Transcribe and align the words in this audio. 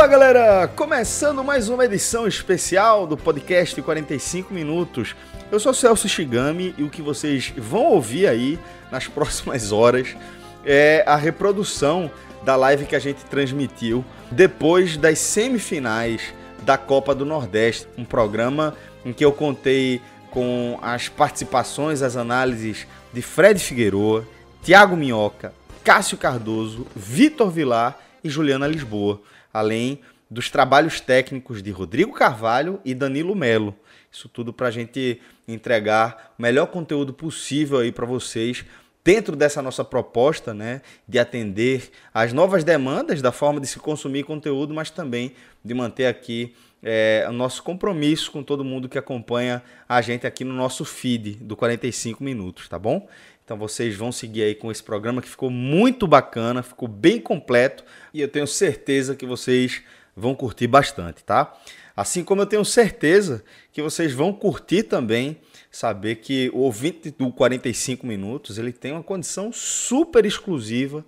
Olá, 0.00 0.08
galera! 0.08 0.66
Começando 0.66 1.44
mais 1.44 1.68
uma 1.68 1.84
edição 1.84 2.26
especial 2.26 3.06
do 3.06 3.18
podcast 3.18 3.82
45 3.82 4.54
Minutos. 4.54 5.14
Eu 5.52 5.60
sou 5.60 5.74
Celso 5.74 6.08
Shigami 6.08 6.74
e 6.78 6.82
o 6.82 6.88
que 6.88 7.02
vocês 7.02 7.52
vão 7.54 7.84
ouvir 7.84 8.26
aí 8.26 8.58
nas 8.90 9.04
próximas 9.12 9.72
horas 9.72 10.16
é 10.64 11.04
a 11.06 11.16
reprodução 11.16 12.10
da 12.42 12.56
live 12.56 12.86
que 12.86 12.96
a 12.96 12.98
gente 12.98 13.26
transmitiu 13.26 14.02
depois 14.30 14.96
das 14.96 15.18
semifinais 15.18 16.32
da 16.62 16.78
Copa 16.78 17.14
do 17.14 17.26
Nordeste, 17.26 17.86
um 17.98 18.04
programa 18.04 18.74
em 19.04 19.12
que 19.12 19.22
eu 19.22 19.32
contei 19.32 20.00
com 20.30 20.78
as 20.80 21.10
participações, 21.10 22.00
as 22.00 22.16
análises 22.16 22.86
de 23.12 23.20
Fred 23.20 23.60
Figueroa, 23.60 24.26
Tiago 24.62 24.96
Minhoca, 24.96 25.52
Cássio 25.84 26.16
Cardoso, 26.16 26.86
Vitor 26.96 27.50
Vilar 27.50 27.98
e 28.24 28.30
Juliana 28.30 28.66
Lisboa 28.66 29.20
além 29.52 30.00
dos 30.30 30.48
trabalhos 30.48 31.00
técnicos 31.00 31.62
de 31.62 31.70
Rodrigo 31.70 32.12
Carvalho 32.12 32.80
e 32.84 32.94
Danilo 32.94 33.34
Melo. 33.34 33.74
Isso 34.12 34.28
tudo 34.28 34.52
para 34.52 34.68
a 34.68 34.70
gente 34.70 35.20
entregar 35.46 36.34
o 36.38 36.42
melhor 36.42 36.66
conteúdo 36.66 37.12
possível 37.12 37.78
aí 37.78 37.90
para 37.90 38.06
vocês 38.06 38.64
dentro 39.02 39.34
dessa 39.34 39.62
nossa 39.62 39.84
proposta, 39.84 40.52
né, 40.52 40.82
de 41.08 41.18
atender 41.18 41.90
às 42.12 42.32
novas 42.32 42.62
demandas 42.62 43.22
da 43.22 43.32
forma 43.32 43.60
de 43.60 43.66
se 43.66 43.78
consumir 43.78 44.24
conteúdo, 44.24 44.74
mas 44.74 44.90
também 44.90 45.32
de 45.64 45.74
manter 45.74 46.06
aqui 46.06 46.54
é, 46.82 47.26
o 47.28 47.32
nosso 47.32 47.62
compromisso 47.62 48.30
com 48.30 48.42
todo 48.42 48.64
mundo 48.64 48.88
que 48.88 48.98
acompanha 48.98 49.62
a 49.88 50.00
gente 50.00 50.26
aqui 50.26 50.44
no 50.44 50.54
nosso 50.54 50.84
feed 50.84 51.36
do 51.36 51.56
45 51.56 52.22
minutos, 52.22 52.68
tá 52.68 52.78
bom? 52.78 53.08
Então 53.50 53.58
vocês 53.58 53.96
vão 53.96 54.12
seguir 54.12 54.44
aí 54.44 54.54
com 54.54 54.70
esse 54.70 54.80
programa 54.80 55.20
que 55.20 55.28
ficou 55.28 55.50
muito 55.50 56.06
bacana, 56.06 56.62
ficou 56.62 56.86
bem 56.86 57.20
completo 57.20 57.82
e 58.14 58.20
eu 58.20 58.28
tenho 58.28 58.46
certeza 58.46 59.16
que 59.16 59.26
vocês 59.26 59.82
vão 60.14 60.36
curtir 60.36 60.68
bastante, 60.68 61.24
tá? 61.24 61.52
Assim 61.96 62.22
como 62.22 62.42
eu 62.42 62.46
tenho 62.46 62.64
certeza 62.64 63.42
que 63.72 63.82
vocês 63.82 64.12
vão 64.12 64.32
curtir 64.32 64.84
também 64.84 65.36
saber 65.68 66.14
que 66.20 66.48
o 66.54 66.58
ouvinte 66.58 67.10
do 67.10 67.32
45 67.32 68.06
minutos, 68.06 68.56
ele 68.56 68.72
tem 68.72 68.92
uma 68.92 69.02
condição 69.02 69.52
super 69.52 70.24
exclusiva 70.24 71.04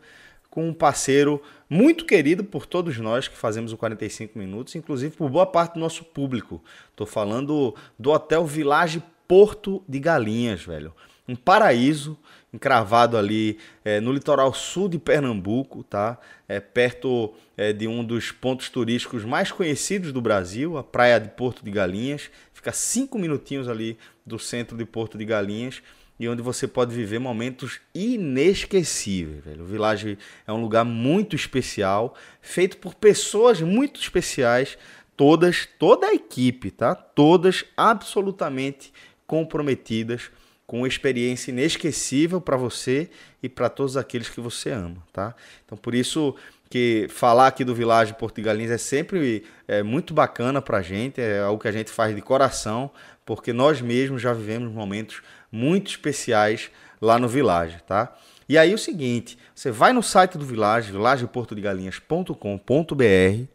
com 0.50 0.68
um 0.68 0.74
parceiro 0.74 1.40
muito 1.70 2.04
querido 2.04 2.42
por 2.42 2.66
todos 2.66 2.98
nós 2.98 3.28
que 3.28 3.36
fazemos 3.36 3.72
o 3.72 3.76
45 3.76 4.36
minutos, 4.36 4.74
inclusive 4.74 5.14
por 5.14 5.30
boa 5.30 5.46
parte 5.46 5.74
do 5.74 5.80
nosso 5.80 6.02
público. 6.02 6.60
Estou 6.90 7.06
falando 7.06 7.76
do 7.96 8.10
Hotel 8.10 8.44
Village 8.44 9.00
Porto 9.28 9.80
de 9.88 10.00
Galinhas, 10.00 10.64
velho 10.64 10.92
um 11.26 11.36
paraíso 11.36 12.18
encravado 12.52 13.16
ali 13.16 13.58
é, 13.84 13.98
no 14.00 14.12
litoral 14.12 14.52
sul 14.52 14.88
de 14.88 14.98
Pernambuco, 14.98 15.82
tá? 15.82 16.18
É, 16.46 16.60
perto 16.60 17.32
é, 17.56 17.72
de 17.72 17.88
um 17.88 18.04
dos 18.04 18.30
pontos 18.30 18.68
turísticos 18.68 19.24
mais 19.24 19.50
conhecidos 19.50 20.12
do 20.12 20.20
Brasil, 20.20 20.76
a 20.76 20.84
Praia 20.84 21.18
de 21.18 21.30
Porto 21.30 21.64
de 21.64 21.70
Galinhas. 21.70 22.30
Fica 22.52 22.72
cinco 22.72 23.18
minutinhos 23.18 23.68
ali 23.68 23.96
do 24.26 24.38
centro 24.38 24.76
de 24.76 24.84
Porto 24.84 25.16
de 25.16 25.24
Galinhas 25.24 25.82
e 26.20 26.28
onde 26.28 26.42
você 26.42 26.68
pode 26.68 26.94
viver 26.94 27.18
momentos 27.18 27.80
inesquecíveis. 27.94 29.42
Velho. 29.42 29.62
O 29.62 29.66
Village 29.66 30.18
é 30.46 30.52
um 30.52 30.60
lugar 30.60 30.84
muito 30.84 31.34
especial, 31.34 32.14
feito 32.40 32.76
por 32.76 32.94
pessoas 32.94 33.62
muito 33.62 33.98
especiais, 33.98 34.76
todas, 35.16 35.66
toda 35.78 36.06
a 36.06 36.14
equipe, 36.14 36.70
tá? 36.70 36.94
Todas 36.94 37.64
absolutamente 37.76 38.92
comprometidas 39.26 40.30
com 40.66 40.78
uma 40.78 40.88
experiência 40.88 41.50
inesquecível 41.50 42.40
para 42.40 42.56
você 42.56 43.10
e 43.42 43.48
para 43.48 43.68
todos 43.68 43.96
aqueles 43.96 44.28
que 44.28 44.40
você 44.40 44.70
ama, 44.70 44.96
tá? 45.12 45.34
Então 45.64 45.76
por 45.76 45.94
isso 45.94 46.34
que 46.70 47.06
falar 47.10 47.48
aqui 47.48 47.64
do 47.64 47.74
de 47.74 48.42
Galinhas 48.42 48.70
é 48.70 48.78
sempre 48.78 49.44
é, 49.68 49.82
muito 49.82 50.14
bacana 50.14 50.62
para 50.62 50.78
a 50.78 50.82
gente, 50.82 51.20
é 51.20 51.40
algo 51.40 51.60
que 51.60 51.68
a 51.68 51.72
gente 51.72 51.90
faz 51.90 52.14
de 52.14 52.22
coração, 52.22 52.90
porque 53.26 53.52
nós 53.52 53.82
mesmos 53.82 54.22
já 54.22 54.32
vivemos 54.32 54.72
momentos 54.72 55.20
muito 55.50 55.90
especiais 55.90 56.70
lá 56.98 57.18
no 57.18 57.28
Vilagem, 57.28 57.78
tá? 57.86 58.16
E 58.48 58.56
aí 58.56 58.72
o 58.72 58.78
seguinte, 58.78 59.36
você 59.54 59.70
vai 59.70 59.92
no 59.92 60.02
site 60.02 60.38
do 60.38 60.46
Vilagem, 60.46 60.92
vilagemportodegalinhas.com.br, 60.92 63.46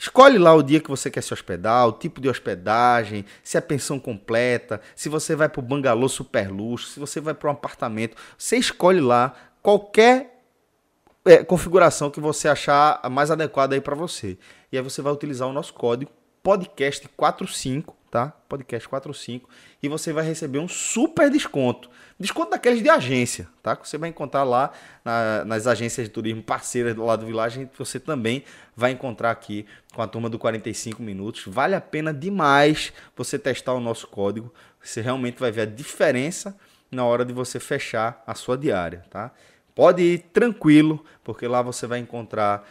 Escolhe 0.00 0.38
lá 0.38 0.54
o 0.54 0.62
dia 0.62 0.80
que 0.80 0.88
você 0.88 1.10
quer 1.10 1.22
se 1.22 1.30
hospedar, 1.30 1.86
o 1.86 1.92
tipo 1.92 2.22
de 2.22 2.28
hospedagem, 2.30 3.22
se 3.44 3.58
é 3.58 3.60
pensão 3.60 4.00
completa, 4.00 4.80
se 4.96 5.10
você 5.10 5.36
vai 5.36 5.46
para 5.46 5.60
o 5.60 5.62
bangalô 5.62 6.08
super 6.08 6.50
luxo, 6.50 6.88
se 6.88 6.98
você 6.98 7.20
vai 7.20 7.34
para 7.34 7.50
um 7.50 7.52
apartamento. 7.52 8.16
Você 8.38 8.56
escolhe 8.56 8.98
lá 8.98 9.34
qualquer 9.62 10.42
é, 11.22 11.44
configuração 11.44 12.10
que 12.10 12.18
você 12.18 12.48
achar 12.48 12.98
mais 13.10 13.30
adequada 13.30 13.74
aí 13.74 13.80
para 13.82 13.94
você. 13.94 14.38
E 14.72 14.78
aí 14.78 14.82
você 14.82 15.02
vai 15.02 15.12
utilizar 15.12 15.46
o 15.46 15.52
nosso 15.52 15.74
código 15.74 16.10
podcast45 16.42 17.99
tá? 18.10 18.28
Podcast 18.48 18.88
45 18.88 19.48
e 19.82 19.88
você 19.88 20.12
vai 20.12 20.24
receber 20.24 20.58
um 20.58 20.68
super 20.68 21.30
desconto. 21.30 21.88
Desconto 22.18 22.50
daqueles 22.50 22.82
de 22.82 22.90
agência, 22.90 23.48
tá? 23.62 23.76
Que 23.76 23.88
você 23.88 23.96
vai 23.96 24.08
encontrar 24.08 24.42
lá 24.42 24.72
na, 25.04 25.44
nas 25.44 25.66
agências 25.66 26.08
de 26.08 26.12
turismo 26.12 26.42
parceiras 26.42 26.94
do 26.94 27.04
lado 27.04 27.20
do 27.20 27.26
Village, 27.26 27.68
você 27.78 28.00
também 28.00 28.44
vai 28.76 28.90
encontrar 28.90 29.30
aqui 29.30 29.64
com 29.94 30.02
a 30.02 30.06
turma 30.06 30.28
do 30.28 30.38
45 30.38 31.02
minutos. 31.02 31.44
Vale 31.46 31.74
a 31.74 31.80
pena 31.80 32.12
demais 32.12 32.92
você 33.16 33.38
testar 33.38 33.74
o 33.74 33.80
nosso 33.80 34.06
código. 34.08 34.52
Você 34.82 35.00
realmente 35.00 35.38
vai 35.38 35.52
ver 35.52 35.62
a 35.62 35.66
diferença 35.66 36.56
na 36.90 37.04
hora 37.04 37.24
de 37.24 37.32
você 37.32 37.60
fechar 37.60 38.22
a 38.26 38.34
sua 38.34 38.58
diária, 38.58 39.04
tá? 39.08 39.30
Pode 39.74 40.02
ir 40.02 40.18
tranquilo, 40.32 41.02
porque 41.22 41.46
lá 41.46 41.62
você 41.62 41.86
vai 41.86 42.00
encontrar 42.00 42.68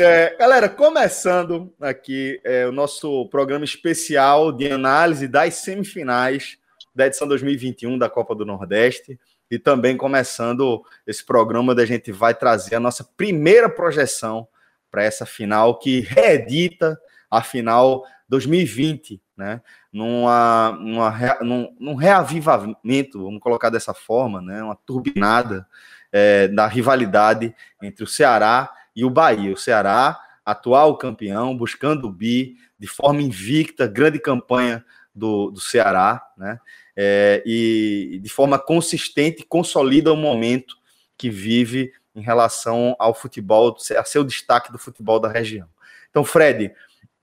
É, 0.00 0.36
galera, 0.38 0.68
começando 0.68 1.74
aqui 1.80 2.40
é, 2.44 2.66
o 2.66 2.72
nosso 2.72 3.28
programa 3.28 3.64
especial 3.64 4.52
de 4.52 4.70
análise 4.70 5.26
das 5.26 5.54
semifinais 5.56 6.58
da 6.94 7.06
edição 7.06 7.26
2021 7.26 7.98
da 7.98 8.08
Copa 8.08 8.34
do 8.34 8.44
Nordeste 8.44 9.18
e 9.50 9.58
também 9.58 9.96
começando 9.96 10.82
esse 11.06 11.24
programa 11.24 11.74
da 11.74 11.84
gente 11.84 12.12
vai 12.12 12.34
trazer 12.34 12.76
a 12.76 12.80
nossa 12.80 13.04
primeira 13.16 13.68
projeção 13.68 14.46
para 14.90 15.02
essa 15.02 15.26
final 15.26 15.78
que 15.78 16.00
reedita 16.00 16.98
a 17.30 17.42
final 17.42 18.04
2020 18.28 19.20
né? 19.38 19.62
Numa, 19.92 20.76
numa, 20.80 21.38
num, 21.42 21.76
num 21.78 21.94
reavivamento, 21.94 23.22
vamos 23.22 23.40
colocar 23.40 23.70
dessa 23.70 23.94
forma, 23.94 24.42
né? 24.42 24.60
Uma 24.60 24.74
turbinada 24.74 25.64
é, 26.10 26.48
da 26.48 26.66
rivalidade 26.66 27.54
entre 27.80 28.02
o 28.02 28.06
Ceará 28.06 28.68
e 28.98 29.04
o 29.04 29.10
Bahia. 29.10 29.52
O 29.52 29.56
Ceará, 29.56 30.20
atual 30.44 30.98
campeão, 30.98 31.56
buscando 31.56 32.08
o 32.08 32.12
bi, 32.12 32.56
de 32.76 32.88
forma 32.88 33.22
invicta, 33.22 33.86
grande 33.86 34.18
campanha 34.18 34.84
do, 35.14 35.52
do 35.52 35.60
Ceará, 35.60 36.20
né? 36.36 36.58
É, 36.96 37.40
e 37.46 38.18
de 38.20 38.28
forma 38.28 38.58
consistente 38.58 39.44
consolida 39.44 40.12
o 40.12 40.16
momento 40.16 40.76
que 41.16 41.30
vive 41.30 41.92
em 42.12 42.20
relação 42.20 42.96
ao 42.98 43.14
futebol, 43.14 43.76
a 43.96 44.02
seu 44.02 44.24
destaque 44.24 44.72
do 44.72 44.78
futebol 44.78 45.20
da 45.20 45.28
região. 45.28 45.68
Então, 46.10 46.24
Fred, 46.24 46.72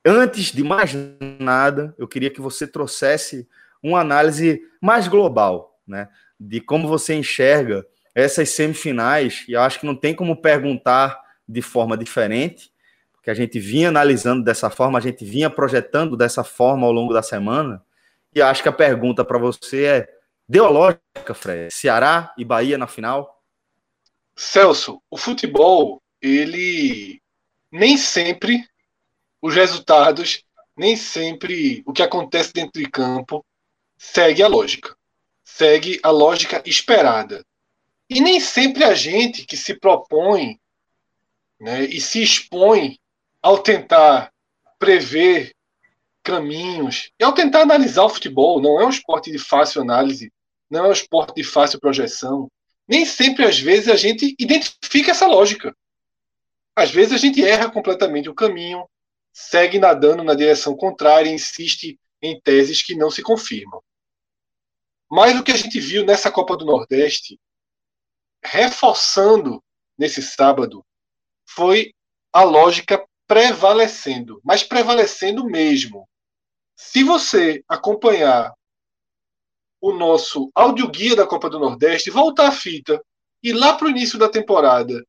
antes 0.06 0.54
de 0.54 0.64
mais 0.64 0.94
nada, 1.38 1.94
eu 1.98 2.08
queria 2.08 2.30
que 2.30 2.40
você 2.40 2.66
trouxesse 2.66 3.46
uma 3.84 4.00
análise 4.00 4.62
mais 4.80 5.10
global, 5.10 5.78
né? 5.86 6.08
De 6.40 6.62
como 6.62 6.88
você 6.88 7.16
enxerga 7.16 7.86
essas 8.14 8.48
semifinais, 8.52 9.44
e 9.46 9.52
eu 9.52 9.60
acho 9.60 9.82
que 9.82 9.86
não 9.86 9.96
tem 9.96 10.16
como 10.16 10.42
perguntar 10.42 11.25
de 11.48 11.62
forma 11.62 11.98
diferente, 11.98 12.72
porque 13.14 13.30
a 13.30 13.34
gente 13.34 13.60
vinha 13.60 13.90
analisando 13.90 14.44
dessa 14.44 14.70
forma, 14.70 15.00
a 15.00 15.02
gente 15.02 15.26
vinha 15.26 15.50
projetando 15.50 16.16
dessa 16.16 16.44
forma 16.44 16.86
ao 16.86 16.92
longo 16.92 17.14
da 17.14 17.22
semana, 17.22 17.84
e 18.34 18.42
acho 18.42 18.62
que 18.62 18.70
a 18.70 18.74
pergunta 18.74 19.24
para 19.24 19.38
você 19.38 19.86
é: 19.86 20.10
deu 20.48 20.70
lógica, 20.70 21.34
Fred? 21.34 21.74
Ceará 21.74 22.34
e 22.38 22.44
Bahia 22.44 22.78
na 22.78 22.88
final? 22.88 23.42
Celso, 24.36 25.02
o 25.10 25.18
futebol, 25.18 26.02
ele 26.22 27.22
nem 27.72 27.98
sempre 27.98 28.68
os 29.42 29.56
resultados, 29.56 30.44
nem 30.76 30.96
sempre 30.96 31.82
o 31.86 31.94
que 31.94 32.04
acontece 32.04 32.52
dentro 32.52 32.82
de 32.82 32.90
campo 32.90 33.46
segue 33.98 34.44
a 34.44 34.48
lógica. 34.48 34.96
Segue 35.44 36.00
a 36.04 36.10
lógica 36.10 36.62
esperada. 36.66 37.46
E 38.10 38.20
nem 38.20 38.40
sempre 38.40 38.84
a 38.84 38.94
gente 38.94 39.46
que 39.46 39.56
se 39.56 39.80
propõe 39.80 40.60
né, 41.60 41.86
e 41.86 42.00
se 42.02 42.22
expõe 42.22 43.00
ao 43.42 43.60
tentar 43.60 44.32
prever 44.80 45.54
caminhos 46.24 47.12
e 47.20 47.24
ao 47.24 47.34
tentar 47.34 47.62
analisar 47.62 48.04
o 48.04 48.10
futebol, 48.10 48.62
não 48.62 48.80
é 48.82 48.86
um 48.86 48.90
esporte 48.90 49.32
de 49.32 49.38
fácil 49.38 49.82
análise, 49.82 50.32
não 50.70 50.86
é 50.86 50.90
um 50.90 50.92
esporte 50.92 51.36
de 51.36 51.44
fácil 51.44 51.80
projeção. 51.80 52.50
Nem 52.88 53.06
sempre, 53.06 53.46
às 53.46 53.60
vezes, 53.60 53.90
a 53.90 53.96
gente 53.96 54.36
identifica 54.40 55.12
essa 55.12 55.28
lógica. 55.28 55.76
Às 56.76 56.92
vezes 56.92 57.14
a 57.14 57.18
gente 57.18 57.44
erra 57.44 57.72
completamente 57.72 58.30
o 58.30 58.36
caminho, 58.36 58.88
segue 59.32 59.80
nadando 59.80 60.24
na 60.24 60.34
direção 60.34 60.76
contrária 60.76 61.30
e 61.30 61.34
insiste 61.34 61.98
em 62.22 62.40
teses 62.42 62.82
que 62.82 62.96
não 62.96 63.10
se 63.10 63.22
confirmam. 63.22 63.82
Mas 65.10 65.40
o 65.40 65.44
que 65.44 65.52
a 65.52 65.58
gente 65.58 65.80
viu 65.80 66.06
nessa 66.06 66.32
Copa 66.32 66.58
do 66.58 66.66
Nordeste 66.66 67.40
reforçando 68.44 69.64
nesse 69.98 70.22
sábado 70.22 70.86
foi 71.48 71.92
a 72.34 72.44
lógica 72.44 73.06
prevalecendo, 73.28 74.42
mas 74.44 74.64
prevalecendo 74.64 75.46
mesmo. 75.46 76.08
Se 76.76 77.04
você 77.04 77.64
acompanhar 77.68 78.54
o 79.82 79.94
nosso 79.94 80.52
audioguia 80.54 81.16
da 81.16 81.28
Copa 81.28 81.50
do 81.50 81.60
Nordeste, 81.60 82.10
voltar 82.10 82.48
a 82.48 82.52
fita 82.52 83.02
e 83.42 83.54
lá 83.54 83.74
para 83.74 83.88
o 83.88 83.90
início 83.90 84.18
da 84.18 84.28
temporada 84.28 85.06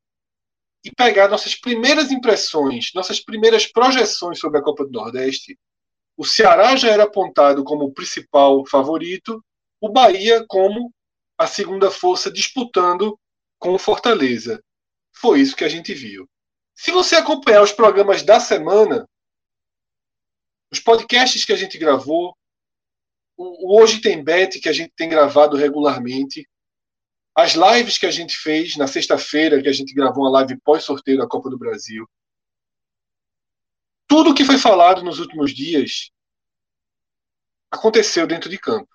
e 0.84 0.90
pegar 0.90 1.28
nossas 1.28 1.54
primeiras 1.54 2.12
impressões, 2.12 2.92
nossas 2.94 3.18
primeiras 3.18 3.66
projeções 3.66 4.38
sobre 4.38 4.58
a 4.58 4.62
Copa 4.62 4.84
do 4.84 4.92
Nordeste, 4.92 5.58
o 6.16 6.24
Ceará 6.24 6.76
já 6.76 6.90
era 6.90 7.04
apontado 7.04 7.64
como 7.64 7.84
o 7.84 7.92
principal 7.92 8.64
favorito, 8.66 9.42
o 9.80 9.90
Bahia 9.90 10.44
como 10.46 10.92
a 11.38 11.46
segunda 11.46 11.90
força 11.90 12.30
disputando 12.30 13.18
com 13.58 13.74
o 13.74 13.78
Fortaleza. 13.78 14.62
Foi 15.16 15.40
isso 15.40 15.56
que 15.56 15.64
a 15.64 15.68
gente 15.68 15.94
viu. 15.94 16.28
Se 16.74 16.90
você 16.90 17.16
acompanhar 17.16 17.62
os 17.62 17.72
programas 17.72 18.22
da 18.22 18.38
semana, 18.38 19.08
os 20.70 20.78
podcasts 20.78 21.44
que 21.44 21.52
a 21.52 21.56
gente 21.56 21.78
gravou, 21.78 22.36
o 23.36 23.80
Hoje 23.80 24.00
Tem 24.00 24.22
Bet 24.22 24.60
que 24.60 24.68
a 24.68 24.72
gente 24.72 24.92
tem 24.94 25.08
gravado 25.08 25.56
regularmente, 25.56 26.46
as 27.34 27.52
lives 27.52 27.96
que 27.96 28.06
a 28.06 28.10
gente 28.10 28.36
fez 28.36 28.76
na 28.76 28.86
sexta-feira, 28.86 29.62
que 29.62 29.68
a 29.68 29.72
gente 29.72 29.94
gravou 29.94 30.24
uma 30.24 30.30
live 30.30 30.60
pós-sorteio 30.60 31.18
da 31.18 31.26
Copa 31.26 31.48
do 31.48 31.58
Brasil, 31.58 32.06
tudo 34.06 34.34
que 34.34 34.44
foi 34.44 34.58
falado 34.58 35.02
nos 35.02 35.18
últimos 35.18 35.54
dias 35.54 36.10
aconteceu 37.70 38.26
dentro 38.26 38.48
de 38.48 38.58
campo. 38.58 38.88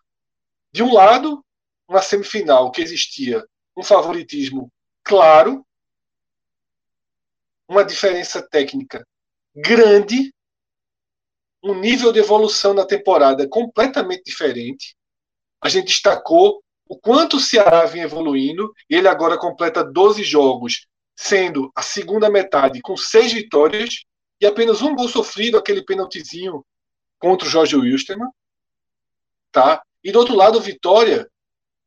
De 0.72 0.84
um 0.84 0.94
lado, 0.94 1.44
uma 1.88 2.02
semifinal 2.02 2.72
que 2.72 2.82
existia 2.82 3.46
um 3.76 3.84
favoritismo 3.84 4.72
claro, 5.04 5.66
uma 7.72 7.86
diferença 7.86 8.42
técnica 8.42 9.08
grande, 9.56 10.34
um 11.64 11.74
nível 11.74 12.12
de 12.12 12.20
evolução 12.20 12.74
na 12.74 12.86
temporada 12.86 13.48
completamente 13.48 14.24
diferente. 14.24 14.94
A 15.62 15.70
gente 15.70 15.88
destacou 15.88 16.62
o 16.86 16.98
quanto 16.98 17.38
o 17.38 17.40
Ceará 17.40 17.86
vinha 17.86 18.04
evoluindo, 18.04 18.74
ele 18.90 19.08
agora 19.08 19.38
completa 19.38 19.86
12 19.86 20.22
jogos, 20.22 20.86
sendo 21.16 21.72
a 21.74 21.82
segunda 21.82 22.30
metade 22.30 22.82
com 22.82 22.98
seis 22.98 23.32
vitórias 23.32 24.04
e 24.42 24.46
apenas 24.46 24.82
um 24.82 24.94
gol 24.94 25.08
sofrido, 25.08 25.58
aquele 25.58 25.86
penaltizinho 25.86 26.66
contra 27.20 27.48
o 27.48 27.50
Jorge 27.50 27.78
Wilstermann. 27.78 28.32
Tá? 29.50 29.82
E 30.04 30.12
do 30.12 30.20
outro 30.20 30.36
lado, 30.36 30.60
Vitória, 30.60 31.30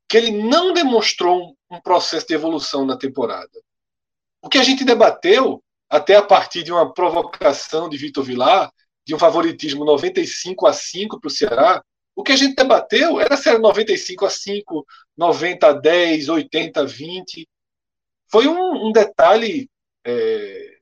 que 0.09 0.17
ele 0.17 0.31
não 0.31 0.73
demonstrou 0.73 1.55
um 1.71 1.79
processo 1.79 2.27
de 2.27 2.35
evolução 2.35 2.87
na 2.87 2.97
temporada. 2.97 3.61
O 4.41 4.49
que 4.49 4.59
a 4.59 4.63
gente 4.63 4.85
debateu, 4.85 5.65
até 5.95 6.17
a 6.17 6.23
partir 6.23 6.65
de 6.65 6.73
uma 6.73 6.93
provocação 6.93 7.89
de 7.89 7.97
Vitor 7.97 8.25
Vilar, 8.25 8.69
de 9.07 9.15
um 9.15 9.19
favoritismo 9.19 9.85
95 9.85 10.67
a 10.67 10.73
5 10.73 11.21
para 11.21 11.29
o 11.29 11.31
Ceará, 11.31 11.85
o 12.17 12.25
que 12.25 12.33
a 12.33 12.37
gente 12.37 12.57
debateu 12.57 13.21
era 13.21 13.37
se 13.37 13.49
era 13.49 13.61
95 13.61 14.27
a 14.27 14.31
5, 14.31 14.85
90 15.17 15.69
a 15.69 15.73
10, 15.73 16.29
80 16.31 16.81
a 16.81 16.85
20. 16.85 17.49
Foi 18.29 18.49
um, 18.49 18.89
um 18.89 18.91
detalhe 18.91 19.71
é, 20.05 20.79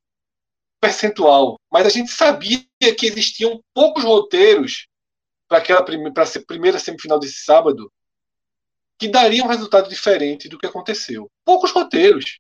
percentual, 0.80 1.60
mas 1.70 1.84
a 1.84 1.90
gente 1.90 2.10
sabia 2.10 2.64
que 2.80 3.04
existiam 3.04 3.62
poucos 3.74 4.04
roteiros 4.04 4.86
para 5.46 5.58
aquela 5.58 5.84
primeira 5.84 6.78
semifinal 6.78 7.18
desse 7.18 7.44
sábado 7.44 7.92
que 8.98 9.08
daria 9.08 9.44
um 9.44 9.48
resultado 9.48 9.90
diferente 9.90 10.48
do 10.48 10.56
que 10.56 10.66
aconteceu. 10.66 11.30
Poucos 11.44 11.70
roteiros. 11.70 12.38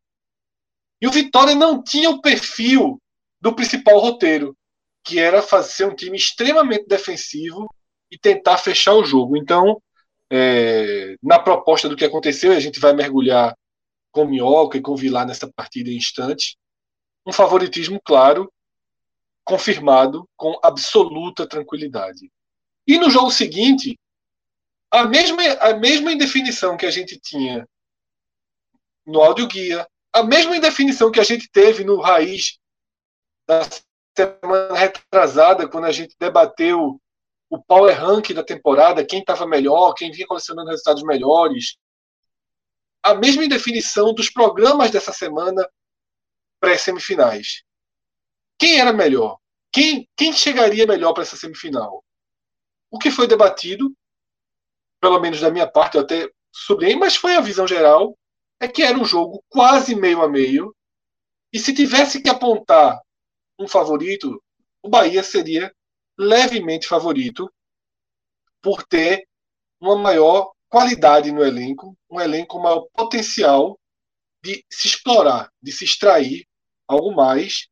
E 1.02 1.06
o 1.08 1.10
Vitória 1.10 1.56
não 1.56 1.82
tinha 1.82 2.08
o 2.08 2.22
perfil 2.22 3.02
do 3.40 3.52
principal 3.52 3.98
roteiro, 3.98 4.56
que 5.02 5.18
era 5.18 5.42
fazer 5.42 5.84
um 5.84 5.96
time 5.96 6.16
extremamente 6.16 6.86
defensivo 6.86 7.68
e 8.08 8.16
tentar 8.16 8.56
fechar 8.56 8.94
o 8.94 9.04
jogo. 9.04 9.36
Então, 9.36 9.82
é, 10.30 11.16
na 11.20 11.40
proposta 11.40 11.88
do 11.88 11.96
que 11.96 12.04
aconteceu, 12.04 12.52
a 12.52 12.60
gente 12.60 12.78
vai 12.78 12.92
mergulhar 12.92 13.52
com 14.12 14.24
Minhoca 14.24 14.78
e 14.78 14.80
com 14.80 14.94
Vilar 14.94 15.26
nessa 15.26 15.50
partida 15.52 15.90
em 15.90 15.96
instantes, 15.96 16.54
um 17.26 17.32
favoritismo 17.32 18.00
claro, 18.04 18.52
confirmado 19.42 20.28
com 20.36 20.56
absoluta 20.62 21.48
tranquilidade. 21.48 22.30
E 22.86 22.96
no 22.96 23.10
jogo 23.10 23.32
seguinte, 23.32 23.98
a 24.88 25.04
mesma, 25.04 25.42
a 25.54 25.74
mesma 25.74 26.12
indefinição 26.12 26.76
que 26.76 26.86
a 26.86 26.92
gente 26.92 27.18
tinha 27.18 27.66
no 29.04 29.20
audioguia, 29.20 29.84
a 30.12 30.22
mesma 30.22 30.56
indefinição 30.56 31.10
que 31.10 31.20
a 31.20 31.24
gente 31.24 31.50
teve 31.50 31.84
no 31.84 32.00
Raiz 32.00 32.58
da 33.46 33.62
semana 34.16 34.74
retrasada, 34.74 35.68
quando 35.68 35.86
a 35.86 35.92
gente 35.92 36.14
debateu 36.18 37.00
o 37.50 37.62
power 37.62 37.98
rank 37.98 38.32
da 38.32 38.42
temporada, 38.42 39.04
quem 39.04 39.20
estava 39.20 39.46
melhor, 39.46 39.94
quem 39.94 40.10
vinha 40.10 40.26
colecionando 40.26 40.70
resultados 40.70 41.02
melhores. 41.02 41.76
A 43.02 43.14
mesma 43.14 43.44
indefinição 43.44 44.14
dos 44.14 44.30
programas 44.30 44.90
dessa 44.90 45.12
semana 45.12 45.68
pré-semifinais. 46.60 47.62
Quem 48.58 48.78
era 48.78 48.92
melhor? 48.92 49.38
Quem, 49.72 50.08
quem 50.16 50.32
chegaria 50.32 50.86
melhor 50.86 51.12
para 51.12 51.22
essa 51.22 51.36
semifinal? 51.36 52.04
O 52.90 52.98
que 52.98 53.10
foi 53.10 53.26
debatido 53.26 53.92
pelo 55.02 55.18
menos 55.18 55.40
da 55.40 55.50
minha 55.50 55.66
parte, 55.66 55.96
eu 55.96 56.02
até 56.02 56.30
sublinhei, 56.52 56.94
mas 56.94 57.16
foi 57.16 57.34
a 57.34 57.40
visão 57.40 57.66
geral, 57.66 58.16
é 58.62 58.68
que 58.68 58.84
era 58.84 58.96
um 58.96 59.04
jogo 59.04 59.44
quase 59.48 59.92
meio 59.92 60.22
a 60.22 60.28
meio. 60.28 60.72
E 61.52 61.58
se 61.58 61.74
tivesse 61.74 62.22
que 62.22 62.30
apontar 62.30 63.00
um 63.58 63.66
favorito, 63.66 64.40
o 64.80 64.88
Bahia 64.88 65.22
seria 65.24 65.74
levemente 66.16 66.86
favorito 66.86 67.52
por 68.62 68.84
ter 68.84 69.26
uma 69.80 69.96
maior 69.96 70.52
qualidade 70.68 71.32
no 71.32 71.44
elenco, 71.44 71.98
um 72.08 72.20
elenco 72.20 72.56
com 72.56 72.62
maior 72.62 72.86
potencial 72.94 73.76
de 74.40 74.64
se 74.70 74.86
explorar, 74.86 75.50
de 75.60 75.72
se 75.72 75.84
extrair 75.84 76.46
algo 76.86 77.12
mais. 77.12 77.66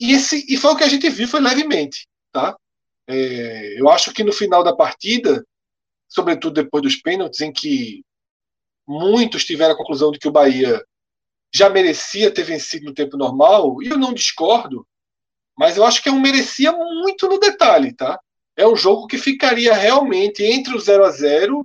E, 0.00 0.12
esse, 0.12 0.44
e 0.52 0.56
foi 0.56 0.72
o 0.72 0.76
que 0.76 0.82
a 0.82 0.88
gente 0.88 1.08
viu, 1.10 1.28
foi 1.28 1.40
levemente. 1.40 2.08
Tá? 2.32 2.56
É, 3.06 3.80
eu 3.80 3.88
acho 3.88 4.12
que 4.12 4.24
no 4.24 4.32
final 4.32 4.64
da 4.64 4.74
partida, 4.74 5.46
sobretudo 6.08 6.54
depois 6.54 6.82
dos 6.82 6.96
pênaltis, 6.96 7.40
em 7.40 7.52
que 7.52 8.04
muitos 8.86 9.44
tiveram 9.44 9.74
a 9.74 9.76
conclusão 9.76 10.10
de 10.10 10.18
que 10.18 10.28
o 10.28 10.32
Bahia 10.32 10.84
já 11.52 11.70
merecia 11.70 12.32
ter 12.32 12.42
vencido 12.42 12.86
no 12.86 12.94
tempo 12.94 13.16
normal, 13.16 13.82
e 13.82 13.88
eu 13.88 13.96
não 13.96 14.12
discordo, 14.12 14.86
mas 15.56 15.76
eu 15.76 15.84
acho 15.84 16.02
que 16.02 16.08
é 16.08 16.12
um 16.12 16.20
merecia 16.20 16.72
muito 16.72 17.28
no 17.28 17.38
detalhe, 17.38 17.94
tá? 17.94 18.18
É 18.56 18.66
um 18.66 18.76
jogo 18.76 19.06
que 19.06 19.18
ficaria 19.18 19.72
realmente 19.72 20.42
entre 20.42 20.74
o 20.74 20.80
0 20.80 21.04
a 21.04 21.10
0 21.10 21.64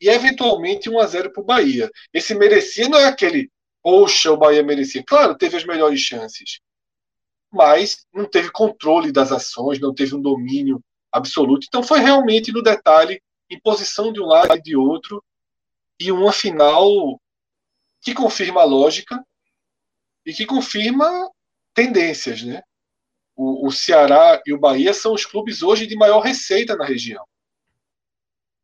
e 0.00 0.08
eventualmente 0.08 0.88
1 0.88 0.98
a 0.98 1.06
0 1.06 1.32
para 1.32 1.42
o 1.42 1.44
Bahia. 1.44 1.90
Esse 2.12 2.34
merecia 2.34 2.88
não 2.88 2.98
é 2.98 3.06
aquele, 3.06 3.50
poxa, 3.82 4.32
o 4.32 4.36
Bahia 4.36 4.62
merecia. 4.62 5.02
Claro, 5.06 5.36
teve 5.36 5.56
as 5.56 5.64
melhores 5.64 6.00
chances, 6.00 6.60
mas 7.52 8.06
não 8.12 8.24
teve 8.24 8.50
controle 8.50 9.12
das 9.12 9.32
ações, 9.32 9.78
não 9.78 9.94
teve 9.94 10.14
um 10.14 10.20
domínio 10.20 10.82
absoluto. 11.12 11.66
Então 11.66 11.82
foi 11.82 12.00
realmente 12.00 12.52
no 12.52 12.62
detalhe, 12.62 13.20
em 13.50 13.60
posição 13.60 14.12
de 14.12 14.20
um 14.20 14.26
lado 14.26 14.56
e 14.56 14.62
de 14.62 14.76
outro, 14.76 15.22
e 15.98 16.12
uma 16.12 16.32
final 16.32 17.20
que 18.00 18.14
confirma 18.14 18.60
a 18.60 18.64
lógica 18.64 19.24
e 20.24 20.32
que 20.32 20.46
confirma 20.46 21.30
tendências, 21.74 22.42
né? 22.42 22.62
O, 23.34 23.66
o, 23.66 23.72
Ceará 23.72 24.40
e 24.46 24.52
o 24.52 24.58
Bahia 24.58 24.94
são 24.94 25.12
os 25.12 25.26
clubes 25.26 25.62
hoje 25.62 25.86
de 25.86 25.94
maior 25.94 26.20
receita 26.20 26.74
na 26.74 26.84
região. 26.84 27.24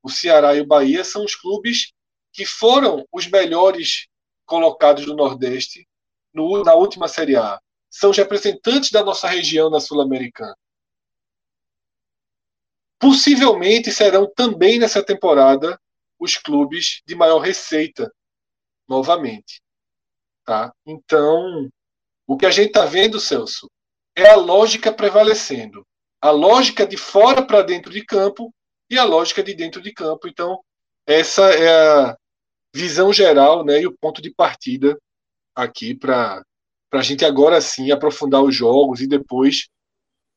O 0.02 0.08
Ceará 0.08 0.54
e 0.54 0.60
o 0.60 0.66
Bahia 0.66 1.04
são 1.04 1.24
os 1.24 1.34
clubes 1.34 1.92
que 2.32 2.46
foram 2.46 3.06
os 3.12 3.26
melhores 3.26 4.08
colocados 4.46 5.04
do 5.04 5.14
Nordeste 5.14 5.86
no, 6.32 6.64
na 6.64 6.74
última 6.74 7.06
Série 7.06 7.36
A. 7.36 7.60
São 7.90 8.10
os 8.10 8.16
representantes 8.16 8.90
da 8.90 9.04
nossa 9.04 9.28
região 9.28 9.68
na 9.68 9.78
Sul-Americana. 9.78 10.56
Possivelmente 12.98 13.90
serão 13.90 14.32
também 14.34 14.78
nessa 14.78 15.04
temporada 15.04 15.78
os 16.22 16.36
clubes 16.36 17.02
de 17.04 17.14
maior 17.16 17.40
receita 17.40 18.12
novamente. 18.88 19.60
Tá? 20.44 20.72
Então, 20.86 21.68
o 22.26 22.36
que 22.36 22.46
a 22.46 22.50
gente 22.50 22.68
está 22.68 22.84
vendo, 22.84 23.18
Celso, 23.18 23.68
é 24.14 24.30
a 24.30 24.36
lógica 24.36 24.92
prevalecendo. 24.92 25.84
A 26.20 26.30
lógica 26.30 26.86
de 26.86 26.96
fora 26.96 27.44
para 27.44 27.62
dentro 27.62 27.92
de 27.92 28.04
campo 28.04 28.54
e 28.88 28.96
a 28.96 29.04
lógica 29.04 29.42
de 29.42 29.54
dentro 29.54 29.82
de 29.82 29.92
campo. 29.92 30.28
Então, 30.28 30.62
essa 31.06 31.50
é 31.50 31.68
a 31.68 32.16
visão 32.72 33.12
geral 33.12 33.64
né, 33.64 33.80
e 33.80 33.86
o 33.86 33.96
ponto 33.98 34.22
de 34.22 34.32
partida 34.32 34.96
aqui 35.54 35.94
para 35.94 36.42
a 36.92 37.02
gente 37.02 37.24
agora 37.24 37.60
sim 37.60 37.90
aprofundar 37.90 38.42
os 38.42 38.54
jogos 38.54 39.00
e 39.00 39.08
depois 39.08 39.68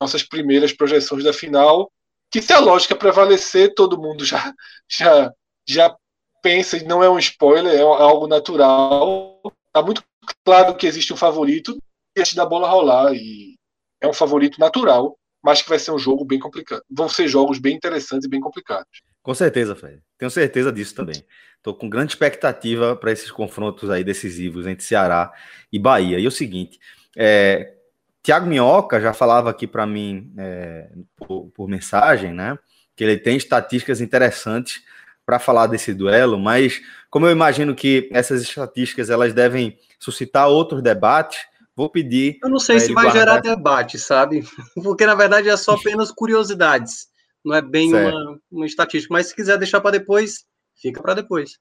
nossas 0.01 0.23
primeiras 0.23 0.73
projeções 0.73 1.23
da 1.23 1.31
final. 1.31 1.91
Que 2.31 2.41
se 2.41 2.51
a 2.51 2.59
lógica 2.59 2.95
prevalecer, 2.95 3.73
todo 3.75 4.01
mundo 4.01 4.25
já, 4.25 4.53
já, 4.89 5.31
já 5.67 5.95
pensa, 6.41 6.81
não 6.83 7.03
é 7.03 7.09
um 7.09 7.19
spoiler, 7.19 7.73
é 7.73 7.81
algo 7.81 8.27
natural. 8.27 9.41
Está 9.67 9.81
muito 9.81 10.03
claro 10.43 10.75
que 10.75 10.87
existe 10.87 11.11
um 11.11 11.17
favorito 11.17 11.77
antes 12.17 12.33
da 12.33 12.45
bola 12.45 12.69
rolar. 12.69 13.13
E 13.13 13.55
é 14.01 14.07
um 14.07 14.13
favorito 14.13 14.59
natural, 14.59 15.17
mas 15.43 15.61
que 15.61 15.69
vai 15.69 15.79
ser 15.79 15.91
um 15.91 15.99
jogo 15.99 16.23
bem 16.23 16.39
complicado. 16.39 16.83
Vão 16.89 17.09
ser 17.09 17.27
jogos 17.27 17.59
bem 17.59 17.75
interessantes 17.75 18.25
e 18.25 18.29
bem 18.29 18.39
complicados. 18.39 19.01
Com 19.21 19.33
certeza, 19.33 19.75
Fred. 19.75 20.01
Tenho 20.17 20.29
certeza 20.29 20.71
disso 20.71 20.93
também. 20.93 21.25
Estou 21.57 21.73
com 21.73 21.89
grande 21.89 22.11
expectativa 22.11 22.95
para 22.95 23.11
esses 23.11 23.31
confrontos 23.31 23.89
aí 23.89 24.03
decisivos 24.03 24.67
entre 24.67 24.85
Ceará 24.85 25.33
e 25.71 25.79
Bahia. 25.79 26.19
E 26.19 26.25
é 26.25 26.27
o 26.27 26.31
seguinte, 26.31 26.79
é, 27.17 27.73
Tiago 28.21 28.45
Minhoca 28.45 29.01
já 29.01 29.13
falava 29.13 29.49
aqui 29.49 29.65
para 29.65 29.87
mim 29.87 30.31
é, 30.37 30.89
por, 31.15 31.49
por, 31.51 31.67
mensagem, 31.67 32.33
né? 32.33 32.55
Que 32.95 33.03
ele 33.03 33.17
tem 33.17 33.35
estatísticas 33.35 33.99
interessantes 33.99 34.83
para 35.25 35.39
falar 35.39 35.67
desse 35.67 35.93
duelo, 35.93 36.37
mas 36.37 36.81
como 37.09 37.25
eu 37.25 37.31
imagino 37.31 37.73
que 37.73 38.07
essas 38.11 38.41
estatísticas 38.41 39.09
elas 39.09 39.33
devem 39.33 39.77
suscitar 39.99 40.47
outros 40.47 40.83
debates, 40.83 41.39
Vou 41.75 41.89
pedir. 41.89 42.37
Eu 42.41 42.49
não 42.49 42.59
sei 42.59 42.79
se 42.79 42.93
vai 42.93 43.03
guardar... 43.03 43.21
gerar 43.21 43.41
debate, 43.41 43.99
sabe? 43.99 44.43
Porque 44.81 45.05
na 45.05 45.13
verdade 45.13 45.49
é 45.49 45.57
só 45.57 45.73
apenas 45.73 46.09
curiosidades. 46.09 47.07
Não 47.43 47.53
é 47.53 47.61
bem 47.61 47.93
uma, 47.93 48.39
uma 48.49 48.65
estatística. 48.65 49.13
Mas 49.13 49.27
se 49.27 49.35
quiser 49.35 49.57
deixar 49.57 49.81
para 49.81 49.91
depois, 49.91 50.45
fica 50.81 51.01
para 51.01 51.15
depois. 51.15 51.59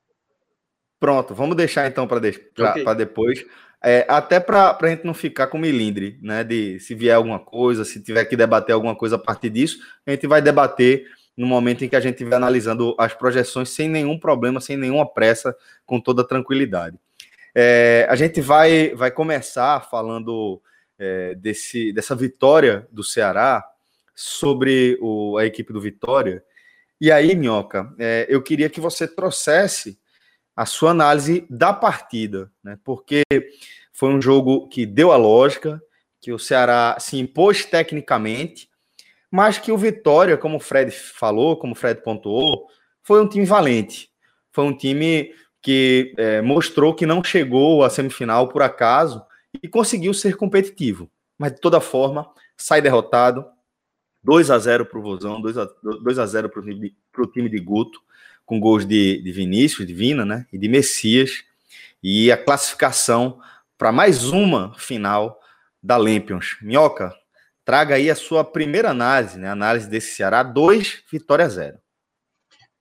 Pronto, 1.00 1.34
vamos 1.34 1.56
deixar 1.56 1.88
então 1.88 2.06
para 2.06 2.20
de... 2.20 2.28
okay. 2.28 2.94
depois. 2.96 3.44
É, 3.82 4.06
até 4.08 4.40
para 4.40 4.78
a 4.80 4.86
gente 4.86 5.04
não 5.04 5.12
ficar 5.12 5.48
com 5.48 5.58
milindre, 5.58 6.18
né? 6.22 6.44
De 6.44 6.78
se 6.78 6.94
vier 6.94 7.16
alguma 7.16 7.40
coisa, 7.40 7.84
se 7.84 8.00
tiver 8.00 8.24
que 8.24 8.36
debater 8.36 8.72
alguma 8.72 8.94
coisa 8.94 9.16
a 9.16 9.18
partir 9.18 9.50
disso, 9.50 9.78
a 10.06 10.12
gente 10.12 10.28
vai 10.28 10.40
debater 10.40 11.06
no 11.36 11.46
momento 11.46 11.84
em 11.84 11.88
que 11.88 11.96
a 11.96 12.00
gente 12.00 12.14
estiver 12.14 12.36
analisando 12.36 12.94
as 12.98 13.12
projeções 13.14 13.70
sem 13.70 13.88
nenhum 13.88 14.18
problema, 14.18 14.60
sem 14.60 14.76
nenhuma 14.76 15.06
pressa, 15.06 15.56
com 15.84 16.00
toda 16.00 16.26
tranquilidade. 16.26 16.98
É, 17.54 18.06
a 18.08 18.16
gente 18.16 18.40
vai, 18.40 18.94
vai 18.94 19.10
começar 19.10 19.88
falando 19.88 20.60
é, 20.98 21.34
desse, 21.34 21.92
dessa 21.92 22.14
vitória 22.14 22.86
do 22.90 23.02
Ceará 23.02 23.64
sobre 24.14 24.98
o, 25.00 25.36
a 25.36 25.44
equipe 25.44 25.72
do 25.72 25.80
Vitória. 25.80 26.42
E 27.00 27.10
aí, 27.10 27.34
Minhoca, 27.34 27.92
é, 27.98 28.26
eu 28.28 28.42
queria 28.42 28.70
que 28.70 28.80
você 28.80 29.06
trouxesse 29.06 29.98
a 30.56 30.64
sua 30.64 30.90
análise 30.90 31.44
da 31.50 31.72
partida, 31.72 32.50
né? 32.62 32.78
Porque 32.84 33.22
foi 33.92 34.10
um 34.10 34.22
jogo 34.22 34.68
que 34.68 34.86
deu 34.86 35.10
a 35.10 35.16
lógica, 35.16 35.82
que 36.20 36.32
o 36.32 36.38
Ceará 36.38 36.96
se 37.00 37.18
impôs 37.18 37.64
tecnicamente, 37.64 38.68
mas 39.34 39.58
que 39.58 39.72
o 39.72 39.76
Vitória, 39.76 40.38
como 40.38 40.58
o 40.58 40.60
Fred 40.60 40.92
falou, 40.92 41.56
como 41.56 41.72
o 41.72 41.74
Fred 41.74 42.00
pontuou, 42.02 42.68
foi 43.02 43.20
um 43.20 43.26
time 43.26 43.44
valente. 43.44 44.08
Foi 44.52 44.62
um 44.62 44.72
time 44.72 45.34
que 45.60 46.14
é, 46.16 46.40
mostrou 46.40 46.94
que 46.94 47.04
não 47.04 47.22
chegou 47.24 47.82
à 47.82 47.90
semifinal 47.90 48.46
por 48.46 48.62
acaso 48.62 49.20
e 49.60 49.66
conseguiu 49.66 50.14
ser 50.14 50.36
competitivo. 50.36 51.10
Mas 51.36 51.50
de 51.50 51.60
toda 51.60 51.80
forma, 51.80 52.30
sai 52.56 52.80
derrotado. 52.80 53.44
2 54.22 54.52
a 54.52 54.58
0 54.60 54.86
para 54.86 55.00
o 55.00 55.02
Vozão, 55.02 55.40
2 55.40 55.58
a, 55.58 55.68
2 55.82 56.18
a 56.20 56.26
0 56.26 56.48
para 56.48 57.22
o 57.22 57.26
time 57.26 57.48
de 57.48 57.58
Guto, 57.58 58.00
com 58.46 58.60
gols 58.60 58.86
de, 58.86 59.20
de 59.20 59.32
Vinícius, 59.32 59.84
de 59.84 59.92
Vina, 59.92 60.24
né? 60.24 60.46
E 60.52 60.56
de 60.56 60.68
Messias. 60.68 61.42
E 62.00 62.30
a 62.30 62.36
classificação 62.36 63.40
para 63.76 63.90
mais 63.90 64.22
uma 64.22 64.72
final 64.78 65.40
da 65.82 65.96
Lampions. 65.96 66.56
Minhoca, 66.62 67.12
traga 67.64 67.94
aí 67.94 68.10
a 68.10 68.14
sua 68.14 68.44
primeira 68.44 68.90
análise, 68.90 69.38
né? 69.38 69.48
Análise 69.48 69.88
desse 69.88 70.14
Ceará, 70.14 70.42
2, 70.42 71.02
vitória 71.10 71.48
0. 71.48 71.78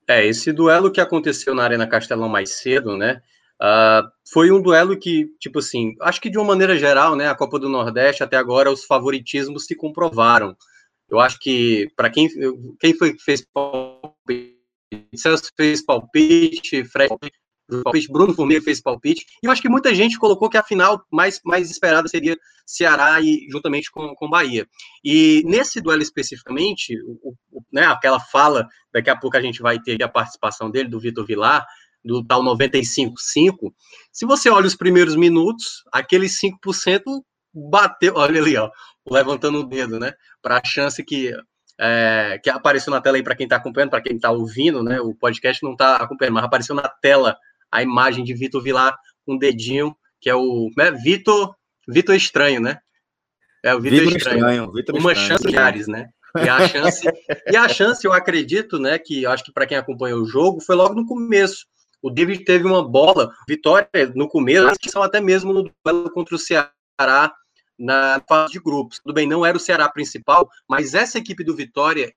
É, 0.07 0.25
esse 0.25 0.51
duelo 0.51 0.91
que 0.91 0.99
aconteceu 0.99 1.55
na 1.55 1.63
Arena 1.63 1.87
Castelão 1.87 2.27
mais 2.27 2.57
cedo, 2.57 2.97
né? 2.97 3.21
Uh, 3.61 4.03
foi 4.31 4.51
um 4.51 4.61
duelo 4.61 4.97
que, 4.97 5.27
tipo 5.39 5.59
assim, 5.59 5.95
acho 6.01 6.19
que 6.19 6.29
de 6.29 6.37
uma 6.37 6.47
maneira 6.47 6.77
geral, 6.77 7.15
né? 7.15 7.29
A 7.29 7.35
Copa 7.35 7.57
do 7.57 7.69
Nordeste, 7.69 8.23
até 8.23 8.35
agora, 8.35 8.71
os 8.71 8.83
favoritismos 8.83 9.65
se 9.65 9.75
comprovaram. 9.75 10.55
Eu 11.09 11.19
acho 11.19 11.39
que, 11.39 11.89
para 11.95 12.09
quem, 12.09 12.27
quem 12.79 12.97
foi 12.97 13.13
que 13.13 13.23
fez 13.23 13.45
palpite, 13.53 14.57
Celso 15.15 15.51
fez 15.55 15.83
palpite, 15.83 16.83
Fred 16.83 17.15
palpite, 17.83 18.11
Bruno 18.11 18.33
Formiga 18.33 18.61
fez 18.61 18.81
palpite, 18.81 19.25
e 19.41 19.47
eu 19.47 19.51
acho 19.51 19.61
que 19.61 19.69
muita 19.69 19.93
gente 19.93 20.17
colocou 20.17 20.49
que 20.49 20.57
a 20.57 20.63
final 20.63 21.03
mais, 21.11 21.39
mais 21.43 21.69
esperada 21.69 22.07
seria 22.07 22.37
Ceará 22.65 23.19
e 23.21 23.47
juntamente 23.49 23.91
com, 23.91 24.13
com 24.15 24.29
Bahia. 24.29 24.67
E 25.03 25.43
nesse 25.45 25.81
duelo 25.81 26.01
especificamente, 26.01 26.97
o, 27.03 27.35
o, 27.51 27.63
né, 27.71 27.85
aquela 27.85 28.19
fala, 28.19 28.67
daqui 28.93 29.09
a 29.09 29.17
pouco 29.17 29.37
a 29.37 29.41
gente 29.41 29.61
vai 29.61 29.79
ter 29.79 30.01
a 30.03 30.09
participação 30.09 30.69
dele, 30.69 30.89
do 30.89 30.99
Vitor 30.99 31.25
Vilar, 31.25 31.65
do 32.03 32.23
tal 32.23 32.43
95-5, 32.43 33.13
se 34.11 34.25
você 34.25 34.49
olha 34.49 34.67
os 34.67 34.75
primeiros 34.75 35.15
minutos, 35.15 35.83
aqueles 35.91 36.37
5% 36.39 37.01
bateu, 37.53 38.15
olha 38.15 38.41
ali, 38.41 38.57
ó, 38.57 38.69
levantando 39.09 39.59
o 39.59 39.63
dedo, 39.63 39.99
né, 39.99 40.13
para 40.41 40.57
a 40.57 40.65
chance 40.65 41.01
que 41.03 41.33
é, 41.79 42.39
que 42.43 42.49
apareceu 42.49 42.91
na 42.91 43.01
tela 43.01 43.17
aí 43.17 43.23
para 43.23 43.35
quem 43.35 43.45
está 43.45 43.55
acompanhando, 43.55 43.89
para 43.89 44.01
quem 44.01 44.15
está 44.15 44.31
ouvindo, 44.31 44.83
né? 44.83 45.01
O 45.01 45.15
podcast 45.15 45.63
não 45.63 45.71
está 45.71 45.95
acompanhando, 45.95 46.35
mas 46.35 46.43
apareceu 46.43 46.75
na 46.75 46.87
tela 46.87 47.35
a 47.73 47.81
imagem 47.81 48.23
de 48.23 48.33
Vitor 48.33 48.61
Vilar 48.61 48.95
com 49.25 49.33
um 49.33 49.37
dedinho, 49.37 49.95
que 50.21 50.29
é 50.29 50.35
o 50.35 50.69
né, 50.77 50.91
Vitor, 50.91 51.55
Vitor 51.87 52.15
Estranho, 52.15 52.61
né? 52.61 52.79
É 53.63 53.73
o 53.73 53.81
Vitor 53.81 54.15
Estranho. 54.15 54.37
estranho 54.37 54.71
Uma 54.99 55.11
estranho, 55.11 55.15
chance 55.15 55.47
de 55.47 55.57
Ares, 55.57 55.87
né? 55.87 56.09
E 56.35 56.49
a 56.49 56.67
chance, 56.67 57.07
e 57.51 57.55
a 57.55 57.69
chance, 57.69 58.05
eu 58.05 58.11
acredito, 58.11 58.79
né, 58.79 58.97
que 58.97 59.23
acho 59.25 59.43
que 59.43 59.51
para 59.51 59.67
quem 59.67 59.77
acompanhou 59.77 60.21
o 60.21 60.25
jogo, 60.25 60.61
foi 60.61 60.75
logo 60.75 60.95
no 60.95 61.05
começo. 61.05 61.65
O 62.01 62.09
David 62.09 62.43
teve 62.43 62.65
uma 62.65 62.87
bola, 62.87 63.31
vitória 63.47 63.87
no 64.15 64.27
começo, 64.27 64.75
que 64.79 64.89
são 64.89 65.03
até 65.03 65.21
mesmo 65.21 65.53
no 65.53 65.71
duelo 65.85 66.09
contra 66.11 66.35
o 66.35 66.39
Ceará 66.39 67.33
na 67.77 68.21
fase 68.27 68.53
de 68.53 68.59
grupos. 68.59 68.99
Tudo 68.99 69.13
bem, 69.13 69.27
não 69.27 69.45
era 69.45 69.55
o 69.55 69.59
Ceará 69.59 69.87
principal, 69.89 70.49
mas 70.67 70.93
essa 70.93 71.17
equipe 71.17 71.43
do 71.43 71.55
Vitória, 71.55 72.13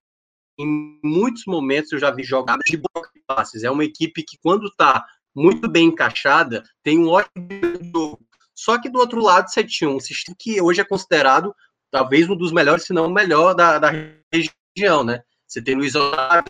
em 0.59 0.99
muitos 1.05 1.45
momentos 1.47 1.93
eu 1.93 1.99
já 1.99 2.11
vi 2.11 2.23
jogadas 2.23 2.65
de 2.69 2.81
passes. 3.27 3.63
É 3.65 3.71
uma 3.71 3.85
equipe 3.85 4.23
que, 4.23 4.39
quando 4.43 4.67
está 4.67 5.05
muito 5.37 5.69
bem 5.69 5.89
encaixada, 5.89 6.65
tem 6.83 6.99
um 6.99 7.09
ótimo 7.09 7.47
jogo. 7.93 8.27
Só 8.55 8.81
que 8.81 8.89
do 8.89 8.99
outro 8.99 9.21
lado 9.23 9.51
você 9.51 9.63
tinha 9.63 9.91
um 9.91 10.01
sistema 10.01 10.35
que 10.39 10.61
hoje 10.63 10.81
é 10.81 10.85
considerado 10.85 11.55
talvez 11.91 12.29
um 12.29 12.35
dos 12.37 12.53
melhores, 12.53 12.85
se 12.85 12.95
não 12.95 13.07
o 13.07 13.13
melhor 13.13 13.55
da, 13.55 13.79
da 13.79 13.91
região. 14.33 15.05
né? 15.05 15.21
Você 15.47 15.63
tem 15.63 15.75
Luiz 15.75 15.95
Otávio, 15.95 16.45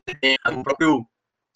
o 0.53 0.63
próprio 0.63 1.05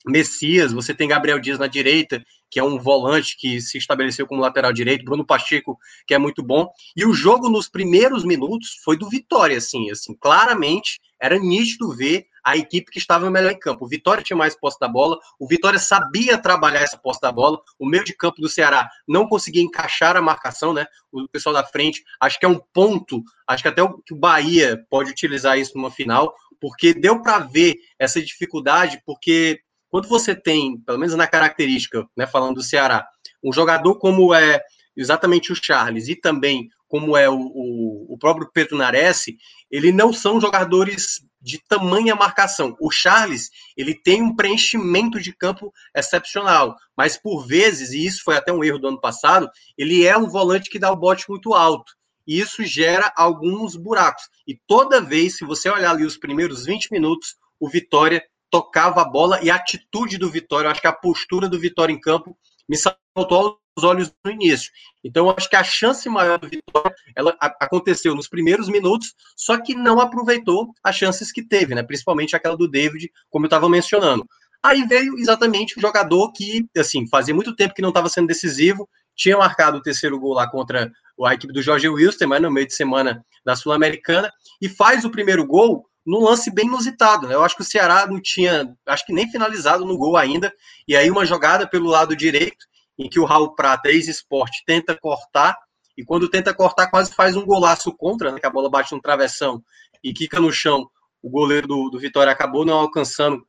Messias, 0.06 0.72
você 0.72 0.92
tem 0.92 1.08
Gabriel 1.08 1.38
Dias 1.38 1.58
na 1.58 1.66
direita, 1.66 2.22
que 2.50 2.58
é 2.58 2.64
um 2.64 2.78
volante 2.78 3.36
que 3.36 3.60
se 3.60 3.78
estabeleceu 3.78 4.26
como 4.26 4.40
lateral 4.40 4.72
direito, 4.72 5.04
Bruno 5.04 5.24
Pacheco, 5.24 5.78
que 6.06 6.14
é 6.14 6.18
muito 6.18 6.42
bom. 6.42 6.68
E 6.96 7.04
o 7.04 7.12
jogo 7.12 7.48
nos 7.48 7.68
primeiros 7.68 8.24
minutos 8.24 8.80
foi 8.84 8.96
do 8.96 9.08
Vitória, 9.08 9.56
assim, 9.56 9.90
assim, 9.90 10.14
claramente 10.14 11.00
era 11.20 11.38
nítido 11.38 11.94
ver 11.94 12.26
a 12.42 12.56
equipe 12.56 12.90
que 12.90 12.98
estava 12.98 13.30
melhor 13.30 13.52
em 13.52 13.58
campo. 13.58 13.84
O 13.84 13.88
Vitória 13.88 14.22
tinha 14.22 14.36
mais 14.36 14.56
posse 14.56 14.80
da 14.80 14.88
bola, 14.88 15.18
o 15.38 15.46
Vitória 15.46 15.78
sabia 15.78 16.38
trabalhar 16.38 16.80
essa 16.80 16.96
posse 16.96 17.20
da 17.20 17.30
bola, 17.30 17.60
o 17.78 17.86
meio 17.86 18.02
de 18.04 18.14
campo 18.14 18.40
do 18.40 18.48
Ceará 18.48 18.88
não 19.06 19.28
conseguia 19.28 19.62
encaixar 19.62 20.16
a 20.16 20.22
marcação, 20.22 20.72
né? 20.72 20.86
O 21.12 21.28
pessoal 21.28 21.54
da 21.54 21.64
frente, 21.64 22.02
acho 22.18 22.38
que 22.38 22.46
é 22.46 22.48
um 22.48 22.60
ponto, 22.72 23.22
acho 23.46 23.62
que 23.62 23.68
até 23.68 23.82
o, 23.82 23.98
que 23.98 24.14
o 24.14 24.18
Bahia 24.18 24.82
pode 24.88 25.10
utilizar 25.10 25.58
isso 25.58 25.76
numa 25.76 25.90
final, 25.90 26.34
porque 26.60 26.94
deu 26.94 27.22
para 27.22 27.40
ver 27.40 27.76
essa 27.98 28.20
dificuldade, 28.20 29.02
porque 29.04 29.60
quando 29.90 30.08
você 30.08 30.34
tem, 30.34 30.78
pelo 30.80 30.98
menos 30.98 31.14
na 31.14 31.26
característica, 31.26 32.06
né, 32.16 32.26
falando 32.26 32.56
do 32.56 32.62
Ceará, 32.62 33.06
um 33.42 33.52
jogador 33.52 33.96
como 33.96 34.32
é 34.34 34.60
exatamente 34.96 35.52
o 35.52 35.56
Charles 35.56 36.08
e 36.08 36.16
também 36.16 36.68
como 36.86 37.16
é 37.16 37.28
o, 37.28 37.38
o, 37.38 38.14
o 38.14 38.18
próprio 38.18 38.50
Pedro 38.52 38.76
Nares, 38.76 39.24
ele 39.70 39.92
não 39.92 40.12
são 40.12 40.40
jogadores 40.40 41.24
de 41.40 41.58
tamanha 41.68 42.16
marcação. 42.16 42.76
O 42.80 42.90
Charles, 42.90 43.48
ele 43.76 43.94
tem 43.94 44.20
um 44.22 44.34
preenchimento 44.34 45.20
de 45.20 45.32
campo 45.32 45.72
excepcional, 45.94 46.76
mas 46.96 47.16
por 47.16 47.46
vezes, 47.46 47.92
e 47.92 48.04
isso 48.04 48.22
foi 48.24 48.36
até 48.36 48.52
um 48.52 48.64
erro 48.64 48.78
do 48.78 48.88
ano 48.88 49.00
passado, 49.00 49.48
ele 49.78 50.04
é 50.04 50.18
um 50.18 50.28
volante 50.28 50.68
que 50.68 50.78
dá 50.78 50.90
o 50.90 50.96
bote 50.96 51.24
muito 51.28 51.54
alto. 51.54 51.92
E 52.26 52.38
isso 52.38 52.64
gera 52.64 53.12
alguns 53.16 53.76
buracos. 53.76 54.24
E 54.46 54.58
toda 54.66 55.00
vez, 55.00 55.36
se 55.36 55.44
você 55.44 55.70
olhar 55.70 55.92
ali 55.92 56.04
os 56.04 56.18
primeiros 56.18 56.66
20 56.66 56.90
minutos, 56.90 57.36
o 57.58 57.68
Vitória 57.68 58.22
tocava 58.50 59.02
a 59.02 59.04
bola 59.04 59.40
e 59.42 59.50
a 59.50 59.54
atitude 59.54 60.18
do 60.18 60.30
Vitória, 60.30 60.66
eu 60.66 60.70
acho 60.70 60.80
que 60.80 60.86
a 60.86 60.92
postura 60.92 61.48
do 61.48 61.58
Vitória 61.58 61.92
em 61.92 62.00
campo 62.00 62.36
me 62.68 62.76
saltou 62.76 63.58
aos 63.76 63.84
olhos 63.84 64.12
no 64.24 64.30
início. 64.30 64.70
Então, 65.04 65.26
eu 65.26 65.34
acho 65.36 65.48
que 65.48 65.56
a 65.56 65.64
chance 65.64 66.08
maior 66.08 66.38
do 66.38 66.48
Vitória 66.48 66.94
ela 67.16 67.36
aconteceu 67.40 68.14
nos 68.14 68.28
primeiros 68.28 68.68
minutos, 68.68 69.14
só 69.36 69.60
que 69.60 69.74
não 69.74 70.00
aproveitou 70.00 70.72
as 70.82 70.96
chances 70.96 71.32
que 71.32 71.46
teve, 71.46 71.74
né? 71.74 71.82
Principalmente 71.82 72.36
aquela 72.36 72.56
do 72.56 72.68
David, 72.68 73.10
como 73.28 73.46
eu 73.46 73.48
estava 73.48 73.68
mencionando. 73.68 74.24
Aí 74.62 74.84
veio 74.86 75.18
exatamente 75.18 75.78
o 75.78 75.80
jogador 75.80 76.32
que, 76.32 76.66
assim, 76.76 77.08
fazia 77.08 77.34
muito 77.34 77.56
tempo 77.56 77.74
que 77.74 77.82
não 77.82 77.88
estava 77.88 78.08
sendo 78.08 78.26
decisivo, 78.26 78.88
tinha 79.16 79.36
marcado 79.36 79.78
o 79.78 79.82
terceiro 79.82 80.18
gol 80.18 80.34
lá 80.34 80.50
contra 80.50 80.90
a 81.24 81.34
equipe 81.34 81.52
do 81.52 81.62
Jorge 81.62 81.88
Wilson, 81.88 82.26
mas 82.26 82.42
no 82.42 82.50
meio 82.50 82.66
de 82.66 82.74
semana 82.74 83.24
da 83.44 83.56
Sul-Americana, 83.56 84.30
e 84.60 84.68
faz 84.68 85.04
o 85.04 85.10
primeiro 85.10 85.46
gol 85.46 85.84
num 86.10 86.24
lance 86.24 86.50
bem 86.50 86.66
inusitado. 86.66 87.28
Né? 87.28 87.34
Eu 87.34 87.44
acho 87.44 87.54
que 87.54 87.62
o 87.62 87.64
Ceará 87.64 88.04
não 88.04 88.20
tinha, 88.20 88.76
acho 88.84 89.06
que 89.06 89.12
nem 89.12 89.30
finalizado 89.30 89.84
no 89.84 89.96
gol 89.96 90.16
ainda, 90.16 90.52
e 90.86 90.96
aí 90.96 91.08
uma 91.08 91.24
jogada 91.24 91.68
pelo 91.68 91.88
lado 91.88 92.16
direito, 92.16 92.66
em 92.98 93.08
que 93.08 93.20
o 93.20 93.24
Raul 93.24 93.54
Prata, 93.54 93.88
ex-esporte, 93.88 94.64
tenta 94.66 94.98
cortar, 94.98 95.56
e 95.96 96.04
quando 96.04 96.28
tenta 96.28 96.52
cortar, 96.52 96.90
quase 96.90 97.14
faz 97.14 97.36
um 97.36 97.46
golaço 97.46 97.94
contra, 97.96 98.32
né? 98.32 98.40
que 98.40 98.46
a 98.46 98.50
bola 98.50 98.68
bate 98.68 98.92
no 98.92 99.00
travessão 99.00 99.62
e 100.02 100.12
quica 100.12 100.40
no 100.40 100.52
chão. 100.52 100.90
O 101.22 101.30
goleiro 101.30 101.68
do, 101.68 101.90
do 101.90 101.98
Vitória 101.98 102.32
acabou 102.32 102.64
não 102.64 102.78
alcançando 102.78 103.46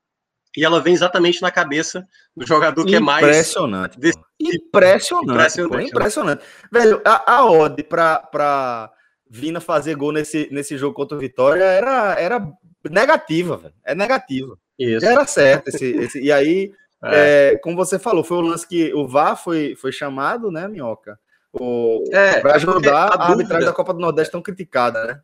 e 0.56 0.64
ela 0.64 0.82
vem 0.82 0.94
exatamente 0.94 1.42
na 1.42 1.50
cabeça 1.50 2.06
do 2.36 2.46
jogador 2.46 2.86
que 2.86 2.96
é 2.96 3.00
mais. 3.00 3.24
Impressionante. 3.24 3.98
Impressionante. 4.40 5.32
Impressionante. 5.32 5.90
impressionante. 5.90 6.44
Velho, 6.70 7.02
a, 7.06 7.36
a 7.38 7.46
odd 7.50 7.82
para 7.84 8.92
Vina 9.34 9.62
fazer 9.62 9.96
gol 9.96 10.12
nesse, 10.12 10.50
nesse 10.52 10.78
jogo 10.78 10.94
contra 10.94 11.16
o 11.16 11.20
Vitória 11.20 11.64
era, 11.64 12.20
era 12.20 12.52
negativa, 12.90 13.56
velho. 13.56 13.74
É 13.82 13.96
negativa. 13.96 14.58
Isso. 14.78 15.06
Era 15.06 15.26
certo. 15.26 15.70
Esse, 15.70 15.86
esse, 15.86 16.20
e 16.20 16.30
aí, 16.34 16.74
é. 17.02 17.54
É, 17.54 17.58
como 17.60 17.78
você 17.78 17.98
falou, 17.98 18.26
foi 18.26 18.38
o 18.38 18.42
lance 18.42 18.68
que 18.68 18.94
o 18.94 19.08
VAR 19.08 19.42
foi, 19.42 19.74
foi 19.76 19.94
chamado, 19.94 20.52
né, 20.52 20.68
Minhoca? 20.68 21.18
O, 21.54 22.04
é, 22.12 22.42
para 22.42 22.56
ajudar 22.56 23.08
a, 23.08 23.16
a 23.16 23.30
arbitragem 23.30 23.66
da 23.66 23.74
Copa 23.74 23.94
do 23.94 24.02
Nordeste 24.02 24.34
tão 24.34 24.42
criticada, 24.42 25.06
né? 25.06 25.22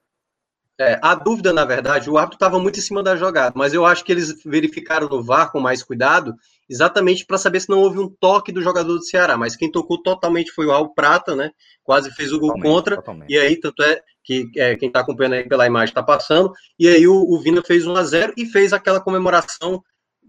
É, 0.80 0.98
a 1.02 1.14
dúvida, 1.14 1.52
na 1.52 1.66
verdade, 1.66 2.10
o 2.10 2.18
árbitro 2.18 2.38
estava 2.38 2.60
muito 2.60 2.80
em 2.80 2.82
cima 2.82 3.04
da 3.04 3.18
jogada, 3.18 3.54
mas 3.58 3.74
eu 3.74 3.86
acho 3.86 4.06
que 4.06 4.12
eles 4.12 4.42
verificaram 4.44 5.10
no 5.10 5.22
VAR 5.22 5.52
com 5.52 5.60
mais 5.60 5.84
cuidado, 5.84 6.34
exatamente 6.70 7.26
para 7.26 7.38
saber 7.38 7.60
se 7.60 7.70
não 7.70 7.80
houve 7.80 8.00
um 8.00 8.10
toque 8.10 8.52
do 8.52 8.62
jogador 8.62 8.94
do 8.94 9.04
Ceará. 9.04 9.38
Mas 9.38 9.56
quem 9.56 9.72
tocou 9.72 10.02
totalmente 10.02 10.52
foi 10.52 10.66
o 10.66 10.72
Raul 10.72 10.94
Prata, 10.94 11.36
né? 11.36 11.52
Quase 11.84 12.12
fez 12.12 12.32
o 12.34 12.40
gol 12.40 12.50
totalmente, 12.50 12.74
contra. 12.74 12.96
Totalmente. 12.98 13.34
E 13.34 13.38
aí, 13.38 13.60
tanto 13.60 13.84
é 13.84 14.02
que 14.24 14.50
é, 14.58 14.76
quem 14.76 14.88
está 14.88 15.00
acompanhando 15.00 15.34
aí 15.34 15.48
pela 15.48 15.66
imagem 15.66 15.92
está 15.92 16.04
passando. 16.04 16.52
E 16.78 16.88
aí 16.88 17.08
o, 17.08 17.16
o 17.16 17.40
Vina 17.40 17.62
fez 17.64 17.86
1 17.86 17.96
a 17.96 18.04
0 18.04 18.34
e 18.36 18.46
fez 18.46 18.74
aquela 18.74 19.00
comemoração, 19.00 19.82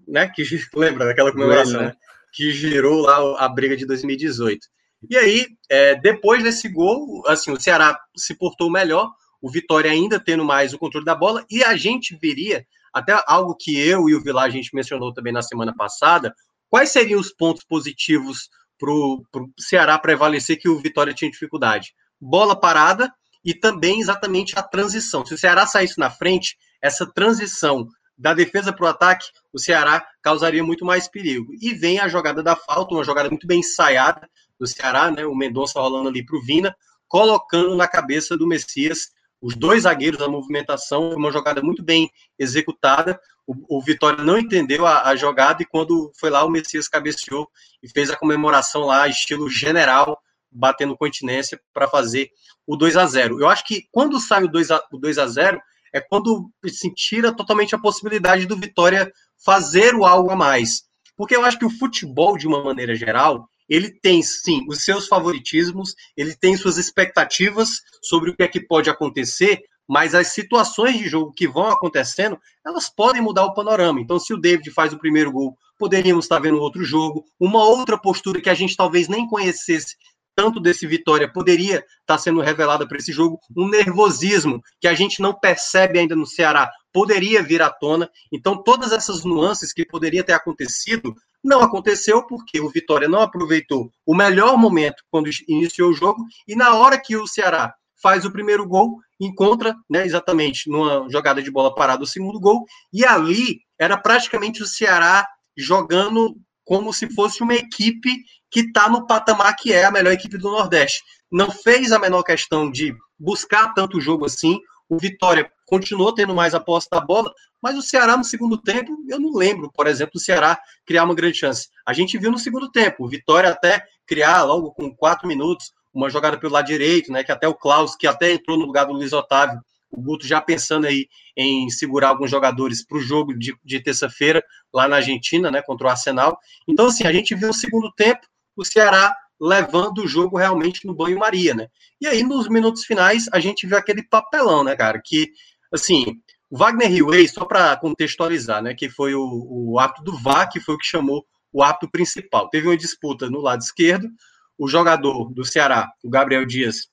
né? 0.07 0.31
Que 0.35 0.43
lembra 0.75 1.07
daquela 1.07 1.33
comemoração, 1.33 1.83
né? 1.83 1.93
Que 2.33 2.51
girou 2.53 3.03
lá 3.03 3.45
a 3.45 3.49
briga 3.49 3.77
de 3.77 3.87
2018. 3.87 4.67
E 5.11 5.17
aí, 5.17 5.47
é, 5.71 5.95
depois 5.95 6.43
desse 6.43 6.69
gol, 6.69 7.23
assim, 7.27 7.53
o 7.53 7.61
Ceará 7.61 7.99
se 8.17 8.35
portou 8.37 8.71
melhor 8.71 9.11
o 9.41 9.51
Vitória 9.51 9.91
ainda 9.91 10.19
tendo 10.19 10.45
mais 10.45 10.75
o 10.75 10.79
controle 10.79 11.05
da 11.05 11.15
bola, 11.15 11.45
e 11.51 11.63
a 11.63 11.77
gente 11.77 12.17
veria, 12.21 12.67
até 12.93 13.21
algo 13.27 13.57
que 13.59 13.79
eu 13.79 14.09
e 14.09 14.15
o 14.15 14.23
Vilar 14.23 14.45
a 14.45 14.51
gente 14.51 14.75
mencionou 14.75 15.13
também 15.13 15.33
na 15.33 15.43
semana 15.43 15.75
passada, 15.75 16.35
quais 16.69 16.91
seriam 16.91 17.21
os 17.21 17.33
pontos 17.33 17.65
positivos 17.65 18.49
para 18.79 18.91
o 18.91 19.25
Ceará 19.59 19.99
prevalecer 19.99 20.59
que 20.59 20.69
o 20.69 20.81
Vitória 20.81 21.15
tinha 21.15 21.31
dificuldade? 21.31 21.95
Bola 22.21 22.59
parada 22.59 23.13
e 23.45 23.55
também 23.55 24.01
exatamente 24.01 24.59
a 24.59 24.63
transição. 24.63 25.25
Se 25.25 25.35
o 25.35 25.39
Ceará 25.39 25.67
saísse 25.67 25.99
na 25.99 26.11
frente, 26.11 26.57
essa 26.83 27.07
transição 27.07 27.89
da 28.17 28.35
defesa 28.35 28.73
para 28.73 28.85
o 28.85 28.89
ataque, 28.89 29.27
o 29.53 29.59
Ceará 29.59 30.05
causaria 30.21 30.63
muito 30.65 30.85
mais 30.85 31.07
perigo. 31.09 31.53
E 31.61 31.73
vem 31.73 32.01
a 32.01 32.09
jogada 32.09 32.43
da 32.43 32.57
falta, 32.57 32.95
uma 32.95 33.05
jogada 33.05 33.29
muito 33.31 33.47
bem 33.47 33.61
ensaiada 33.61 34.29
do 34.59 34.67
Ceará, 34.67 35.11
né? 35.11 35.25
O 35.25 35.37
Mendonça 35.37 35.81
rolando 35.81 36.09
ali 36.09 36.25
para 36.27 36.37
o 36.37 36.43
Vina, 36.43 36.75
colocando 37.07 37.77
na 37.77 37.87
cabeça 37.87 38.37
do 38.37 38.47
Messias 38.47 39.11
os 39.41 39.55
dois 39.57 39.85
zagueiros, 39.85 40.21
a 40.21 40.29
movimentação, 40.29 41.11
uma 41.11 41.31
jogada 41.31 41.63
muito 41.63 41.83
bem 41.83 42.11
executada. 42.39 43.19
O, 43.47 43.79
o 43.79 43.83
Vitória 43.83 44.23
não 44.23 44.39
entendeu 44.39 44.87
a, 44.87 45.09
a, 45.09 45.17
jogada 45.17 45.63
e 45.63 45.67
quando 45.67 46.13
foi 46.19 46.31
lá, 46.31 46.45
o 46.45 46.51
Messias 46.51 46.89
cabeceou 46.89 47.49
e 47.83 47.89
fez 47.89 48.11
a 48.11 48.17
comemoração 48.17 48.83
lá, 48.83 49.07
estilo 49.07 49.49
general, 49.49 50.21
batendo 50.51 50.97
continência 50.97 51.61
para 51.73 51.89
fazer 51.89 52.31
o 52.67 52.77
2 52.77 52.97
a 52.97 53.07
0 53.07 53.41
Eu 53.41 53.49
acho 53.49 53.65
que 53.65 53.85
quando 53.91 54.21
sai 54.21 54.45
o 54.45 54.49
2 54.49 54.71
a, 54.71 54.83
o 54.93 54.99
2 54.99 55.19
a 55.19 55.27
0 55.27 55.61
é 55.93 56.01
quando 56.01 56.51
se 56.67 56.93
tira 56.93 57.35
totalmente 57.35 57.75
a 57.75 57.79
possibilidade 57.79 58.47
do 58.47 58.57
Vitória 58.57 59.11
fazer 59.43 59.95
o 59.95 60.05
algo 60.05 60.31
a 60.31 60.37
mais. 60.37 60.83
Porque 61.17 61.35
eu 61.35 61.45
acho 61.45 61.59
que 61.59 61.65
o 61.65 61.71
futebol, 61.71 62.37
de 62.37 62.47
uma 62.47 62.63
maneira 62.63 62.95
geral, 62.95 63.49
ele 63.69 63.91
tem 63.91 64.23
sim 64.23 64.65
os 64.69 64.85
seus 64.85 65.07
favoritismos, 65.07 65.95
ele 66.17 66.35
tem 66.35 66.57
suas 66.57 66.79
expectativas 66.79 67.69
sobre 68.03 68.31
o 68.31 68.37
que 68.37 68.43
é 68.43 68.49
que 68.49 68.61
pode 68.61 68.89
acontecer, 68.89 69.63
mas 69.87 70.15
as 70.15 70.29
situações 70.29 70.99
de 70.99 71.09
jogo 71.09 71.33
que 71.33 71.49
vão 71.49 71.69
acontecendo, 71.69 72.39
elas 72.67 72.89
podem 72.89 73.23
mudar 73.23 73.45
o 73.45 73.55
panorama. 73.55 74.01
Então, 74.01 74.19
se 74.19 74.35
o 74.35 74.39
David 74.39 74.71
faz 74.71 74.93
o 74.93 74.99
primeiro 74.99 75.33
gol, 75.33 75.57
poderíamos 75.79 76.25
estar 76.25 76.39
vendo 76.39 76.61
outro 76.61 76.85
jogo, 76.85 77.25
uma 77.41 77.65
outra 77.65 77.97
postura 77.97 78.41
que 78.41 78.51
a 78.51 78.55
gente 78.55 78.77
talvez 78.77 79.09
nem 79.09 79.27
conhecesse 79.27 79.97
tanto 80.39 80.61
desse 80.61 80.87
Vitória 80.87 81.29
poderia 81.29 81.85
estar 82.01 82.17
sendo 82.17 82.41
revelada 82.41 82.87
para 82.87 82.97
esse 82.97 83.11
jogo, 83.11 83.41
um 83.57 83.69
nervosismo 83.69 84.63
que 84.81 84.87
a 84.87 84.95
gente 84.95 85.21
não 85.21 85.35
percebe 85.35 85.99
ainda 85.99 86.15
no 86.15 86.25
Ceará 86.25 86.71
poderia 86.93 87.43
vir 87.43 87.61
à 87.61 87.71
tona. 87.71 88.09
Então, 88.33 88.63
todas 88.63 88.93
essas 88.93 89.25
nuances 89.25 89.73
que 89.73 89.85
poderiam 89.85 90.25
ter 90.25 90.35
acontecido 90.35 91.13
não 91.43 91.61
aconteceu 91.61 92.27
porque 92.27 92.61
o 92.61 92.69
Vitória 92.69 93.09
não 93.09 93.21
aproveitou 93.21 93.91
o 94.07 94.15
melhor 94.15 94.57
momento 94.57 95.03
quando 95.11 95.31
iniciou 95.47 95.91
o 95.91 95.95
jogo 95.95 96.25
e 96.47 96.55
na 96.55 96.75
hora 96.75 97.01
que 97.01 97.17
o 97.17 97.27
Ceará 97.27 97.75
faz 98.03 98.25
o 98.25 98.31
primeiro 98.31 98.67
gol, 98.67 98.99
encontra 99.21 99.75
né, 99.91 100.07
exatamente 100.07 100.71
numa 100.71 101.09
jogada 101.11 101.43
de 101.43 101.51
bola 101.51 101.75
parada 101.75 102.03
o 102.03 102.07
segundo 102.07 102.39
gol, 102.39 102.65
e 102.93 103.05
ali 103.05 103.61
era 103.79 103.97
praticamente 103.97 104.63
o 104.63 104.67
Ceará 104.67 105.27
jogando 105.57 106.37
como 106.65 106.93
se 106.93 107.13
fosse 107.15 107.43
uma 107.43 107.55
equipe 107.55 108.11
que 108.51 108.61
está 108.61 108.89
no 108.89 109.07
patamar 109.07 109.57
que 109.57 109.73
é 109.73 109.85
a 109.85 109.91
melhor 109.91 110.13
equipe 110.13 110.39
do 110.39 110.51
Nordeste. 110.51 111.03
Não 111.31 111.51
fez 111.51 111.93
a 111.93 111.99
menor 111.99 112.23
questão 112.23 112.71
de 112.71 112.95
buscar 113.19 113.75
tanto 113.75 114.01
jogo 114.01 114.25
assim. 114.25 114.59
O 114.89 114.99
Vitória 114.99 115.51
continuou 115.67 116.15
tendo 116.15 116.35
mais 116.35 116.55
a 116.55 116.61
posse 116.61 116.89
da 116.91 117.01
bola, 117.01 117.33
mas 117.63 117.77
o 117.77 117.83
Ceará 117.83 118.17
no 118.17 118.25
segundo 118.25 118.57
tempo, 118.57 118.97
eu 119.09 119.19
não 119.19 119.33
lembro, 119.33 119.71
por 119.73 119.87
exemplo, 119.87 120.13
o 120.17 120.21
Ceará 120.21 120.59
criar 120.87 121.05
uma 121.05 121.15
grande 121.15 121.39
chance. 121.39 121.69
A 121.87 121.93
gente 121.93 122.17
viu 122.19 122.31
no 122.31 122.39
segundo 122.39 122.71
tempo, 122.71 123.05
o 123.05 123.09
Vitória 123.09 123.51
até 123.51 123.85
criar 124.07 124.43
logo 124.45 124.73
com 124.73 124.95
quatro 124.95 125.27
minutos 125.27 125.73
uma 125.93 126.09
jogada 126.09 126.39
pelo 126.39 126.53
lado 126.53 126.67
direito, 126.67 127.11
né? 127.11 127.25
Que 127.25 127.33
até 127.33 127.49
o 127.49 127.55
Klaus, 127.55 127.97
que 127.97 128.07
até 128.07 128.33
entrou 128.33 128.57
no 128.57 128.65
lugar 128.65 128.87
do 128.87 128.93
Luiz 128.93 129.13
Otávio, 129.13 129.61
o 129.91 130.01
Guto 130.01 130.27
já 130.27 130.41
pensando 130.41 130.87
aí 130.87 131.09
em 131.37 131.69
segurar 131.71 132.11
alguns 132.11 132.31
jogadores 132.31 132.85
para 132.87 132.99
o 132.99 133.01
jogo 133.01 133.37
de, 133.37 133.57
de 133.65 133.81
terça-feira 133.81 134.45
lá 134.73 134.87
na 134.87 134.97
Argentina, 134.97 135.51
né? 135.51 135.63
Contra 135.63 135.87
o 135.87 135.91
Arsenal. 135.91 136.39
Então, 136.69 136.87
assim, 136.87 137.07
a 137.07 137.13
gente 137.13 137.35
viu 137.35 137.49
no 137.49 137.55
segundo 137.55 137.91
tempo 137.93 138.21
o 138.57 138.65
Ceará 138.65 139.15
levando 139.41 139.99
o 139.99 140.09
jogo 140.09 140.37
realmente 140.37 140.87
no 140.87 140.95
banho-maria, 140.95 141.55
né? 141.55 141.69
E 142.01 142.07
aí, 142.07 142.23
nos 142.23 142.49
minutos 142.49 142.85
finais, 142.85 143.27
a 143.33 143.41
gente 143.41 143.67
viu 143.67 143.77
aquele 143.77 144.03
papelão, 144.03 144.63
né, 144.63 144.77
cara? 144.77 145.01
Que, 145.03 145.31
assim, 145.73 146.21
O 146.51 146.57
Wagner 146.57 146.91
Hillway, 146.91 147.29
só 147.29 147.45
para 147.45 147.77
contextualizar, 147.77 148.63
né, 148.63 148.75
que 148.75 148.89
foi 148.89 149.15
o, 149.15 149.47
o 149.49 149.79
ato 149.79 150.03
do 150.03 150.17
VAR, 150.17 150.49
que 150.51 150.61
foi 150.61 150.75
o 150.75 150.79
que 150.79 150.87
chamou 150.87 151.25
o 151.53 151.63
ato 151.63 151.91
principal. 151.91 152.49
Teve 152.49 152.69
uma 152.69 152.77
disputa 152.77 153.29
no 153.29 153.41
lado 153.41 153.61
esquerdo, 153.61 154.09
o 154.57 154.67
jogador 154.69 155.33
do 155.33 155.45
Ceará, 155.45 155.91
o 156.03 156.09
Gabriel 156.09 156.47
Dias, 156.47 156.89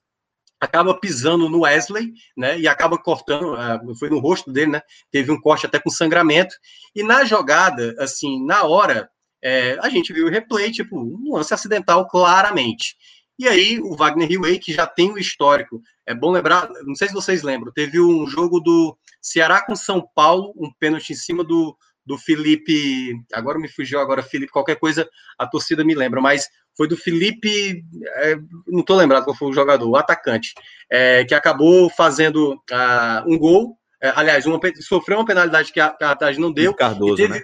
acaba 0.59 0.97
pisando 0.99 1.49
no 1.49 1.61
Wesley, 1.61 2.13
né, 2.35 2.59
e 2.59 2.67
acaba 2.67 2.97
cortando, 2.97 3.53
uh, 3.53 3.95
foi 3.97 4.09
no 4.09 4.19
rosto 4.19 4.51
dele, 4.51 4.71
né, 4.71 4.81
teve 5.11 5.31
um 5.31 5.39
corte 5.39 5.65
até 5.65 5.79
com 5.79 5.89
sangramento, 5.89 6.55
e 6.93 7.03
na 7.03 7.23
jogada, 7.23 7.95
assim, 7.99 8.45
na 8.45 8.63
hora, 8.63 9.09
é, 9.43 9.77
a 9.81 9.89
gente 9.89 10.11
viu 10.11 10.27
o 10.27 10.29
replay, 10.29 10.71
tipo, 10.71 10.97
um 10.97 11.35
lance 11.35 11.53
acidental 11.53 12.07
claramente. 12.07 12.95
E 13.37 13.47
aí, 13.47 13.79
o 13.79 13.95
Wagner 13.95 14.31
Hillway, 14.31 14.59
que 14.59 14.73
já 14.73 14.87
tem 14.87 15.11
o 15.11 15.17
histórico, 15.17 15.81
é 16.05 16.13
bom 16.13 16.31
lembrar, 16.31 16.69
não 16.85 16.95
sei 16.95 17.09
se 17.09 17.13
vocês 17.13 17.43
lembram, 17.43 17.73
teve 17.73 17.99
um 17.99 18.25
jogo 18.27 18.59
do 18.59 18.97
Ceará 19.21 19.61
com 19.65 19.75
São 19.75 20.07
Paulo, 20.15 20.53
um 20.55 20.71
pênalti 20.79 21.11
em 21.11 21.15
cima 21.15 21.43
do, 21.43 21.75
do 22.05 22.17
Felipe, 22.17 23.13
agora 23.33 23.59
me 23.59 23.67
fugiu 23.67 23.99
agora, 23.99 24.23
Felipe, 24.23 24.51
qualquer 24.51 24.75
coisa, 24.75 25.09
a 25.37 25.45
torcida 25.45 25.83
me 25.83 25.95
lembra, 25.95 26.21
mas 26.21 26.47
foi 26.77 26.87
do 26.87 26.95
Felipe, 26.95 27.83
é, 28.17 28.35
não 28.67 28.81
estou 28.81 28.95
lembrado 28.95 29.25
qual 29.25 29.35
foi 29.35 29.49
o 29.49 29.53
jogador, 29.53 29.89
o 29.89 29.97
atacante, 29.97 30.53
é, 30.89 31.25
que 31.25 31.33
acabou 31.33 31.89
fazendo 31.89 32.53
uh, 32.53 33.27
um 33.27 33.37
gol, 33.37 33.77
é, 34.01 34.13
aliás, 34.15 34.45
uma, 34.45 34.59
sofreu 34.81 35.17
uma 35.17 35.25
penalidade 35.25 35.73
que 35.73 35.79
a, 35.79 35.95
a 35.99 36.31
não 36.37 36.51
deu. 36.51 36.73
Cardoso, 36.73 37.15
teve, 37.15 37.33
né? 37.33 37.41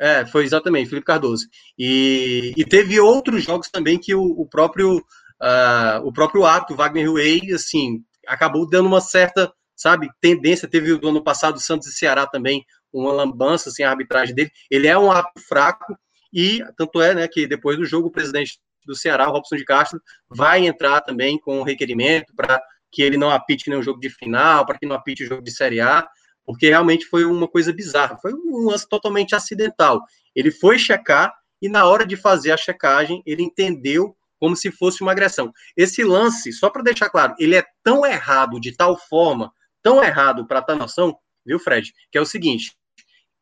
É, 0.00 0.24
foi 0.26 0.44
exatamente, 0.44 0.88
Felipe 0.88 1.06
Cardoso. 1.06 1.46
E, 1.76 2.54
e 2.56 2.64
teve 2.64 3.00
outros 3.00 3.42
jogos 3.42 3.68
também 3.68 3.98
que 3.98 4.14
o, 4.14 4.22
o 4.22 4.46
próprio 4.46 4.98
uh, 5.42 6.04
o 6.04 6.12
próprio 6.12 6.44
ato, 6.44 6.74
Wagner 6.74 7.12
Way, 7.12 7.52
assim, 7.52 8.02
acabou 8.26 8.68
dando 8.68 8.86
uma 8.86 9.00
certa, 9.00 9.52
sabe, 9.74 10.08
tendência. 10.20 10.68
Teve 10.68 10.92
o 10.92 11.08
ano 11.08 11.22
passado, 11.22 11.60
Santos 11.60 11.88
e 11.88 11.92
Ceará 11.92 12.26
também, 12.26 12.64
uma 12.92 13.12
lambança, 13.12 13.68
assim, 13.68 13.82
a 13.82 13.90
arbitragem 13.90 14.34
dele. 14.34 14.50
Ele 14.70 14.86
é 14.86 14.98
um 14.98 15.10
ato 15.10 15.40
fraco 15.48 15.96
e 16.32 16.62
tanto 16.76 17.00
é, 17.00 17.14
né, 17.14 17.28
que 17.28 17.46
depois 17.46 17.76
do 17.76 17.86
jogo 17.86 18.08
o 18.08 18.12
presidente 18.12 18.58
do 18.84 18.94
Ceará, 18.94 19.26
Robson 19.26 19.56
de 19.56 19.64
Castro, 19.64 20.00
vai 20.28 20.66
entrar 20.66 21.00
também 21.00 21.38
com 21.38 21.60
um 21.60 21.62
requerimento 21.62 22.34
para 22.34 22.60
que 22.90 23.02
ele 23.02 23.18
não 23.18 23.30
apite 23.30 23.68
nenhum 23.68 23.82
jogo 23.82 24.00
de 24.00 24.08
final, 24.08 24.64
para 24.64 24.78
que 24.78 24.86
não 24.86 24.96
apite 24.96 25.24
o 25.24 25.26
jogo 25.26 25.42
de 25.42 25.50
Série 25.50 25.80
A 25.80 26.06
porque 26.48 26.70
realmente 26.70 27.04
foi 27.04 27.26
uma 27.26 27.46
coisa 27.46 27.74
bizarra, 27.74 28.16
foi 28.22 28.32
um 28.32 28.70
lance 28.70 28.88
totalmente 28.88 29.34
acidental. 29.34 30.00
Ele 30.34 30.50
foi 30.50 30.78
checar 30.78 31.34
e 31.60 31.68
na 31.68 31.84
hora 31.84 32.06
de 32.06 32.16
fazer 32.16 32.52
a 32.52 32.56
checagem, 32.56 33.22
ele 33.26 33.42
entendeu 33.42 34.16
como 34.40 34.56
se 34.56 34.70
fosse 34.70 35.02
uma 35.02 35.12
agressão. 35.12 35.52
Esse 35.76 36.02
lance, 36.02 36.50
só 36.54 36.70
para 36.70 36.82
deixar 36.82 37.10
claro, 37.10 37.34
ele 37.38 37.54
é 37.54 37.62
tão 37.84 38.06
errado 38.06 38.58
de 38.58 38.74
tal 38.74 38.96
forma, 38.96 39.52
tão 39.82 40.02
errado 40.02 40.46
para 40.46 40.62
ter 40.62 40.74
noção, 40.74 41.18
viu, 41.44 41.58
Fred? 41.58 41.92
Que 42.10 42.16
é 42.16 42.20
o 42.22 42.24
seguinte: 42.24 42.74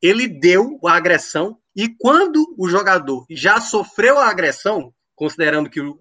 ele 0.02 0.26
deu 0.26 0.76
a 0.84 0.94
agressão 0.94 1.60
e 1.76 1.88
quando 1.88 2.44
o 2.58 2.68
jogador 2.68 3.24
já 3.30 3.60
sofreu 3.60 4.18
a 4.18 4.28
agressão, 4.28 4.92
considerando 5.14 5.70
que 5.70 5.80
o 5.80 5.96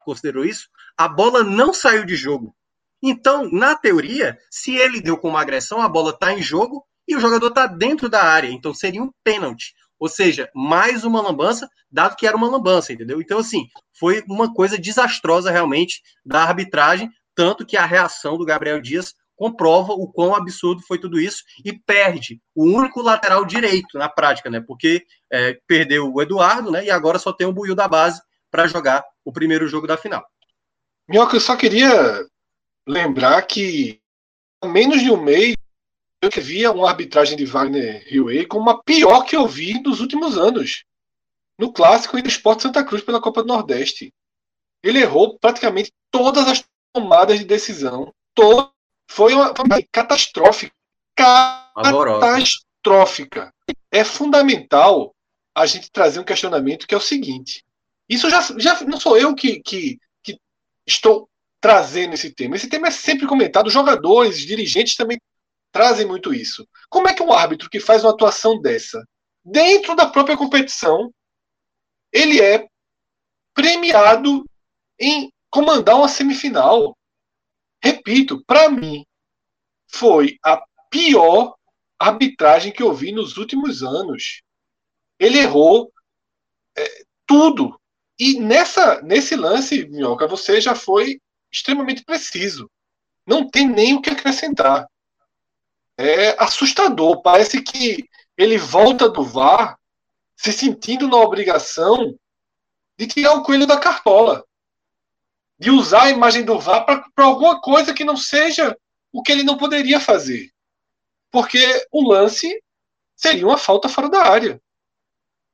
considerou 0.00 0.44
isso, 0.44 0.68
a 0.96 1.06
bola 1.06 1.44
não 1.44 1.72
saiu 1.72 2.04
de 2.04 2.16
jogo. 2.16 2.56
Então, 3.02 3.48
na 3.50 3.74
teoria, 3.74 4.38
se 4.50 4.74
ele 4.74 5.00
deu 5.00 5.16
com 5.16 5.28
uma 5.28 5.40
agressão, 5.40 5.80
a 5.80 5.88
bola 5.88 6.10
está 6.10 6.32
em 6.32 6.42
jogo 6.42 6.84
e 7.06 7.16
o 7.16 7.20
jogador 7.20 7.48
está 7.48 7.66
dentro 7.66 8.08
da 8.08 8.22
área. 8.22 8.48
Então, 8.48 8.74
seria 8.74 9.02
um 9.02 9.10
pênalti. 9.22 9.74
Ou 9.98 10.08
seja, 10.08 10.48
mais 10.54 11.04
uma 11.04 11.20
lambança, 11.20 11.68
dado 11.90 12.16
que 12.16 12.26
era 12.26 12.36
uma 12.36 12.48
lambança, 12.48 12.92
entendeu? 12.92 13.20
Então, 13.20 13.38
assim, 13.38 13.66
foi 13.98 14.22
uma 14.28 14.52
coisa 14.52 14.78
desastrosa 14.78 15.50
realmente 15.50 16.02
da 16.24 16.42
arbitragem, 16.42 17.10
tanto 17.34 17.66
que 17.66 17.76
a 17.76 17.86
reação 17.86 18.36
do 18.36 18.44
Gabriel 18.44 18.80
Dias 18.80 19.14
comprova 19.34 19.92
o 19.92 20.10
quão 20.10 20.34
absurdo 20.34 20.82
foi 20.82 20.98
tudo 20.98 21.20
isso 21.20 21.44
e 21.64 21.72
perde 21.72 22.40
o 22.54 22.64
único 22.64 23.00
lateral 23.00 23.44
direito 23.44 23.96
na 23.96 24.08
prática, 24.08 24.50
né? 24.50 24.60
Porque 24.60 25.04
é, 25.32 25.56
perdeu 25.66 26.12
o 26.12 26.20
Eduardo, 26.20 26.72
né? 26.72 26.84
E 26.84 26.90
agora 26.90 27.20
só 27.20 27.32
tem 27.32 27.46
o 27.46 27.52
Buiu 27.52 27.74
da 27.74 27.86
base 27.86 28.20
para 28.50 28.66
jogar 28.66 29.04
o 29.24 29.32
primeiro 29.32 29.68
jogo 29.68 29.86
da 29.86 29.96
final. 29.96 30.26
Minhoca, 31.08 31.36
eu 31.36 31.40
só 31.40 31.56
queria 31.56 32.26
lembrar 32.88 33.42
que 33.42 34.00
há 34.62 34.66
menos 34.66 35.02
de 35.02 35.10
um 35.10 35.22
mês 35.22 35.54
eu 36.20 36.30
via 36.42 36.72
uma 36.72 36.88
arbitragem 36.88 37.36
de 37.36 37.44
Wagner 37.44 38.02
Hillway 38.10 38.46
como 38.46 38.70
a 38.70 38.82
pior 38.82 39.22
que 39.24 39.36
eu 39.36 39.46
vi 39.46 39.80
nos 39.82 40.00
últimos 40.00 40.36
anos. 40.38 40.84
No 41.56 41.72
clássico 41.72 42.18
e 42.18 42.22
no 42.22 42.28
Esporte 42.28 42.62
Santa 42.62 42.82
Cruz 42.84 43.02
pela 43.02 43.20
Copa 43.20 43.42
do 43.42 43.48
Nordeste. 43.48 44.12
Ele 44.82 45.00
errou 45.00 45.38
praticamente 45.38 45.92
todas 46.10 46.48
as 46.48 46.64
tomadas 46.92 47.38
de 47.38 47.44
decisão. 47.44 48.12
Todo, 48.34 48.72
foi 49.08 49.34
uma, 49.34 49.54
foi 49.54 49.64
uma 49.64 49.80
catastrófica. 49.92 50.74
Catastrófica. 51.14 52.34
É 53.90 54.02
fundamental 54.02 55.14
a 55.54 55.66
gente 55.66 55.90
trazer 55.90 56.20
um 56.20 56.24
questionamento 56.24 56.86
que 56.86 56.94
é 56.94 56.98
o 56.98 57.02
seguinte. 57.02 57.64
Isso 58.08 58.30
já, 58.30 58.40
já 58.56 58.80
não 58.84 58.98
sou 58.98 59.18
eu 59.18 59.34
que, 59.34 59.60
que, 59.60 60.00
que 60.22 60.40
estou 60.86 61.28
trazendo 61.60 62.14
esse 62.14 62.32
tema. 62.32 62.56
Esse 62.56 62.68
tema 62.68 62.88
é 62.88 62.90
sempre 62.90 63.26
comentado, 63.26 63.70
jogadores, 63.70 64.38
dirigentes 64.38 64.94
também 64.94 65.20
trazem 65.72 66.06
muito 66.06 66.32
isso. 66.32 66.66
Como 66.88 67.08
é 67.08 67.14
que 67.14 67.22
um 67.22 67.32
árbitro 67.32 67.68
que 67.68 67.80
faz 67.80 68.04
uma 68.04 68.12
atuação 68.12 68.60
dessa, 68.60 69.04
dentro 69.44 69.94
da 69.94 70.06
própria 70.06 70.36
competição, 70.36 71.12
ele 72.12 72.40
é 72.40 72.66
premiado 73.54 74.44
em 74.98 75.30
comandar 75.50 75.96
uma 75.96 76.08
semifinal? 76.08 76.96
Repito, 77.82 78.42
para 78.44 78.68
mim, 78.68 79.04
foi 79.88 80.38
a 80.44 80.62
pior 80.90 81.54
arbitragem 81.98 82.72
que 82.72 82.82
eu 82.82 82.92
vi 82.92 83.12
nos 83.12 83.36
últimos 83.36 83.82
anos. 83.82 84.42
Ele 85.18 85.38
errou 85.38 85.92
é, 86.76 87.04
tudo. 87.26 87.78
E 88.18 88.38
nessa, 88.40 89.00
nesse 89.02 89.36
lance, 89.36 89.86
Minhoca, 89.86 90.26
você 90.26 90.60
já 90.60 90.74
foi 90.74 91.20
extremamente 91.50 92.04
preciso. 92.04 92.70
Não 93.26 93.48
tem 93.48 93.68
nem 93.68 93.94
o 93.94 94.00
que 94.00 94.10
acrescentar. 94.10 94.88
É 95.96 96.42
assustador. 96.42 97.20
Parece 97.22 97.60
que 97.62 98.08
ele 98.36 98.56
volta 98.56 99.08
do 99.08 99.22
VAR 99.22 99.78
se 100.36 100.52
sentindo 100.52 101.08
na 101.08 101.16
obrigação 101.16 102.16
de 102.96 103.06
tirar 103.06 103.34
o 103.34 103.42
coelho 103.42 103.66
da 103.66 103.78
cartola. 103.78 104.44
De 105.58 105.70
usar 105.70 106.04
a 106.04 106.10
imagem 106.10 106.44
do 106.44 106.58
VAR 106.58 106.84
para 106.84 107.24
alguma 107.24 107.60
coisa 107.60 107.92
que 107.92 108.04
não 108.04 108.16
seja 108.16 108.76
o 109.12 109.22
que 109.22 109.32
ele 109.32 109.42
não 109.42 109.56
poderia 109.56 110.00
fazer. 110.00 110.50
Porque 111.30 111.86
o 111.90 112.08
lance 112.08 112.62
seria 113.16 113.46
uma 113.46 113.58
falta 113.58 113.88
fora 113.88 114.08
da 114.08 114.22
área. 114.22 114.60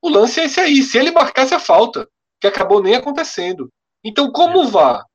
O 0.00 0.08
lance 0.08 0.38
é 0.38 0.44
esse 0.44 0.60
aí. 0.60 0.82
Se 0.82 0.98
ele 0.98 1.10
marcasse 1.10 1.54
a 1.54 1.58
falta, 1.58 2.06
que 2.38 2.46
acabou 2.46 2.82
nem 2.82 2.94
acontecendo. 2.94 3.72
Então, 4.04 4.30
como 4.30 4.60
o 4.60 4.68
VAR 4.68 5.06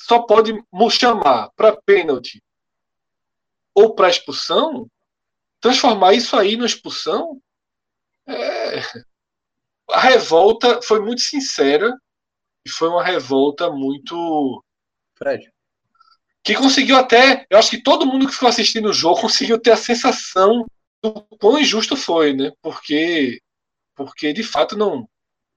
só 0.00 0.20
pode 0.22 0.52
chamar 0.90 1.50
para 1.54 1.76
pênalti 1.76 2.42
ou 3.74 3.94
para 3.94 4.08
expulsão, 4.08 4.90
transformar 5.60 6.14
isso 6.14 6.36
aí 6.36 6.56
na 6.56 6.66
expulsão, 6.66 7.40
é... 8.26 8.80
a 9.90 10.00
revolta 10.00 10.80
foi 10.82 11.00
muito 11.00 11.20
sincera 11.20 11.94
e 12.64 12.70
foi 12.70 12.88
uma 12.88 13.04
revolta 13.04 13.70
muito. 13.70 14.64
Fred. 15.14 15.52
Que 16.42 16.54
conseguiu 16.54 16.96
até. 16.96 17.46
Eu 17.50 17.58
acho 17.58 17.70
que 17.70 17.82
todo 17.82 18.06
mundo 18.06 18.26
que 18.26 18.32
ficou 18.32 18.48
assistindo 18.48 18.88
o 18.88 18.94
jogo 18.94 19.20
conseguiu 19.20 19.60
ter 19.60 19.72
a 19.72 19.76
sensação 19.76 20.66
do 21.02 21.22
quão 21.38 21.58
injusto 21.58 21.96
foi, 21.96 22.32
né? 22.32 22.50
Porque, 22.62 23.40
porque 23.94 24.32
de 24.32 24.42
fato 24.42 24.76
não, 24.76 25.08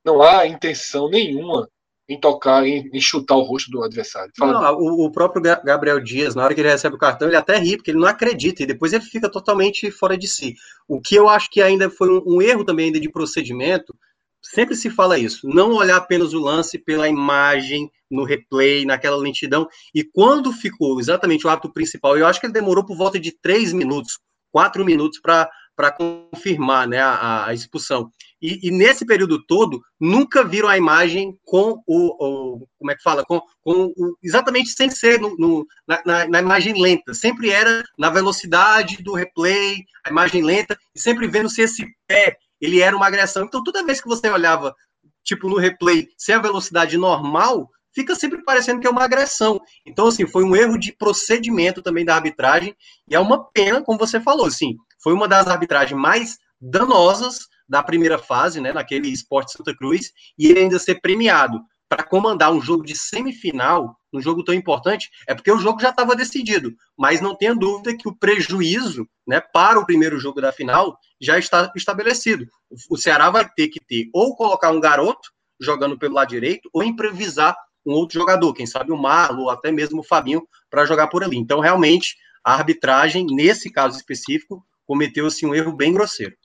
não 0.03 0.21
há 0.21 0.45
intenção 0.45 1.09
nenhuma 1.09 1.69
em 2.07 2.19
tocar, 2.19 2.65
em, 2.65 2.89
em, 2.93 3.01
chutar 3.01 3.35
o 3.35 3.43
rosto 3.43 3.71
do 3.71 3.81
adversário. 3.81 4.31
Não, 4.37 4.75
o, 4.75 5.05
o, 5.05 5.11
próprio 5.11 5.41
Gabriel 5.41 5.99
Dias, 5.99 6.35
na 6.35 6.43
hora 6.43 6.53
que 6.53 6.61
ele 6.61 6.69
recebe 6.69 6.95
o 6.95 6.99
cartão, 6.99 7.27
ele 7.27 7.37
até 7.37 7.57
ri, 7.57 7.77
porque 7.77 7.91
ele 7.91 7.99
não 7.99 8.07
acredita, 8.07 8.63
e 8.63 8.65
depois 8.65 8.91
ele 8.91 9.03
fica 9.03 9.29
totalmente 9.29 9.89
fora 9.89 10.17
de 10.17 10.27
si. 10.27 10.55
O 10.87 10.99
que 10.99 11.15
eu 11.15 11.29
acho 11.29 11.49
que 11.49 11.61
ainda 11.61 11.89
foi 11.89 12.09
um, 12.09 12.21
um 12.25 12.41
erro 12.41 12.65
também 12.65 12.87
ainda 12.87 12.99
de 12.99 13.09
procedimento, 13.09 13.95
sempre 14.41 14.75
se 14.75 14.89
fala 14.89 15.17
isso, 15.17 15.47
não 15.47 15.73
olhar 15.73 15.95
apenas 15.95 16.33
o 16.33 16.39
lance 16.39 16.77
pela 16.77 17.07
imagem, 17.07 17.89
no 18.11 18.25
replay, 18.25 18.85
naquela 18.85 19.15
lentidão, 19.15 19.67
e 19.95 20.03
quando 20.03 20.51
ficou 20.51 20.99
exatamente 20.99 21.47
o 21.47 21.49
ato 21.49 21.71
principal, 21.71 22.17
eu 22.17 22.27
acho 22.27 22.39
que 22.39 22.45
ele 22.45 22.53
demorou 22.53 22.85
por 22.85 22.97
volta 22.97 23.19
de 23.19 23.31
três 23.31 23.71
minutos, 23.71 24.19
quatro 24.51 24.83
minutos 24.83 25.19
para 25.19 25.49
para 25.75 25.91
confirmar 25.91 26.87
né, 26.87 26.99
a, 26.99 27.47
a 27.47 27.53
expulsão. 27.53 28.09
E, 28.43 28.59
e, 28.61 28.71
nesse 28.71 29.05
período 29.05 29.41
todo, 29.41 29.81
nunca 29.97 30.43
viram 30.43 30.67
a 30.67 30.77
imagem 30.77 31.39
com 31.45 31.81
o, 31.87 32.57
o 32.57 32.67
como 32.77 32.91
é 32.91 32.95
que 32.95 33.01
fala, 33.01 33.23
com, 33.23 33.41
com 33.61 33.85
o, 33.95 34.17
exatamente 34.21 34.71
sem 34.71 34.89
ser 34.89 35.17
no, 35.17 35.33
no, 35.37 35.65
na, 35.87 36.27
na, 36.27 36.39
imagem 36.39 36.73
lenta. 36.79 37.13
Sempre 37.13 37.51
era 37.51 37.81
na 37.97 38.09
velocidade 38.09 39.01
do 39.01 39.13
replay, 39.13 39.85
a 40.05 40.09
imagem 40.09 40.43
lenta, 40.43 40.77
e 40.93 40.99
sempre 40.99 41.25
vendo 41.25 41.49
se 41.49 41.61
esse 41.61 41.85
pé 42.05 42.35
ele 42.59 42.81
era 42.81 42.93
uma 42.93 43.07
agressão. 43.07 43.45
Então, 43.45 43.63
toda 43.63 43.85
vez 43.85 44.01
que 44.01 44.09
você 44.09 44.29
olhava, 44.29 44.75
tipo, 45.23 45.47
no 45.47 45.57
replay, 45.57 46.09
sem 46.17 46.35
a 46.35 46.41
velocidade 46.41 46.97
normal, 46.97 47.69
fica 47.95 48.13
sempre 48.13 48.43
parecendo 48.43 48.81
que 48.81 48.87
é 48.87 48.89
uma 48.89 49.05
agressão. 49.05 49.61
Então, 49.85 50.07
assim, 50.07 50.27
foi 50.27 50.43
um 50.43 50.53
erro 50.53 50.77
de 50.77 50.91
procedimento 50.91 51.81
também 51.81 52.03
da 52.03 52.15
arbitragem, 52.15 52.75
e 53.09 53.15
é 53.15 53.19
uma 53.21 53.41
pena, 53.51 53.81
como 53.81 53.97
você 53.97 54.19
falou, 54.19 54.47
assim, 54.47 54.75
foi 55.01 55.13
uma 55.13 55.29
das 55.29 55.47
arbitragens 55.47 55.97
mais 55.97 56.37
danosas 56.59 57.52
da 57.73 57.81
primeira 57.81 58.19
fase, 58.19 58.61
né, 58.61 58.71
naquele 58.71 59.07
Esporte 59.07 59.53
Santa 59.53 59.75
Cruz, 59.75 60.11
e 60.37 60.45
ele 60.45 60.59
ainda 60.59 60.77
ser 60.77 61.01
premiado 61.01 61.59
para 61.89 62.03
comandar 62.03 62.51
um 62.51 62.61
jogo 62.61 62.83
de 62.83 62.95
semifinal, 62.95 63.97
um 64.13 64.21
jogo 64.21 64.43
tão 64.43 64.53
importante, 64.53 65.09
é 65.27 65.33
porque 65.33 65.51
o 65.51 65.57
jogo 65.57 65.81
já 65.81 65.89
estava 65.89 66.15
decidido. 66.15 66.71
Mas 66.95 67.19
não 67.19 67.35
tenha 67.35 67.55
dúvida 67.55 67.97
que 67.97 68.07
o 68.07 68.15
prejuízo 68.15 69.07
né, 69.27 69.41
para 69.41 69.79
o 69.79 69.85
primeiro 69.87 70.19
jogo 70.19 70.39
da 70.39 70.51
final 70.51 70.95
já 71.19 71.39
está 71.39 71.71
estabelecido. 71.75 72.45
O 72.87 72.95
Ceará 72.95 73.31
vai 73.31 73.49
ter 73.49 73.69
que 73.69 73.79
ter 73.79 74.07
ou 74.13 74.35
colocar 74.35 74.69
um 74.69 74.79
garoto 74.79 75.31
jogando 75.59 75.97
pelo 75.97 76.13
lado 76.13 76.29
direito, 76.29 76.69
ou 76.71 76.83
improvisar 76.83 77.55
um 77.83 77.93
outro 77.93 78.19
jogador, 78.19 78.53
quem 78.53 78.67
sabe 78.67 78.91
o 78.91 78.97
Marlo, 78.97 79.43
ou 79.43 79.49
até 79.49 79.71
mesmo 79.71 80.01
o 80.01 80.03
Fabinho, 80.03 80.47
para 80.69 80.85
jogar 80.85 81.07
por 81.07 81.23
ali. 81.23 81.37
Então, 81.37 81.59
realmente, 81.59 82.17
a 82.43 82.53
arbitragem, 82.53 83.25
nesse 83.31 83.71
caso 83.71 83.97
específico, 83.97 84.63
cometeu 84.85 85.25
assim, 85.25 85.47
um 85.47 85.55
erro 85.55 85.75
bem 85.75 85.91
grosseiro. 85.91 86.35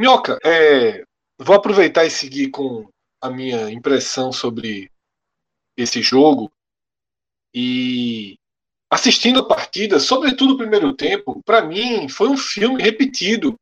Minhoca, 0.00 0.38
é, 0.42 1.04
vou 1.38 1.54
aproveitar 1.54 2.06
e 2.06 2.10
seguir 2.10 2.48
com 2.48 2.88
a 3.20 3.28
minha 3.28 3.70
impressão 3.70 4.32
sobre 4.32 4.90
esse 5.76 6.00
jogo 6.00 6.50
e 7.52 8.38
assistindo 8.88 9.40
a 9.40 9.46
partida, 9.46 10.00
sobretudo 10.00 10.54
o 10.54 10.56
primeiro 10.56 10.94
tempo, 10.94 11.42
para 11.44 11.60
mim 11.60 12.08
foi 12.08 12.30
um 12.30 12.36
filme 12.38 12.82
repetido 12.82 13.60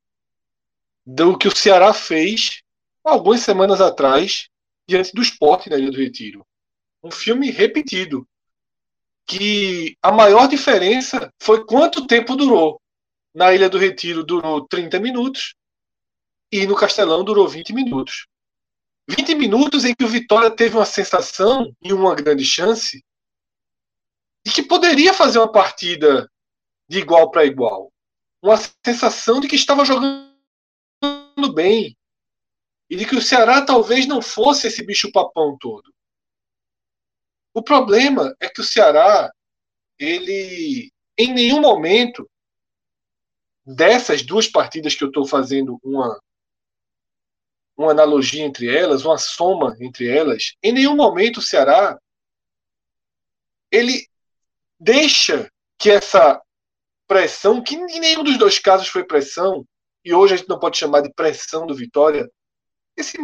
do 1.05 1.37
que 1.37 1.49
o 1.49 1.57
Ceará 1.57 1.93
fez 1.93 2.63
algumas 3.03 3.41
semanas 3.41 3.81
atrás 3.81 4.49
diante 4.87 5.13
do 5.13 5.21
esporte 5.21 5.69
na 5.69 5.77
Ilha 5.77 5.91
do 5.91 5.99
Retiro. 5.99 6.47
Um 7.03 7.11
filme 7.11 7.51
repetido. 7.51 8.25
Que 9.27 9.97
a 10.01 10.13
maior 10.13 10.47
diferença 10.47 11.33
foi 11.43 11.67
quanto 11.67 12.07
tempo 12.07 12.37
durou. 12.37 12.81
Na 13.35 13.53
Ilha 13.53 13.69
do 13.69 13.77
Retiro 13.77 14.23
durou 14.23 14.65
30 14.69 15.01
minutos 15.01 15.58
e 16.51 16.67
no 16.67 16.77
Castelão 16.77 17.23
durou 17.23 17.47
20 17.47 17.73
minutos. 17.73 18.27
20 19.09 19.35
minutos 19.35 19.85
em 19.85 19.95
que 19.95 20.05
o 20.05 20.09
Vitória 20.09 20.51
teve 20.51 20.77
uma 20.77 20.85
sensação 20.85 21.75
e 21.83 21.93
uma 21.93 22.15
grande 22.15 22.45
chance 22.45 23.03
de 24.45 24.53
que 24.53 24.63
poderia 24.63 25.13
fazer 25.15 25.39
uma 25.39 25.51
partida 25.51 26.31
de 26.89 26.99
igual 26.99 27.31
para 27.31 27.45
igual. 27.45 27.93
Uma 28.43 28.57
sensação 28.85 29.41
de 29.41 29.49
que 29.49 29.57
estava 29.57 29.85
jogando 29.85 30.29
bem. 31.55 31.97
E 32.91 32.97
de 32.97 33.07
que 33.07 33.17
o 33.17 33.23
Ceará 33.23 33.65
talvez 33.65 34.07
não 34.07 34.23
fosse 34.23 34.67
esse 34.67 34.85
bicho-papão 34.85 35.57
todo. 35.59 35.93
O 37.55 37.63
problema 37.63 38.35
é 38.41 38.49
que 38.49 38.61
o 38.61 38.65
Ceará, 38.65 39.31
ele, 39.99 40.91
em 41.19 41.35
nenhum 41.35 41.61
momento 41.61 42.29
dessas 43.67 44.23
duas 44.23 44.47
partidas 44.47 44.95
que 44.95 45.05
eu 45.05 45.09
estou 45.09 45.27
fazendo 45.27 45.79
uma 45.83 46.19
uma 47.79 47.93
analogia 47.93 48.45
entre 48.45 48.77
elas, 48.77 49.05
uma 49.05 49.17
soma 49.17 49.77
entre 49.81 50.09
elas, 50.09 50.57
em 50.61 50.73
nenhum 50.73 50.97
momento 50.97 51.37
o 51.39 51.43
Ceará 51.43 51.97
ele 53.71 54.05
deixa 54.81 55.49
que 55.79 55.89
essa 55.89 56.43
pressão, 57.07 57.63
que 57.63 57.77
em 57.77 58.01
nenhum 58.01 58.25
dos 58.25 58.37
dois 58.37 58.59
casos 58.59 58.89
foi 58.89 59.05
pressão, 59.05 59.65
e 60.05 60.13
hoje 60.13 60.35
a 60.35 60.37
gente 60.37 60.49
não 60.49 60.59
pode 60.59 60.77
chamar 60.77 61.03
de 61.03 61.13
pressão 61.13 61.67
do 61.67 61.75
Vitória, 61.75 62.29
esse 62.97 63.17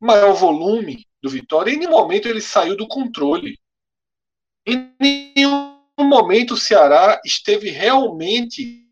maior 0.00 0.32
volume 0.32 1.06
do 1.22 1.28
Vitória, 1.28 1.72
em 1.72 1.76
nenhum 1.76 1.90
momento 1.90 2.26
ele 2.26 2.40
saiu 2.40 2.76
do 2.76 2.88
controle. 2.88 3.58
Em 4.66 4.94
nenhum 4.98 5.84
momento 5.98 6.54
o 6.54 6.58
Ceará 6.58 7.20
esteve 7.24 7.68
realmente 7.68 8.88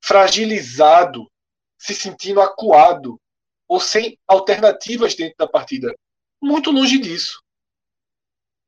fragilizado, 0.00 1.30
se 1.76 1.94
sentindo 1.94 2.40
acuado 2.40 3.20
ou 3.68 3.78
sem 3.78 4.18
alternativas 4.26 5.14
dentro 5.14 5.36
da 5.38 5.46
partida. 5.46 5.94
Muito 6.40 6.70
longe 6.70 6.98
disso. 6.98 7.42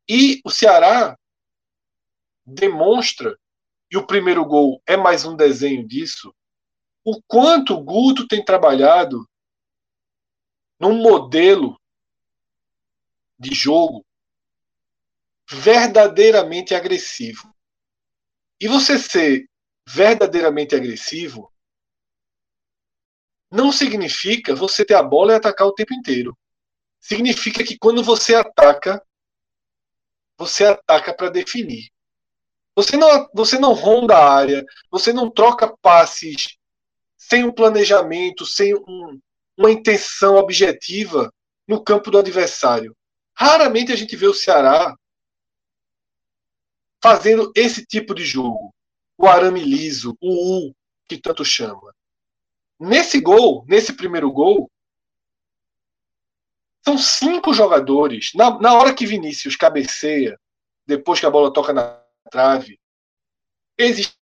E 0.09 0.41
o 0.45 0.51
Ceará 0.51 1.17
demonstra, 2.45 3.39
e 3.91 3.97
o 3.97 4.07
primeiro 4.07 4.45
gol 4.45 4.83
é 4.87 4.97
mais 4.97 5.25
um 5.25 5.35
desenho 5.35 5.87
disso, 5.87 6.35
o 7.05 7.21
quanto 7.23 7.75
o 7.75 7.83
Guto 7.83 8.29
tem 8.29 8.45
trabalhado 8.45 9.27
num 10.79 10.95
modelo 11.01 11.81
de 13.39 13.55
jogo 13.55 14.05
verdadeiramente 15.49 16.75
agressivo. 16.75 17.55
E 18.61 18.69
você 18.69 18.99
ser 18.99 19.49
verdadeiramente 19.89 20.75
agressivo 20.75 21.50
não 23.51 23.73
significa 23.73 24.55
você 24.55 24.85
ter 24.85 24.95
a 24.95 25.03
bola 25.03 25.33
e 25.33 25.37
atacar 25.37 25.67
o 25.67 25.75
tempo 25.75 25.93
inteiro. 25.93 26.37
Significa 27.01 27.65
que 27.65 27.77
quando 27.79 28.03
você 28.03 28.35
ataca, 28.35 29.03
você 30.39 30.65
ataca 30.65 31.15
para 31.15 31.31
definir. 31.31 31.91
Você 32.77 32.97
não, 32.97 33.29
você 33.35 33.59
não 33.59 33.73
ronda 33.73 34.17
a 34.17 34.33
área, 34.33 34.65
você 34.91 35.13
não 35.13 35.31
troca 35.31 35.77
passes 35.83 36.57
sem 37.17 37.45
um 37.45 37.53
planejamento, 37.53 38.47
sem 38.47 38.75
um, 38.75 39.21
uma 39.57 39.71
intenção 39.71 40.37
objetiva 40.37 41.33
no 41.67 41.83
campo 41.83 42.11
do 42.11 42.19
adversário. 42.19 42.97
Raramente 43.35 43.93
a 43.93 43.97
gente 43.97 44.17
vê 44.17 44.27
o 44.27 44.35
Ceará 44.35 44.95
fazendo 47.03 47.51
esse 47.55 47.85
tipo 47.85 48.15
de 48.15 48.25
jogo. 48.25 48.75
O 49.19 49.27
arame 49.27 49.63
liso, 49.63 50.17
o 50.21 50.69
U, 50.69 50.75
que 51.09 51.19
tanto 51.19 51.45
chama. 51.45 51.95
Nesse 52.81 53.21
gol, 53.21 53.63
nesse 53.69 53.93
primeiro 53.93 54.33
gol, 54.33 54.71
são 56.83 56.97
cinco 56.97 57.53
jogadores. 57.53 58.31
Na, 58.35 58.59
na 58.59 58.73
hora 58.73 58.95
que 58.95 59.07
Vinícius 59.07 59.55
cabeceia, 59.55 60.41
depois 60.87 61.21
que 61.21 61.27
a 61.27 61.31
bola 61.31 61.53
toca 61.53 61.75
na 61.75 62.03
trave, 62.31 62.81
existem 63.77 64.17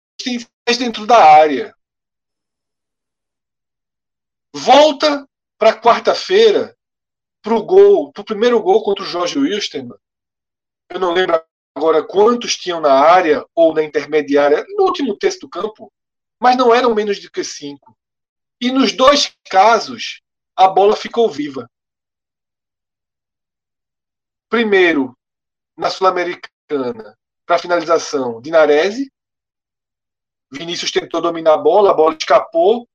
dentro 0.76 1.06
da 1.06 1.22
área. 1.22 1.72
Volta 4.52 5.28
para 5.56 5.80
quarta-feira 5.80 6.76
para 7.40 7.54
o 7.54 7.62
gol, 7.62 8.12
para 8.12 8.22
o 8.22 8.24
primeiro 8.24 8.60
gol 8.60 8.82
contra 8.82 9.04
o 9.04 9.06
Jorge 9.06 9.38
Wilstermann. 9.38 9.98
Eu 10.90 10.98
não 10.98 11.12
lembro 11.12 11.40
agora 11.76 12.02
quantos 12.02 12.56
tinham 12.56 12.80
na 12.80 12.92
área 12.92 13.46
ou 13.54 13.72
na 13.72 13.84
intermediária, 13.84 14.64
no 14.70 14.84
último 14.84 15.16
terço 15.16 15.40
do 15.40 15.48
campo, 15.48 15.92
mas 16.40 16.56
não 16.56 16.74
eram 16.74 16.94
menos 16.94 17.20
do 17.20 17.30
que 17.30 17.44
cinco. 17.44 17.97
E 18.60 18.72
nos 18.72 18.92
dois 18.92 19.36
casos, 19.48 20.20
a 20.56 20.66
bola 20.66 20.96
ficou 20.96 21.30
viva. 21.30 21.70
Primeiro, 24.48 25.16
na 25.76 25.90
Sul-Americana, 25.90 27.16
para 27.46 27.58
finalização, 27.58 28.40
Dinarese. 28.40 29.12
Vinícius 30.50 30.90
tentou 30.90 31.20
dominar 31.20 31.54
a 31.54 31.58
bola, 31.58 31.90
a 31.90 31.94
bola 31.94 32.16
escapou. 32.18 32.88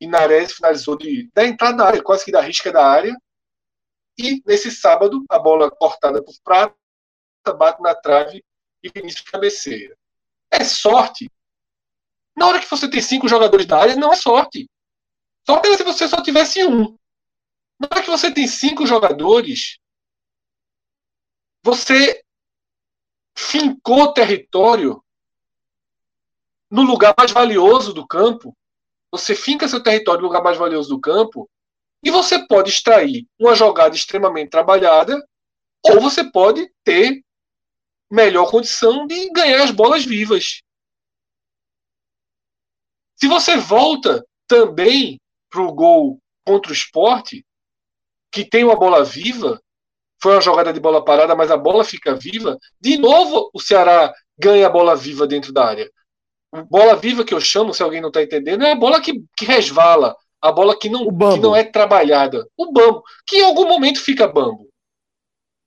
E 0.00 0.06
Nares 0.06 0.52
finalizou 0.52 0.96
de, 0.96 1.28
da 1.34 1.44
entrada 1.44 1.78
da 1.78 1.86
área, 1.86 2.02
quase 2.02 2.24
que 2.24 2.30
da 2.30 2.40
risca 2.40 2.70
da 2.70 2.86
área. 2.86 3.16
E 4.16 4.40
nesse 4.46 4.70
sábado, 4.70 5.24
a 5.28 5.38
bola 5.38 5.70
cortada 5.70 6.22
por 6.22 6.34
Prata 6.44 6.74
bate 7.56 7.82
na 7.82 7.94
trave 7.94 8.44
e 8.82 8.88
Vinícius 8.88 9.22
cabeceia. 9.22 9.96
É 10.50 10.62
sorte 10.62 11.28
na 12.38 12.46
hora 12.46 12.60
que 12.60 12.70
você 12.70 12.88
tem 12.88 13.02
cinco 13.02 13.28
jogadores 13.28 13.66
da 13.66 13.78
área, 13.78 13.96
não 13.96 14.12
é 14.12 14.16
sorte. 14.16 14.70
Sorte 15.44 15.68
é 15.68 15.76
se 15.76 15.82
você 15.82 16.06
só 16.06 16.22
tivesse 16.22 16.64
um. 16.64 16.96
Na 17.80 17.88
hora 17.90 18.02
que 18.02 18.10
você 18.10 18.32
tem 18.32 18.46
cinco 18.46 18.86
jogadores, 18.86 19.78
você 21.64 22.22
fincou 23.36 24.12
território 24.12 25.02
no 26.70 26.82
lugar 26.82 27.12
mais 27.18 27.32
valioso 27.32 27.92
do 27.92 28.06
campo. 28.06 28.56
Você 29.10 29.34
finca 29.34 29.66
seu 29.66 29.82
território 29.82 30.20
no 30.20 30.28
lugar 30.28 30.42
mais 30.42 30.56
valioso 30.56 30.90
do 30.90 31.00
campo 31.00 31.50
e 32.04 32.10
você 32.10 32.46
pode 32.46 32.70
extrair 32.70 33.26
uma 33.36 33.56
jogada 33.56 33.96
extremamente 33.96 34.50
trabalhada 34.50 35.20
ou 35.82 36.00
você 36.00 36.30
pode 36.30 36.72
ter 36.84 37.20
melhor 38.08 38.48
condição 38.48 39.06
de 39.08 39.28
ganhar 39.30 39.64
as 39.64 39.72
bolas 39.72 40.04
vivas. 40.04 40.62
Se 43.20 43.26
você 43.26 43.56
volta 43.56 44.24
também 44.46 45.20
para 45.50 45.62
o 45.62 45.72
gol 45.72 46.18
contra 46.44 46.70
o 46.70 46.74
esporte, 46.74 47.44
que 48.32 48.44
tem 48.44 48.64
uma 48.64 48.76
bola 48.76 49.04
viva, 49.04 49.60
foi 50.20 50.32
uma 50.32 50.40
jogada 50.40 50.72
de 50.72 50.80
bola 50.80 51.04
parada, 51.04 51.34
mas 51.34 51.50
a 51.50 51.56
bola 51.56 51.84
fica 51.84 52.14
viva, 52.14 52.58
de 52.80 52.96
novo 52.96 53.50
o 53.52 53.60
Ceará 53.60 54.12
ganha 54.38 54.66
a 54.66 54.70
bola 54.70 54.94
viva 54.96 55.26
dentro 55.26 55.52
da 55.52 55.66
área. 55.66 55.90
Bola 56.70 56.96
viva 56.96 57.24
que 57.24 57.34
eu 57.34 57.40
chamo, 57.40 57.74
se 57.74 57.82
alguém 57.82 58.00
não 58.00 58.08
está 58.08 58.22
entendendo, 58.22 58.64
é 58.64 58.72
a 58.72 58.76
bola 58.76 59.00
que, 59.00 59.22
que 59.36 59.44
resvala. 59.44 60.16
A 60.40 60.52
bola 60.52 60.78
que 60.78 60.88
não, 60.88 61.04
que 61.04 61.40
não 61.40 61.54
é 61.54 61.64
trabalhada. 61.64 62.48
O 62.56 62.72
bambo, 62.72 63.02
que 63.26 63.38
em 63.38 63.44
algum 63.44 63.66
momento 63.66 64.00
fica 64.00 64.28
bambo. 64.28 64.68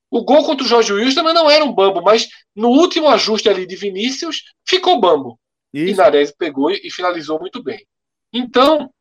O 0.09 0.23
gol 0.23 0.45
contra 0.45 0.65
o 0.65 0.67
Jorge 0.67 0.93
Wilson 0.93 1.15
também 1.15 1.33
não 1.33 1.49
era 1.49 1.63
um 1.63 1.73
bambo, 1.73 2.01
mas 2.01 2.27
no 2.55 2.69
último 2.69 3.09
ajuste 3.09 3.49
ali 3.49 3.65
de 3.65 3.75
Vinícius, 3.75 4.43
ficou 4.65 4.99
bambo. 4.99 5.37
Isso. 5.73 5.93
E 5.93 5.95
Nares 5.95 6.31
pegou 6.31 6.71
e 6.71 6.89
finalizou 6.91 7.39
muito 7.39 7.63
bem. 7.63 7.85
Então, 8.33 8.91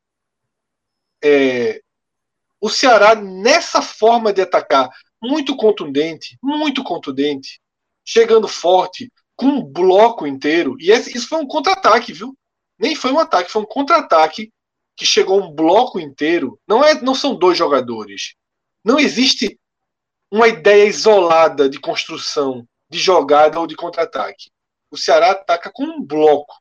é, 1.22 1.80
o 2.60 2.68
Ceará, 2.68 3.14
nessa 3.14 3.80
forma 3.80 4.32
de 4.32 4.42
atacar, 4.42 4.90
muito 5.22 5.56
contundente, 5.56 6.38
muito 6.42 6.82
contundente, 6.82 7.60
chegando 8.04 8.48
forte, 8.48 9.12
com 9.36 9.46
um 9.46 9.64
bloco 9.64 10.26
inteiro, 10.26 10.76
e 10.78 10.90
esse, 10.90 11.16
isso 11.16 11.28
foi 11.28 11.38
um 11.38 11.46
contra-ataque, 11.46 12.12
viu? 12.12 12.36
Nem 12.78 12.94
foi 12.94 13.12
um 13.12 13.18
ataque, 13.18 13.50
foi 13.50 13.62
um 13.62 13.66
contra-ataque 13.66 14.52
que 14.96 15.06
chegou 15.06 15.42
um 15.42 15.50
bloco 15.50 15.98
inteiro. 15.98 16.60
Não, 16.68 16.84
é, 16.84 17.00
não 17.00 17.14
são 17.14 17.34
dois 17.34 17.56
jogadores. 17.56 18.34
Não 18.84 18.98
existe 18.98 19.58
uma 20.30 20.46
ideia 20.46 20.86
isolada 20.86 21.68
de 21.68 21.80
construção, 21.80 22.66
de 22.88 22.98
jogada 22.98 23.58
ou 23.58 23.66
de 23.66 23.74
contra-ataque. 23.74 24.50
O 24.90 24.98
Ceará 24.98 25.30
ataca 25.30 25.70
com 25.72 25.84
um 25.84 26.04
bloco. 26.04 26.54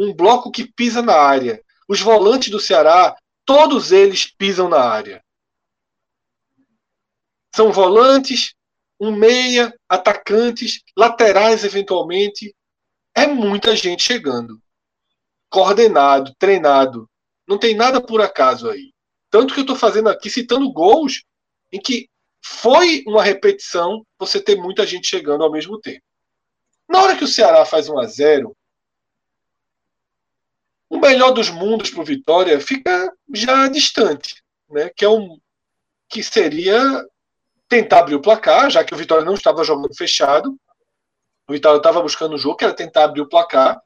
Um 0.00 0.14
bloco 0.14 0.50
que 0.50 0.66
pisa 0.66 1.02
na 1.02 1.14
área. 1.14 1.62
Os 1.86 2.00
volantes 2.00 2.50
do 2.50 2.58
Ceará, 2.58 3.14
todos 3.44 3.92
eles 3.92 4.24
pisam 4.24 4.66
na 4.66 4.80
área. 4.80 5.22
São 7.54 7.70
volantes, 7.70 8.54
um 8.98 9.14
meia, 9.14 9.74
atacantes, 9.86 10.82
laterais 10.96 11.64
eventualmente. 11.64 12.56
É 13.14 13.26
muita 13.26 13.76
gente 13.76 14.02
chegando. 14.02 14.58
Coordenado, 15.50 16.34
treinado. 16.38 17.06
Não 17.46 17.58
tem 17.58 17.74
nada 17.74 18.00
por 18.00 18.22
acaso 18.22 18.70
aí. 18.70 18.94
Tanto 19.28 19.52
que 19.52 19.60
eu 19.60 19.64
estou 19.64 19.76
fazendo 19.76 20.08
aqui 20.08 20.30
citando 20.30 20.72
gols 20.72 21.24
em 21.70 21.78
que 21.78 22.08
foi 22.42 23.04
uma 23.06 23.22
repetição 23.22 24.02
você 24.18 24.40
ter 24.40 24.56
muita 24.56 24.86
gente 24.86 25.06
chegando 25.06 25.44
ao 25.44 25.52
mesmo 25.52 25.78
tempo. 25.78 26.02
Na 26.88 27.02
hora 27.02 27.16
que 27.16 27.24
o 27.24 27.28
Ceará 27.28 27.66
faz 27.66 27.86
1 27.86 27.98
a 27.98 28.06
0 28.06 28.56
o 30.90 30.98
melhor 30.98 31.30
dos 31.30 31.48
mundos 31.48 31.88
para 31.88 32.02
o 32.02 32.04
Vitória 32.04 32.60
fica 32.60 33.12
já 33.32 33.68
distante, 33.68 34.42
né? 34.68 34.90
que 34.94 35.04
é 35.04 35.08
um 35.08 35.38
que 36.08 36.20
seria 36.20 37.06
tentar 37.68 38.00
abrir 38.00 38.16
o 38.16 38.20
placar, 38.20 38.68
já 38.68 38.82
que 38.82 38.92
o 38.92 38.96
Vitória 38.96 39.24
não 39.24 39.34
estava 39.34 39.62
jogando 39.62 39.94
fechado. 39.94 40.58
O 41.48 41.52
Vitória 41.52 41.76
estava 41.76 42.02
buscando 42.02 42.34
o 42.34 42.38
jogo, 42.38 42.56
que 42.56 42.64
era 42.64 42.74
tentar 42.74 43.04
abrir 43.04 43.20
o 43.20 43.28
placar 43.28 43.80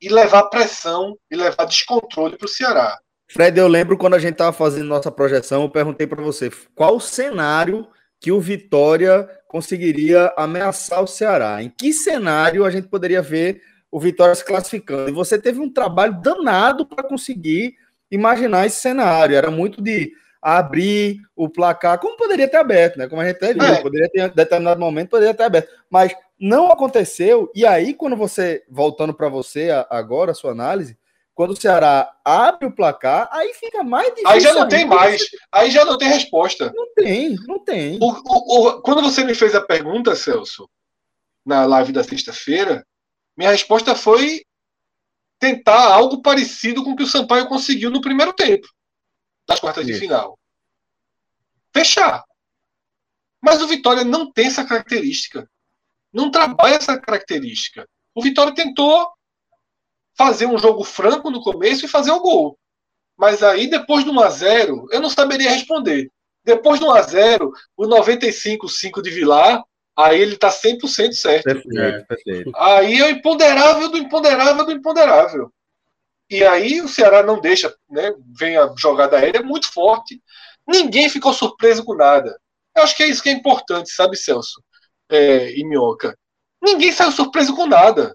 e 0.00 0.08
levar 0.08 0.44
pressão 0.44 1.18
e 1.28 1.34
levar 1.34 1.64
descontrole 1.64 2.36
para 2.36 2.46
o 2.46 2.48
Ceará. 2.48 3.00
Fred, 3.28 3.58
eu 3.58 3.66
lembro 3.66 3.98
quando 3.98 4.14
a 4.14 4.18
gente 4.20 4.32
estava 4.34 4.52
fazendo 4.52 4.86
nossa 4.86 5.10
projeção, 5.10 5.62
eu 5.62 5.70
perguntei 5.70 6.06
para 6.06 6.22
você 6.22 6.50
qual 6.74 7.00
cenário 7.00 7.88
que 8.20 8.30
o 8.30 8.40
Vitória 8.40 9.28
conseguiria 9.48 10.32
ameaçar 10.36 11.02
o 11.02 11.08
Ceará. 11.08 11.60
Em 11.60 11.68
que 11.68 11.92
cenário 11.92 12.64
a 12.64 12.70
gente 12.70 12.86
poderia 12.86 13.20
ver 13.20 13.60
o 13.92 14.00
Vitória 14.00 14.34
se 14.34 14.44
classificando? 14.44 15.10
E 15.10 15.12
você 15.12 15.38
teve 15.38 15.60
um 15.60 15.70
trabalho 15.70 16.18
danado 16.20 16.86
para 16.86 17.04
conseguir 17.04 17.76
imaginar 18.10 18.66
esse 18.66 18.80
cenário. 18.80 19.36
Era 19.36 19.50
muito 19.50 19.82
de 19.82 20.12
abrir 20.40 21.20
o 21.36 21.48
placar, 21.48 22.00
como 22.00 22.16
poderia 22.16 22.48
ter 22.48 22.56
aberto, 22.56 22.98
né? 22.98 23.08
Como 23.08 23.22
a 23.22 23.26
gente 23.26 23.36
até 23.36 23.54
viu, 23.54 23.62
é. 23.62 23.80
poderia 23.80 24.10
ter, 24.10 24.20
em 24.22 24.28
determinado 24.28 24.80
momento, 24.80 25.10
poderia 25.10 25.34
ter 25.34 25.44
aberto. 25.44 25.68
Mas 25.88 26.12
não 26.40 26.72
aconteceu. 26.72 27.48
E 27.54 27.64
aí, 27.64 27.94
quando 27.94 28.16
você, 28.16 28.64
voltando 28.68 29.14
para 29.14 29.28
você 29.28 29.68
agora, 29.88 30.32
a 30.32 30.34
sua 30.34 30.50
análise, 30.50 30.98
quando 31.34 31.52
o 31.52 31.56
Ceará 31.56 32.12
abre 32.24 32.66
o 32.66 32.74
placar, 32.74 33.28
aí 33.30 33.54
fica 33.54 33.84
mais 33.84 34.08
difícil. 34.08 34.28
Aí 34.28 34.40
já 34.40 34.52
não 34.52 34.68
tem 34.68 34.84
mais. 34.84 35.22
Aí 35.52 35.70
já 35.70 35.84
não 35.84 35.96
tem 35.96 36.08
resposta. 36.08 36.72
Não 36.74 36.92
tem, 36.94 37.36
não 37.46 37.58
tem. 37.60 37.98
O, 38.02 38.10
o, 38.10 38.68
o, 38.68 38.82
quando 38.82 39.00
você 39.00 39.22
me 39.24 39.34
fez 39.34 39.54
a 39.54 39.60
pergunta, 39.60 40.16
Celso, 40.16 40.68
na 41.46 41.64
live 41.64 41.92
da 41.92 42.02
sexta-feira, 42.02 42.84
minha 43.36 43.50
resposta 43.50 43.94
foi 43.94 44.44
tentar 45.38 45.92
algo 45.92 46.22
parecido 46.22 46.84
com 46.84 46.92
o 46.92 46.96
que 46.96 47.02
o 47.02 47.06
Sampaio 47.06 47.48
conseguiu 47.48 47.90
no 47.90 48.00
primeiro 48.00 48.32
tempo 48.32 48.68
das 49.46 49.60
quartas 49.60 49.84
Isso. 49.84 49.94
de 49.94 50.00
final. 50.00 50.38
Fechar. 51.74 52.24
Mas 53.40 53.60
o 53.60 53.66
Vitória 53.66 54.04
não 54.04 54.30
tem 54.30 54.46
essa 54.46 54.64
característica. 54.64 55.50
Não 56.12 56.30
trabalha 56.30 56.76
essa 56.76 56.98
característica. 57.00 57.88
O 58.14 58.22
Vitória 58.22 58.54
tentou 58.54 59.10
fazer 60.14 60.46
um 60.46 60.58
jogo 60.58 60.84
franco 60.84 61.30
no 61.30 61.42
começo 61.42 61.84
e 61.84 61.88
fazer 61.88 62.12
o 62.12 62.20
gol. 62.20 62.58
Mas 63.16 63.42
aí, 63.42 63.68
depois 63.68 64.04
do 64.04 64.12
1x0, 64.12 64.86
eu 64.90 65.00
não 65.00 65.10
saberia 65.10 65.50
responder. 65.50 66.08
Depois 66.44 66.78
do 66.78 66.86
1x0, 66.86 67.50
o 67.76 67.84
95-5 67.84 69.02
de 69.02 69.10
Vilar, 69.10 69.62
aí 69.96 70.20
ele 70.20 70.36
tá 70.36 70.50
100% 70.50 71.12
certo. 71.12 71.44
Perfeito, 71.44 71.80
é. 71.80 72.00
perfeito. 72.04 72.52
Aí 72.56 73.00
é 73.00 73.06
o 73.06 73.10
imponderável 73.10 73.88
do 73.88 73.98
imponderável 73.98 74.64
do 74.64 74.72
imponderável. 74.72 75.52
E 76.30 76.42
aí 76.44 76.80
o 76.80 76.88
Ceará 76.88 77.22
não 77.22 77.40
deixa, 77.40 77.74
né? 77.90 78.12
Vem 78.38 78.56
a 78.56 78.72
jogada 78.76 79.18
aérea 79.18 79.42
muito 79.42 79.70
forte. 79.70 80.22
Ninguém 80.66 81.08
ficou 81.08 81.32
surpreso 81.32 81.84
com 81.84 81.94
nada. 81.94 82.38
Eu 82.74 82.82
acho 82.82 82.96
que 82.96 83.02
é 83.02 83.08
isso 83.08 83.22
que 83.22 83.28
é 83.28 83.32
importante, 83.32 83.90
sabe, 83.90 84.16
Celso? 84.16 84.62
É, 85.10 85.52
e 85.52 85.64
Minhoca. 85.64 86.16
Ninguém 86.62 86.90
saiu 86.92 87.12
surpreso 87.12 87.54
com 87.54 87.66
nada 87.66 88.14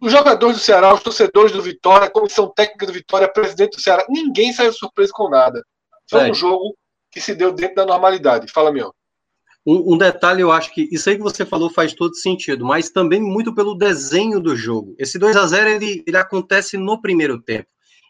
os 0.00 0.12
jogadores 0.12 0.56
do 0.56 0.62
Ceará, 0.62 0.94
os 0.94 1.02
torcedores 1.02 1.52
do 1.52 1.62
Vitória, 1.62 2.06
a 2.06 2.10
comissão 2.10 2.48
técnica 2.52 2.86
do 2.86 2.92
Vitória, 2.92 3.30
presidente 3.30 3.76
do 3.76 3.82
Ceará, 3.82 4.04
ninguém 4.08 4.52
saiu 4.52 4.72
surpreso 4.72 5.12
com 5.12 5.28
nada. 5.28 5.62
Foi 6.08 6.28
é. 6.28 6.30
um 6.30 6.34
jogo 6.34 6.76
que 7.10 7.20
se 7.20 7.34
deu 7.34 7.52
dentro 7.52 7.76
da 7.76 7.86
normalidade. 7.86 8.50
Fala, 8.52 8.72
meu. 8.72 8.94
Um, 9.70 9.98
detalhe, 9.98 10.40
eu 10.40 10.50
acho 10.50 10.72
que 10.72 10.88
isso 10.90 11.10
aí 11.10 11.16
que 11.16 11.22
você 11.22 11.44
falou 11.44 11.68
faz 11.68 11.92
todo 11.92 12.16
sentido, 12.16 12.64
mas 12.64 12.88
também 12.88 13.20
muito 13.20 13.54
pelo 13.54 13.74
desenho 13.74 14.40
do 14.40 14.56
jogo. 14.56 14.94
Esse 14.98 15.18
2 15.18 15.36
a 15.36 15.46
0 15.46 15.68
ele, 15.68 16.02
ele 16.06 16.16
acontece 16.16 16.78
no 16.78 16.98
primeiro 17.02 17.38
tempo. 17.38 17.68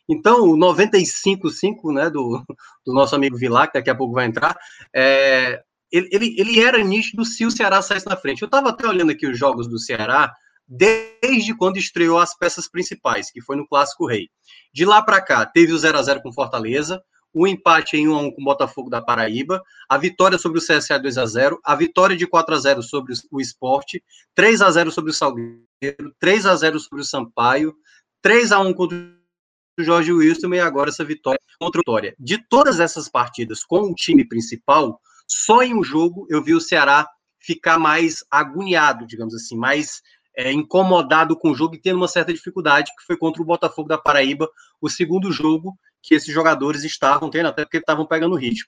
Então, 0.08 0.44
o 0.44 0.56
95-5 0.56 1.92
né, 1.92 2.08
do, 2.08 2.40
do 2.86 2.94
nosso 2.94 3.16
amigo 3.16 3.36
Vilar, 3.36 3.66
que 3.66 3.76
daqui 3.76 3.90
a 3.90 3.94
pouco 3.94 4.14
vai 4.14 4.26
entrar, 4.26 4.56
é, 4.94 5.60
ele, 5.90 6.08
ele, 6.12 6.36
ele 6.38 6.60
era 6.60 6.78
nítido 6.78 7.24
se 7.24 7.44
o 7.44 7.50
Ceará 7.50 7.82
saísse 7.82 8.06
na 8.06 8.16
frente. 8.16 8.42
Eu 8.42 8.46
estava 8.46 8.68
até 8.68 8.86
olhando 8.86 9.10
aqui 9.10 9.26
os 9.26 9.36
jogos 9.36 9.66
do 9.66 9.80
Ceará, 9.80 10.32
desde 10.64 11.56
quando 11.56 11.76
estreou 11.76 12.20
as 12.20 12.38
peças 12.38 12.70
principais, 12.70 13.32
que 13.32 13.40
foi 13.40 13.56
no 13.56 13.66
Clássico 13.66 14.06
Rei. 14.06 14.28
De 14.72 14.84
lá 14.84 15.02
para 15.02 15.20
cá, 15.20 15.44
teve 15.44 15.72
o 15.72 15.78
0 15.78 15.98
a 15.98 16.02
0 16.02 16.22
com 16.22 16.32
Fortaleza, 16.32 17.02
o 17.38 17.46
empate 17.46 17.96
em 17.96 18.08
1 18.08 18.14
a 18.14 18.20
1 18.22 18.30
com 18.32 18.42
o 18.42 18.44
Botafogo 18.44 18.90
da 18.90 19.00
Paraíba, 19.00 19.62
a 19.88 19.96
vitória 19.96 20.36
sobre 20.36 20.58
o 20.58 20.62
CSA 20.62 20.98
2 20.98 21.18
a 21.18 21.26
0, 21.26 21.60
a 21.64 21.74
vitória 21.76 22.16
de 22.16 22.26
4 22.26 22.54
a 22.54 22.58
0 22.58 22.82
sobre 22.82 23.14
o 23.30 23.40
Esporte, 23.40 24.02
3 24.34 24.60
a 24.60 24.70
0 24.70 24.90
sobre 24.90 25.10
o 25.12 25.14
Salgueiro, 25.14 26.14
3 26.18 26.46
a 26.46 26.56
0 26.56 26.80
sobre 26.80 27.00
o 27.00 27.04
Sampaio, 27.04 27.74
3 28.20 28.50
a 28.50 28.58
1 28.58 28.74
contra 28.74 28.96
o 29.78 29.84
Jorge 29.84 30.12
Wilson 30.12 30.54
e 30.54 30.60
agora 30.60 30.90
essa 30.90 31.04
vitória 31.04 31.40
contra 31.60 31.78
o 31.78 31.82
Vitória. 31.82 32.14
De 32.18 32.38
todas 32.48 32.80
essas 32.80 33.08
partidas 33.08 33.62
com 33.62 33.82
o 33.82 33.94
time 33.94 34.26
principal, 34.26 35.00
só 35.26 35.62
em 35.62 35.74
um 35.74 35.84
jogo 35.84 36.26
eu 36.28 36.42
vi 36.42 36.54
o 36.54 36.60
Ceará 36.60 37.08
ficar 37.38 37.78
mais 37.78 38.24
agoniado, 38.28 39.06
digamos 39.06 39.34
assim, 39.34 39.56
mais 39.56 40.02
é, 40.36 40.52
incomodado 40.52 41.36
com 41.36 41.50
o 41.50 41.54
jogo 41.54 41.74
e 41.74 41.80
tendo 41.80 41.96
uma 41.96 42.08
certa 42.08 42.32
dificuldade, 42.32 42.92
que 42.98 43.06
foi 43.06 43.16
contra 43.16 43.40
o 43.40 43.44
Botafogo 43.44 43.88
da 43.88 43.98
Paraíba, 43.98 44.48
o 44.80 44.88
segundo 44.88 45.32
jogo 45.32 45.78
que 46.08 46.14
esses 46.14 46.32
jogadores 46.32 46.84
estavam 46.84 47.28
tendo, 47.28 47.48
até 47.48 47.66
porque 47.66 47.76
estavam 47.76 48.06
pegando 48.06 48.34
ritmo. 48.34 48.66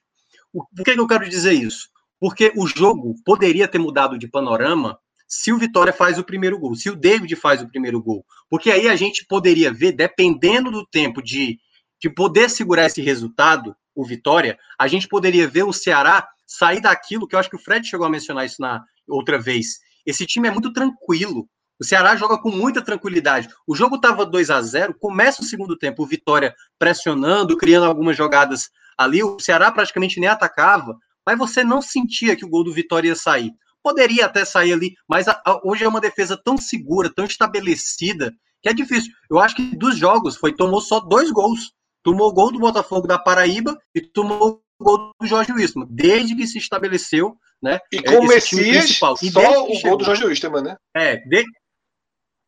O, 0.53 0.63
por 0.63 0.85
que, 0.85 0.93
que 0.93 0.99
eu 0.99 1.07
quero 1.07 1.27
dizer 1.27 1.53
isso? 1.53 1.89
Porque 2.19 2.53
o 2.55 2.67
jogo 2.67 3.15
poderia 3.25 3.67
ter 3.67 3.79
mudado 3.79 4.15
de 4.15 4.27
panorama 4.27 4.99
se 5.27 5.51
o 5.51 5.57
Vitória 5.57 5.91
faz 5.91 6.19
o 6.19 6.23
primeiro 6.23 6.59
gol, 6.59 6.75
se 6.75 6.87
o 6.87 6.95
David 6.95 7.35
faz 7.35 7.63
o 7.63 7.67
primeiro 7.67 7.99
gol. 7.99 8.23
Porque 8.47 8.69
aí 8.69 8.87
a 8.87 8.95
gente 8.95 9.25
poderia 9.25 9.73
ver, 9.73 9.93
dependendo 9.93 10.69
do 10.69 10.85
tempo 10.85 11.19
de, 11.19 11.57
de 11.99 12.11
poder 12.11 12.47
segurar 12.47 12.85
esse 12.85 13.01
resultado, 13.01 13.75
o 13.95 14.05
Vitória, 14.05 14.59
a 14.77 14.87
gente 14.87 15.07
poderia 15.07 15.47
ver 15.47 15.63
o 15.63 15.73
Ceará 15.73 16.27
sair 16.45 16.79
daquilo, 16.79 17.27
que 17.27 17.33
eu 17.33 17.39
acho 17.39 17.49
que 17.49 17.55
o 17.55 17.63
Fred 17.63 17.87
chegou 17.87 18.05
a 18.05 18.09
mencionar 18.09 18.45
isso 18.45 18.61
na 18.61 18.83
outra 19.07 19.39
vez. 19.39 19.79
Esse 20.05 20.27
time 20.27 20.47
é 20.47 20.51
muito 20.51 20.71
tranquilo. 20.71 21.49
O 21.81 21.83
Ceará 21.83 22.15
joga 22.15 22.37
com 22.37 22.51
muita 22.51 22.79
tranquilidade. 22.79 23.49
O 23.65 23.75
jogo 23.75 23.95
estava 23.95 24.23
2 24.23 24.51
a 24.51 24.61
0 24.61 24.93
começa 24.99 25.41
o 25.41 25.45
segundo 25.45 25.75
tempo, 25.75 26.03
o 26.03 26.05
Vitória 26.05 26.53
pressionando, 26.77 27.57
criando 27.57 27.87
algumas 27.87 28.15
jogadas 28.15 28.69
ali. 28.95 29.23
O 29.23 29.39
Ceará 29.39 29.71
praticamente 29.71 30.19
nem 30.19 30.29
atacava, 30.29 30.95
mas 31.25 31.39
você 31.39 31.63
não 31.63 31.81
sentia 31.81 32.35
que 32.35 32.45
o 32.45 32.49
gol 32.49 32.63
do 32.63 32.71
Vitória 32.71 33.07
ia 33.07 33.15
sair. 33.15 33.51
Poderia 33.81 34.27
até 34.27 34.45
sair 34.45 34.73
ali, 34.73 34.93
mas 35.09 35.27
a, 35.27 35.41
a, 35.43 35.59
hoje 35.67 35.83
é 35.83 35.87
uma 35.87 35.99
defesa 35.99 36.39
tão 36.45 36.55
segura, 36.55 37.11
tão 37.11 37.25
estabelecida, 37.25 38.31
que 38.61 38.69
é 38.69 38.73
difícil. 38.73 39.11
Eu 39.27 39.39
acho 39.39 39.55
que 39.55 39.75
dos 39.75 39.97
jogos 39.97 40.35
foi 40.35 40.55
tomou 40.55 40.81
só 40.81 40.99
dois 40.99 41.31
gols. 41.31 41.71
Tomou 42.03 42.29
o 42.29 42.33
gol 42.33 42.51
do 42.51 42.59
Botafogo 42.59 43.07
da 43.07 43.17
Paraíba 43.17 43.75
e 43.95 44.01
tomou 44.01 44.61
o 44.79 44.83
gol 44.83 45.11
do 45.19 45.25
Jorge 45.25 45.51
Wilson, 45.51 45.87
desde 45.89 46.35
que 46.35 46.45
se 46.45 46.59
estabeleceu, 46.59 47.35
né? 47.61 47.79
E 47.91 48.03
com 48.03 48.19
o 48.19 48.27
Messias, 48.27 48.89
só 48.97 49.13
o 49.13 49.81
gol 49.81 49.97
do 49.97 50.05
Jorge 50.05 50.25
Wilson, 50.25 50.49
né? 50.61 50.75
É, 50.95 51.17
de, 51.17 51.43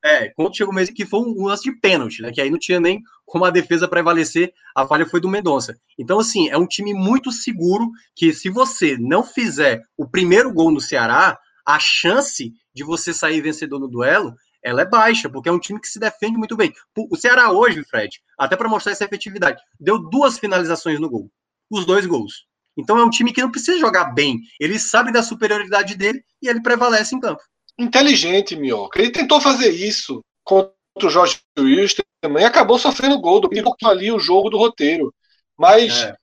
É, 0.04 0.30
quando 0.36 0.56
chegou 0.56 0.74
mesmo 0.74 0.94
que 0.94 1.06
foi 1.06 1.22
um 1.22 1.46
lance 1.46 1.64
de 1.64 1.72
pênalti, 1.80 2.22
né? 2.22 2.32
Que 2.32 2.42
aí 2.42 2.50
não 2.50 2.60
tinha 2.60 2.78
nem 2.78 3.02
como 3.26 3.46
a 3.46 3.50
defesa 3.50 3.88
prevalecer, 3.88 4.54
a 4.76 4.86
falha 4.86 5.06
foi 5.06 5.22
do 5.22 5.30
Mendonça. 5.30 5.80
Então, 5.98 6.20
assim, 6.20 6.50
é 6.50 6.58
um 6.58 6.68
time 6.68 6.94
muito 6.94 7.32
seguro 7.32 7.90
que 8.14 8.34
se 8.34 8.50
você 8.50 8.98
não 9.00 9.24
fizer 9.24 9.82
o 9.98 10.08
primeiro 10.08 10.52
gol 10.52 10.72
no 10.72 10.82
Ceará, 10.82 11.40
a 11.66 11.80
chance 11.80 12.52
de 12.76 12.84
você 12.84 13.14
sair 13.14 13.40
vencedor 13.40 13.80
no 13.80 13.88
duelo, 13.88 14.36
ela 14.62 14.82
é 14.82 14.86
baixa, 14.86 15.30
porque 15.30 15.48
é 15.48 15.52
um 15.52 15.60
time 15.60 15.80
que 15.80 15.88
se 15.88 16.00
defende 16.00 16.38
muito 16.38 16.58
bem. 16.58 16.74
O 17.10 17.16
Ceará 17.16 17.52
hoje, 17.52 17.82
Fred, 17.86 18.22
até 18.38 18.58
para 18.58 18.70
mostrar 18.70 18.92
essa 18.92 19.06
efetividade, 19.06 19.62
deu 19.80 19.98
duas 19.98 20.38
finalizações 20.38 21.00
no 21.00 21.10
gol. 21.10 21.32
Os 21.72 21.86
dois 21.86 22.06
gols. 22.06 22.46
Então 22.78 22.98
é 22.98 23.06
um 23.06 23.10
time 23.10 23.32
que 23.32 23.42
não 23.42 23.52
precisa 23.52 23.80
jogar 23.80 24.14
bem. 24.14 24.40
Ele 24.60 24.78
sabe 24.78 25.14
da 25.14 25.24
superioridade 25.24 25.96
dele 25.96 26.24
e 26.42 26.50
ele 26.50 26.62
prevalece 26.62 27.16
em 27.16 27.20
campo 27.20 27.42
inteligente, 27.78 28.56
Minhoca. 28.56 29.00
Ele 29.00 29.12
tentou 29.12 29.42
fazer 29.42 29.70
isso 29.70 30.22
contra 30.44 30.74
o 31.02 31.10
Jorge 31.10 31.40
Wilson 31.58 32.04
também, 32.22 32.46
acabou 32.46 32.80
sofrendo 32.80 33.20
gol, 33.20 33.42
do 33.42 33.50
ali 33.86 34.12
o 34.12 34.20
jogo 34.20 34.50
do 34.50 34.58
roteiro. 34.58 35.14
Mas 35.58 36.04
é. 36.04 36.16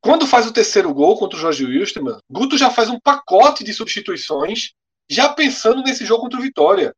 quando 0.00 0.26
faz 0.26 0.46
o 0.46 0.52
terceiro 0.52 0.92
gol 0.92 1.16
contra 1.16 1.38
o 1.38 1.40
Jorge 1.40 1.64
Wilson, 1.64 2.18
Guto 2.30 2.58
já 2.58 2.70
faz 2.70 2.88
um 2.88 2.98
pacote 2.98 3.62
de 3.62 3.72
substituições, 3.72 4.72
já 5.08 5.28
pensando 5.28 5.82
nesse 5.82 6.04
jogo 6.04 6.22
contra 6.22 6.38
o 6.38 6.42
Vitória. 6.42 6.94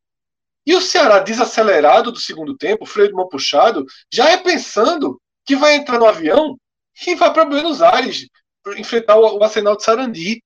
E 0.66 0.74
o 0.74 0.80
Ceará 0.80 1.20
desacelerado 1.20 2.10
do 2.10 2.18
segundo 2.18 2.56
tempo, 2.56 2.86
freio 2.86 3.08
de 3.08 3.14
mão 3.14 3.28
puxado, 3.28 3.84
já 4.12 4.30
é 4.30 4.36
pensando 4.36 5.20
que 5.44 5.54
vai 5.54 5.76
entrar 5.76 5.98
no 5.98 6.06
avião 6.06 6.58
e 7.06 7.14
vai 7.14 7.32
para 7.32 7.44
Buenos 7.44 7.82
Aires 7.82 8.26
enfrentar 8.76 9.16
o 9.16 9.42
Arsenal 9.42 9.76
de 9.76 9.84
Sarandi. 9.84 10.42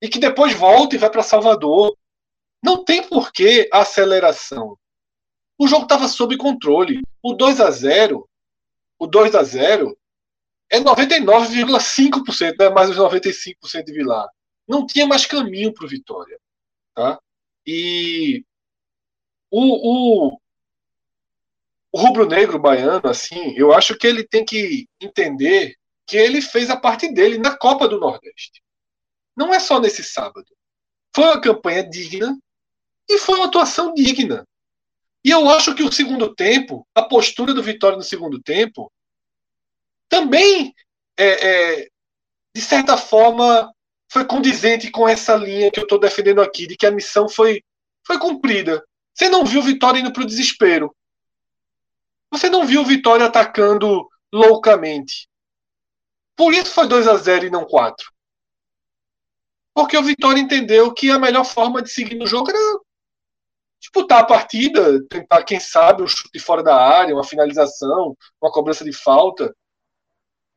E 0.00 0.08
que 0.08 0.18
depois 0.18 0.54
volta 0.54 0.94
e 0.94 0.98
vai 0.98 1.10
para 1.10 1.22
Salvador. 1.22 1.96
Não 2.62 2.84
tem 2.84 3.06
porquê 3.06 3.68
a 3.72 3.80
aceleração. 3.80 4.76
O 5.58 5.66
jogo 5.66 5.84
estava 5.84 6.08
sob 6.08 6.36
controle. 6.36 7.02
O 7.22 7.34
2 7.34 7.60
a 7.60 7.70
0 7.70 8.28
o 8.98 9.06
2 9.06 9.34
a 9.34 9.42
0 9.42 9.96
é 10.70 10.80
99,5%, 10.80 12.56
não 12.58 12.66
é 12.66 12.70
mais 12.70 12.90
os 12.90 12.96
95% 12.96 13.84
de 13.84 13.92
Vilar. 13.92 14.28
Não 14.66 14.86
tinha 14.86 15.06
mais 15.06 15.24
caminho 15.24 15.72
para 15.72 15.86
o 15.86 15.88
Vitória. 15.88 16.38
Tá? 16.94 17.18
E 17.64 18.44
o, 19.50 20.28
o, 20.30 20.40
o 21.92 22.00
rubro-negro 22.00 22.58
baiano, 22.58 23.08
assim, 23.08 23.54
eu 23.56 23.72
acho 23.72 23.96
que 23.96 24.06
ele 24.06 24.24
tem 24.24 24.44
que 24.44 24.86
entender 25.00 25.76
que 26.06 26.16
ele 26.16 26.42
fez 26.42 26.68
a 26.70 26.76
parte 26.76 27.12
dele 27.12 27.38
na 27.38 27.56
Copa 27.56 27.88
do 27.88 28.00
Nordeste. 28.00 28.62
Não 29.36 29.54
é 29.54 29.60
só 29.60 29.80
nesse 29.80 30.02
sábado. 30.02 30.46
Foi 31.14 31.24
uma 31.24 31.40
campanha 31.40 31.88
digna, 31.88 32.36
e 33.08 33.18
foi 33.18 33.36
uma 33.36 33.46
atuação 33.46 33.94
digna. 33.94 34.46
E 35.24 35.30
eu 35.30 35.48
acho 35.50 35.74
que 35.74 35.82
o 35.82 35.92
segundo 35.92 36.34
tempo, 36.34 36.86
a 36.94 37.02
postura 37.02 37.52
do 37.52 37.62
Vitória 37.62 37.96
no 37.96 38.02
segundo 38.02 38.40
tempo, 38.40 38.92
também, 40.08 40.74
é, 41.18 41.26
é, 41.26 41.88
de 42.54 42.62
certa 42.62 42.96
forma, 42.96 43.72
foi 44.10 44.24
condizente 44.24 44.90
com 44.90 45.08
essa 45.08 45.36
linha 45.36 45.70
que 45.70 45.78
eu 45.78 45.84
estou 45.84 45.98
defendendo 45.98 46.40
aqui, 46.40 46.66
de 46.66 46.76
que 46.76 46.86
a 46.86 46.90
missão 46.90 47.28
foi, 47.28 47.62
foi 48.06 48.18
cumprida. 48.18 48.82
Você 49.14 49.28
não 49.28 49.44
viu 49.44 49.60
o 49.60 49.64
Vitória 49.64 50.00
indo 50.00 50.12
para 50.12 50.22
o 50.22 50.26
desespero. 50.26 50.94
Você 52.30 52.48
não 52.48 52.66
viu 52.66 52.82
o 52.82 52.86
Vitória 52.86 53.26
atacando 53.26 54.08
loucamente. 54.32 55.28
Por 56.36 56.54
isso 56.54 56.72
foi 56.72 56.86
2 56.86 57.08
a 57.08 57.16
0 57.16 57.46
e 57.46 57.50
não 57.50 57.64
4. 57.64 58.12
Porque 59.74 59.96
o 59.96 60.02
Vitória 60.02 60.40
entendeu 60.40 60.92
que 60.92 61.10
a 61.10 61.18
melhor 61.18 61.44
forma 61.44 61.82
de 61.82 61.90
seguir 61.90 62.14
no 62.14 62.26
jogo 62.26 62.50
era 62.50 62.80
disputar 63.80 64.20
a 64.20 64.26
partida, 64.26 65.02
tentar, 65.08 65.42
quem 65.44 65.60
sabe, 65.60 66.02
um 66.02 66.06
chute 66.06 66.38
fora 66.38 66.62
da 66.62 66.74
área, 66.74 67.14
uma 67.14 67.24
finalização, 67.24 68.16
uma 68.40 68.50
cobrança 68.50 68.84
de 68.84 68.92
falta. 68.92 69.54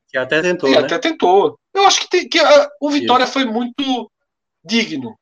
Que 0.07 0.17
até 0.17 0.41
tentou. 0.41 0.69
E 0.69 0.73
né? 0.73 0.79
até 0.79 0.97
tentou. 0.97 1.59
Eu 1.73 1.85
acho 1.85 2.01
que, 2.01 2.09
tem, 2.09 2.27
que 2.27 2.39
a, 2.39 2.69
o 2.81 2.89
Vitória 2.89 3.23
Isso. 3.23 3.33
foi 3.33 3.45
muito 3.45 4.11
digno, 4.63 5.17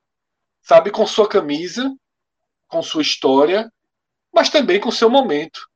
sabe, 0.62 0.92
com 0.92 1.06
sua 1.06 1.28
camisa, 1.28 1.94
com 2.68 2.82
sua 2.82 3.02
história, 3.02 3.72
mas 4.34 4.50
também 4.50 4.80
com 4.80 4.92
seu 4.92 5.10
momento. 5.10 5.68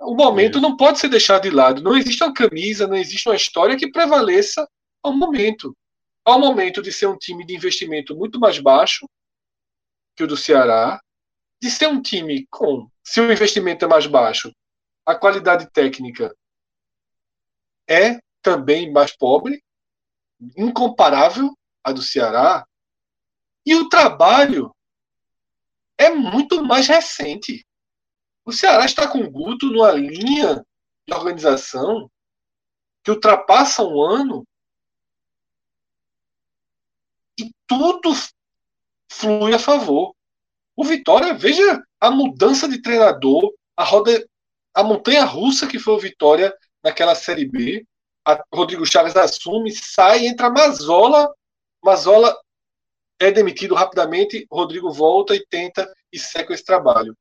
O 0.00 0.14
momento 0.14 0.58
Isso. 0.58 0.62
não 0.62 0.76
pode 0.76 0.98
ser 0.98 1.08
deixado 1.08 1.42
de 1.42 1.50
lado. 1.50 1.82
Não 1.82 1.96
existe 1.96 2.22
uma 2.24 2.32
camisa, 2.32 2.86
não 2.86 2.96
existe 2.96 3.28
uma 3.28 3.36
história 3.36 3.76
que 3.76 3.90
prevaleça 3.90 4.66
ao 5.02 5.12
momento. 5.12 5.76
Ao 6.24 6.38
momento 6.38 6.82
de 6.82 6.92
ser 6.92 7.06
um 7.06 7.16
time 7.16 7.44
de 7.44 7.54
investimento 7.54 8.16
muito 8.16 8.40
mais 8.40 8.58
baixo 8.58 9.06
que 10.16 10.24
o 10.24 10.26
do 10.26 10.36
Ceará, 10.36 11.00
de 11.60 11.70
ser 11.70 11.88
um 11.88 12.00
time 12.00 12.46
com, 12.50 12.90
se 13.04 13.20
o 13.20 13.30
investimento 13.30 13.84
é 13.84 13.88
mais 13.88 14.06
baixo, 14.06 14.54
a 15.04 15.14
qualidade 15.14 15.70
técnica 15.70 16.34
é 17.88 18.20
também 18.42 18.92
mais 18.92 19.16
pobre, 19.16 19.62
incomparável 20.56 21.56
à 21.84 21.92
do 21.92 22.02
Ceará, 22.02 22.66
e 23.66 23.74
o 23.74 23.88
trabalho 23.88 24.74
é 25.98 26.08
muito 26.10 26.64
mais 26.64 26.86
recente. 26.86 27.66
O 28.44 28.52
Ceará 28.52 28.86
está 28.86 29.06
com 29.06 29.18
o 29.18 29.30
Guto 29.30 29.66
numa 29.66 29.92
linha 29.92 30.64
de 31.06 31.14
organização 31.14 32.10
que 33.04 33.10
ultrapassa 33.10 33.82
um 33.82 34.00
ano 34.02 34.46
e 37.38 37.50
tudo 37.66 38.12
flui 39.10 39.54
a 39.54 39.58
favor. 39.58 40.14
O 40.80 40.82
Vitória, 40.82 41.34
veja 41.34 41.84
a 42.00 42.10
mudança 42.10 42.66
de 42.66 42.80
treinador, 42.80 43.52
a 43.76 43.84
roda, 43.84 44.26
a 44.72 44.82
montanha 44.82 45.26
russa 45.26 45.66
que 45.66 45.78
foi 45.78 45.92
o 45.92 45.98
Vitória 45.98 46.56
naquela 46.82 47.14
Série 47.14 47.44
B. 47.44 47.86
A 48.26 48.42
Rodrigo 48.50 48.86
Chaves 48.86 49.14
assume, 49.14 49.72
sai, 49.72 50.26
entra 50.26 50.48
Mazola. 50.48 51.30
Mazola 51.84 52.34
é 53.18 53.30
demitido 53.30 53.74
rapidamente, 53.74 54.46
Rodrigo 54.50 54.90
volta 54.90 55.36
e 55.36 55.46
tenta 55.50 55.86
e 56.10 56.18
seca 56.18 56.54
esse 56.54 56.64
trabalho. 56.64 57.14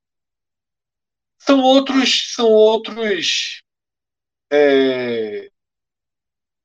São 1.37 1.61
outros, 1.61 2.33
são 2.33 2.49
outros, 2.49 3.61
é, 4.49 5.51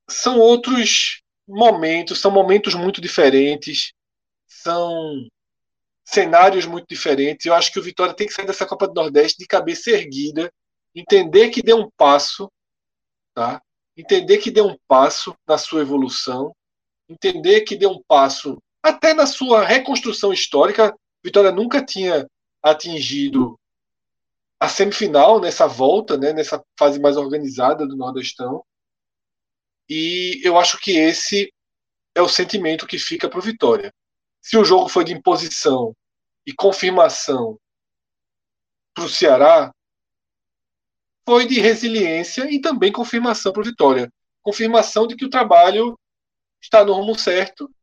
são 0.09 0.39
outros 0.39 1.23
momentos, 1.45 2.21
são 2.21 2.31
momentos 2.31 2.73
muito 2.77 3.01
diferentes, 3.01 3.93
são 4.47 5.29
cenários 6.05 6.67
muito 6.67 6.87
diferentes. 6.89 7.47
Eu 7.47 7.55
acho 7.55 7.73
que 7.73 7.79
o 7.79 7.83
Vitória 7.83 8.15
tem 8.15 8.27
que 8.27 8.33
sair 8.33 8.47
dessa 8.47 8.67
Copa 8.67 8.87
do 8.87 8.95
Nordeste 8.95 9.39
de 9.39 9.47
cabeça 9.47 9.91
erguida, 9.91 10.53
entender 10.95 11.49
que 11.49 11.63
deu 11.63 11.79
um 11.79 11.91
passo, 11.97 12.51
tá? 13.35 13.61
Entender 13.97 14.39
que 14.39 14.51
deu 14.51 14.67
um 14.67 14.77
passo 14.87 15.35
na 15.47 15.57
sua 15.57 15.81
evolução, 15.81 16.55
entender 17.09 17.63
que 17.63 17.77
deu 17.77 17.91
um 17.91 18.03
passo 18.07 18.59
até 18.83 19.15
na 19.15 19.27
sua 19.27 19.65
reconstrução 19.65 20.33
histórica. 20.33 20.95
Vitória 21.25 21.51
nunca 21.51 21.85
tinha 21.85 22.29
atingido 22.63 23.59
a 24.61 24.69
semifinal 24.69 25.41
nessa 25.41 25.67
volta, 25.67 26.17
né, 26.17 26.33
nessa 26.33 26.63
fase 26.79 26.99
mais 27.01 27.17
organizada 27.17 27.87
do 27.87 27.97
Nordestão. 27.97 28.65
E 29.89 30.41
eu 30.43 30.59
acho 30.59 30.79
que 30.79 30.93
esse 30.93 31.53
é 32.15 32.23
o 32.23 32.29
sentimento 32.29 32.87
que 32.87 32.99
fica 32.99 33.29
para 33.29 33.39
o 33.39 33.43
Vitória. 33.43 33.93
Se 34.45 34.59
o 34.59 34.65
jogo 34.65 34.91
foi 34.91 35.05
de 35.05 35.15
imposição 35.15 35.97
e 36.47 36.53
confirmação 36.53 37.59
para 38.93 39.05
o 39.05 39.09
Ceará, 39.09 39.75
foi 41.27 41.47
de 41.47 41.59
resiliência 41.59 42.45
e 42.53 42.61
também 42.61 42.93
confirmação 42.93 43.55
para 43.55 43.63
o 43.63 43.65
Vitória. 43.65 44.13
Confirmação 44.43 45.07
de 45.07 45.17
que 45.17 45.25
o 45.25 45.31
trabalho 45.31 45.99
está 46.61 46.85
no 46.85 46.93
rumo 46.93 47.19
certo. 47.19 47.75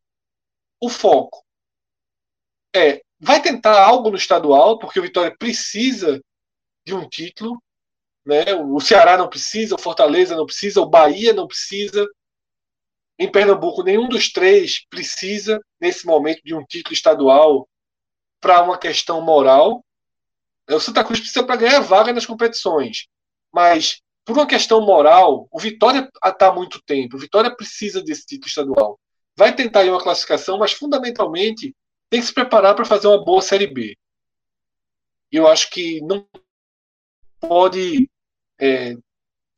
O 0.80 0.88
foco 0.88 1.44
é 2.76 3.02
vai 3.20 3.42
tentar 3.42 3.84
algo 3.84 4.12
no 4.12 4.16
estadual, 4.16 4.78
porque 4.78 5.00
o 5.00 5.04
Vitória 5.04 5.36
precisa 5.36 6.24
de 6.86 6.94
um 6.94 7.10
título. 7.10 7.60
Né? 8.24 8.54
O 8.54 8.80
Ceará 8.80 9.18
não 9.18 9.28
precisa, 9.28 9.74
o 9.74 9.82
Fortaleza 9.82 10.36
não 10.36 10.46
precisa, 10.46 10.80
o 10.80 10.90
Bahia 10.90 11.34
não 11.34 11.48
precisa. 11.48 12.08
Em 13.22 13.32
Pernambuco, 13.32 13.84
nenhum 13.84 14.10
dos 14.10 14.32
três 14.32 14.84
precisa, 14.90 15.64
nesse 15.80 16.08
momento, 16.08 16.42
de 16.44 16.56
um 16.56 16.66
título 16.66 16.96
estadual 16.96 17.70
para 18.40 18.64
uma 18.64 18.80
questão 18.80 19.22
moral. 19.22 19.86
O 20.68 20.80
Santa 20.80 21.04
Cruz 21.04 21.20
precisa 21.20 21.46
para 21.46 21.56
ganhar 21.56 21.82
vaga 21.82 22.12
nas 22.12 22.26
competições. 22.26 23.06
Mas, 23.54 24.02
por 24.26 24.36
uma 24.36 24.48
questão 24.48 24.82
moral, 24.82 25.48
o 25.52 25.60
Vitória 25.60 26.10
está 26.26 26.48
há 26.48 26.52
muito 26.52 26.82
tempo. 26.82 27.16
O 27.16 27.20
Vitória 27.20 27.56
precisa 27.56 28.02
desse 28.02 28.26
título 28.26 28.48
estadual. 28.48 29.00
Vai 29.38 29.56
tentar 29.56 29.86
ir 29.86 29.92
uma 29.92 30.02
classificação, 30.02 30.58
mas, 30.58 30.74
fundamentalmente, 30.74 31.76
tem 32.10 32.20
que 32.20 32.26
se 32.26 32.34
preparar 32.34 32.74
para 32.74 32.86
fazer 32.86 33.06
uma 33.06 33.24
boa 33.24 33.44
Série 33.44 33.68
B. 33.68 33.96
Eu 35.32 35.48
acho 35.48 35.70
que 35.70 36.02
não 36.02 36.28
pode 37.40 38.10
é, 38.60 38.96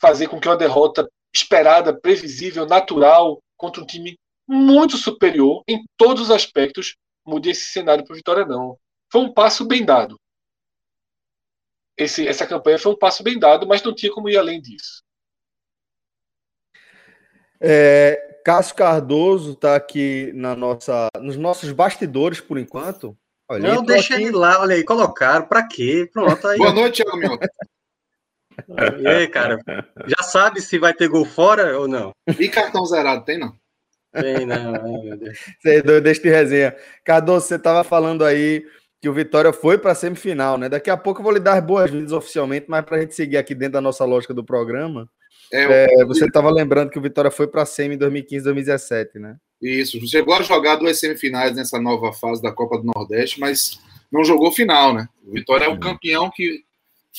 fazer 0.02 0.28
com 0.28 0.38
que 0.38 0.50
uma 0.50 0.58
derrota 0.58 1.10
esperada, 1.34 1.98
previsível, 1.98 2.66
natural, 2.66 3.42
contra 3.58 3.82
um 3.82 3.86
time 3.86 4.18
muito 4.48 4.98
superior 4.98 5.64
em 5.68 5.84
todos 5.98 6.24
os 6.24 6.32
aspectos, 6.32 6.96
mude 7.26 7.50
esse 7.50 7.66
cenário 7.72 8.06
para 8.06 8.16
Vitória, 8.16 8.46
não. 8.46 8.78
Foi 9.12 9.22
um 9.22 9.34
passo 9.34 9.66
bem 9.66 9.86
dado. 9.86 10.20
esse, 11.98 12.28
essa 12.28 12.46
campanha 12.46 12.80
foi 12.80 12.92
um 12.92 12.98
passo 12.98 13.24
bem 13.24 13.38
dado, 13.40 13.68
mas 13.68 13.84
não 13.84 13.94
tinha 13.94 14.12
como 14.12 14.30
ir 14.30 14.38
além 14.38 14.62
disso. 14.62 15.04
É, 17.62 18.42
Cássio 18.44 18.76
Cardoso 18.76 19.54
está 19.54 19.76
aqui 19.76 20.32
na 20.34 20.56
nossa, 20.56 21.08
nos 21.22 21.38
nossos 21.38 21.72
bastidores 21.72 22.42
por 22.42 22.58
enquanto. 22.58 23.18
Olha, 23.48 23.76
não, 23.76 23.84
deixa 23.84 24.16
aqui... 24.16 24.24
ele 24.24 24.36
lá, 24.36 24.60
olha 24.60 24.76
aí, 24.76 24.84
colocaram, 24.84 25.48
para 25.48 25.66
quê? 25.68 26.10
Pronto, 26.12 26.46
aí. 26.48 26.58
Boa 26.58 26.74
noite, 26.74 27.04
Thiago. 27.04 27.40
E 29.00 29.08
aí, 29.08 29.28
cara, 29.28 29.60
já 30.06 30.24
sabe 30.24 30.62
se 30.62 30.78
vai 30.78 30.94
ter 30.94 31.08
gol 31.08 31.26
fora 31.26 31.80
ou 31.80 31.88
não? 31.88 32.12
E 32.40 32.48
cartão 32.50 32.86
zerado, 32.86 33.26
tem 33.26 33.38
não? 33.38 33.56
Tem 34.14 34.46
não, 34.46 34.76
ai, 34.76 35.02
meu 35.04 35.18
Deus. 35.18 35.40
Deixa 36.04 36.22
de 36.22 36.30
resenha. 36.30 36.76
Cardoso, 37.04 37.48
você 37.48 37.56
estava 37.56 37.84
falando 37.84 38.24
aí 38.24 38.66
que 39.02 39.10
o 39.10 39.14
Vitória 39.14 39.52
foi 39.52 39.78
para 39.78 39.92
a 39.92 39.96
semifinal, 39.96 40.58
né? 40.58 40.70
Daqui 40.70 40.90
a 40.90 40.96
pouco 40.96 41.20
eu 41.20 41.24
vou 41.24 41.34
lhe 41.34 41.40
dar 41.40 41.60
boas-vindas 41.62 42.14
oficialmente, 42.14 42.68
mas 42.70 42.86
para 42.86 42.98
a 42.98 43.00
gente 43.02 43.16
seguir 43.16 43.38
aqui 43.38 43.54
dentro 43.54 43.74
da 43.74 43.82
nossa 43.82 44.06
lógica 44.06 44.34
do 44.34 44.46
programa, 44.46 45.10
é, 45.52 46.02
é, 46.02 46.06
você 46.06 46.26
estava 46.26 46.50
lembrando 46.50 46.90
que 46.90 46.98
o 46.98 47.02
Vitória 47.02 47.30
foi 47.30 47.48
para 47.48 47.64
a 47.64 47.66
semi 47.66 47.96
em 47.96 47.98
2015, 47.98 48.44
2017, 48.44 49.20
né? 49.20 49.36
Isso, 49.62 50.00
chegou 50.08 50.34
a 50.34 50.42
jogar 50.42 50.78
duas 50.78 51.00
semifinais 51.00 51.56
nessa 51.56 51.80
nova 51.80 52.12
fase 52.14 52.42
da 52.42 52.52
Copa 52.52 52.78
do 52.78 52.92
Nordeste, 52.96 53.40
mas 53.40 53.80
não 54.12 54.24
jogou 54.24 54.52
final, 54.52 54.94
né? 54.94 55.08
O 55.26 55.32
Vitória 55.32 55.66
é 55.66 55.70
o 55.70 55.80
campeão 55.80 56.32
que, 56.34 56.64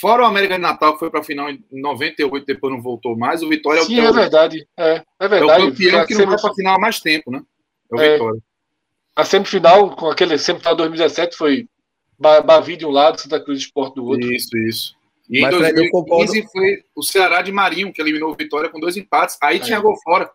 fora 0.01 0.22
o 0.22 0.26
América 0.26 0.55
de 0.55 0.61
Natal, 0.61 0.95
que 0.95 0.99
foi 0.99 1.11
para 1.11 1.20
a 1.20 1.24
final 1.24 1.51
em 1.51 1.62
98, 1.70 2.47
depois 2.47 2.72
não 2.72 2.82
voltou 2.82 3.16
mais, 3.16 3.42
o 3.42 3.49
Vitória 3.49 3.82
Sim, 3.82 4.01
é, 4.01 4.05
o, 4.05 4.09
é 4.09 4.12
verdade. 4.12 4.68
É, 4.76 5.03
é 5.20 5.28
verdade. 5.28 5.62
É 5.62 5.64
o 5.64 5.70
campeão 5.70 6.07
que 6.07 6.14
não 6.14 6.26
vai 6.26 6.40
para 6.40 6.51
a 6.51 6.55
final 6.55 6.76
há 6.76 6.80
mais 6.80 7.01
tempo, 7.01 7.30
né? 7.30 7.42
É 7.92 7.95
o 7.95 8.01
é, 8.01 8.12
Vitória. 8.12 8.40
A 9.16 9.24
semifinal, 9.24 9.95
com 9.95 10.11
aquele 10.11 10.36
semifinal 10.38 10.74
2017, 10.76 11.36
foi 11.36 11.68
Bavi 12.18 12.76
de 12.76 12.86
um 12.86 12.90
lado, 12.90 13.20
Santa 13.20 13.40
Cruz 13.40 13.61
Esporte 13.61 13.95
do 13.95 14.05
outro. 14.05 14.32
Isso, 14.32 14.57
isso. 14.59 14.95
E 15.28 15.40
Mas, 15.40 15.55
em 15.55 15.59
2015 15.59 16.49
foi 16.53 16.84
o 16.95 17.03
Ceará 17.03 17.40
de 17.40 17.51
Marinho 17.51 17.92
que 17.92 18.01
eliminou 18.01 18.30
o 18.30 18.36
Vitória 18.36 18.68
com 18.68 18.78
dois 18.78 18.97
empates. 18.97 19.38
Aí 19.42 19.57
é. 19.57 19.61
tinha 19.61 19.80
gol 19.80 19.97
fora. 20.03 20.30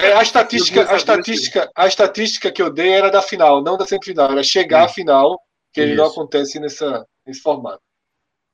É, 0.00 0.12
a 0.12 0.22
estatística, 0.22 0.90
a 0.90 0.96
estatística, 0.96 1.70
a 1.74 1.86
estatística 1.86 2.52
que 2.52 2.60
eu 2.60 2.70
dei 2.70 2.90
era 2.90 3.10
da 3.10 3.22
final, 3.22 3.62
não 3.62 3.78
da 3.78 3.86
semifinal, 3.86 4.30
era 4.30 4.42
chegar 4.42 4.84
à 4.84 4.88
final, 4.88 5.40
que 5.72 5.80
ele 5.80 5.94
não 5.94 6.06
acontece 6.06 6.60
nessa, 6.60 7.06
nesse 7.26 7.40
formato. 7.40 7.80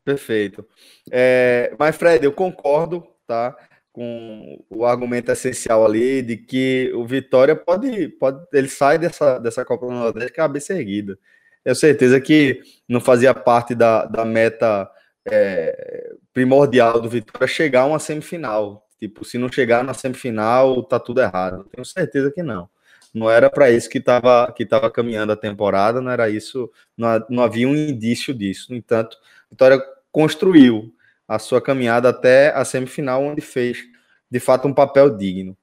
Perfeito. 0.05 0.67
É, 1.11 1.75
mas, 1.79 1.97
Fred, 1.97 2.25
eu 2.25 2.33
concordo, 2.33 3.07
tá? 3.27 3.57
Com 3.93 4.65
o 4.71 4.85
argumento 4.85 5.31
essencial 5.31 5.85
ali 5.85 6.23
de 6.23 6.37
que 6.37 6.91
o 6.95 7.07
Vitória 7.07 7.55
pode, 7.55 8.09
pode 8.09 8.45
ele 8.53 8.69
sai 8.69 8.99
dessa, 8.99 9.39
dessa 9.39 9.65
Copa 9.65 9.87
do 9.87 9.93
Nordeste 9.93 10.33
cabeça 10.33 10.75
erguida. 10.75 11.19
Tenho 11.63 11.77
certeza 11.77 12.21
que 12.21 12.61
não 12.89 13.01
fazia 13.01 13.33
parte 13.35 13.75
da, 13.75 14.05
da 14.07 14.25
meta 14.25 14.91
é, 15.31 16.15
primordial 16.33 17.01
do 17.01 17.09
Vitória 17.09 17.47
chegar 17.47 17.83
a 17.83 17.87
uma 17.87 17.99
semifinal. 17.99 18.89
Tipo, 18.99 19.25
se 19.25 19.39
não 19.39 19.51
chegar 19.51 19.85
na 19.85 19.95
semifinal, 19.95 20.83
tá 20.83 20.99
tudo 20.99 21.21
errado. 21.21 21.65
Tenho 21.73 21.85
certeza 21.85 22.31
que 22.33 22.43
não. 22.43 22.69
Não 23.15 23.31
era 23.31 23.51
para 23.51 23.71
isso 23.71 23.91
que 23.91 23.99
estava 23.99 24.51
que 24.53 24.65
tava 24.65 24.91
caminhando 24.91 25.33
a 25.33 25.37
temporada, 25.37 26.01
não 26.01 26.11
era 26.11 26.31
isso, 26.31 26.71
não, 26.97 27.09
não 27.29 27.43
havia 27.43 27.69
um 27.69 27.77
indício 27.77 28.33
disso. 28.33 28.69
No 28.71 28.77
entanto, 28.77 29.19
Vitória 29.53 29.79
construiu 30.11 30.95
a 31.29 31.39
sua 31.39 31.61
caminhada 31.61 32.09
até 32.09 32.49
a 32.55 32.65
semifinal, 32.65 33.23
onde 33.23 33.43
fez 33.43 33.85
de 34.31 34.41
fato 34.41 34.67
um 34.67 34.73
papel 34.73 35.15
digno. 35.15 35.55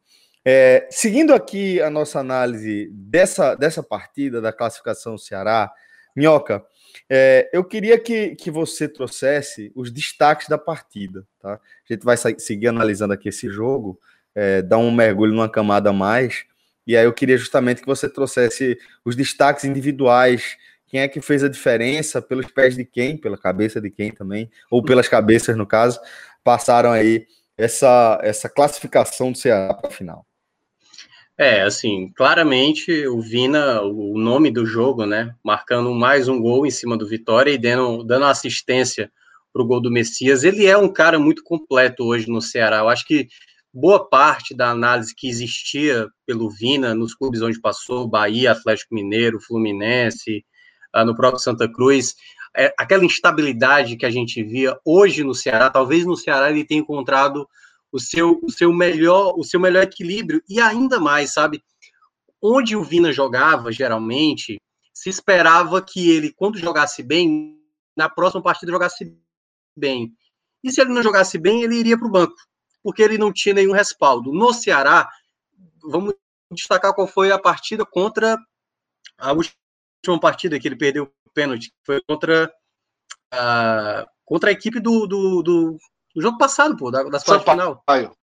É, 0.46 0.88
seguindo 0.92 1.34
aqui 1.34 1.82
a 1.82 1.90
nossa 1.90 2.20
análise 2.20 2.88
dessa, 2.94 3.56
dessa 3.56 3.82
partida 3.82 4.40
da 4.40 4.54
classificação 4.54 5.18
Ceará, 5.18 5.72
Minhoca, 6.16 6.64
é, 7.10 7.50
eu 7.52 7.64
queria 7.64 7.98
que, 7.98 8.36
que 8.36 8.52
você 8.52 8.88
trouxesse 8.88 9.72
os 9.76 9.92
destaques 9.92 10.48
da 10.48 10.58
partida. 10.58 11.26
Tá? 11.40 11.54
A 11.54 11.94
gente 11.94 12.06
vai 12.06 12.16
seguir 12.16 12.68
analisando 12.68 13.14
aqui 13.14 13.30
esse 13.30 13.50
jogo, 13.50 14.00
é, 14.36 14.62
dar 14.62 14.78
um 14.78 14.92
mergulho 14.92 15.34
numa 15.34 15.50
camada 15.50 15.90
a 15.90 15.94
mais, 15.94 16.46
e 16.86 16.96
aí 16.96 17.06
eu 17.06 17.14
queria 17.14 17.38
justamente 17.38 17.82
que 17.82 17.88
você 17.88 18.08
trouxesse 18.08 18.78
os 19.04 19.16
destaques 19.16 19.64
individuais, 19.64 20.58
quem 20.90 21.02
é 21.02 21.08
que 21.08 21.22
fez 21.22 21.44
a 21.44 21.50
diferença, 21.50 22.22
pelos 22.22 22.48
pés 22.48 22.76
de 22.76 22.84
quem, 22.84 23.16
pela 23.16 23.38
cabeça 23.38 23.80
de 23.80 23.92
quem 23.92 24.12
também, 24.12 24.50
ou 24.72 24.84
pelas 24.84 25.08
cabeças, 25.08 25.56
no 25.56 25.66
caso, 25.66 26.00
passaram 26.44 26.92
aí 26.92 27.28
essa, 27.58 28.20
essa 28.24 28.50
classificação 28.50 29.32
do 29.32 29.38
Ceará 29.38 29.74
para 29.74 29.90
a 29.90 29.94
final. 29.94 30.26
É, 31.38 31.62
assim, 31.62 32.12
claramente 32.18 33.08
o 33.08 33.22
Vina, 33.22 33.82
o 33.82 34.18
nome 34.18 34.52
do 34.52 34.66
jogo, 34.66 35.06
né, 35.06 35.34
marcando 35.44 35.94
mais 35.94 36.28
um 36.28 36.42
gol 36.42 36.66
em 36.66 36.72
cima 36.72 36.98
do 36.98 37.08
Vitória 37.08 37.52
e 37.52 37.58
dando, 37.58 38.04
dando 38.04 38.26
assistência 38.26 39.10
para 39.54 39.62
o 39.62 39.66
gol 39.66 39.82
do 39.82 39.92
Messias. 39.92 40.44
Ele 40.44 40.66
é 40.66 40.78
um 40.78 40.92
cara 40.92 41.18
muito 41.18 41.44
completo 41.44 42.04
hoje 42.04 42.28
no 42.28 42.42
Ceará. 42.42 42.80
Eu 42.80 42.90
acho 42.90 43.06
que 43.06 43.28
boa 43.74 44.10
parte 44.10 44.56
da 44.56 44.70
análise 44.70 45.16
que 45.16 45.30
existia 45.30 46.08
pelo 46.26 46.50
Vina 46.50 46.94
nos 46.94 47.16
clubes 47.16 47.42
onde 47.42 47.60
passou, 47.62 48.08
Bahia, 48.08 48.52
Atlético 48.52 48.96
Mineiro, 48.96 49.40
Fluminense, 49.40 50.44
uh, 50.96 51.06
no 51.06 51.16
próprio 51.16 51.40
Santa 51.40 51.72
Cruz, 51.72 52.16
é, 52.56 52.74
aquela 52.78 53.06
instabilidade 53.06 53.96
que 53.96 54.06
a 54.06 54.10
gente 54.10 54.44
via 54.44 54.78
hoje 54.84 55.24
no 55.24 55.36
Ceará, 55.36 55.70
talvez 55.70 56.06
no 56.06 56.18
Ceará 56.18 56.50
ele 56.50 56.66
tenha 56.66 56.82
encontrado 56.82 57.48
o 57.92 58.00
seu, 58.00 58.40
o 58.44 58.52
seu 58.52 58.72
melhor, 58.74 59.34
o 59.38 59.44
seu 59.44 59.60
melhor 59.60 59.84
equilíbrio 59.84 60.42
e 60.48 60.60
ainda 60.60 61.00
mais, 61.00 61.34
sabe? 61.34 61.64
Onde 62.42 62.76
o 62.76 62.84
Vina 62.84 63.12
jogava, 63.12 63.72
geralmente, 63.72 64.60
se 64.94 65.10
esperava 65.10 65.82
que 65.82 66.10
ele, 66.10 66.32
quando 66.34 66.58
jogasse 66.58 67.04
bem, 67.04 67.58
na 67.96 68.10
próxima 68.10 68.42
partida 68.42 68.72
jogasse 68.72 69.18
bem. 69.76 70.14
E 70.64 70.72
se 70.72 70.82
ele 70.82 70.94
não 70.94 71.04
jogasse 71.04 71.38
bem, 71.38 71.64
ele 71.64 71.76
iria 71.76 71.98
para 71.98 72.08
o 72.08 72.12
banco, 72.12 72.36
porque 72.84 73.02
ele 73.02 73.18
não 73.18 73.32
tinha 73.32 73.56
nenhum 73.56 73.74
respaldo. 73.74 74.32
No 74.34 74.54
Ceará, 74.54 75.10
vamos 75.82 76.14
destacar 76.52 76.94
qual 76.94 77.08
foi 77.08 77.32
a 77.32 77.40
partida 77.40 77.86
contra 77.86 78.38
a 79.18 79.34
última 80.00 80.20
partida 80.20 80.60
que 80.60 80.68
ele 80.68 80.76
perdeu 80.76 81.04
o 81.04 81.32
pênalti, 81.34 81.72
foi 81.86 82.02
contra 82.08 82.52
a, 83.32 84.06
contra 84.26 84.50
a 84.50 84.54
equipe 84.54 84.80
do, 84.80 85.06
do, 85.06 85.42
do 85.42 85.78
no 86.16 86.22
jogo 86.22 86.38
passado, 86.38 86.76
pô, 86.76 86.90
das 86.90 87.24
quartas 87.24 87.50
final. 87.50 87.84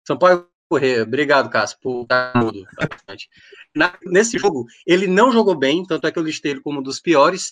Sampaio 0.07 0.47
Correia. 0.69 1.03
Obrigado, 1.03 1.49
Cássio, 1.49 1.77
por 1.81 2.03
estar 2.03 2.31
mudo. 2.35 2.63
Na, 3.75 3.97
nesse 4.05 4.37
jogo, 4.37 4.65
ele 4.85 5.07
não 5.07 5.31
jogou 5.31 5.55
bem, 5.55 5.85
tanto 5.85 6.07
é 6.07 6.11
que 6.11 6.17
eu 6.17 6.23
listei 6.23 6.51
ele 6.51 6.61
como 6.61 6.79
um 6.79 6.83
dos 6.83 6.99
piores, 6.99 7.51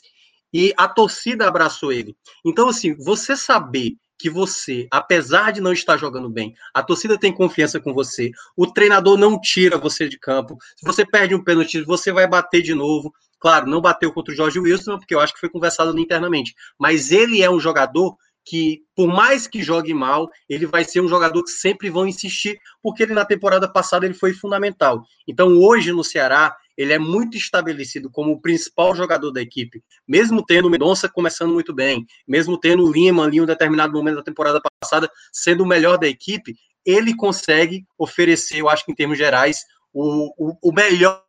e 0.54 0.74
a 0.78 0.88
torcida 0.88 1.48
abraçou 1.48 1.92
ele. 1.92 2.16
Então, 2.46 2.70
assim, 2.70 2.96
você 2.96 3.36
saber 3.36 3.96
que 4.18 4.30
você, 4.30 4.88
apesar 4.92 5.52
de 5.52 5.62
não 5.62 5.72
estar 5.72 5.96
jogando 5.98 6.30
bem, 6.30 6.54
a 6.74 6.84
torcida 6.84 7.18
tem 7.18 7.34
confiança 7.34 7.80
com 7.80 7.94
você, 7.94 8.32
o 8.56 8.68
treinador 8.68 9.18
não 9.18 9.40
tira 9.40 9.78
você 9.78 10.10
de 10.10 10.20
campo, 10.20 10.58
se 10.76 10.86
você 10.86 11.06
perde 11.06 11.34
um 11.34 11.44
pênalti, 11.44 11.82
você 11.84 12.12
vai 12.12 12.28
bater 12.28 12.62
de 12.62 12.74
novo. 12.74 13.14
Claro, 13.40 13.68
não 13.68 13.82
bateu 13.82 14.12
contra 14.12 14.34
o 14.34 14.38
Jorge 14.38 14.60
Wilson, 14.60 14.98
porque 14.98 15.16
eu 15.16 15.20
acho 15.20 15.34
que 15.34 15.40
foi 15.40 15.50
conversado 15.50 15.98
internamente, 15.98 16.54
mas 16.78 17.12
ele 17.12 17.42
é 17.42 17.50
um 17.50 17.60
jogador 17.60 18.18
que, 18.46 18.82
por 18.96 19.08
mais 19.08 19.48
que 19.48 19.62
jogue 19.62 19.94
mal, 19.94 20.30
ele 20.50 20.66
vai 20.66 20.84
ser 20.84 21.02
um 21.02 21.08
jogador 21.08 21.44
que 21.44 21.52
sempre 21.52 21.90
vão 21.90 22.08
insistir, 22.08 22.60
porque 22.82 23.04
ele 23.04 23.14
na 23.14 23.24
temporada 23.24 23.72
passada 23.72 24.06
ele 24.06 24.16
foi 24.16 24.34
fundamental. 24.34 25.04
Então, 25.28 25.58
hoje 25.60 25.92
no 25.92 26.04
Ceará, 26.04 26.56
ele 26.76 26.92
é 26.92 26.98
muito 26.98 27.38
estabelecido 27.38 28.10
como 28.10 28.32
o 28.32 28.42
principal 28.42 28.96
jogador 28.96 29.32
da 29.32 29.42
equipe, 29.42 29.84
mesmo 30.08 30.44
tendo 30.44 30.68
o 30.68 30.72
Mendonça 30.72 31.08
começando 31.08 31.54
muito 31.54 31.74
bem, 31.74 32.06
mesmo 32.28 32.58
tendo 32.58 32.84
o 32.84 32.92
Lima 32.92 33.26
ali 33.26 33.38
em 33.38 33.42
um 33.42 33.46
determinado 33.46 33.94
momento 33.94 34.16
da 34.16 34.24
temporada 34.24 34.60
passada 34.82 35.12
sendo 35.32 35.64
o 35.64 35.68
melhor 35.68 35.98
da 35.98 36.08
equipe, 36.08 36.56
ele 36.86 37.16
consegue 37.16 37.86
oferecer, 37.98 38.60
eu 38.60 38.70
acho 38.70 38.86
que 38.86 38.92
em 38.92 38.96
termos 38.96 39.18
gerais, 39.18 39.64
o, 39.94 40.34
o, 40.38 40.58
o 40.64 40.74
melhor 40.74 41.24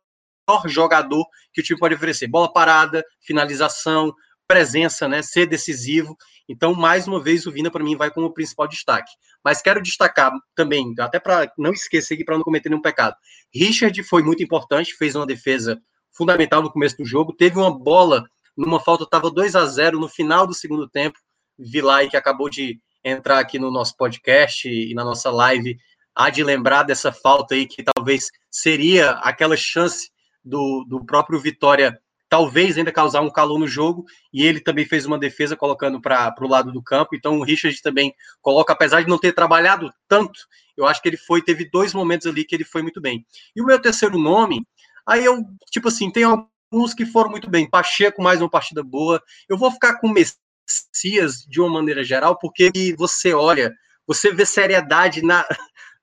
jogador 0.65 1.25
que 1.53 1.61
o 1.61 1.63
time 1.63 1.79
pode 1.79 1.95
oferecer. 1.95 2.27
Bola 2.27 2.51
parada, 2.51 3.03
finalização, 3.21 4.13
presença, 4.47 5.07
né, 5.07 5.21
ser 5.21 5.45
decisivo. 5.45 6.17
Então, 6.47 6.73
mais 6.73 7.07
uma 7.07 7.21
vez, 7.21 7.45
o 7.45 7.51
Vina, 7.51 7.71
para 7.71 7.83
mim, 7.83 7.95
vai 7.95 8.11
como 8.11 8.33
principal 8.33 8.67
destaque. 8.67 9.11
Mas 9.43 9.61
quero 9.61 9.81
destacar 9.81 10.31
também, 10.53 10.93
até 10.99 11.19
para 11.19 11.51
não 11.57 11.71
esquecer 11.71 12.15
aqui, 12.15 12.25
para 12.25 12.35
não 12.35 12.43
cometer 12.43 12.69
nenhum 12.69 12.81
pecado. 12.81 13.15
Richard 13.53 14.03
foi 14.03 14.21
muito 14.21 14.43
importante, 14.43 14.93
fez 14.95 15.15
uma 15.15 15.25
defesa 15.25 15.81
fundamental 16.11 16.61
no 16.61 16.71
começo 16.71 16.97
do 16.97 17.05
jogo. 17.05 17.33
Teve 17.33 17.57
uma 17.57 17.71
bola, 17.71 18.25
numa 18.55 18.79
falta, 18.79 19.05
estava 19.05 19.31
2 19.31 19.55
a 19.55 19.65
0 19.65 19.99
no 19.99 20.09
final 20.09 20.45
do 20.45 20.53
segundo 20.53 20.87
tempo. 20.89 21.17
Vilay, 21.57 22.09
que 22.09 22.17
acabou 22.17 22.49
de 22.49 22.79
entrar 23.03 23.39
aqui 23.39 23.57
no 23.57 23.71
nosso 23.71 23.95
podcast 23.95 24.67
e 24.67 24.93
na 24.93 25.03
nossa 25.03 25.31
live, 25.31 25.77
há 26.15 26.29
de 26.29 26.43
lembrar 26.43 26.83
dessa 26.83 27.11
falta 27.11 27.55
aí, 27.55 27.65
que 27.65 27.83
talvez 27.83 28.27
seria 28.49 29.11
aquela 29.11 29.55
chance 29.55 30.09
do, 30.43 30.85
do 30.87 31.05
próprio 31.05 31.39
Vitória 31.39 31.99
talvez 32.31 32.77
ainda 32.77 32.93
causar 32.93 33.19
um 33.19 33.29
calor 33.29 33.59
no 33.59 33.67
jogo, 33.67 34.05
e 34.31 34.45
ele 34.45 34.61
também 34.61 34.85
fez 34.85 35.05
uma 35.05 35.19
defesa 35.19 35.53
colocando 35.53 35.99
para 35.99 36.33
o 36.39 36.47
lado 36.47 36.71
do 36.71 36.81
campo, 36.81 37.13
então 37.13 37.37
o 37.37 37.43
Richard 37.43 37.81
também 37.81 38.15
coloca, 38.41 38.71
apesar 38.71 39.01
de 39.01 39.09
não 39.09 39.17
ter 39.17 39.33
trabalhado 39.33 39.91
tanto, 40.07 40.39
eu 40.77 40.87
acho 40.87 41.01
que 41.01 41.09
ele 41.09 41.17
foi, 41.17 41.41
teve 41.41 41.69
dois 41.69 41.93
momentos 41.93 42.25
ali 42.25 42.45
que 42.45 42.55
ele 42.55 42.63
foi 42.63 42.81
muito 42.81 43.01
bem. 43.01 43.25
E 43.53 43.61
o 43.61 43.65
meu 43.65 43.77
terceiro 43.77 44.17
nome, 44.17 44.65
aí 45.05 45.25
eu, 45.25 45.43
tipo 45.71 45.89
assim, 45.89 46.09
tem 46.09 46.23
alguns 46.23 46.93
que 46.95 47.05
foram 47.05 47.29
muito 47.29 47.49
bem, 47.49 47.69
Pacheco 47.69 48.23
mais 48.23 48.39
uma 48.41 48.49
partida 48.49 48.81
boa, 48.81 49.21
eu 49.49 49.57
vou 49.57 49.69
ficar 49.69 49.99
com 49.99 50.07
o 50.07 50.13
Messias 50.13 51.45
de 51.45 51.59
uma 51.59 51.69
maneira 51.69 52.01
geral, 52.01 52.39
porque 52.39 52.71
você 52.97 53.33
olha, 53.33 53.73
você 54.07 54.31
vê 54.31 54.45
seriedade 54.45 55.21
na, 55.21 55.45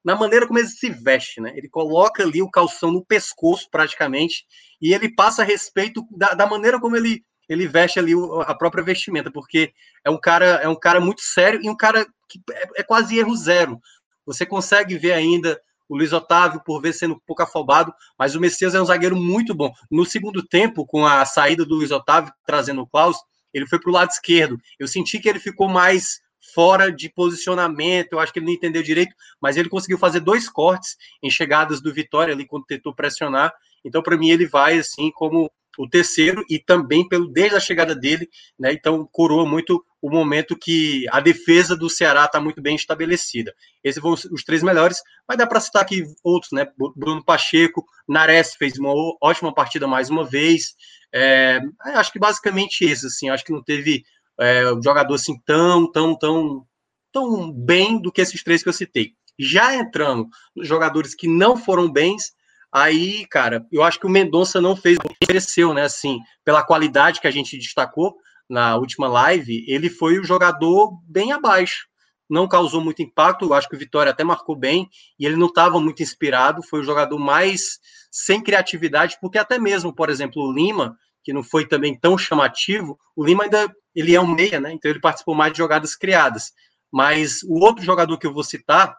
na 0.05 0.17
maneira 0.17 0.47
como 0.47 0.59
ele 0.59 0.69
se 0.69 0.91
veste, 0.91 1.41
né? 1.41 1.53
Ele 1.57 1.69
coloca 1.69 2.23
ali 2.23 2.41
o 2.41 2.51
calção 2.51 2.91
no 2.91 3.05
pescoço, 3.05 3.69
praticamente, 3.71 4.45
e 4.81 4.95
ele 4.95 5.15
passa 5.15 5.43
a 5.43 5.45
respeito 5.45 6.07
da, 6.11 6.35
da 6.35 6.47
maneira 6.47 6.81
como 6.81 6.97
ele, 6.97 7.25
ele 7.49 7.67
veste 7.67 7.99
ali 7.99 8.15
o, 8.15 8.41
a 8.41 8.55
própria 8.55 8.85
vestimenta, 8.85 9.31
porque 9.31 9.73
é 10.05 10.11
um 10.11 10.19
cara 10.19 10.47
é 10.63 10.69
um 10.69 10.79
cara 10.79 11.01
muito 11.01 11.23
sério 11.23 11.61
e 11.63 11.69
um 11.69 11.77
cara 11.77 12.07
que 12.29 12.41
é, 12.53 12.81
é 12.81 12.83
quase 12.83 13.19
erro 13.19 13.37
zero. 13.37 13.81
Você 14.25 14.45
consegue 14.45 14.97
ver 14.97 15.13
ainda 15.13 15.61
o 15.89 15.97
Luiz 15.97 16.13
Otávio, 16.13 16.63
por 16.65 16.81
ver 16.83 16.93
sendo 16.93 17.15
um 17.15 17.21
pouco 17.27 17.43
afobado, 17.43 17.93
mas 18.19 18.35
o 18.35 18.41
Messias 18.41 18.75
é 18.75 18.81
um 18.81 18.85
zagueiro 18.85 19.17
muito 19.17 19.55
bom. 19.55 19.73
No 19.91 20.05
segundo 20.05 20.47
tempo, 20.47 20.87
com 20.87 21.07
a 21.07 21.25
saída 21.25 21.65
do 21.65 21.77
Luiz 21.77 21.91
Otávio, 21.91 22.33
trazendo 22.45 22.83
o 22.83 22.87
Klaus, 22.87 23.17
ele 23.55 23.67
foi 23.67 23.81
para 23.81 23.91
o 23.91 23.95
lado 23.95 24.11
esquerdo. 24.11 24.59
Eu 24.79 24.87
senti 24.87 25.19
que 25.19 25.29
ele 25.29 25.41
ficou 25.41 25.69
mais 25.69 26.21
fora 26.55 26.91
de 26.91 27.09
posicionamento, 27.09 28.13
eu 28.13 28.21
acho 28.21 28.33
que 28.33 28.39
ele 28.39 28.47
não 28.47 28.53
entendeu 28.53 28.83
direito, 28.83 29.15
mas 29.41 29.57
ele 29.57 29.69
conseguiu 29.69 29.99
fazer 29.99 30.21
dois 30.21 30.49
cortes 30.49 30.97
em 31.23 31.31
chegadas 31.31 31.81
do 31.81 31.93
Vitória 31.93 32.35
ali 32.35 32.47
quando 32.47 32.67
tentou 32.67 32.95
pressionar. 32.95 33.53
Então, 33.85 34.03
para 34.03 34.17
mim, 34.17 34.31
ele 34.31 34.47
vai 34.47 34.79
assim 34.79 35.11
como 35.11 35.51
o 35.79 35.89
terceiro 35.89 36.45
e 36.51 36.59
também 36.59 37.09
pelo 37.09 37.29
desde 37.29 37.57
a 37.57 37.61
chegada 37.61 37.95
dele, 37.95 38.29
né? 38.59 38.73
Então 38.73 39.09
coroa 39.13 39.47
muito 39.47 39.83
o 40.03 40.11
momento 40.11 40.59
que 40.59 41.07
a 41.11 41.21
defesa 41.21 41.77
do 41.77 41.89
Ceará 41.89 42.25
está 42.25 42.41
muito 42.41 42.61
bem 42.61 42.75
estabelecida. 42.75 43.55
Esses 43.83 44.03
vão 44.03 44.13
os 44.13 44.45
três 44.45 44.63
melhores, 44.63 45.01
mas 45.27 45.39
dá 45.39 45.47
para 45.47 45.61
citar 45.61 45.83
aqui 45.83 46.05
outros, 46.23 46.51
né? 46.53 46.67
Bruno 46.97 47.25
Pacheco, 47.25 47.85
Nares 48.09 48.55
fez 48.57 48.77
uma 48.77 48.93
ótima 49.23 49.55
partida 49.55 49.87
mais 49.87 50.11
uma 50.11 50.25
vez. 50.25 50.75
É, 51.15 51.61
acho 51.95 52.13
que 52.13 52.19
basicamente 52.19 52.85
esses, 52.85 53.05
assim, 53.05 53.31
acho 53.31 53.45
que 53.45 53.53
não 53.53 53.63
teve 53.63 54.05
é, 54.41 54.73
um 54.73 54.83
jogador 54.83 55.15
assim 55.15 55.39
tão, 55.45 55.91
tão, 55.91 56.17
tão, 56.17 56.67
tão 57.13 57.53
bem 57.53 58.01
do 58.01 58.13
que 58.13 58.21
esses 58.21 58.43
três 58.43 58.63
que 58.63 58.69
eu 58.69 58.73
citei. 58.73 59.13
Já 59.39 59.75
entrando 59.75 60.29
nos 60.55 60.67
jogadores 60.67 61.15
que 61.15 61.29
não 61.29 61.57
foram 61.57 61.91
bens, 61.91 62.33
Aí, 62.71 63.27
cara, 63.27 63.67
eu 63.73 63.83
acho 63.83 63.99
que 63.99 64.07
o 64.07 64.11
Mendonça 64.11 64.61
não 64.61 64.77
fez 64.77 64.99
mereceu, 65.27 65.73
né? 65.73 65.85
Assim, 65.85 66.21
pela 66.45 66.63
qualidade 66.63 67.21
que 67.21 67.27
a 67.27 67.31
gente 67.31 67.57
destacou 67.57 68.17
na 68.49 68.77
última 68.77 69.09
live, 69.09 69.65
ele 69.67 69.89
foi 69.89 70.19
o 70.19 70.25
jogador 70.25 71.01
bem 71.05 71.33
abaixo. 71.33 71.87
Não 72.29 72.47
causou 72.47 72.83
muito 72.83 73.03
impacto, 73.03 73.47
eu 73.47 73.55
acho 73.55 73.69
que 73.69 73.75
o 73.75 73.79
Vitória 73.79 74.13
até 74.13 74.23
marcou 74.23 74.55
bem, 74.55 74.89
e 75.19 75.25
ele 75.25 75.37
não 75.37 75.47
estava 75.47 75.81
muito 75.81 76.03
inspirado, 76.03 76.63
foi 76.63 76.81
o 76.81 76.85
jogador 76.85 77.19
mais 77.19 77.79
sem 78.11 78.43
criatividade, 78.43 79.17
porque 79.21 79.39
até 79.39 79.59
mesmo, 79.59 79.95
por 79.95 80.11
exemplo, 80.11 80.43
o 80.43 80.53
Lima, 80.53 80.95
que 81.25 81.33
não 81.33 81.43
foi 81.43 81.67
também 81.67 81.99
tão 81.99 82.19
chamativo, 82.19 82.99
o 83.17 83.25
Lima 83.25 83.45
ainda 83.45 83.75
ele 83.99 84.15
é 84.15 84.21
um 84.21 84.33
meia, 84.33 84.61
né? 84.61 84.73
Então 84.73 84.89
ele 84.89 85.01
participou 85.01 85.35
mais 85.35 85.53
de 85.53 85.59
jogadas 85.59 85.97
criadas. 85.97 86.53
Mas 86.91 87.43
o 87.43 87.59
outro 87.59 87.85
jogador 87.85 88.17
que 88.17 88.27
eu 88.27 88.33
vou 88.33 88.45
citar, 88.45 88.97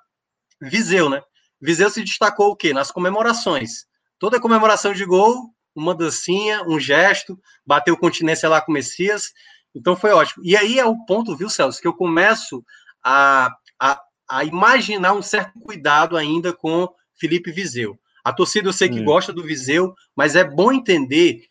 Viseu, 0.62 1.10
né? 1.10 1.22
Viseu 1.62 1.90
se 1.90 2.04
destacou 2.04 2.50
o 2.50 2.56
quê? 2.56 2.74
Nas 2.74 2.92
comemorações. 2.92 3.86
Toda 4.20 4.42
comemoração 4.42 4.92
de 4.92 5.06
gol, 5.06 5.54
uma 5.74 5.96
dancinha, 5.96 6.64
um 6.68 6.78
gesto, 6.78 7.40
bateu 7.66 7.96
continência 7.96 8.50
lá 8.50 8.60
com 8.60 8.72
o 8.72 8.74
Messias. 8.74 9.32
Então 9.74 9.96
foi 9.96 10.12
ótimo. 10.12 10.44
E 10.46 10.58
aí 10.58 10.78
é 10.78 10.86
o 10.86 11.06
ponto, 11.06 11.36
viu, 11.36 11.50
Celso, 11.50 11.80
que 11.80 11.88
eu 11.88 11.94
começo 11.94 12.62
a, 13.02 13.50
a, 13.80 14.02
a 14.30 14.44
imaginar 14.44 15.14
um 15.14 15.22
certo 15.22 15.58
cuidado 15.62 16.18
ainda 16.18 16.52
com 16.52 16.90
Felipe 17.16 17.54
Viseu. 17.54 17.98
A 18.22 18.34
torcida 18.34 18.68
eu 18.68 18.74
sei 18.74 18.90
que 18.90 19.00
hum. 19.00 19.06
gosta 19.06 19.32
do 19.32 19.44
Viseu, 19.44 19.94
mas 20.14 20.36
é 20.36 20.44
bom 20.44 20.74
entender 20.74 21.46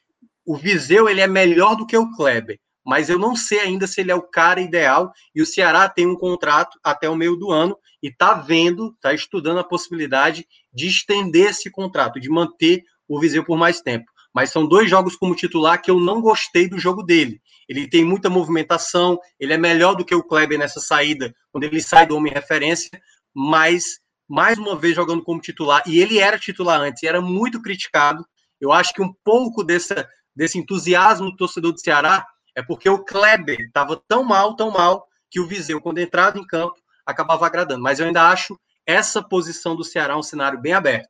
o 0.44 0.54
Viseu 0.54 1.08
ele 1.08 1.22
é 1.22 1.26
melhor 1.26 1.76
do 1.76 1.86
que 1.86 1.96
o 1.96 2.10
Kleber, 2.14 2.58
mas 2.88 3.10
eu 3.10 3.18
não 3.18 3.36
sei 3.36 3.60
ainda 3.60 3.86
se 3.86 4.00
ele 4.00 4.10
é 4.10 4.14
o 4.14 4.22
cara 4.22 4.62
ideal 4.62 5.12
e 5.34 5.42
o 5.42 5.46
Ceará 5.46 5.90
tem 5.90 6.06
um 6.06 6.16
contrato 6.16 6.78
até 6.82 7.06
o 7.06 7.14
meio 7.14 7.36
do 7.36 7.52
ano 7.52 7.76
e 8.02 8.08
está 8.08 8.32
vendo, 8.32 8.94
está 8.94 9.12
estudando 9.12 9.58
a 9.58 9.64
possibilidade 9.64 10.46
de 10.72 10.86
estender 10.86 11.50
esse 11.50 11.70
contrato, 11.70 12.18
de 12.18 12.30
manter 12.30 12.82
o 13.06 13.20
Viseu 13.20 13.44
por 13.44 13.58
mais 13.58 13.82
tempo. 13.82 14.10
Mas 14.34 14.48
são 14.48 14.66
dois 14.66 14.88
jogos 14.88 15.16
como 15.16 15.34
titular 15.34 15.82
que 15.82 15.90
eu 15.90 16.00
não 16.00 16.22
gostei 16.22 16.66
do 16.66 16.78
jogo 16.78 17.02
dele. 17.02 17.42
Ele 17.68 17.86
tem 17.86 18.06
muita 18.06 18.30
movimentação, 18.30 19.18
ele 19.38 19.52
é 19.52 19.58
melhor 19.58 19.94
do 19.94 20.02
que 20.02 20.14
o 20.14 20.22
Kleber 20.22 20.58
nessa 20.58 20.80
saída, 20.80 21.34
quando 21.52 21.64
ele 21.64 21.82
sai 21.82 22.06
do 22.06 22.16
homem 22.16 22.32
referência, 22.32 22.88
mas 23.34 23.98
mais 24.26 24.56
uma 24.56 24.74
vez 24.74 24.96
jogando 24.96 25.22
como 25.22 25.42
titular, 25.42 25.82
e 25.86 26.00
ele 26.00 26.18
era 26.18 26.38
titular 26.38 26.80
antes, 26.80 27.02
era 27.02 27.20
muito 27.20 27.60
criticado. 27.60 28.24
Eu 28.58 28.72
acho 28.72 28.94
que 28.94 29.02
um 29.02 29.12
pouco 29.22 29.62
dessa, 29.62 30.08
desse 30.34 30.58
entusiasmo 30.58 31.30
do 31.30 31.36
torcedor 31.36 31.72
do 31.72 31.80
Ceará 31.80 32.24
é 32.58 32.62
porque 32.62 32.90
o 32.90 33.04
Kleber 33.04 33.60
estava 33.60 34.02
tão 34.08 34.24
mal, 34.24 34.56
tão 34.56 34.72
mal, 34.72 35.06
que 35.30 35.38
o 35.38 35.46
Viseu, 35.46 35.80
quando 35.80 35.98
entrava 35.98 36.40
em 36.40 36.44
campo, 36.44 36.74
acabava 37.06 37.46
agradando. 37.46 37.80
Mas 37.80 38.00
eu 38.00 38.06
ainda 38.06 38.28
acho 38.28 38.58
essa 38.84 39.22
posição 39.22 39.76
do 39.76 39.84
Ceará 39.84 40.18
um 40.18 40.24
cenário 40.24 40.60
bem 40.60 40.72
aberto. 40.72 41.08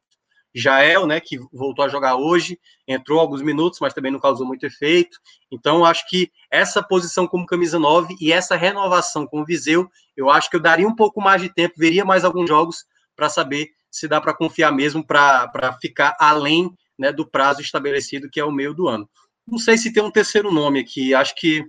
Jael, 0.54 1.06
né, 1.06 1.20
que 1.20 1.38
voltou 1.50 1.86
a 1.86 1.88
jogar 1.88 2.16
hoje, 2.16 2.60
entrou 2.86 3.18
alguns 3.18 3.40
minutos, 3.40 3.80
mas 3.80 3.94
também 3.94 4.12
não 4.12 4.20
causou 4.20 4.46
muito 4.46 4.66
efeito. 4.66 5.18
Então, 5.50 5.86
acho 5.86 6.06
que 6.06 6.30
essa 6.50 6.82
posição 6.82 7.26
como 7.26 7.46
camisa 7.46 7.78
9 7.78 8.14
e 8.20 8.30
essa 8.30 8.54
renovação 8.54 9.26
com 9.26 9.40
o 9.40 9.44
Viseu, 9.46 9.90
eu 10.14 10.28
acho 10.28 10.50
que 10.50 10.56
eu 10.56 10.60
daria 10.60 10.86
um 10.86 10.94
pouco 10.94 11.18
mais 11.18 11.40
de 11.40 11.48
tempo, 11.48 11.76
veria 11.78 12.04
mais 12.04 12.26
alguns 12.26 12.46
jogos 12.46 12.84
para 13.16 13.30
saber 13.30 13.70
se 13.90 14.06
dá 14.06 14.20
para 14.20 14.34
confiar 14.34 14.70
mesmo 14.70 15.02
para 15.02 15.78
ficar 15.80 16.14
além 16.20 16.70
né, 16.98 17.10
do 17.10 17.26
prazo 17.26 17.62
estabelecido, 17.62 18.28
que 18.28 18.38
é 18.38 18.44
o 18.44 18.52
meio 18.52 18.74
do 18.74 18.86
ano. 18.86 19.08
Não 19.50 19.58
sei 19.58 19.78
se 19.78 19.92
tem 19.92 20.02
um 20.02 20.10
terceiro 20.10 20.52
nome 20.52 20.80
aqui, 20.80 21.14
acho 21.14 21.34
que 21.34 21.64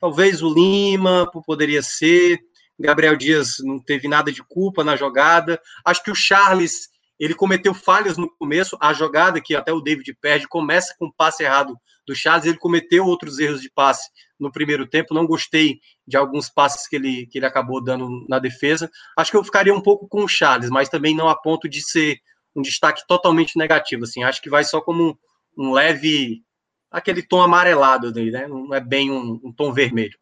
talvez 0.00 0.40
o 0.42 0.52
Lima 0.52 1.28
poderia 1.44 1.82
ser, 1.82 2.38
Gabriel 2.78 3.16
Dias 3.16 3.56
não 3.58 3.80
teve 3.80 4.06
nada 4.06 4.30
de 4.30 4.42
culpa 4.42 4.84
na 4.84 4.94
jogada. 4.94 5.60
Acho 5.84 6.02
que 6.02 6.10
o 6.12 6.14
Charles 6.14 6.88
ele 7.18 7.34
cometeu 7.34 7.74
falhas 7.74 8.16
no 8.16 8.30
começo. 8.36 8.78
A 8.80 8.92
jogada 8.92 9.40
que 9.40 9.56
até 9.56 9.72
o 9.72 9.80
David 9.80 10.16
perde 10.20 10.46
começa 10.46 10.94
com 10.96 11.06
um 11.06 11.12
passe 11.12 11.42
errado 11.42 11.76
do 12.06 12.14
Charles. 12.14 12.46
Ele 12.46 12.56
cometeu 12.56 13.04
outros 13.04 13.40
erros 13.40 13.60
de 13.60 13.68
passe 13.68 14.08
no 14.38 14.52
primeiro 14.52 14.86
tempo. 14.86 15.12
Não 15.12 15.26
gostei 15.26 15.80
de 16.06 16.16
alguns 16.16 16.48
passes 16.48 16.86
que 16.86 16.94
ele, 16.94 17.26
que 17.26 17.38
ele 17.38 17.46
acabou 17.46 17.82
dando 17.82 18.24
na 18.28 18.38
defesa. 18.38 18.88
Acho 19.16 19.32
que 19.32 19.36
eu 19.36 19.44
ficaria 19.44 19.74
um 19.74 19.82
pouco 19.82 20.06
com 20.06 20.22
o 20.22 20.28
Charles, 20.28 20.70
mas 20.70 20.88
também 20.88 21.16
não 21.16 21.28
a 21.28 21.34
ponto 21.34 21.68
de 21.68 21.82
ser 21.82 22.20
um 22.54 22.62
destaque 22.62 23.02
totalmente 23.08 23.58
negativo. 23.58 24.04
Assim, 24.04 24.22
acho 24.22 24.40
que 24.40 24.48
vai 24.48 24.62
só 24.62 24.80
como 24.80 25.18
um, 25.56 25.66
um 25.66 25.72
leve 25.72 26.44
aquele 26.90 27.22
tom 27.22 27.40
amarelado, 27.40 28.12
né? 28.12 28.46
Não 28.46 28.74
é 28.74 28.80
bem 28.80 29.10
um, 29.10 29.40
um 29.44 29.52
tom 29.52 29.72
vermelho. 29.72 30.18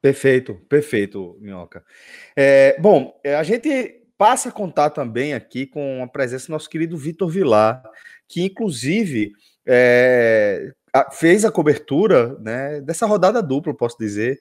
Perfeito, 0.00 0.54
perfeito, 0.68 1.38
Minhoca. 1.40 1.84
É, 2.36 2.76
bom, 2.80 3.18
é, 3.22 3.36
a 3.36 3.42
gente 3.44 4.02
passa 4.18 4.48
a 4.48 4.52
contar 4.52 4.90
também 4.90 5.32
aqui 5.32 5.66
com 5.66 6.02
a 6.02 6.08
presença 6.08 6.48
do 6.48 6.52
nosso 6.52 6.68
querido 6.68 6.96
Vitor 6.96 7.28
Vilar, 7.28 7.82
que 8.28 8.42
inclusive 8.42 9.32
é, 9.64 10.72
fez 11.12 11.44
a 11.44 11.52
cobertura 11.52 12.36
né, 12.40 12.80
dessa 12.80 13.06
rodada 13.06 13.40
dupla, 13.40 13.74
posso 13.74 13.96
dizer, 13.98 14.40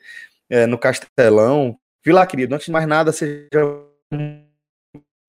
é, 0.50 0.66
no 0.66 0.78
Castelão. 0.78 1.78
Vilar, 2.04 2.28
querido, 2.28 2.56
antes 2.56 2.66
de 2.66 2.72
mais 2.72 2.88
nada, 2.88 3.12
seja 3.12 3.48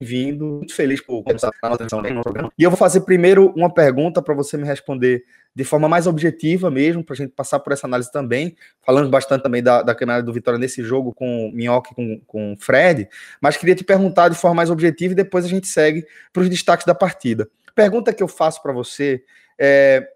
vindo, 0.03 0.47
muito 0.47 0.75
feliz 0.75 1.01
por 1.01 1.23
começar 1.23 1.51
a 1.63 1.69
nossa 1.69 1.85
no 1.85 2.23
programa. 2.23 2.51
E 2.59 2.63
eu 2.63 2.71
vou 2.71 2.77
fazer 2.77 3.03
primeiro 3.03 3.53
uma 3.55 3.73
pergunta 3.73 4.21
para 4.21 4.35
você 4.35 4.57
me 4.57 4.67
responder 4.67 5.25
de 5.55 5.65
forma 5.65 5.89
mais 5.89 6.07
objetiva 6.07 6.71
mesmo, 6.71 7.05
para 7.05 7.15
a 7.15 7.17
gente 7.17 7.31
passar 7.31 7.61
por 7.61 7.73
essa 7.73 7.87
análise 7.87 8.11
também. 8.11 8.57
Falamos 8.81 9.11
bastante 9.11 9.43
também 9.43 9.63
da, 9.63 9.83
da 9.83 9.95
caminhada 9.95 10.23
do 10.23 10.33
Vitória 10.33 10.59
nesse 10.59 10.83
jogo 10.83 11.13
com 11.13 11.49
o 11.49 11.53
Minhoca 11.53 11.91
e 11.93 11.95
com, 11.95 12.21
com 12.27 12.53
o 12.55 12.57
Fred, 12.57 13.09
mas 13.41 13.57
queria 13.57 13.75
te 13.75 13.85
perguntar 13.85 14.29
de 14.29 14.37
forma 14.37 14.55
mais 14.55 14.71
objetiva 14.71 15.13
e 15.13 15.17
depois 15.17 15.45
a 15.45 15.49
gente 15.49 15.67
segue 15.67 16.07
para 16.33 16.43
os 16.43 16.49
destaques 16.49 16.87
da 16.87 16.95
partida. 16.95 17.49
Pergunta 17.75 18.13
que 18.13 18.23
eu 18.23 18.29
faço 18.29 18.63
para 18.63 18.73
você 18.73 19.23
é 19.59 20.07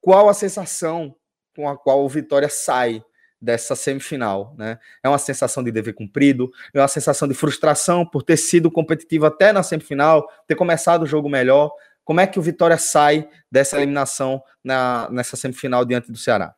qual 0.00 0.28
a 0.28 0.34
sensação 0.34 1.14
com 1.56 1.68
a 1.68 1.76
qual 1.76 2.04
o 2.04 2.08
Vitória 2.08 2.48
sai 2.48 3.02
dessa 3.40 3.76
semifinal, 3.76 4.54
né? 4.56 4.78
É 5.02 5.08
uma 5.08 5.18
sensação 5.18 5.62
de 5.62 5.70
dever 5.70 5.92
cumprido, 5.92 6.50
é 6.72 6.80
uma 6.80 6.88
sensação 6.88 7.28
de 7.28 7.34
frustração 7.34 8.04
por 8.06 8.22
ter 8.22 8.38
sido 8.38 8.70
competitivo 8.70 9.26
até 9.26 9.52
na 9.52 9.62
semifinal, 9.62 10.26
ter 10.46 10.54
começado 10.54 11.02
o 11.02 11.06
jogo 11.06 11.28
melhor. 11.28 11.70
Como 12.04 12.20
é 12.20 12.26
que 12.26 12.38
o 12.38 12.42
Vitória 12.42 12.76
sai 12.76 13.28
dessa 13.50 13.76
eliminação 13.76 14.42
na, 14.62 15.08
nessa 15.10 15.36
semifinal 15.36 15.84
diante 15.84 16.12
do 16.12 16.18
Ceará? 16.18 16.54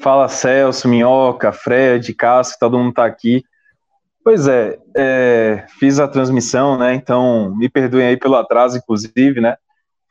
Fala 0.00 0.28
Celso, 0.28 0.86
Minhoca, 0.88 1.52
Fred, 1.52 2.12
Cássio, 2.14 2.56
todo 2.60 2.78
mundo 2.78 2.90
está 2.90 3.06
aqui. 3.06 3.42
Pois 4.22 4.46
é, 4.48 4.78
é, 4.96 5.66
fiz 5.78 5.98
a 5.98 6.08
transmissão, 6.08 6.78
né? 6.78 6.94
Então 6.94 7.54
me 7.56 7.68
perdoem 7.68 8.06
aí 8.06 8.16
pelo 8.16 8.36
atraso, 8.36 8.76
inclusive, 8.76 9.40
né? 9.40 9.56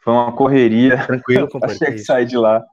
Foi 0.04 0.14
uma 0.14 0.32
correria. 0.32 1.06
Tranquilo, 1.06 1.48
Achei 1.64 1.92
que 1.92 2.00
sair 2.00 2.26
de 2.26 2.38
lá. 2.38 2.64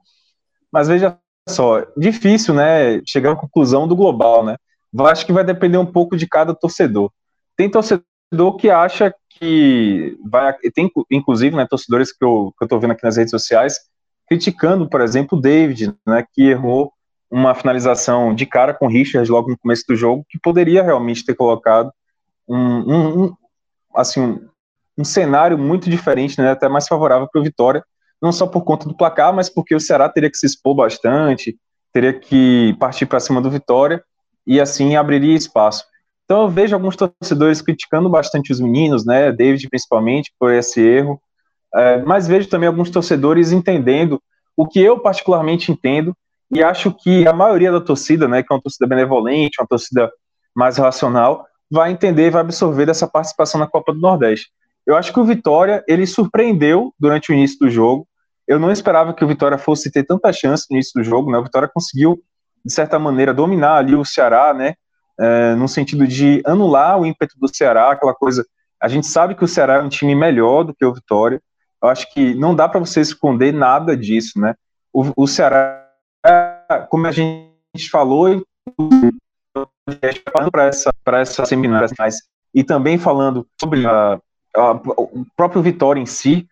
Mas 0.71 0.87
veja 0.87 1.17
só, 1.49 1.85
difícil, 1.97 2.53
né, 2.53 3.01
chegar 3.05 3.31
à 3.31 3.35
conclusão 3.35 3.87
do 3.87 3.95
global, 3.95 4.45
né? 4.45 4.55
Acho 4.99 5.25
que 5.25 5.33
vai 5.33 5.43
depender 5.43 5.77
um 5.77 5.85
pouco 5.85 6.15
de 6.15 6.27
cada 6.27 6.53
torcedor. 6.53 7.11
Tem 7.55 7.69
torcedor 7.69 8.03
que 8.59 8.69
acha 8.69 9.13
que 9.41 10.15
vai, 10.23 10.53
tem 10.73 10.91
inclusive, 11.09 11.55
né, 11.55 11.65
torcedores 11.67 12.15
que 12.15 12.23
eu, 12.23 12.53
que 12.55 12.63
eu 12.63 12.67
tô 12.67 12.79
vendo 12.79 12.91
aqui 12.91 13.03
nas 13.03 13.17
redes 13.17 13.31
sociais 13.31 13.79
criticando, 14.27 14.87
por 14.87 15.01
exemplo, 15.01 15.37
o 15.37 15.41
David, 15.41 15.93
né, 16.07 16.23
que 16.31 16.43
errou 16.43 16.93
uma 17.29 17.55
finalização 17.55 18.33
de 18.35 18.45
cara 18.45 18.73
com 18.73 18.85
o 18.85 18.89
Richard 18.89 19.29
logo 19.29 19.49
no 19.49 19.57
começo 19.57 19.83
do 19.89 19.95
jogo, 19.95 20.25
que 20.29 20.39
poderia 20.39 20.83
realmente 20.83 21.25
ter 21.25 21.35
colocado 21.35 21.91
um, 22.47 22.57
um, 22.57 23.23
um 23.23 23.35
assim, 23.95 24.21
um, 24.21 24.47
um, 24.99 25.03
cenário 25.03 25.57
muito 25.57 25.89
diferente, 25.89 26.39
né, 26.39 26.51
até 26.51 26.69
mais 26.69 26.87
favorável 26.87 27.27
para 27.29 27.41
o 27.41 27.43
Vitória, 27.43 27.83
não 28.21 28.31
só 28.31 28.45
por 28.45 28.63
conta 28.63 28.87
do 28.87 28.95
placar, 28.95 29.33
mas 29.33 29.49
porque 29.49 29.73
o 29.73 29.79
Ceará 29.81 30.07
teria 30.07 30.29
que 30.29 30.37
se 30.37 30.45
expor 30.45 30.75
bastante, 30.75 31.57
teria 31.91 32.13
que 32.13 32.73
partir 32.79 33.07
para 33.07 33.19
cima 33.19 33.41
do 33.41 33.51
Vitória, 33.51 34.01
e 34.45 34.61
assim 34.61 34.95
abriria 34.95 35.35
espaço. 35.35 35.83
Então 36.31 36.43
eu 36.43 36.49
vejo 36.49 36.73
alguns 36.73 36.95
torcedores 36.95 37.61
criticando 37.61 38.09
bastante 38.09 38.53
os 38.53 38.61
meninos, 38.61 39.05
né, 39.05 39.33
David 39.33 39.67
principalmente, 39.67 40.31
por 40.39 40.49
esse 40.49 40.79
erro, 40.79 41.21
é, 41.75 41.97
mas 42.03 42.25
vejo 42.25 42.47
também 42.47 42.67
alguns 42.67 42.89
torcedores 42.89 43.51
entendendo 43.51 44.17
o 44.55 44.65
que 44.65 44.79
eu 44.79 44.97
particularmente 44.97 45.73
entendo, 45.73 46.15
e 46.49 46.63
acho 46.63 46.89
que 46.93 47.27
a 47.27 47.33
maioria 47.33 47.69
da 47.69 47.81
torcida, 47.81 48.29
né, 48.29 48.41
que 48.41 48.47
é 48.49 48.55
uma 48.55 48.61
torcida 48.61 48.87
benevolente, 48.87 49.59
uma 49.59 49.67
torcida 49.67 50.09
mais 50.55 50.77
racional, 50.77 51.45
vai 51.69 51.91
entender 51.91 52.31
vai 52.31 52.39
absorver 52.39 52.85
dessa 52.85 53.05
participação 53.05 53.59
na 53.59 53.67
Copa 53.67 53.91
do 53.91 53.99
Nordeste. 53.99 54.51
Eu 54.87 54.95
acho 54.95 55.11
que 55.11 55.19
o 55.19 55.25
Vitória, 55.25 55.83
ele 55.85 56.07
surpreendeu 56.07 56.93
durante 56.97 57.29
o 57.29 57.35
início 57.35 57.59
do 57.59 57.69
jogo. 57.69 58.07
Eu 58.47 58.57
não 58.57 58.71
esperava 58.71 59.13
que 59.13 59.25
o 59.25 59.27
Vitória 59.27 59.57
fosse 59.57 59.91
ter 59.91 60.05
tanta 60.05 60.31
chance 60.31 60.65
no 60.69 60.77
início 60.77 60.93
do 60.95 61.03
jogo, 61.03 61.29
né? 61.29 61.37
O 61.37 61.43
Vitória 61.43 61.67
conseguiu, 61.67 62.23
de 62.65 62.71
certa 62.71 62.97
maneira, 62.97 63.33
dominar 63.33 63.75
ali 63.75 63.95
o 63.95 64.05
Ceará, 64.05 64.53
né? 64.53 64.75
É, 65.21 65.53
no 65.55 65.67
sentido 65.67 66.07
de 66.07 66.41
anular 66.45 66.99
o 66.99 67.05
ímpeto 67.05 67.35
do 67.39 67.53
Ceará, 67.53 67.91
aquela 67.91 68.13
coisa. 68.13 68.45
A 68.81 68.87
gente 68.87 69.05
sabe 69.05 69.35
que 69.35 69.43
o 69.43 69.47
Ceará 69.47 69.75
é 69.75 69.81
um 69.81 69.89
time 69.89 70.15
melhor 70.15 70.63
do 70.63 70.73
que 70.73 70.83
o 70.83 70.93
Vitória. 70.93 71.39
Eu 71.81 71.89
acho 71.89 72.11
que 72.11 72.33
não 72.35 72.55
dá 72.55 72.67
para 72.67 72.79
você 72.79 73.01
esconder 73.01 73.53
nada 73.53 73.95
disso, 73.95 74.39
né? 74.39 74.55
O, 74.91 75.23
o 75.23 75.27
Ceará 75.27 75.81
como 76.89 77.07
a 77.07 77.11
gente 77.11 77.89
falou, 77.91 78.43
para 80.51 80.65
essa, 80.65 80.93
para 81.03 81.19
essa 81.19 81.45
seminárias 81.45 81.91
e 82.53 82.63
também 82.63 82.97
falando 82.97 83.47
sobre 83.59 83.85
a, 83.85 84.19
a, 84.55 84.71
o 84.71 85.25
próprio 85.35 85.61
Vitória 85.61 85.99
em 85.99 86.05
si, 86.05 86.47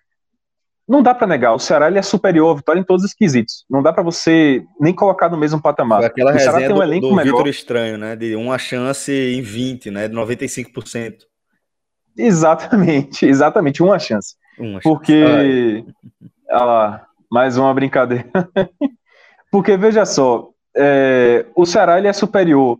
não 0.89 1.03
dá 1.03 1.13
para 1.13 1.27
negar, 1.27 1.53
o 1.53 1.59
Ceará 1.59 1.87
ele 1.87 1.99
é 1.99 2.01
superior 2.01 2.49
ao 2.49 2.55
Vitória 2.55 2.79
em 2.79 2.83
todos 2.83 3.05
os 3.05 3.13
quesitos. 3.13 3.63
Não 3.69 3.83
dá 3.83 3.93
para 3.93 4.01
você 4.01 4.65
nem 4.81 4.91
colocar 4.91 5.29
no 5.29 5.37
mesmo 5.37 5.61
patamar. 5.61 5.99
Foi 5.99 6.07
aquela 6.07 6.35
o 6.35 6.39
Ceará 6.39 6.57
tem 6.57 6.73
um 6.73 6.81
elenco 6.81 7.07
do, 7.07 7.15
do 7.15 7.21
Vitor 7.21 7.47
estranho, 7.47 7.95
né? 7.95 8.15
De 8.15 8.35
uma 8.35 8.57
chance 8.57 9.11
em 9.11 9.39
20, 9.39 9.91
né? 9.91 10.07
De 10.07 10.15
95%. 10.15 11.13
Exatamente, 12.17 13.23
exatamente, 13.29 13.83
uma 13.83 13.99
chance. 13.99 14.35
Uma 14.57 14.79
Porque. 14.79 15.85
Olha 16.49 16.65
lá, 16.65 17.07
mais 17.31 17.55
uma 17.55 17.71
brincadeira. 17.71 18.25
Porque, 19.51 19.77
veja 19.77 20.05
só, 20.05 20.49
é, 20.75 21.45
o 21.55 21.67
Ceará 21.67 21.99
ele 21.99 22.07
é 22.07 22.13
superior 22.13 22.79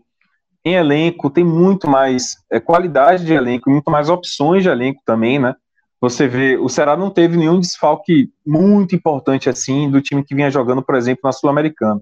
em 0.64 0.74
elenco, 0.74 1.30
tem 1.30 1.44
muito 1.44 1.88
mais 1.88 2.38
é, 2.50 2.58
qualidade 2.58 3.24
de 3.24 3.32
elenco, 3.32 3.70
muito 3.70 3.88
mais 3.88 4.08
opções 4.08 4.64
de 4.64 4.68
elenco 4.68 5.00
também, 5.04 5.38
né? 5.38 5.54
Você 6.00 6.26
vê, 6.26 6.56
o 6.56 6.68
Ceará 6.68 6.96
não 6.96 7.10
teve 7.10 7.36
nenhum 7.36 7.60
desfalque 7.60 8.30
muito 8.46 8.94
importante 8.94 9.50
assim 9.50 9.90
do 9.90 10.00
time 10.00 10.24
que 10.24 10.34
vinha 10.34 10.50
jogando, 10.50 10.82
por 10.82 10.94
exemplo, 10.94 11.20
na 11.24 11.32
Sul-Americana. 11.32 12.00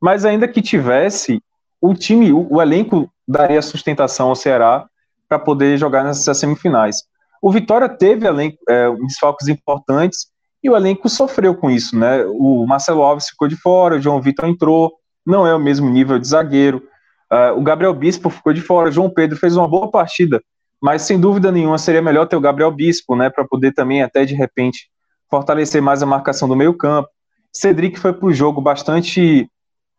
Mas 0.00 0.24
ainda 0.24 0.48
que 0.48 0.62
tivesse, 0.62 1.42
o 1.80 1.94
time, 1.94 2.32
o, 2.32 2.46
o 2.50 2.62
elenco 2.62 3.10
daria 3.28 3.60
sustentação 3.60 4.28
ao 4.28 4.36
Ceará 4.36 4.86
para 5.28 5.38
poder 5.38 5.76
jogar 5.76 6.04
nessas 6.04 6.38
semifinais. 6.38 7.02
O 7.42 7.52
Vitória 7.52 7.88
teve 7.88 8.26
elenco, 8.26 8.58
é, 8.68 8.90
desfalques 9.06 9.48
importantes, 9.48 10.28
e 10.62 10.70
o 10.70 10.74
elenco 10.74 11.10
sofreu 11.10 11.54
com 11.54 11.70
isso, 11.70 11.98
né? 11.98 12.24
O 12.24 12.64
Marcelo 12.66 13.02
Alves 13.02 13.28
ficou 13.28 13.46
de 13.46 13.54
fora, 13.54 13.96
o 13.96 14.00
João 14.00 14.22
Vitor 14.22 14.48
entrou, 14.48 14.94
não 15.24 15.46
é 15.46 15.54
o 15.54 15.58
mesmo 15.58 15.90
nível 15.90 16.18
de 16.18 16.26
zagueiro. 16.26 16.82
Uh, 17.30 17.58
o 17.58 17.62
Gabriel 17.62 17.92
Bispo 17.92 18.30
ficou 18.30 18.54
de 18.54 18.62
fora, 18.62 18.88
o 18.88 18.92
João 18.92 19.10
Pedro 19.10 19.36
fez 19.36 19.56
uma 19.56 19.68
boa 19.68 19.90
partida, 19.90 20.42
mas 20.84 21.00
sem 21.00 21.18
dúvida 21.18 21.50
nenhuma 21.50 21.78
seria 21.78 22.02
melhor 22.02 22.26
ter 22.26 22.36
o 22.36 22.40
Gabriel 22.42 22.70
Bispo, 22.70 23.16
né? 23.16 23.30
Para 23.30 23.46
poder 23.48 23.72
também, 23.72 24.02
até 24.02 24.26
de 24.26 24.34
repente, 24.34 24.90
fortalecer 25.30 25.80
mais 25.80 26.02
a 26.02 26.06
marcação 26.06 26.46
do 26.46 26.54
meio-campo. 26.54 27.08
Cedric 27.50 27.98
foi 27.98 28.12
para 28.12 28.26
o 28.26 28.34
jogo 28.34 28.60
bastante 28.60 29.48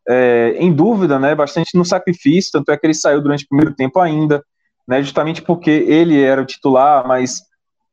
é, 0.07 0.55
em 0.59 0.71
dúvida, 0.71 1.17
né? 1.17 1.33
Bastante 1.33 1.75
no 1.75 1.83
sacrifício, 1.83 2.51
tanto 2.51 2.71
é 2.71 2.77
que 2.77 2.85
ele 2.85 2.93
saiu 2.93 3.19
durante 3.19 3.45
o 3.45 3.47
primeiro 3.47 3.73
tempo 3.73 3.99
ainda, 3.99 4.45
né? 4.87 5.01
Justamente 5.01 5.41
porque 5.41 5.71
ele 5.71 6.21
era 6.21 6.39
o 6.39 6.45
titular, 6.45 7.07
mas 7.07 7.41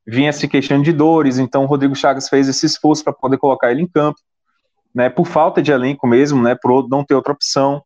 vinha 0.07 0.31
se 0.31 0.47
queixando 0.47 0.85
de 0.85 0.93
dores, 0.93 1.39
então 1.39 1.63
o 1.63 1.67
Rodrigo 1.67 1.97
Chagas 1.97 2.29
fez 2.29 2.47
esse 2.47 2.67
esforço 2.67 3.03
para 3.03 3.15
poder 3.15 3.39
colocar 3.39 3.71
ele 3.71 3.81
em 3.81 3.89
campo, 3.89 4.21
né, 4.95 5.09
por 5.09 5.27
falta 5.27 5.63
de 5.63 5.73
elenco 5.73 6.07
mesmo, 6.07 6.43
né, 6.43 6.55
por 6.61 6.87
não 6.91 7.03
ter 7.03 7.15
outra 7.15 7.33
opção. 7.33 7.83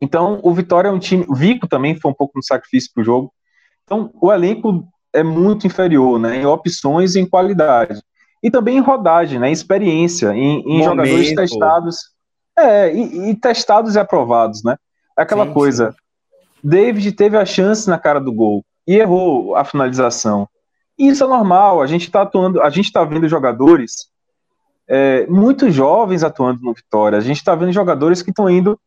Então, 0.00 0.40
o 0.42 0.54
Vitória 0.54 0.88
é 0.88 0.90
um 0.90 0.98
time, 0.98 1.26
o 1.28 1.34
Vico 1.34 1.68
também 1.68 2.00
foi 2.00 2.10
um 2.10 2.14
pouco 2.14 2.32
no 2.36 2.42
sacrifício 2.42 2.90
para 2.94 3.02
o 3.02 3.04
jogo. 3.04 3.30
Então, 3.84 4.10
o 4.20 4.32
elenco 4.32 4.86
é 5.12 5.22
muito 5.22 5.66
inferior, 5.66 6.18
né, 6.18 6.36
em 6.36 6.46
opções 6.46 7.14
e 7.14 7.20
em 7.20 7.26
qualidade. 7.26 8.00
E 8.42 8.50
também 8.50 8.78
em 8.78 8.80
rodagem, 8.80 9.38
né, 9.38 9.48
em 9.48 9.52
experiência, 9.52 10.32
em, 10.32 10.62
em 10.66 10.82
jogadores 10.82 11.34
testados. 11.34 11.96
É, 12.58 12.94
e, 12.94 13.30
e, 13.30 13.34
testados 13.36 13.94
e 13.94 13.98
aprovados, 13.98 14.62
né? 14.62 14.76
Aquela 15.16 15.46
sim, 15.46 15.52
coisa. 15.52 15.90
Sim. 15.90 15.96
David 16.62 17.12
teve 17.12 17.36
a 17.36 17.46
chance 17.46 17.88
na 17.88 17.98
cara 17.98 18.20
do 18.20 18.32
gol 18.32 18.64
e 18.86 18.96
errou 18.96 19.56
a 19.56 19.64
finalização. 19.64 20.48
E 20.98 21.08
isso 21.08 21.24
é 21.24 21.26
normal, 21.26 21.80
a 21.80 21.86
gente 21.86 22.06
está 22.06 22.22
atuando, 22.22 22.60
a 22.60 22.68
gente 22.68 22.86
está 22.86 23.04
vendo 23.04 23.28
jogadores 23.28 24.12
é, 24.86 25.26
muito 25.26 25.70
jovens 25.70 26.22
atuando 26.22 26.60
no 26.62 26.74
Vitória, 26.74 27.16
a 27.16 27.22
gente 27.22 27.38
está 27.38 27.54
vendo 27.54 27.72
jogadores 27.72 28.22
que 28.22 28.30
estão 28.30 28.50
indo 28.50 28.78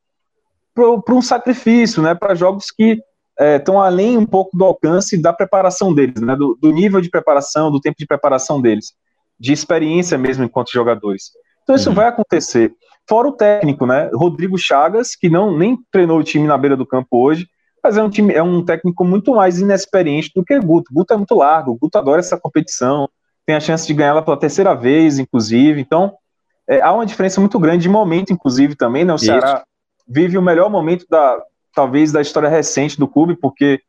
para 0.74 1.16
um 1.16 1.22
sacrifício, 1.22 2.04
né, 2.04 2.14
para 2.14 2.36
jogos 2.36 2.70
que 2.70 3.02
estão 3.38 3.84
é, 3.84 3.88
além 3.88 4.18
um 4.18 4.26
pouco 4.26 4.56
do 4.58 4.64
alcance 4.64 5.22
da 5.22 5.34
preparação 5.34 5.94
deles, 5.94 6.22
né, 6.22 6.36
do, 6.36 6.58
do, 6.62 6.72
nível 6.72 7.02
de 7.02 7.10
preparação, 7.10 7.72
do 7.72 7.80
tempo 7.80 7.98
de 7.98 8.06
preparação 8.06 8.62
deles, 8.62 8.94
de 9.40 9.52
experiência 9.52 10.18
mesmo 10.18 10.44
enquanto 10.44 10.72
jogadores. 10.72 11.32
Então 11.64 11.76
isso 11.76 11.90
uhum. 11.90 11.96
vai 11.96 12.08
acontecer. 12.08 12.74
Fora 13.08 13.28
o 13.28 13.34
técnico, 13.34 13.86
né, 13.86 14.10
Rodrigo 14.14 14.58
Chagas, 14.58 15.16
que 15.16 15.30
não 15.30 15.56
nem 15.56 15.78
treinou 15.92 16.20
o 16.20 16.24
time 16.24 16.48
na 16.48 16.58
beira 16.58 16.78
do 16.78 16.86
campo 16.86 17.08
hoje, 17.12 17.48
mas 17.84 17.98
é 17.98 18.04
um 18.04 18.10
time, 18.10 18.34
é 18.34 18.42
um 18.42 18.64
técnico 18.64 19.04
muito 19.04 19.36
mais 19.36 19.60
inexperiente 19.60 20.32
do 20.36 20.44
que 20.44 20.56
o 20.56 20.62
Guto. 20.62 20.92
O 20.92 20.96
Guto 20.96 21.14
é 21.14 21.18
muito 21.18 21.36
largo, 21.36 21.72
o 21.72 21.78
Guto 21.78 21.98
adora 21.98 22.20
essa 22.20 22.40
competição, 22.40 23.08
tem 23.46 23.56
a 23.56 23.60
chance 23.60 23.86
de 23.86 23.94
ganhar 23.94 24.10
ela 24.10 24.22
pela 24.24 24.40
terceira 24.40 24.74
vez, 24.74 25.20
inclusive. 25.20 25.80
Então, 25.80 26.14
é, 26.68 26.82
há 26.82 26.92
uma 26.92 27.06
diferença 27.06 27.40
muito 27.40 27.60
grande 27.60 27.84
de 27.84 27.90
momento, 27.90 28.34
inclusive, 28.34 28.76
também, 28.76 29.06
né? 29.06 29.14
O 29.14 29.20
Ceará 29.20 29.64
vive 30.08 30.36
o 30.36 30.42
melhor 30.42 30.70
momento 30.70 31.06
da, 31.08 31.38
talvez, 31.76 32.12
da 32.12 32.22
história 32.22 32.50
recente 32.50 32.98
do 32.98 33.08
clube, 33.08 33.36
porque 33.36 33.82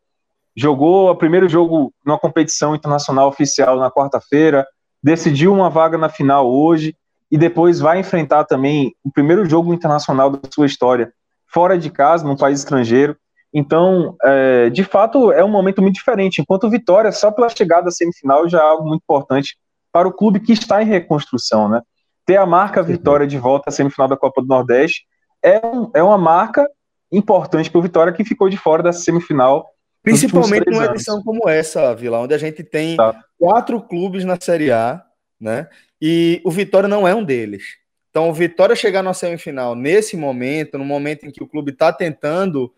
jogou 0.56 1.10
o 1.10 1.16
primeiro 1.16 1.48
jogo 1.48 1.92
numa 2.04 2.18
competição 2.18 2.74
internacional 2.74 3.28
oficial 3.28 3.78
na 3.78 3.90
quarta-feira, 3.90 4.66
decidiu 5.02 5.52
uma 5.52 5.70
vaga 5.70 5.96
na 5.96 6.08
final 6.08 6.50
hoje, 6.50 6.96
e 7.30 7.36
depois 7.36 7.80
vai 7.80 7.98
enfrentar 7.98 8.44
também 8.44 8.94
o 9.04 9.10
primeiro 9.10 9.44
jogo 9.44 9.72
internacional 9.74 10.30
da 10.30 10.38
sua 10.52 10.66
história 10.66 11.12
fora 11.52 11.78
de 11.78 11.90
casa, 11.90 12.26
num 12.26 12.36
país 12.36 12.60
estrangeiro. 12.60 13.16
Então, 13.52 14.16
é, 14.22 14.70
de 14.70 14.84
fato, 14.84 15.32
é 15.32 15.44
um 15.44 15.48
momento 15.48 15.80
muito 15.80 15.94
diferente. 15.94 16.40
Enquanto 16.40 16.70
Vitória, 16.70 17.10
só 17.10 17.30
pela 17.30 17.48
chegada 17.48 17.88
à 17.88 17.90
semifinal, 17.90 18.48
já 18.48 18.58
é 18.58 18.62
algo 18.62 18.86
muito 18.86 19.02
importante 19.02 19.56
para 19.92 20.06
o 20.06 20.12
clube 20.12 20.40
que 20.40 20.52
está 20.52 20.82
em 20.82 20.86
reconstrução, 20.86 21.68
né? 21.68 21.80
Ter 22.26 22.36
a 22.36 22.46
marca 22.46 22.82
Vitória 22.82 23.26
de 23.26 23.38
volta 23.38 23.70
à 23.70 23.72
semifinal 23.72 24.08
da 24.08 24.16
Copa 24.16 24.42
do 24.42 24.48
Nordeste 24.48 25.04
é, 25.42 25.60
é 25.94 26.02
uma 26.02 26.18
marca 26.18 26.68
importante 27.12 27.70
para 27.70 27.78
o 27.78 27.82
Vitória 27.82 28.12
que 28.12 28.24
ficou 28.24 28.48
de 28.48 28.56
fora 28.56 28.82
dessa 28.82 29.00
semifinal. 29.00 29.70
Principalmente 30.02 30.70
numa 30.70 30.84
edição 30.86 31.20
como 31.22 31.48
essa, 31.48 31.94
Vila, 31.94 32.20
onde 32.20 32.32
a 32.32 32.38
gente 32.38 32.62
tem 32.62 32.96
tá. 32.96 33.24
quatro 33.38 33.80
clubes 33.80 34.24
na 34.24 34.38
Série 34.40 34.70
A, 34.70 35.02
né? 35.40 35.68
E 36.00 36.40
o 36.44 36.50
Vitória 36.50 36.88
não 36.88 37.08
é 37.08 37.14
um 37.14 37.24
deles. 37.24 37.64
Então, 38.10 38.30
o 38.30 38.32
Vitória 38.32 38.76
chegar 38.76 39.02
na 39.02 39.12
semifinal 39.12 39.74
nesse 39.74 40.16
momento, 40.16 40.78
no 40.78 40.84
momento 40.84 41.26
em 41.26 41.30
que 41.30 41.42
o 41.42 41.46
clube 41.46 41.72
está 41.72 41.92
tentando 41.92 42.72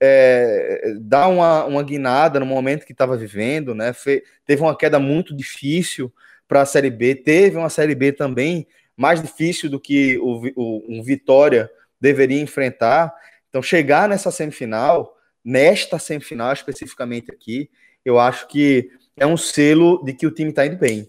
é, 0.00 0.94
dar 1.00 1.28
uma, 1.28 1.64
uma 1.64 1.82
guinada 1.82 2.38
no 2.38 2.46
momento 2.46 2.84
que 2.84 2.92
estava 2.92 3.16
vivendo, 3.16 3.74
né? 3.74 3.92
Fe, 3.92 4.22
teve 4.44 4.62
uma 4.62 4.76
queda 4.76 4.98
muito 4.98 5.34
difícil 5.34 6.12
para 6.46 6.60
a 6.60 6.66
Série 6.66 6.90
B, 6.90 7.14
teve 7.14 7.56
uma 7.56 7.70
Série 7.70 7.94
B 7.94 8.12
também 8.12 8.66
mais 8.96 9.20
difícil 9.20 9.70
do 9.70 9.80
que 9.80 10.18
o, 10.18 10.42
o, 10.54 10.84
um 10.88 11.02
Vitória 11.02 11.70
deveria 12.00 12.40
enfrentar. 12.40 13.12
Então, 13.54 13.62
chegar 13.62 14.08
nessa 14.08 14.32
semifinal, 14.32 15.14
nesta 15.44 15.96
semifinal 15.96 16.52
especificamente 16.52 17.30
aqui, 17.30 17.70
eu 18.04 18.18
acho 18.18 18.48
que 18.48 18.90
é 19.16 19.24
um 19.24 19.36
selo 19.36 20.02
de 20.02 20.12
que 20.12 20.26
o 20.26 20.32
time 20.32 20.50
está 20.50 20.66
indo 20.66 20.76
bem. 20.76 21.08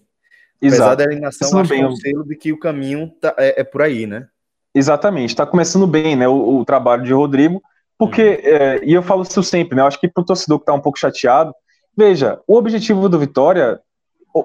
Exato. 0.61 0.83
Apesar 0.83 0.95
da 0.95 1.03
eliminação, 1.05 1.59
acho 1.59 1.73
que 1.73 1.81
é 1.81 1.87
um 1.87 1.95
selo 1.95 2.23
de 2.23 2.35
que 2.35 2.53
o 2.53 2.59
caminho 2.59 3.09
tá, 3.19 3.33
é, 3.39 3.61
é 3.61 3.63
por 3.63 3.81
aí, 3.81 4.05
né? 4.05 4.27
Exatamente, 4.75 5.31
está 5.31 5.43
começando 5.43 5.87
bem, 5.87 6.15
né? 6.15 6.27
O, 6.27 6.59
o, 6.59 6.65
trabalho 6.65 7.01
de 7.01 7.11
Rodrigo 7.11 7.63
porque, 7.97 8.21
uhum. 8.21 8.55
é, 8.55 8.79
e 8.83 8.93
eu 8.93 9.01
falo 9.01 9.23
isso 9.23 9.41
sempre, 9.41 9.75
né? 9.75 9.81
Eu 9.81 9.87
acho 9.87 9.99
que 9.99 10.07
para 10.07 10.21
o 10.21 10.25
torcedor 10.25 10.59
que 10.59 10.63
está 10.63 10.73
um 10.73 10.81
pouco 10.81 10.99
chateado, 10.99 11.51
veja, 11.97 12.39
o 12.45 12.57
objetivo 12.57 13.09
do 13.09 13.17
Vitória, 13.17 13.81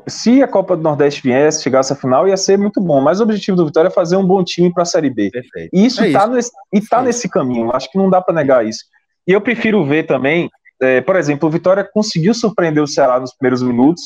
se 0.07 0.43
a 0.43 0.49
Copa 0.49 0.77
do 0.77 0.83
Nordeste 0.83 1.23
viesse, 1.23 1.63
chegasse 1.63 1.93
à 1.93 1.97
final, 1.97 2.29
ia 2.29 2.37
ser 2.37 2.57
muito 2.57 2.81
bom. 2.81 3.01
Mas 3.01 3.21
o 3.21 3.25
objetivo 3.25 3.57
do 3.57 3.67
Vitória 3.67 3.89
é 3.89 3.91
fazer 3.91 4.17
um 4.17 4.25
bom 4.25 4.43
time 4.45 4.73
para 4.73 4.83
a 4.85 4.87
Série 4.87 5.11
B. 5.11 5.31
Perfeito. 5.31 5.71
E 5.73 5.85
isso 5.85 6.05
está 6.05 6.25
é 6.25 6.29
nesse, 6.29 6.51
e 6.73 6.81
tá 6.81 7.03
nesse 7.03 7.29
caminho. 7.29 7.75
Acho 7.75 7.91
que 7.91 7.99
não 7.99 8.09
dá 8.09 8.21
para 8.21 8.35
negar 8.35 8.65
isso. 8.65 8.85
E 9.27 9.33
eu 9.33 9.41
prefiro 9.41 9.85
ver 9.85 10.07
também, 10.07 10.49
é, 10.81 11.01
por 11.01 11.17
exemplo, 11.17 11.49
o 11.49 11.53
Vitória 11.53 11.89
conseguiu 11.93 12.35
surpreender 12.35 12.83
o 12.83 12.87
Ceará 12.87 13.19
nos 13.19 13.33
primeiros 13.35 13.63
minutos. 13.63 14.03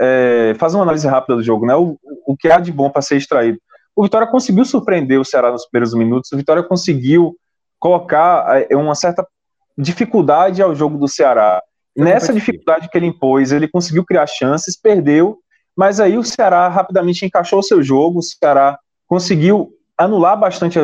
É, 0.00 0.54
fazer 0.58 0.76
uma 0.76 0.82
análise 0.82 1.06
rápida 1.06 1.36
do 1.36 1.42
jogo, 1.42 1.66
né? 1.66 1.74
O, 1.74 1.96
o 2.26 2.36
que 2.36 2.50
há 2.50 2.58
de 2.58 2.72
bom 2.72 2.90
para 2.90 3.02
ser 3.02 3.16
extraído. 3.16 3.58
O 3.94 4.02
Vitória 4.02 4.26
conseguiu 4.26 4.64
surpreender 4.64 5.20
o 5.20 5.24
Ceará 5.24 5.52
nos 5.52 5.66
primeiros 5.66 5.94
minutos. 5.94 6.32
O 6.32 6.36
Vitória 6.36 6.62
conseguiu 6.62 7.36
colocar 7.78 8.66
é, 8.70 8.76
uma 8.76 8.94
certa 8.94 9.26
dificuldade 9.76 10.62
ao 10.62 10.74
jogo 10.74 10.98
do 10.98 11.06
Ceará. 11.06 11.62
Nessa 11.96 12.32
dificuldade 12.32 12.88
que 12.88 12.98
ele 12.98 13.06
impôs, 13.06 13.52
ele 13.52 13.68
conseguiu 13.68 14.04
criar 14.04 14.26
chances, 14.26 14.76
perdeu, 14.76 15.38
mas 15.76 16.00
aí 16.00 16.18
o 16.18 16.24
Ceará 16.24 16.68
rapidamente 16.68 17.24
encaixou 17.24 17.60
o 17.60 17.62
seu 17.62 17.82
jogo, 17.82 18.18
o 18.18 18.22
Ceará 18.22 18.78
conseguiu 19.06 19.72
anular 19.96 20.36
bastante, 20.36 20.78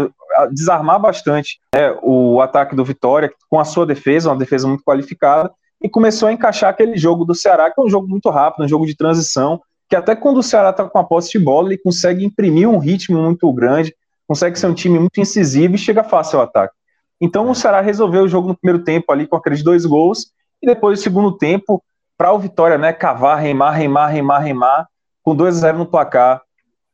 desarmar 0.53 1.01
bastante 1.01 1.59
né, 1.75 1.97
o 2.03 2.41
ataque 2.41 2.77
do 2.77 2.85
Vitória 2.85 3.33
com 3.49 3.59
a 3.59 3.65
sua 3.65 3.85
defesa, 3.85 4.31
uma 4.31 4.39
defesa 4.39 4.69
muito 4.69 4.85
qualificada, 4.85 5.51
e 5.83 5.89
começou 5.89 6.29
a 6.29 6.33
encaixar 6.33 6.71
aquele 6.71 6.97
jogo 6.97 7.25
do 7.25 7.35
Ceará, 7.35 7.71
que 7.71 7.81
é 7.81 7.85
um 7.85 7.91
jogo 7.91 8.07
muito 8.07 8.29
rápido, 8.31 8.65
um 8.65 8.69
jogo 8.69 8.87
de 8.87 8.97
transição, 8.97 9.61
que 9.89 9.97
até 9.97 10.15
quando 10.15 10.39
o 10.39 10.43
Ceará 10.43 10.71
está 10.71 10.85
com 10.85 10.99
a 10.99 11.05
posse 11.05 11.33
de 11.33 11.39
bola, 11.39 11.69
ele 11.69 11.79
consegue 11.79 12.25
imprimir 12.25 12.69
um 12.69 12.79
ritmo 12.79 13.21
muito 13.21 13.53
grande, 13.53 13.95
consegue 14.29 14.59
ser 14.59 14.69
um 14.69 14.75
time 14.75 14.99
muito 14.99 15.21
incisivo 15.21 15.75
e 15.75 15.79
chega 15.79 16.05
fácil 16.05 16.39
ao 16.39 16.45
ataque. 16.45 16.75
Então 17.21 17.51
o 17.51 17.55
Ceará 17.55 17.81
resolveu 17.81 18.23
o 18.23 18.29
jogo 18.29 18.49
no 18.49 18.57
primeiro 18.57 18.85
tempo 18.85 19.11
ali 19.11 19.27
com 19.27 19.37
aqueles 19.37 19.63
dois 19.63 19.85
gols, 19.85 20.33
e 20.63 20.67
depois, 20.67 21.01
segundo 21.01 21.37
tempo, 21.37 21.83
para 22.17 22.33
o 22.33 22.39
Vitória, 22.39 22.77
né, 22.77 22.93
cavar, 22.93 23.39
remar, 23.39 23.71
remar, 23.73 24.09
remar, 24.09 24.39
remar, 24.41 24.87
com 25.23 25.35
2 25.35 25.57
a 25.57 25.61
0 25.61 25.79
no 25.79 25.87
placar 25.87 26.43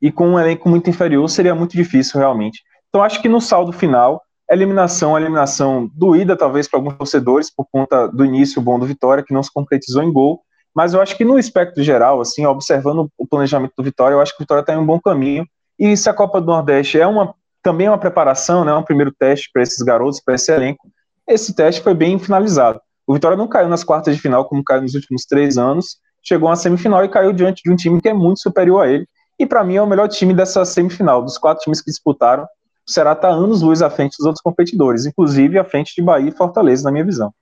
e 0.01 0.13
com 0.13 0.29
um 0.29 0.39
elenco 0.39 0.69
muito 0.69 0.89
inferior, 0.91 1.29
seria 1.29 1.55
muito 1.55 1.73
difícil 1.73 2.21
realmente. 2.21 2.63
Então, 2.89 3.03
acho 3.03 3.21
que 3.21 3.29
no 3.29 3.41
saldo 3.41 3.73
final, 3.73 4.23
eliminação, 4.51 5.19
eliminação 5.19 5.91
doída, 5.95 6.37
talvez, 6.37 6.69
para 6.69 6.79
alguns 6.79 6.97
torcedores, 6.97 7.53
por 7.53 7.67
conta 7.71 8.07
do 8.07 8.25
início 8.25 8.63
bom 8.63 8.79
do 8.79 8.87
Vitória, 8.87 9.25
que 9.25 9.35
não 9.35 9.43
se 9.43 9.53
concretizou 9.53 10.03
em 10.03 10.13
gol, 10.13 10.43
mas 10.75 10.95
eu 10.95 11.01
acho 11.01 11.17
que 11.17 11.25
no 11.25 11.39
espectro 11.39 11.83
geral, 11.83 12.21
assim, 12.21 12.45
observando 12.45 13.11
o 13.17 13.27
planejamento 13.27 13.73
do 13.77 13.83
Vitória, 13.83 14.15
eu 14.15 14.21
acho 14.21 14.33
que 14.33 14.43
o 14.43 14.45
Vitória 14.45 14.61
está 14.61 14.75
em 14.75 14.79
um 14.79 14.87
bom 14.87 15.01
caminho. 15.01 15.47
E 15.79 15.97
se 15.97 16.09
a 16.09 16.15
Copa 16.15 16.41
do 16.41 16.47
Nordeste 16.47 17.01
é 17.01 17.07
uma 17.07 17.35
também 17.63 17.89
é 17.89 17.91
uma 17.91 17.99
preparação, 17.99 18.65
né, 18.65 18.73
um 18.73 18.83
primeiro 18.85 19.13
teste 19.13 19.51
para 19.53 19.61
esses 19.61 19.83
garotos, 19.83 20.21
para 20.21 20.37
esse 20.37 20.53
elenco, 20.53 20.89
esse 21.27 21.53
teste 21.53 21.83
foi 21.83 21.95
bem 21.95 22.17
finalizado. 22.17 22.81
O 23.07 23.15
Vitória 23.15 23.37
não 23.37 23.47
caiu 23.47 23.69
nas 23.69 23.85
quartas 23.85 24.17
de 24.17 24.21
final 24.21 24.45
como 24.47 24.65
caiu 24.65 24.83
nos 24.83 24.95
últimos 24.95 25.25
três 25.25 25.57
anos, 25.57 25.99
chegou 26.23 26.49
à 26.49 26.57
semifinal 26.57 27.05
e 27.05 27.09
caiu 27.09 27.33
diante 27.33 27.63
de 27.63 27.71
um 27.71 27.77
time 27.77 28.01
que 28.01 28.09
é 28.09 28.15
muito 28.15 28.41
superior 28.41 28.85
a 28.85 28.89
ele. 28.91 29.07
E 29.39 29.47
para 29.47 29.63
mim 29.63 29.77
é 29.77 29.83
o 29.83 29.87
melhor 29.87 30.09
time 30.09 30.35
dessa 30.35 30.65
semifinal. 30.65 31.23
Dos 31.23 31.39
quatro 31.39 31.63
times 31.63 31.81
que 31.81 31.91
disputaram, 31.91 32.45
o 32.45 32.91
Ceará 32.91 33.13
está 33.13 33.29
anos 33.29 33.63
luz 33.63 33.83
à 33.83 33.91
frente 33.91 34.17
dos 34.19 34.27
outros 34.27 34.43
competidores, 34.43 35.07
inclusive 35.07 35.59
à 35.59 35.65
frente 35.65 35.95
de 35.95 36.03
Bahia 36.03 36.29
e 36.29 36.33
Fortaleza, 36.33 36.85
na 36.85 36.91
minha 36.91 37.05
visão. 37.05 37.33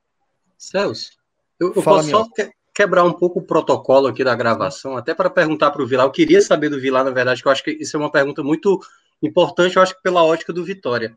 Celso, 0.59 1.13
eu, 1.59 1.73
eu 1.75 1.83
posso 1.83 2.11
só 2.11 2.27
que, 2.35 2.51
quebrar 2.75 3.05
um 3.05 3.13
pouco 3.13 3.39
o 3.39 3.43
protocolo 3.43 4.09
aqui 4.09 4.25
da 4.25 4.35
gravação, 4.35 4.97
até 4.97 5.15
para 5.15 5.31
perguntar 5.31 5.71
para 5.71 5.83
o 5.83 5.87
Vilar. 5.87 6.07
Eu 6.07 6.11
queria 6.11 6.43
saber 6.43 6.69
do 6.69 6.81
Vilar, 6.81 7.05
na 7.05 7.11
verdade, 7.11 7.41
que 7.41 7.49
eu 7.49 7.53
acho 7.53 7.63
que 7.63 7.71
isso 7.71 7.97
é 7.97 8.01
uma 8.01 8.11
pergunta 8.11 8.43
muito 8.43 8.81
importante, 9.23 9.77
eu 9.77 9.83
acho 9.83 9.95
que 9.95 10.03
pela 10.03 10.25
ótica 10.25 10.53
do 10.53 10.65
Vitória. 10.65 11.17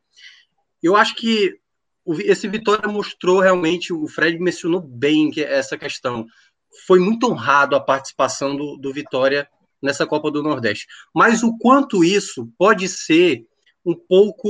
Eu 0.84 0.95
acho 0.95 1.16
que 1.16 1.58
esse 2.20 2.47
Vitória 2.47 2.88
mostrou 2.88 3.39
realmente, 3.39 3.91
o 3.93 4.08
Fred 4.08 4.39
mencionou 4.39 4.82
bem 4.82 5.32
essa 5.38 5.78
questão. 5.78 6.26
Foi 6.86 6.99
muito 6.99 7.30
honrado 7.30 7.76
a 7.76 7.80
participação 7.80 8.55
do, 8.55 8.78
do 8.78 8.93
Vitória 8.93 9.47
nessa 9.82 10.05
Copa 10.05 10.32
do 10.32 10.43
Nordeste. 10.43 10.88
Mas 11.14 11.43
o 11.43 11.58
quanto 11.58 12.03
isso 12.03 12.49
pode 12.58 12.88
ser 12.88 13.45
um 13.86 13.95
pouco, 13.95 14.49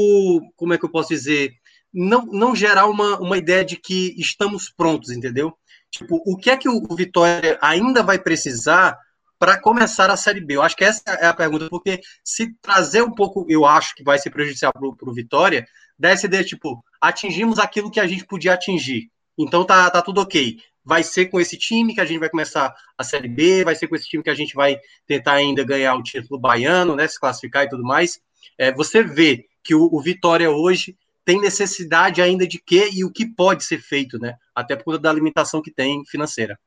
como 0.55 0.73
é 0.73 0.77
que 0.77 0.85
eu 0.85 0.91
posso 0.91 1.09
dizer, 1.09 1.51
não, 1.93 2.25
não 2.25 2.55
gerar 2.55 2.87
uma, 2.87 3.19
uma 3.19 3.37
ideia 3.37 3.63
de 3.63 3.75
que 3.75 4.15
estamos 4.17 4.69
prontos, 4.69 5.11
entendeu? 5.11 5.53
Tipo, 5.91 6.21
o 6.25 6.35
que 6.37 6.49
é 6.49 6.57
que 6.57 6.67
o 6.67 6.81
Vitória 6.95 7.57
ainda 7.61 8.03
vai 8.03 8.19
precisar 8.19 8.97
para 9.39 9.59
começar 9.59 10.09
a 10.09 10.17
Série 10.17 10.41
B? 10.41 10.55
Eu 10.55 10.61
acho 10.61 10.75
que 10.75 10.83
essa 10.83 11.01
é 11.05 11.27
a 11.27 11.33
pergunta, 11.33 11.67
porque 11.69 12.01
se 12.23 12.53
trazer 12.61 13.03
um 13.03 13.13
pouco, 13.13 13.45
eu 13.47 13.65
acho 13.65 13.95
que 13.95 14.03
vai 14.03 14.17
ser 14.19 14.31
prejudicial 14.31 14.73
para 14.73 15.09
o 15.09 15.13
Vitória, 15.13 15.65
dessa 15.97 16.25
ideia, 16.25 16.43
tipo, 16.43 16.83
atingimos 17.01 17.59
aquilo 17.59 17.91
que 17.91 17.99
a 17.99 18.07
gente 18.07 18.25
podia 18.25 18.53
atingir. 18.53 19.09
Então 19.37 19.63
tá, 19.65 19.89
tá 19.89 20.01
tudo 20.01 20.21
ok. 20.21 20.57
Vai 20.83 21.03
ser 21.03 21.25
com 21.25 21.39
esse 21.39 21.57
time 21.57 21.93
que 21.93 22.01
a 22.01 22.05
gente 22.05 22.19
vai 22.19 22.29
começar 22.29 22.73
a 22.97 23.03
Série 23.03 23.27
B, 23.27 23.63
vai 23.63 23.75
ser 23.75 23.87
com 23.87 23.95
esse 23.95 24.07
time 24.07 24.23
que 24.23 24.29
a 24.29 24.35
gente 24.35 24.55
vai 24.55 24.77
tentar 25.05 25.33
ainda 25.33 25.63
ganhar 25.63 25.95
o 25.95 26.03
título 26.03 26.39
baiano, 26.39 26.95
né? 26.95 27.07
Se 27.07 27.19
classificar 27.19 27.65
e 27.65 27.69
tudo 27.69 27.83
mais. 27.83 28.19
É, 28.57 28.71
você 28.71 29.03
vê 29.03 29.45
que 29.63 29.75
o, 29.75 29.89
o 29.91 30.01
Vitória 30.01 30.49
hoje 30.49 30.95
tem 31.25 31.41
necessidade 31.41 32.21
ainda 32.21 32.47
de 32.47 32.57
quê 32.57 32.89
e 32.93 33.03
o 33.03 33.11
que 33.11 33.25
pode 33.25 33.65
ser 33.65 33.79
feito, 33.79 34.17
né? 34.17 34.35
Até 34.55 34.77
por 34.77 34.85
conta 34.85 34.99
da 34.99 35.13
limitação 35.13 35.61
que 35.61 35.71
tem 35.71 36.05
financeira. 36.05 36.57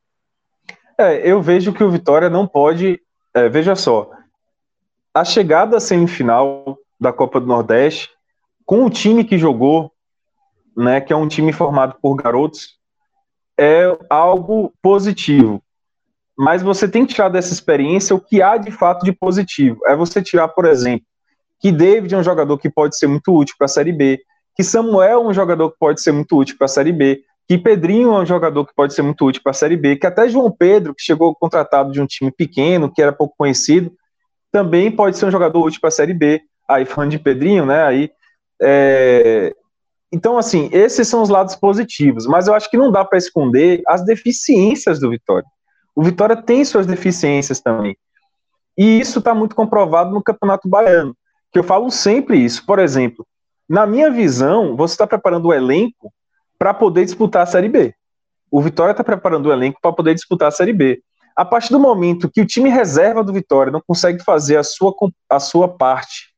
É, 0.99 1.27
eu 1.27 1.41
vejo 1.41 1.73
que 1.73 1.83
o 1.83 1.91
Vitória 1.91 2.29
não 2.29 2.47
pode. 2.47 3.01
É, 3.33 3.49
veja 3.49 3.75
só, 3.75 4.11
a 5.15 5.25
chegada 5.25 5.79
à 5.79 5.81
semifinal 5.81 6.79
da 7.01 7.11
Copa 7.11 7.41
do 7.41 7.47
Nordeste, 7.47 8.11
com 8.71 8.85
o 8.85 8.89
time 8.89 9.25
que 9.25 9.37
jogou, 9.37 9.91
né, 10.77 11.01
que 11.01 11.13
é 11.13 11.17
um 11.17 11.27
time 11.27 11.53
formado 11.53 11.97
por 12.01 12.15
garotos, 12.15 12.79
é 13.59 13.99
algo 14.09 14.73
positivo. 14.81 15.61
Mas 16.39 16.63
você 16.63 16.87
tem 16.89 17.05
que 17.05 17.13
tirar 17.13 17.31
dessa 17.31 17.53
experiência 17.53 18.15
o 18.15 18.21
que 18.21 18.41
há 18.41 18.57
de 18.57 18.71
fato 18.71 19.05
de 19.05 19.11
positivo. 19.11 19.81
É 19.87 19.97
você 19.97 20.23
tirar, 20.23 20.47
por 20.47 20.67
exemplo, 20.67 21.05
que 21.59 21.73
David 21.73 22.15
é 22.15 22.19
um 22.19 22.23
jogador 22.23 22.57
que 22.59 22.71
pode 22.71 22.97
ser 22.97 23.09
muito 23.09 23.37
útil 23.37 23.57
para 23.59 23.65
a 23.65 23.69
Série 23.69 23.91
B, 23.91 24.21
que 24.55 24.63
Samuel 24.63 25.19
é 25.25 25.27
um 25.27 25.35
jogador 25.35 25.73
que 25.73 25.77
pode 25.77 26.01
ser 26.01 26.13
muito 26.13 26.39
útil 26.39 26.57
para 26.57 26.67
a 26.67 26.69
Série 26.69 26.93
B, 26.93 27.25
que 27.49 27.59
Pedrinho 27.59 28.15
é 28.15 28.21
um 28.21 28.27
jogador 28.27 28.65
que 28.65 28.73
pode 28.73 28.95
ser 28.95 29.03
muito 29.03 29.27
útil 29.27 29.43
para 29.43 29.51
a 29.51 29.55
Série 29.55 29.77
B, 29.77 29.97
que 29.97 30.07
até 30.07 30.29
João 30.29 30.49
Pedro, 30.49 30.95
que 30.95 31.03
chegou 31.03 31.35
contratado 31.35 31.91
de 31.91 32.01
um 32.01 32.07
time 32.07 32.31
pequeno, 32.31 32.89
que 32.89 33.03
era 33.03 33.11
pouco 33.11 33.35
conhecido, 33.37 33.93
também 34.53 34.93
pode 34.93 35.19
ser 35.19 35.27
um 35.27 35.31
jogador 35.33 35.61
útil 35.61 35.81
para 35.81 35.89
a 35.89 35.91
Série 35.91 36.15
B. 36.15 36.41
Aí, 36.69 36.85
falando 36.85 37.11
de 37.11 37.19
Pedrinho, 37.19 37.67
né, 37.67 37.83
aí 37.83 38.13
é, 38.63 39.55
então, 40.13 40.37
assim, 40.37 40.69
esses 40.73 41.07
são 41.07 41.23
os 41.23 41.29
lados 41.29 41.55
positivos, 41.55 42.27
mas 42.27 42.49
eu 42.49 42.55
acho 42.55 42.69
que 42.69 42.77
não 42.77 42.91
dá 42.91 43.05
para 43.05 43.19
esconder 43.19 43.81
as 43.87 44.05
deficiências 44.05 44.99
do 44.99 45.09
Vitória. 45.09 45.47
O 45.95 46.03
Vitória 46.03 46.37
tem 46.37 46.65
suas 46.65 46.87
deficiências 46.87 47.61
também. 47.61 47.97
E 48.77 49.01
isso 49.01 49.21
está 49.21 49.35
muito 49.35 49.55
comprovado 49.55 50.11
no 50.11 50.23
Campeonato 50.23 50.69
Baiano, 50.69 51.17
que 51.53 51.59
eu 51.59 51.65
falo 51.65 51.91
sempre 51.91 52.39
isso. 52.39 52.65
Por 52.67 52.79
exemplo, 52.79 53.27
na 53.69 53.87
minha 53.87 54.11
visão, 54.11 54.77
você 54.77 54.95
está 54.95 55.07
preparando 55.07 55.47
o 55.47 55.55
elenco 55.55 56.13
para 56.59 56.75
poder 56.75 57.05
disputar 57.05 57.43
a 57.43 57.47
Série 57.47 57.69
B. 57.69 57.95
O 58.51 58.61
Vitória 58.61 58.91
está 58.91 59.05
preparando 59.05 59.47
o 59.47 59.53
elenco 59.53 59.79
para 59.81 59.93
poder 59.93 60.15
disputar 60.15 60.49
a 60.49 60.53
Série 60.53 60.73
B. 60.73 61.01
A 61.37 61.45
partir 61.45 61.71
do 61.71 61.79
momento 61.79 62.29
que 62.29 62.41
o 62.41 62.47
time 62.47 62.69
reserva 62.69 63.23
do 63.23 63.33
Vitória 63.33 63.73
não 63.73 63.81
consegue 63.87 64.25
fazer 64.25 64.57
a 64.57 64.65
sua, 64.65 64.93
a 65.29 65.39
sua 65.39 65.69
parte 65.69 66.30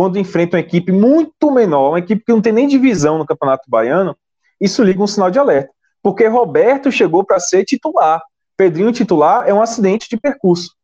quando 0.00 0.18
enfrenta 0.18 0.56
uma 0.56 0.62
equipe 0.62 0.90
muito 0.90 1.50
menor, 1.50 1.90
uma 1.90 1.98
equipe 1.98 2.24
que 2.24 2.32
não 2.32 2.40
tem 2.40 2.54
nem 2.54 2.66
divisão 2.66 3.18
no 3.18 3.26
Campeonato 3.26 3.68
Baiano, 3.68 4.16
isso 4.58 4.82
liga 4.82 5.02
um 5.02 5.06
sinal 5.06 5.30
de 5.30 5.38
alerta. 5.38 5.70
Porque 6.02 6.26
Roberto 6.26 6.90
chegou 6.90 7.22
para 7.22 7.38
ser 7.38 7.66
titular. 7.66 8.22
Pedrinho 8.56 8.92
titular 8.92 9.46
é 9.46 9.52
um 9.52 9.60
acidente 9.60 10.08
de 10.08 10.16
percurso. 10.16 10.74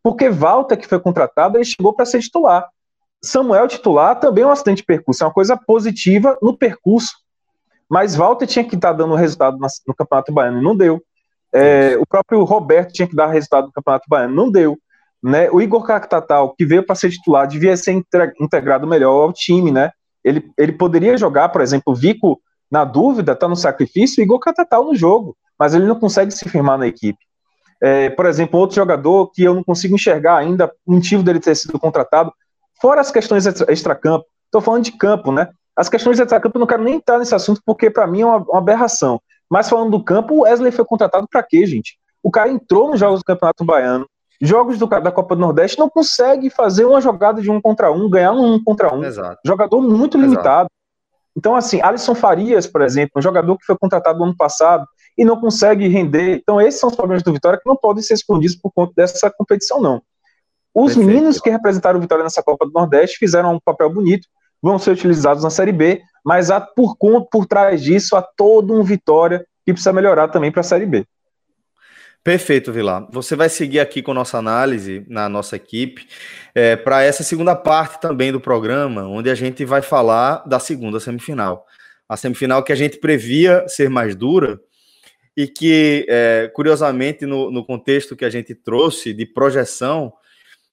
Porque 0.00 0.30
Walter, 0.30 0.76
que 0.76 0.86
foi 0.86 1.00
contratado, 1.00 1.56
ele 1.56 1.64
chegou 1.64 1.92
para 1.92 2.06
ser 2.06 2.20
titular. 2.20 2.64
Samuel 3.20 3.66
titular 3.66 4.20
também 4.20 4.44
é 4.44 4.46
um 4.46 4.52
acidente 4.52 4.82
de 4.82 4.86
percurso, 4.86 5.24
é 5.24 5.26
uma 5.26 5.34
coisa 5.34 5.56
positiva 5.56 6.38
no 6.40 6.56
percurso. 6.56 7.16
Mas 7.88 8.14
Walter 8.14 8.46
tinha 8.46 8.64
que 8.64 8.76
estar 8.76 8.92
tá 8.92 8.98
dando 8.98 9.16
resultado 9.16 9.58
no 9.84 9.94
Campeonato 9.96 10.32
Baiano 10.32 10.60
e 10.60 10.62
não 10.62 10.76
deu. 10.76 11.02
É, 11.52 11.96
o 11.98 12.06
próprio 12.06 12.44
Roberto 12.44 12.92
tinha 12.92 13.08
que 13.08 13.16
dar 13.16 13.26
resultado 13.26 13.66
no 13.66 13.72
Campeonato 13.72 14.04
Baiano, 14.08 14.32
não 14.32 14.48
deu. 14.48 14.78
Né? 15.22 15.50
O 15.50 15.60
Igor 15.60 15.82
Cactatal, 15.82 16.54
que 16.56 16.64
veio 16.64 16.84
para 16.84 16.94
ser 16.94 17.10
titular, 17.10 17.46
devia 17.46 17.76
ser 17.76 17.92
integrado 18.40 18.86
melhor 18.86 19.22
ao 19.22 19.32
time, 19.32 19.70
né? 19.70 19.90
Ele, 20.24 20.50
ele 20.56 20.72
poderia 20.72 21.16
jogar, 21.16 21.48
por 21.50 21.60
exemplo, 21.60 21.94
Vico 21.94 22.40
na 22.70 22.84
dúvida, 22.84 23.32
está 23.32 23.48
no 23.48 23.56
sacrifício, 23.56 24.20
o 24.20 24.24
Igor 24.24 24.38
Catatal 24.38 24.84
no 24.84 24.94
jogo, 24.94 25.36
mas 25.58 25.74
ele 25.74 25.86
não 25.86 25.98
consegue 25.98 26.30
se 26.30 26.48
firmar 26.48 26.78
na 26.78 26.86
equipe. 26.86 27.18
É, 27.82 28.10
por 28.10 28.26
exemplo, 28.26 28.60
outro 28.60 28.76
jogador 28.76 29.30
que 29.32 29.42
eu 29.42 29.54
não 29.54 29.64
consigo 29.64 29.94
enxergar 29.94 30.36
ainda 30.36 30.70
o 30.86 30.94
motivo 30.94 31.22
dele 31.22 31.40
ter 31.40 31.54
sido 31.54 31.78
contratado, 31.78 32.32
fora 32.80 33.00
as 33.00 33.10
questões 33.10 33.46
extra-campo, 33.46 34.26
estou 34.44 34.60
falando 34.60 34.84
de 34.84 34.92
campo, 34.92 35.32
né? 35.32 35.48
As 35.74 35.88
questões 35.88 36.20
extra-campo 36.20 36.58
eu 36.58 36.60
não 36.60 36.66
quero 36.66 36.82
nem 36.82 36.96
entrar 36.96 37.18
nesse 37.18 37.34
assunto 37.34 37.60
porque 37.64 37.90
para 37.90 38.06
mim 38.06 38.20
é 38.20 38.26
uma, 38.26 38.36
uma, 38.36 38.58
aberração. 38.58 39.20
Mas 39.48 39.68
falando 39.68 39.90
do 39.90 40.04
campo, 40.04 40.34
o 40.34 40.40
Wesley 40.42 40.70
foi 40.70 40.84
contratado 40.84 41.26
para 41.28 41.42
quê, 41.42 41.64
gente? 41.66 41.98
O 42.22 42.30
cara 42.30 42.50
entrou 42.50 42.90
nos 42.90 43.00
jogos 43.00 43.20
do 43.20 43.24
Campeonato 43.24 43.64
Baiano, 43.64 44.06
Jogos 44.40 44.78
do, 44.78 44.86
da 44.86 45.12
Copa 45.12 45.34
do 45.34 45.40
Nordeste 45.40 45.78
não 45.78 45.88
consegue 45.88 46.48
fazer 46.48 46.84
uma 46.86 47.00
jogada 47.00 47.42
de 47.42 47.50
um 47.50 47.60
contra 47.60 47.92
um, 47.92 48.08
ganhar 48.08 48.32
um, 48.32 48.54
um 48.54 48.64
contra 48.64 48.94
um. 48.94 49.04
Exato. 49.04 49.38
Jogador 49.44 49.82
muito 49.82 50.18
limitado. 50.18 50.68
Exato. 50.68 50.72
Então, 51.36 51.54
assim, 51.54 51.80
Alisson 51.80 52.14
Farias, 52.14 52.66
por 52.66 52.82
exemplo, 52.82 53.12
um 53.16 53.22
jogador 53.22 53.56
que 53.56 53.64
foi 53.64 53.76
contratado 53.78 54.18
no 54.18 54.24
ano 54.24 54.36
passado, 54.36 54.84
e 55.16 55.24
não 55.24 55.38
consegue 55.38 55.86
render. 55.88 56.36
Então, 56.36 56.60
esses 56.60 56.80
são 56.80 56.88
os 56.88 56.96
problemas 56.96 57.22
do 57.22 57.32
Vitória 57.32 57.58
que 57.58 57.68
não 57.68 57.76
podem 57.76 58.02
ser 58.02 58.14
escondidos 58.14 58.56
por 58.56 58.72
conta 58.72 58.92
dessa 58.96 59.30
competição, 59.30 59.80
não. 59.80 60.02
Os 60.74 60.94
Perfeito. 60.94 61.06
meninos 61.06 61.40
que 61.40 61.50
representaram 61.50 61.98
o 61.98 62.02
Vitória 62.02 62.24
nessa 62.24 62.42
Copa 62.42 62.64
do 62.64 62.72
Nordeste 62.72 63.18
fizeram 63.18 63.54
um 63.54 63.60
papel 63.60 63.90
bonito, 63.90 64.26
vão 64.62 64.78
ser 64.78 64.92
utilizados 64.92 65.42
na 65.42 65.50
Série 65.50 65.72
B, 65.72 66.00
mas 66.24 66.50
há 66.50 66.60
por, 66.60 66.96
por 67.30 67.46
trás 67.46 67.82
disso 67.82 68.16
há 68.16 68.22
todo 68.22 68.72
um 68.72 68.82
Vitória 68.82 69.44
que 69.64 69.72
precisa 69.72 69.92
melhorar 69.92 70.28
também 70.28 70.50
para 70.50 70.60
a 70.60 70.64
Série 70.64 70.86
B. 70.86 71.04
Perfeito, 72.22 72.70
Vilar. 72.70 73.08
Você 73.10 73.34
vai 73.34 73.48
seguir 73.48 73.80
aqui 73.80 74.02
com 74.02 74.12
nossa 74.12 74.36
análise 74.36 75.02
na 75.08 75.26
nossa 75.26 75.56
equipe 75.56 76.06
é, 76.54 76.76
para 76.76 77.02
essa 77.02 77.22
segunda 77.22 77.56
parte 77.56 77.98
também 77.98 78.30
do 78.30 78.38
programa, 78.38 79.08
onde 79.08 79.30
a 79.30 79.34
gente 79.34 79.64
vai 79.64 79.80
falar 79.80 80.46
da 80.46 80.58
segunda 80.58 81.00
semifinal. 81.00 81.66
A 82.06 82.18
semifinal 82.18 82.62
que 82.62 82.72
a 82.72 82.76
gente 82.76 82.98
previa 82.98 83.66
ser 83.68 83.88
mais 83.88 84.14
dura 84.14 84.60
e 85.34 85.46
que, 85.46 86.04
é, 86.10 86.50
curiosamente, 86.54 87.24
no, 87.24 87.50
no, 87.50 87.64
contexto 87.64 88.14
que 88.14 88.26
a 88.26 88.30
gente 88.30 88.54
trouxe 88.54 89.14
de 89.14 89.24
projeção, 89.24 90.12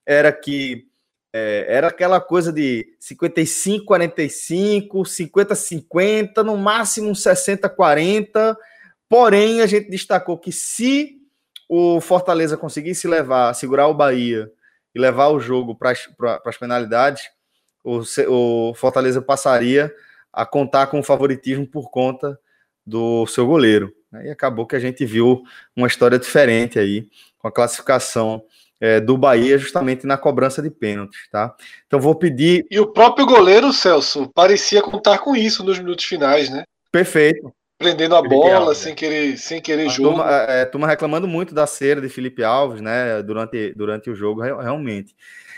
era 0.05 0.33
que 0.33 0.85
é, 1.31 1.65
era 1.69 1.87
aquela 1.87 2.19
coisa 2.19 2.51
de 2.51 2.87
55-45, 2.99 4.89
50-50, 5.05 6.43
no 6.43 6.57
máximo 6.57 7.11
60-40. 7.11 8.57
Porém, 9.07 9.61
a 9.61 9.65
gente 9.65 9.89
destacou 9.89 10.37
que 10.37 10.51
se 10.51 11.16
o 11.67 11.99
Fortaleza 11.99 12.55
conseguisse 12.55 13.07
levar, 13.07 13.53
segurar 13.53 13.87
o 13.87 13.93
Bahia 13.93 14.49
e 14.95 14.99
levar 14.99 15.27
o 15.29 15.39
jogo 15.39 15.75
para 15.75 15.91
as 16.45 16.57
penalidades, 16.57 17.23
o, 17.83 18.01
o 18.27 18.73
Fortaleza 18.73 19.21
passaria 19.21 19.93
a 20.31 20.45
contar 20.45 20.87
com 20.87 20.99
o 20.99 21.03
favoritismo 21.03 21.67
por 21.67 21.89
conta 21.89 22.39
do 22.85 23.25
seu 23.27 23.45
goleiro. 23.45 23.93
E 24.23 24.29
acabou 24.29 24.65
que 24.65 24.75
a 24.75 24.79
gente 24.79 25.05
viu 25.05 25.43
uma 25.75 25.87
história 25.87 26.17
diferente 26.17 26.79
aí, 26.79 27.09
com 27.37 27.47
a 27.47 27.51
classificação 27.51 28.43
é, 28.79 28.99
do 28.99 29.17
Bahia 29.17 29.57
justamente 29.57 30.07
na 30.07 30.17
cobrança 30.17 30.61
de 30.61 30.69
pênaltis, 30.69 31.27
tá? 31.29 31.53
Então 31.85 31.99
vou 31.99 32.15
pedir. 32.15 32.65
E 32.71 32.79
o 32.79 32.87
próprio 32.87 33.25
goleiro, 33.25 33.73
Celso, 33.73 34.31
parecia 34.33 34.81
contar 34.81 35.17
com 35.19 35.35
isso 35.35 35.63
nos 35.63 35.77
minutos 35.77 36.05
finais, 36.05 36.49
né? 36.49 36.63
Perfeito 36.91 37.53
prendendo 37.77 38.15
a 38.15 38.21
bola 38.21 38.55
Alves, 38.55 38.79
sem 38.79 38.95
querer, 38.95 39.37
sem 39.37 39.61
querer 39.61 39.87
a 39.87 39.89
jogo. 39.89 40.09
Turma, 40.09 40.31
é, 40.31 40.61
é, 40.61 40.65
turma 40.65 40.87
reclamando 40.87 41.27
muito 41.27 41.53
da 41.53 41.67
cera 41.67 42.01
de 42.01 42.09
Felipe 42.09 42.43
Alves, 42.43 42.81
né, 42.81 43.21
durante, 43.21 43.73
durante 43.75 44.09
o 44.09 44.15
jogo, 44.15 44.41
realmente. 44.41 45.15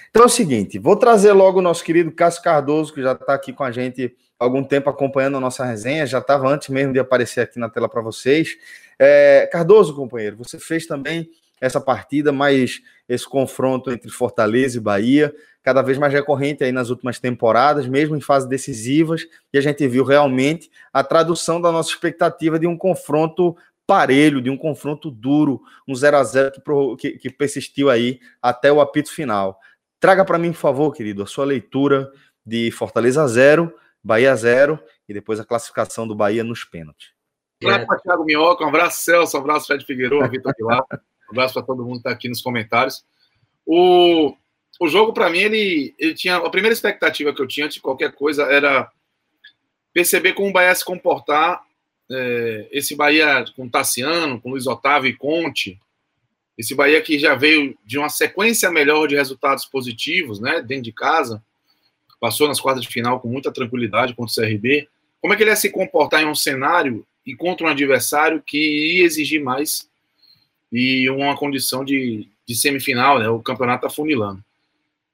Então 0.09 0.23
é 0.23 0.25
o 0.25 0.29
seguinte, 0.29 0.79
vou 0.79 0.95
trazer 0.95 1.33
logo 1.33 1.59
o 1.59 1.61
nosso 1.61 1.83
querido 1.83 2.11
Cássio 2.11 2.43
Cardoso, 2.43 2.93
que 2.93 3.01
já 3.01 3.13
está 3.13 3.33
aqui 3.33 3.53
com 3.53 3.63
a 3.63 3.71
gente 3.71 4.15
há 4.39 4.43
algum 4.43 4.63
tempo 4.63 4.89
acompanhando 4.89 5.37
a 5.37 5.39
nossa 5.39 5.63
resenha, 5.63 6.05
já 6.05 6.19
estava 6.19 6.47
antes 6.47 6.69
mesmo 6.69 6.91
de 6.93 6.99
aparecer 6.99 7.41
aqui 7.41 7.59
na 7.59 7.69
tela 7.69 7.87
para 7.87 8.01
vocês. 8.01 8.57
É, 8.97 9.47
Cardoso, 9.51 9.95
companheiro, 9.95 10.35
você 10.35 10.59
fez 10.59 10.85
também 10.85 11.29
essa 11.59 11.81
partida, 11.81 12.31
mais 12.31 12.81
esse 13.07 13.27
confronto 13.27 13.91
entre 13.91 14.09
Fortaleza 14.09 14.77
e 14.77 14.81
Bahia 14.81 15.33
cada 15.61 15.81
vez 15.81 15.97
mais 15.97 16.13
recorrente 16.13 16.63
aí 16.63 16.71
nas 16.71 16.89
últimas 16.89 17.19
temporadas, 17.19 17.87
mesmo 17.87 18.15
em 18.15 18.21
fases 18.21 18.47
decisivas, 18.47 19.27
e 19.53 19.57
a 19.57 19.61
gente 19.61 19.87
viu 19.87 20.03
realmente 20.03 20.69
a 20.91 21.03
tradução 21.03 21.61
da 21.61 21.71
nossa 21.71 21.89
expectativa 21.89 22.57
de 22.57 22.65
um 22.65 22.77
confronto 22.77 23.55
parelho, 23.85 24.41
de 24.41 24.49
um 24.49 24.57
confronto 24.57 25.09
duro, 25.11 25.61
um 25.87 25.95
0 25.95 26.17
a 26.17 26.23
0 26.23 26.51
que, 26.97 27.11
que, 27.17 27.29
persistiu 27.29 27.89
aí 27.89 28.19
até 28.41 28.71
o 28.71 28.79
apito 28.79 29.11
final. 29.11 29.59
Traga 29.99 30.23
para 30.23 30.37
mim, 30.37 30.51
por 30.51 30.59
favor, 30.59 30.93
querido, 30.93 31.23
a 31.23 31.27
sua 31.27 31.45
leitura 31.45 32.11
de 32.45 32.71
Fortaleza 32.71 33.27
0, 33.27 33.73
Bahia 34.03 34.35
0 34.35 34.79
e 35.07 35.13
depois 35.13 35.39
a 35.39 35.45
classificação 35.45 36.07
do 36.07 36.15
Bahia 36.15 36.43
nos 36.43 36.63
pênaltis. 36.63 37.09
Um 37.61 37.67
abraço 37.67 37.87
para 37.87 37.99
Thiago 37.99 38.23
Minhoca, 38.23 38.63
um 38.63 38.69
abraço 38.69 39.03
Celso, 39.03 39.37
um 39.37 39.41
abraço 39.41 39.67
Fred 39.67 39.83
Figueiredo, 39.83 40.29
Vitor 40.29 40.53
Pilar, 40.55 40.83
um 41.29 41.31
abraço 41.31 41.53
para 41.53 41.63
todo 41.63 41.83
mundo 41.83 41.93
que 41.93 41.99
está 41.99 42.11
aqui 42.11 42.27
nos 42.27 42.41
comentários. 42.41 43.05
O, 43.65 44.35
o 44.79 44.87
jogo, 44.87 45.13
para 45.13 45.29
mim, 45.29 45.39
ele, 45.39 45.93
ele 45.99 46.15
tinha. 46.15 46.37
A 46.37 46.49
primeira 46.49 46.73
expectativa 46.73 47.33
que 47.33 47.41
eu 47.41 47.47
tinha 47.47 47.69
de 47.69 47.79
qualquer 47.79 48.11
coisa 48.13 48.43
era 48.43 48.91
perceber 49.93 50.33
como 50.33 50.49
o 50.49 50.53
Bahia 50.53 50.73
se 50.73 50.83
comportar. 50.83 51.63
É, 52.11 52.67
esse 52.71 52.95
Bahia 52.95 53.45
com 53.55 53.69
Tassiano, 53.69 54.41
com 54.41 54.49
Luiz 54.49 54.65
Otávio 54.65 55.09
e 55.09 55.15
Conte. 55.15 55.79
Esse 56.57 56.73
Bahia 56.73 56.99
que 57.01 57.19
já 57.19 57.35
veio 57.35 57.77
de 57.85 57.99
uma 57.99 58.09
sequência 58.09 58.71
melhor 58.71 59.07
de 59.07 59.15
resultados 59.15 59.65
positivos, 59.65 60.39
né? 60.39 60.61
Dentro 60.61 60.85
de 60.85 60.91
casa. 60.91 61.43
Passou 62.19 62.47
nas 62.47 62.59
quartas 62.59 62.83
de 62.83 62.89
final 62.89 63.19
com 63.19 63.27
muita 63.27 63.51
tranquilidade 63.51 64.15
contra 64.15 64.31
o 64.31 64.35
CRB. 64.35 64.89
Como 65.21 65.33
é 65.33 65.37
que 65.37 65.43
ele 65.43 65.51
ia 65.51 65.55
se 65.55 65.69
comportar 65.69 66.23
em 66.23 66.25
um 66.25 66.35
cenário 66.35 67.05
e 67.25 67.35
contra 67.35 67.67
um 67.67 67.69
adversário 67.69 68.41
que 68.41 68.97
ia 68.97 69.05
exigir 69.05 69.41
mais 69.41 69.87
e 70.71 71.09
uma 71.09 71.35
condição 71.35 71.83
de, 71.83 72.27
de 72.45 72.55
semifinal, 72.55 73.19
né? 73.19 73.27
O 73.29 73.41
campeonato 73.41 73.87
afunilando. 73.87 74.43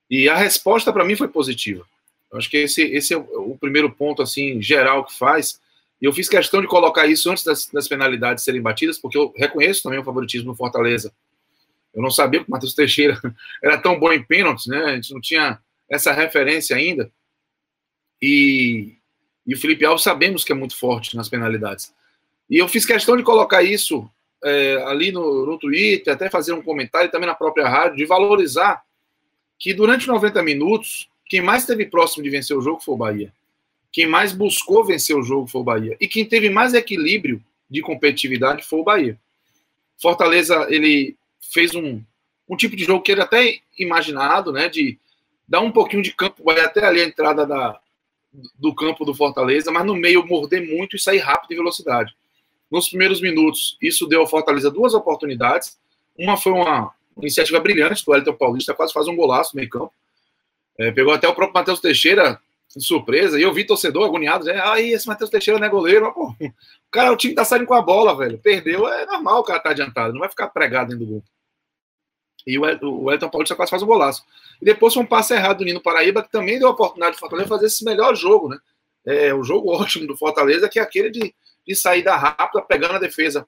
E 0.10 0.30
a 0.30 0.36
resposta 0.36 0.92
para 0.92 1.06
mim 1.06 1.16
foi 1.16 1.28
positiva. 1.28 1.86
Eu 2.32 2.38
acho 2.38 2.50
que 2.50 2.58
esse, 2.58 2.82
esse 2.82 3.14
é 3.14 3.18
o, 3.18 3.58
primeiro 3.60 3.92
ponto 3.92 4.22
assim 4.22 4.62
geral 4.62 5.06
que 5.06 5.18
faz. 5.18 5.60
E 6.02 6.06
eu 6.06 6.14
fiz 6.14 6.28
questão 6.28 6.62
de 6.62 6.68
colocar 6.68 7.08
isso 7.08 7.30
antes 7.32 7.44
das, 7.44 7.68
das, 7.68 7.88
penalidades 7.88 8.44
serem 8.44 8.62
batidas, 8.62 9.00
porque 9.00 9.18
eu 9.18 9.34
reconheço 9.36 9.84
também 9.84 10.00
o 10.00 10.04
favoritismo 10.04 10.50
no 10.50 10.56
Fortaleza. 10.56 11.14
Eu 11.94 12.02
não 12.02 12.12
sabia 12.12 12.42
que 12.42 12.48
o 12.48 12.52
Matheus 12.52 12.74
Teixeira 12.74 13.20
era 13.64 13.78
tão 13.78 13.98
bom 13.98 14.12
em 14.12 14.22
pênaltis, 14.22 14.68
né? 14.68 14.84
A 14.84 14.96
gente 14.96 15.14
não 15.14 15.22
tinha 15.22 15.60
essa 15.90 16.12
referência 16.12 16.76
ainda. 16.76 17.10
E, 18.22 18.98
e 19.48 19.54
o 19.54 19.58
Felipe 19.58 19.86
Alves 19.86 20.04
sabemos 20.04 20.44
que 20.44 20.52
é 20.52 20.56
muito 20.56 20.78
forte 20.78 21.16
nas 21.16 21.30
penalidades. 21.30 21.94
E 22.50 22.58
eu 22.58 22.68
fiz 22.68 22.86
questão 22.86 23.16
de 23.16 23.24
colocar 23.24 23.64
isso 23.64 24.10
é, 24.46 24.76
ali 24.86 25.12
no, 25.12 25.44
no 25.44 25.58
Twitter, 25.58 26.14
até 26.14 26.30
fazer 26.30 26.54
um 26.54 26.62
comentário 26.62 27.10
também 27.10 27.28
na 27.28 27.34
própria 27.34 27.68
rádio, 27.68 27.98
de 27.98 28.06
valorizar 28.06 28.84
que 29.58 29.74
durante 29.74 30.08
90 30.08 30.44
minutos, 30.44 31.10
quem 31.26 31.42
mais 31.42 31.64
esteve 31.64 31.88
próximo 31.88 32.24
de 32.24 32.30
vencer 32.30 32.56
o 32.56 32.62
jogo 32.62 32.80
foi 32.80 32.94
o 32.94 32.98
Bahia. 32.98 33.34
Quem 33.92 34.06
mais 34.06 34.34
buscou 34.34 34.86
vencer 34.86 35.18
o 35.18 35.24
jogo 35.24 35.48
foi 35.48 35.62
o 35.62 35.64
Bahia. 35.64 35.98
E 36.00 36.08
quem 36.08 36.24
teve 36.24 36.50
mais 36.52 36.76
equilíbrio 36.76 37.44
de 37.68 37.82
competitividade 37.82 38.64
foi 38.64 38.80
o 38.80 38.84
Bahia. 38.84 39.20
Fortaleza, 40.00 40.68
ele 40.70 41.18
fez 41.52 41.74
um, 41.74 42.04
um 42.48 42.56
tipo 42.56 42.76
de 42.76 42.84
jogo 42.84 43.02
que 43.02 43.12
ele 43.12 43.22
até 43.22 43.60
imaginado, 43.80 44.52
né, 44.52 44.70
de 44.70 45.00
dar 45.48 45.62
um 45.62 45.72
pouquinho 45.72 46.04
de 46.04 46.14
campo, 46.14 46.44
vai 46.44 46.60
até 46.60 46.86
ali 46.86 47.02
a 47.02 47.06
entrada 47.06 47.48
da, 47.48 47.80
do 48.60 48.76
campo 48.76 49.06
do 49.06 49.16
Fortaleza, 49.16 49.72
mas 49.72 49.86
no 49.86 49.96
meio 49.96 50.24
morder 50.24 50.68
muito 50.68 50.96
e 50.96 51.00
sair 51.00 51.20
rápido 51.20 51.52
em 51.52 51.58
velocidade. 51.58 52.16
Nos 52.72 52.90
primeiros 52.90 53.22
minutos, 53.22 53.78
isso 53.82 54.08
deu 54.08 54.22
ao 54.22 54.28
Fortaleza 54.28 54.72
duas 54.72 54.94
oportunidades. 54.94 55.78
Uma 56.18 56.38
foi 56.38 56.52
uma, 56.52 56.94
iniciativa 57.18 57.60
brilhante 57.60 58.04
do 58.06 58.14
Elton 58.14 58.34
Paulista, 58.34 58.74
quase 58.74 58.94
faz 58.94 59.08
um 59.08 59.16
golaço 59.16 59.52
no 59.54 59.60
meio 59.60 59.70
campo. 59.70 59.94
É, 60.78 60.92
pegou 60.92 61.14
até 61.14 61.28
o 61.28 61.34
próprio 61.34 61.54
Matheus 61.54 61.80
Teixeira 61.80 62.40
de 62.76 62.84
surpresa, 62.84 63.40
e 63.40 63.44
eu 63.44 63.54
vi 63.54 63.64
torcedor 63.64 64.06
agoniado, 64.06 64.44
dizendo, 64.44 64.62
ah, 64.62 64.82
esse 64.82 65.08
Matheus 65.08 65.30
Teixeira 65.30 65.58
não 65.58 65.68
é 65.68 65.70
goleiro, 65.70 66.08
o 66.18 66.36
cara, 66.92 67.14
o 67.14 67.16
time 67.16 67.34
tá 67.34 67.46
saindo 67.46 67.66
com 67.66 67.74
a 67.74 67.82
bola, 67.82 68.18
velho, 68.18 68.38
perdeu, 68.38 68.86
é 68.90 69.06
normal 69.06 69.40
o 69.40 69.44
cara 69.44 69.62
tá 69.62 69.70
adiantado, 69.70 70.12
não 70.12 70.20
vai 70.20 70.28
ficar 70.28 70.50
pregado 70.50 70.90
dentro 70.90 71.06
do 71.06 71.12
gol. 71.14 71.24
E 72.46 72.60
o, 72.60 72.64
o 73.04 73.12
Elton 73.12 73.30
Paulista 73.30 73.56
quase 73.56 73.70
faz 73.70 73.82
um 73.82 73.88
golaço. 73.88 74.24
E 74.62 74.66
depois 74.66 74.94
foi 74.94 75.02
um 75.02 75.06
passe 75.06 75.34
errado 75.34 75.60
do 75.60 75.64
Nino 75.64 75.82
Paraíba, 75.82 76.22
que 76.22 76.32
também 76.32 76.60
deu 76.60 76.68
a 76.68 76.72
oportunidade 76.72 77.16
do 77.16 77.20
Fortaleza 77.20 77.48
fazer 77.48 77.68
esse 77.68 77.86
melhor 77.86 78.14
jogo, 78.14 78.50
né? 78.50 78.58
É, 79.06 79.34
o 79.34 79.44
jogo 79.44 79.72
ótimo 79.72 80.06
do 80.06 80.18
Fortaleza, 80.18 80.68
que 80.68 80.78
é 80.78 80.82
aquele 80.82 81.10
de, 81.10 81.34
de 81.66 81.76
saída 81.76 82.16
rápida, 82.16 82.62
pegando 82.62 82.96
a 82.96 83.00
defesa 83.00 83.48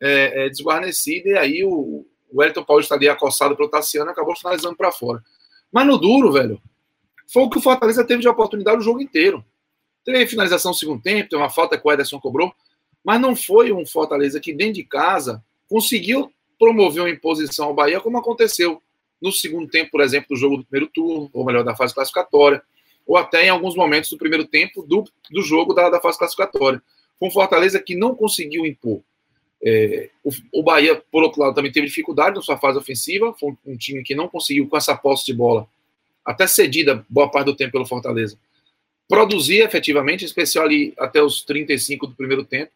é, 0.00 0.46
é, 0.46 0.48
desguarnecida, 0.48 1.30
e 1.30 1.38
aí 1.38 1.64
o, 1.64 2.06
o 2.30 2.40
Wellington 2.40 2.64
Paulista 2.64 2.94
ali 2.94 3.08
acossado 3.08 3.56
pelo 3.56 3.68
Tassiano 3.68 4.10
acabou 4.10 4.36
finalizando 4.36 4.76
para 4.76 4.90
fora. 4.90 5.22
Mas 5.70 5.86
no 5.86 5.98
duro, 5.98 6.32
velho, 6.32 6.60
foi 7.32 7.42
o 7.42 7.50
que 7.50 7.58
o 7.58 7.62
Fortaleza 7.62 8.04
teve 8.04 8.20
de 8.20 8.28
oportunidade 8.28 8.78
o 8.78 8.82
jogo 8.82 9.00
inteiro. 9.00 9.44
Teve 10.04 10.26
finalização 10.26 10.72
no 10.72 10.76
segundo 10.76 11.02
tempo, 11.02 11.28
tem 11.28 11.38
uma 11.38 11.50
falta 11.50 11.78
que 11.78 11.86
o 11.86 11.92
Ederson 11.92 12.20
cobrou, 12.20 12.52
mas 13.04 13.20
não 13.20 13.36
foi 13.36 13.72
um 13.72 13.86
Fortaleza 13.86 14.40
que 14.40 14.52
dentro 14.52 14.74
de 14.74 14.84
casa 14.84 15.42
conseguiu 15.68 16.32
promover 16.58 17.02
uma 17.02 17.10
imposição 17.10 17.66
ao 17.66 17.74
Bahia, 17.74 18.00
como 18.00 18.18
aconteceu 18.18 18.82
no 19.20 19.32
segundo 19.32 19.68
tempo, 19.68 19.92
por 19.92 20.00
exemplo, 20.00 20.28
do 20.30 20.36
jogo 20.36 20.56
do 20.58 20.64
primeiro 20.64 20.92
turno, 20.92 21.30
ou 21.32 21.44
melhor, 21.44 21.64
da 21.64 21.76
fase 21.76 21.94
classificatória, 21.94 22.62
ou 23.06 23.16
até 23.16 23.46
em 23.46 23.48
alguns 23.48 23.74
momentos 23.74 24.10
do 24.10 24.18
primeiro 24.18 24.44
tempo 24.44 24.82
do, 24.82 25.04
do 25.30 25.42
jogo 25.42 25.72
da, 25.72 25.88
da 25.88 26.00
fase 26.00 26.18
classificatória. 26.18 26.82
Um 27.22 27.30
Fortaleza 27.30 27.80
que 27.80 27.94
não 27.94 28.14
conseguiu 28.14 28.66
impor. 28.66 29.00
É, 29.64 30.10
o, 30.24 30.30
o, 30.52 30.62
Bahia, 30.62 31.00
por 31.10 31.22
outro 31.22 31.40
lado, 31.40 31.54
também 31.54 31.70
teve 31.70 31.86
dificuldade 31.86 32.34
na 32.34 32.42
sua 32.42 32.58
fase 32.58 32.76
ofensiva. 32.78 33.32
Foi 33.38 33.52
um, 33.52 33.56
um, 33.72 33.76
time 33.76 34.02
que 34.02 34.14
não 34.14 34.28
conseguiu, 34.28 34.68
com 34.68 34.76
essa 34.76 34.96
posse 34.96 35.24
de 35.24 35.32
bola, 35.32 35.68
até 36.24 36.46
cedida 36.48 37.06
boa 37.08 37.30
parte 37.30 37.46
do 37.46 37.54
tempo 37.56 37.72
pelo 37.72 37.86
Fortaleza, 37.86 38.36
produzir 39.08 39.60
efetivamente, 39.60 40.22
em 40.22 40.26
especial 40.26 40.64
ali 40.64 40.92
até 40.98 41.22
os 41.22 41.42
35 41.42 42.08
do 42.08 42.14
primeiro 42.14 42.44
tempo. 42.44 42.72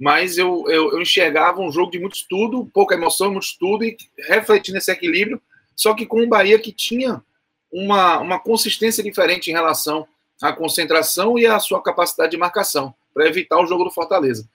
Mas 0.00 0.38
eu, 0.38 0.64
eu, 0.68 0.92
eu 0.92 1.02
enxergava 1.02 1.60
um 1.60 1.70
jogo 1.70 1.90
de 1.90 1.98
muito 1.98 2.16
estudo, 2.16 2.70
pouca 2.72 2.94
emoção, 2.94 3.32
muito 3.32 3.44
estudo, 3.44 3.84
e 3.84 3.96
refletindo 4.28 4.78
esse 4.78 4.90
equilíbrio, 4.90 5.42
só 5.74 5.92
que 5.92 6.06
com 6.06 6.22
um 6.22 6.28
Bahia 6.28 6.58
que 6.58 6.72
tinha 6.72 7.22
uma, 7.70 8.18
uma 8.18 8.38
consistência 8.38 9.02
diferente 9.02 9.50
em 9.50 9.52
relação 9.52 10.06
à 10.40 10.52
concentração 10.52 11.38
e 11.38 11.46
à 11.46 11.58
sua 11.58 11.82
capacidade 11.82 12.30
de 12.30 12.36
marcação, 12.36 12.94
para 13.18 13.26
evitar 13.26 13.58
o 13.58 13.66
jogo 13.66 13.82
do 13.82 13.90
Fortaleza. 13.90 14.48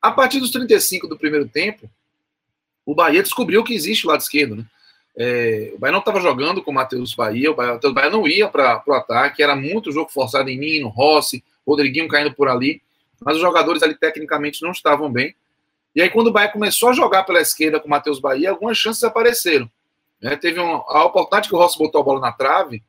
A 0.00 0.10
partir 0.10 0.38
dos 0.38 0.50
35 0.50 1.08
do 1.08 1.16
primeiro 1.16 1.48
tempo, 1.48 1.88
o 2.84 2.94
Bahia 2.94 3.22
descobriu 3.22 3.64
que 3.64 3.72
existe 3.72 4.06
o 4.06 4.10
lado 4.10 4.20
esquerdo, 4.20 4.56
né? 4.56 4.66
É, 5.16 5.72
o 5.74 5.78
Bahia 5.78 5.92
não 5.92 6.00
estava 6.00 6.20
jogando 6.20 6.62
com 6.62 6.70
o 6.70 6.74
Matheus 6.74 7.14
Bahia, 7.14 7.50
o 7.50 7.54
Bahia, 7.54 7.80
o 7.82 7.92
Bahia 7.92 8.10
não 8.10 8.28
ia 8.28 8.48
para 8.48 8.82
o 8.86 8.92
ataque, 8.92 9.42
era 9.42 9.56
muito 9.56 9.92
jogo 9.92 10.10
forçado 10.10 10.50
em 10.50 10.58
mim, 10.58 10.80
no 10.80 10.88
Rossi, 10.88 11.42
Rodriguinho 11.66 12.08
caindo 12.08 12.34
por 12.34 12.48
ali, 12.48 12.82
mas 13.20 13.36
os 13.36 13.42
jogadores 13.42 13.82
ali 13.82 13.94
tecnicamente 13.94 14.62
não 14.62 14.72
estavam 14.72 15.10
bem. 15.10 15.34
E 15.94 16.02
aí, 16.02 16.10
quando 16.10 16.26
o 16.26 16.32
Bahia 16.32 16.50
começou 16.50 16.90
a 16.90 16.92
jogar 16.92 17.24
pela 17.24 17.40
esquerda 17.40 17.80
com 17.80 17.86
o 17.86 17.90
Matheus 17.90 18.20
Bahia, 18.20 18.50
algumas 18.50 18.76
chances 18.76 19.02
apareceram. 19.04 19.70
Né? 20.20 20.36
Teve 20.36 20.60
a 20.60 21.04
oportunidade 21.04 21.48
que 21.48 21.54
o 21.54 21.58
Rossi 21.58 21.78
botou 21.78 22.00
a 22.00 22.04
bola 22.04 22.20
na 22.20 22.32
trave, 22.32 22.82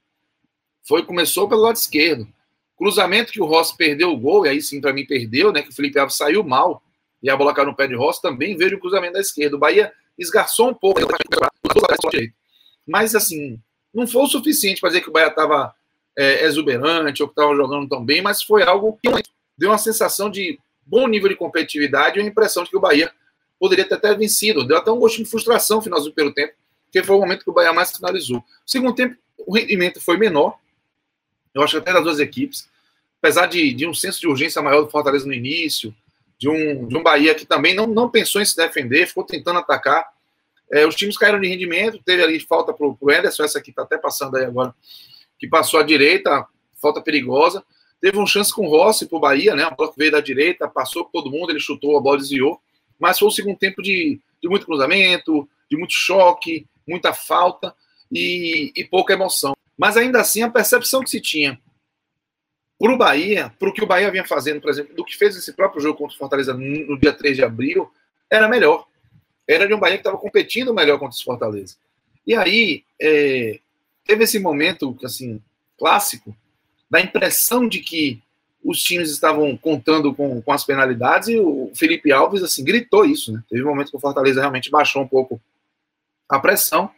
foi 0.81 1.05
começou 1.05 1.47
pelo 1.47 1.61
lado 1.61 1.77
esquerdo. 1.77 2.27
Cruzamento 2.83 3.31
que 3.31 3.41
o 3.41 3.45
Rossi 3.45 3.77
perdeu 3.77 4.11
o 4.11 4.17
gol, 4.17 4.45
e 4.45 4.49
aí 4.49 4.61
sim, 4.61 4.81
para 4.81 4.91
mim, 4.91 5.05
perdeu, 5.05 5.53
né? 5.53 5.61
Que 5.61 5.69
o 5.69 5.73
Felipe 5.73 5.97
Alves 5.97 6.17
saiu 6.17 6.43
mal, 6.43 6.83
e 7.21 7.29
a 7.29 7.37
bola 7.37 7.53
caiu 7.53 7.67
no 7.67 7.73
pé 7.73 7.87
de 7.87 7.95
Rossi, 7.95 8.21
também 8.21 8.57
veio 8.57 8.75
o 8.75 8.79
cruzamento 8.79 9.13
da 9.13 9.21
esquerda. 9.21 9.55
O 9.55 9.59
Bahia 9.59 9.93
esgarçou 10.19 10.69
um 10.69 10.73
pouco, 10.73 10.99
mas 12.85 13.15
assim, 13.15 13.57
não 13.93 14.05
foi 14.05 14.23
o 14.23 14.27
suficiente 14.27 14.81
para 14.81 14.89
dizer 14.89 15.01
que 15.01 15.07
o 15.07 15.13
Bahia 15.13 15.29
estava 15.29 15.73
é, 16.13 16.43
exuberante 16.43 17.23
ou 17.23 17.29
que 17.29 17.31
estava 17.31 17.55
jogando 17.55 17.87
tão 17.87 18.03
bem, 18.03 18.21
mas 18.21 18.43
foi 18.43 18.63
algo 18.63 18.99
que 19.01 19.09
deu 19.57 19.69
uma 19.69 19.77
sensação 19.77 20.29
de 20.29 20.59
bom 20.85 21.07
nível 21.07 21.29
de 21.29 21.37
competitividade 21.37 22.19
e 22.19 22.21
uma 22.21 22.27
impressão 22.27 22.65
de 22.65 22.69
que 22.69 22.75
o 22.75 22.81
Bahia 22.81 23.09
poderia 23.57 23.87
ter 23.87 23.95
até 23.95 24.13
vencido. 24.13 24.67
Deu 24.67 24.75
até 24.75 24.91
um 24.91 24.99
gostinho 24.99 25.23
de 25.23 25.31
frustração 25.31 25.77
no 25.77 25.83
final 25.83 26.01
do 26.01 26.11
primeiro 26.11 26.35
tempo, 26.35 26.53
que 26.91 27.01
foi 27.01 27.15
o 27.15 27.19
momento 27.21 27.45
que 27.45 27.49
o 27.49 27.53
Bahia 27.53 27.71
mais 27.71 27.95
finalizou. 27.95 28.43
Segundo 28.65 28.93
tempo, 28.93 29.15
o 29.37 29.55
rendimento 29.55 30.01
foi 30.01 30.17
menor, 30.17 30.59
eu 31.53 31.63
acho 31.63 31.75
que 31.75 31.77
até 31.77 31.93
das 31.93 32.03
duas 32.03 32.19
equipes, 32.19 32.67
apesar 33.23 33.45
de, 33.45 33.73
de 33.73 33.87
um 33.87 33.93
senso 33.93 34.19
de 34.19 34.27
urgência 34.27 34.61
maior 34.61 34.81
do 34.81 34.89
Fortaleza 34.89 35.25
no 35.25 35.33
início, 35.33 35.95
de 36.37 36.49
um, 36.49 36.85
de 36.85 36.97
um 36.97 37.01
Bahia 37.01 37.33
que 37.33 37.45
também 37.45 37.73
não, 37.73 37.87
não 37.87 38.09
pensou 38.09 38.41
em 38.41 38.45
se 38.45 38.53
defender, 38.53 39.07
ficou 39.07 39.23
tentando 39.23 39.59
atacar. 39.59 40.05
É, 40.69 40.85
os 40.85 40.93
times 40.93 41.17
caíram 41.17 41.39
de 41.39 41.47
rendimento, 41.47 42.03
teve 42.03 42.21
ali 42.21 42.37
falta 42.41 42.73
para 42.73 42.85
o 42.85 43.11
Ederson, 43.11 43.45
essa 43.45 43.59
aqui 43.59 43.69
está 43.69 43.83
até 43.83 43.97
passando 43.97 44.35
aí 44.35 44.43
agora, 44.43 44.75
que 45.39 45.47
passou 45.47 45.79
à 45.79 45.83
direita, 45.83 46.45
falta 46.81 47.01
perigosa. 47.01 47.63
Teve 48.01 48.19
um 48.19 48.27
chance 48.27 48.53
com 48.53 48.67
o 48.67 48.69
Rossi 48.69 49.05
para 49.05 49.17
o 49.17 49.21
Bahia, 49.21 49.55
né? 49.55 49.63
A 49.63 49.69
bola 49.69 49.89
que 49.89 49.97
veio 49.97 50.11
da 50.11 50.19
direita, 50.19 50.67
passou 50.67 51.05
por 51.05 51.23
todo 51.23 51.31
mundo, 51.31 51.49
ele 51.51 51.61
chutou, 51.61 51.97
a 51.97 52.01
bola 52.01 52.17
desviou. 52.17 52.59
Mas 52.99 53.17
foi 53.17 53.29
um 53.29 53.31
segundo 53.31 53.57
tempo 53.57 53.81
de, 53.81 54.19
de 54.41 54.49
muito 54.49 54.65
cruzamento, 54.65 55.47
de 55.71 55.77
muito 55.77 55.93
choque, 55.93 56.67
muita 56.85 57.13
falta 57.13 57.73
e, 58.11 58.73
e 58.75 58.83
pouca 58.83 59.13
emoção. 59.13 59.55
Mas 59.77 59.95
ainda 59.95 60.19
assim, 60.19 60.41
a 60.41 60.49
percepção 60.49 61.01
que 61.01 61.09
se 61.09 61.21
tinha 61.21 61.57
para 62.83 62.93
o 62.93 62.97
Bahia, 62.97 63.49
para 63.57 63.69
o 63.69 63.71
que 63.71 63.81
o 63.81 63.87
Bahia 63.87 64.11
vinha 64.11 64.25
fazendo, 64.25 64.59
por 64.59 64.69
exemplo, 64.69 64.93
do 64.93 65.05
que 65.05 65.15
fez 65.15 65.37
esse 65.37 65.53
próprio 65.53 65.81
jogo 65.81 65.97
contra 65.97 66.15
o 66.15 66.19
Fortaleza 66.19 66.53
no 66.53 66.99
dia 66.99 67.13
3 67.13 67.37
de 67.37 67.41
abril, 67.41 67.89
era 68.29 68.45
melhor. 68.49 68.85
Era 69.47 69.65
de 69.65 69.73
um 69.73 69.79
Bahia 69.79 69.95
que 69.95 70.01
estava 70.01 70.17
competindo 70.17 70.73
melhor 70.73 70.99
contra 70.99 71.17
o 71.17 71.23
Fortaleza. 71.23 71.77
E 72.27 72.35
aí, 72.35 72.83
é, 73.01 73.61
teve 74.05 74.25
esse 74.25 74.37
momento, 74.37 74.97
assim, 75.01 75.41
clássico, 75.79 76.35
da 76.89 76.99
impressão 76.99 77.69
de 77.69 77.79
que 77.79 78.21
os 78.61 78.83
times 78.83 79.09
estavam 79.11 79.55
contando 79.55 80.13
com, 80.13 80.41
com 80.41 80.51
as 80.51 80.65
penalidades 80.65 81.29
e 81.29 81.39
o 81.39 81.71
Felipe 81.73 82.11
Alves, 82.11 82.43
assim, 82.43 82.65
gritou 82.65 83.05
isso, 83.05 83.31
né? 83.31 83.41
Teve 83.49 83.63
um 83.63 83.67
momento 83.67 83.91
que 83.91 83.97
o 83.97 84.01
Fortaleza 84.01 84.41
realmente 84.41 84.69
baixou 84.69 85.03
um 85.03 85.07
pouco 85.07 85.39
a 86.27 86.37
pressão 86.37 86.91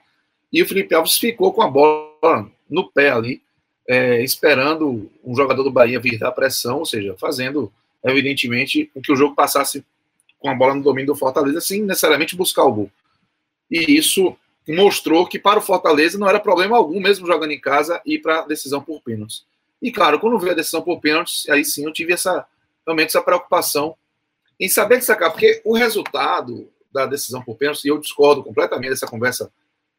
e 0.52 0.64
o 0.64 0.68
Felipe 0.68 0.96
Alves 0.96 1.16
ficou 1.16 1.54
com 1.54 1.62
a 1.62 1.70
bola 1.70 2.52
no 2.68 2.92
pé 2.92 3.12
ali, 3.12 3.45
é, 3.88 4.24
esperando 4.24 5.10
um 5.24 5.36
jogador 5.36 5.64
do 5.64 5.72
Bahia 5.72 6.00
vir 6.00 6.18
dar 6.18 6.32
pressão, 6.32 6.80
ou 6.80 6.86
seja, 6.86 7.16
fazendo, 7.20 7.72
evidentemente, 8.04 8.90
com 8.94 9.02
que 9.02 9.12
o 9.12 9.16
jogo 9.16 9.36
passasse 9.36 9.84
com 10.40 10.50
a 10.50 10.56
bola 10.56 10.76
no 10.76 10.84
domínio 10.84 11.14
do 11.14 11.16
Fortaleza, 11.16 11.62
sem 11.62 11.82
necessariamente 11.82 12.36
buscar 12.36 12.64
o 12.64 12.74
gol. 12.74 12.92
E 13.70 13.98
isso 13.98 14.36
mostrou 14.68 15.28
que 15.28 15.40
para 15.40 15.60
o 15.60 15.62
Fortaleza 15.62 16.18
não 16.18 16.28
era 16.28 16.40
problema 16.40 16.78
algum, 16.78 17.00
mesmo 17.00 17.28
jogando 17.28 17.52
em 17.52 17.60
casa, 17.60 18.02
ir 18.06 18.20
para 18.20 18.40
a 18.40 18.48
decisão 18.48 18.82
por 18.82 19.02
pênaltis. 19.02 19.46
E 19.82 19.92
claro, 19.92 20.20
quando 20.20 20.40
veio 20.40 20.54
a 20.54 20.56
decisão 20.56 20.82
por 20.82 21.00
pênaltis, 21.00 21.48
aí 21.50 21.64
sim 21.64 21.86
eu 21.86 21.94
tive 21.94 22.14
essa 22.14 22.46
realmente 22.86 23.10
essa 23.10 23.22
preocupação 23.22 23.96
em 24.60 24.70
saber 24.70 24.98
destacar, 24.98 25.32
porque 25.32 25.62
o 25.66 25.74
resultado 25.74 26.70
da 26.94 27.06
decisão 27.06 27.42
por 27.42 27.56
pênaltis, 27.58 27.84
e 27.84 27.90
eu 27.90 27.98
discordo 27.98 28.44
completamente 28.44 28.92
dessa 28.92 29.08
conversa, 29.08 29.52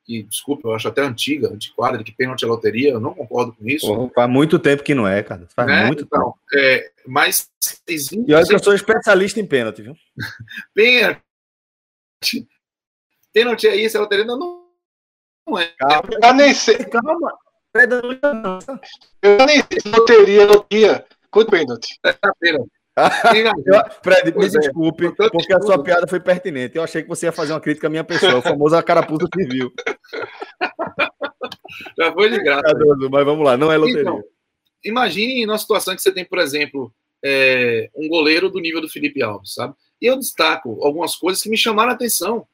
que, 0.06 0.22
desculpa, 0.22 0.68
eu 0.68 0.74
acho 0.74 0.86
até 0.86 1.02
antiga, 1.02 1.52
antiquada, 1.52 1.98
de 1.98 2.04
que 2.04 2.12
pênalti 2.12 2.44
é 2.44 2.46
loteria, 2.46 2.92
eu 2.92 3.00
não 3.00 3.12
concordo 3.12 3.52
com 3.52 3.68
isso. 3.68 3.86
Porra, 3.86 4.10
faz 4.14 4.30
muito 4.30 4.58
tempo 4.58 4.84
que 4.84 4.94
não 4.94 5.06
é, 5.06 5.22
cara. 5.22 5.46
Faz 5.54 5.68
né? 5.68 5.86
muito 5.86 6.04
então, 6.04 6.20
tempo. 6.22 6.38
É, 6.54 6.92
mas. 7.06 7.50
E 7.88 8.32
olha 8.32 8.46
que 8.46 8.54
eu 8.54 8.62
sou 8.62 8.72
especialista 8.72 9.40
em 9.40 9.46
pênalti, 9.46 9.82
viu? 9.82 9.96
pênalti. 10.72 11.20
Pênalti 13.32 13.66
é 13.66 13.76
isso, 13.76 13.96
é 13.96 14.00
loteria? 14.00 14.24
Não, 14.24 14.64
não 15.46 15.58
é. 15.58 15.66
Calma, 15.78 16.08
eu 16.22 16.34
nem 16.34 16.54
sei. 16.54 16.76
Calma. 16.84 17.36
Eu 19.20 19.44
nem 19.44 19.62
sei 19.62 19.80
se 19.82 19.88
loteria, 19.88 20.46
loteria. 20.46 21.04
Quanto 21.30 21.50
pênalti? 21.50 21.98
É 22.04 22.14
pênalti. 22.40 22.70
Fred, 24.02 24.36
me 24.36 24.46
é. 24.46 24.48
desculpe, 24.48 25.14
porque 25.14 25.52
a 25.52 25.60
sua 25.60 25.82
piada 25.82 26.06
foi 26.06 26.18
pertinente. 26.18 26.76
Eu 26.76 26.82
achei 26.82 27.02
que 27.02 27.08
você 27.08 27.26
ia 27.26 27.32
fazer 27.32 27.52
uma 27.52 27.60
crítica 27.60 27.88
à 27.88 27.90
minha 27.90 28.04
pessoa, 28.04 28.38
o 28.38 28.42
famoso 28.42 28.82
carapuça 28.82 29.28
civil. 29.34 29.70
Já 31.98 32.12
foi 32.12 32.30
de 32.30 32.42
graça. 32.42 32.74
Mas 33.10 33.24
vamos 33.24 33.44
lá, 33.44 33.56
não 33.56 33.70
é 33.70 33.76
loteria. 33.76 34.00
Então, 34.00 34.22
imagine 34.82 35.44
numa 35.44 35.58
situação 35.58 35.94
que 35.94 36.00
você 36.00 36.10
tem, 36.10 36.24
por 36.24 36.38
exemplo, 36.38 36.92
é, 37.22 37.90
um 37.94 38.08
goleiro 38.08 38.48
do 38.48 38.60
nível 38.60 38.80
do 38.80 38.88
Felipe 38.88 39.22
Alves, 39.22 39.54
sabe? 39.54 39.74
E 40.00 40.06
eu 40.06 40.18
destaco 40.18 40.78
algumas 40.82 41.16
coisas 41.16 41.42
que 41.42 41.50
me 41.50 41.56
chamaram 41.56 41.90
a 41.90 41.94
atenção. 41.94 42.46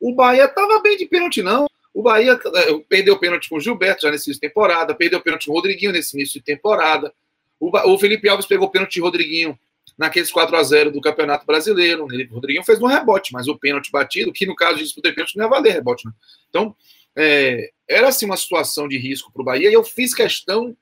O 0.00 0.14
Bahia 0.14 0.44
estava 0.44 0.80
bem 0.80 0.96
de 0.96 1.06
pênalti, 1.06 1.42
não. 1.42 1.66
O 1.92 2.02
Bahia 2.02 2.32
é, 2.32 2.78
perdeu 2.88 3.18
pênalti 3.18 3.48
com 3.48 3.56
o 3.56 3.60
Gilberto 3.60 4.02
já 4.02 4.10
nesse 4.10 4.28
início 4.28 4.40
de 4.40 4.48
temporada, 4.48 4.94
perdeu 4.94 5.20
pênalti 5.20 5.46
com 5.46 5.52
o 5.52 5.54
Rodriguinho 5.54 5.92
nesse 5.92 6.16
início 6.16 6.38
de 6.38 6.44
temporada. 6.44 7.12
O, 7.58 7.70
o 7.92 7.98
Felipe 7.98 8.28
Alves 8.28 8.46
pegou 8.46 8.70
pênalti 8.70 8.94
de 8.94 9.00
Rodriguinho 9.00 9.58
naqueles 9.96 10.30
4 10.30 10.56
a 10.56 10.62
0 10.62 10.90
do 10.90 11.00
Campeonato 11.00 11.46
Brasileiro. 11.46 12.04
O 12.04 12.34
Rodriguinho 12.34 12.64
fez 12.64 12.80
um 12.80 12.86
rebote, 12.86 13.32
mas 13.32 13.48
o 13.48 13.58
pênalti 13.58 13.90
batido, 13.90 14.32
que 14.32 14.46
no 14.46 14.54
caso 14.54 14.76
de 14.76 14.84
disputa 14.84 15.08
de 15.08 15.14
pênalti 15.14 15.36
não 15.36 15.44
ia 15.44 15.50
valer 15.50 15.72
rebote. 15.72 16.06
Né? 16.06 16.12
Então, 16.48 16.74
é, 17.16 17.70
era 17.88 18.08
assim 18.08 18.26
uma 18.26 18.36
situação 18.36 18.86
de 18.86 18.98
risco 18.98 19.32
para 19.32 19.42
o 19.42 19.44
Bahia 19.44 19.70
e 19.70 19.72
eu 19.72 19.82
fiz 19.82 20.14
questão 20.14 20.76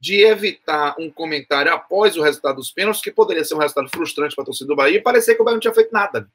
de 0.00 0.22
evitar 0.22 0.94
um 0.98 1.10
comentário 1.10 1.72
após 1.72 2.16
o 2.16 2.22
resultado 2.22 2.56
dos 2.56 2.70
pênaltis, 2.70 3.02
que 3.02 3.10
poderia 3.10 3.44
ser 3.44 3.54
um 3.54 3.58
resultado 3.58 3.88
frustrante 3.88 4.34
para 4.34 4.42
a 4.42 4.46
torcida 4.46 4.68
do 4.68 4.76
Bahia 4.76 4.98
e 4.98 5.02
parecer 5.02 5.34
que 5.34 5.42
o 5.42 5.44
Bahia 5.44 5.54
não 5.54 5.60
tinha 5.60 5.74
feito 5.74 5.92
nada. 5.92 6.28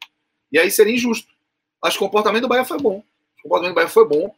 E 0.51 0.57
aí 0.57 0.71
seria 0.71 0.93
injusto. 0.93 1.31
Acho 1.81 1.97
que 1.97 2.03
o 2.03 2.07
comportamento 2.07 2.43
do 2.43 2.47
Bahia 2.47 2.65
foi 2.65 2.77
bom. 2.79 3.03
O 3.39 3.43
comportamento 3.43 3.73
do 3.73 3.75
Bahia 3.75 3.89
foi 3.89 4.07
bom. 4.07 4.33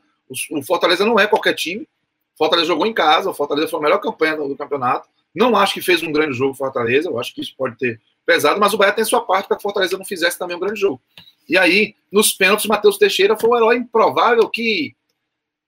O 0.52 0.64
Fortaleza 0.64 1.06
não 1.06 1.20
é 1.20 1.28
qualquer 1.28 1.54
time. 1.54 1.88
O 2.36 2.38
Fortaleza 2.38 2.68
jogou 2.68 2.86
em 2.86 2.94
casa, 2.94 3.30
o 3.30 3.34
Fortaleza 3.34 3.68
foi 3.68 3.80
a 3.80 3.84
melhor 3.84 4.00
campanha 4.00 4.36
do 4.36 4.56
campeonato. 4.56 5.08
Não 5.34 5.56
acho 5.56 5.74
que 5.74 5.82
fez 5.82 6.04
um 6.04 6.12
grande 6.12 6.38
jogo 6.38 6.54
Fortaleza, 6.54 7.10
eu 7.10 7.20
acho 7.20 7.34
que 7.34 7.42
isso 7.42 7.56
pode 7.58 7.78
ter 7.78 8.00
pesado, 8.26 8.60
mas 8.60 8.74
o 8.74 8.78
Bahia 8.78 8.94
tem 8.94 9.04
sua 9.04 9.22
parte 9.22 9.48
para 9.48 9.58
que 9.58 9.62
o 9.62 9.64
Fortaleza 9.64 9.98
não 9.98 10.06
fizesse 10.06 10.38
também 10.38 10.56
um 10.56 10.60
grande 10.60 10.80
jogo. 10.80 11.02
E 11.50 11.58
aí, 11.58 11.96
nos 12.12 12.32
pênaltis, 12.32 12.66
o 12.66 12.70
Matheus 12.70 12.98
Teixeira 12.98 13.38
foi 13.38 13.50
um 13.50 13.56
herói 13.56 13.78
improvável 13.78 14.48
que 14.50 14.96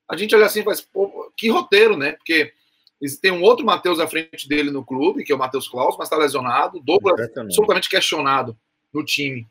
a 0.07 0.15
gente 0.15 0.35
olha 0.35 0.45
assim 0.45 0.61
e 0.61 0.63
faz, 0.63 0.81
pô, 0.81 1.31
que 1.35 1.49
roteiro, 1.49 1.97
né? 1.97 2.13
Porque 2.13 2.53
tem 3.21 3.31
um 3.31 3.41
outro 3.41 3.65
Matheus 3.65 3.99
à 3.99 4.07
frente 4.07 4.47
dele 4.47 4.71
no 4.71 4.85
clube, 4.85 5.23
que 5.23 5.31
é 5.31 5.35
o 5.35 5.39
Matheus 5.39 5.67
Claus, 5.67 5.95
mas 5.97 6.07
está 6.07 6.15
lesionado, 6.15 6.79
Douglas 6.79 7.29
absolutamente 7.35 7.89
questionado 7.89 8.57
no 8.93 9.03
time. 9.03 9.47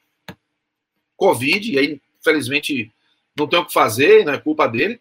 Covid, 1.17 1.73
e 1.73 1.79
aí, 1.79 2.01
infelizmente, 2.21 2.93
não 3.37 3.47
tem 3.47 3.59
o 3.59 3.67
que 3.67 3.73
fazer, 3.73 4.25
não 4.25 4.33
é 4.33 4.39
culpa 4.39 4.67
dele. 4.67 5.01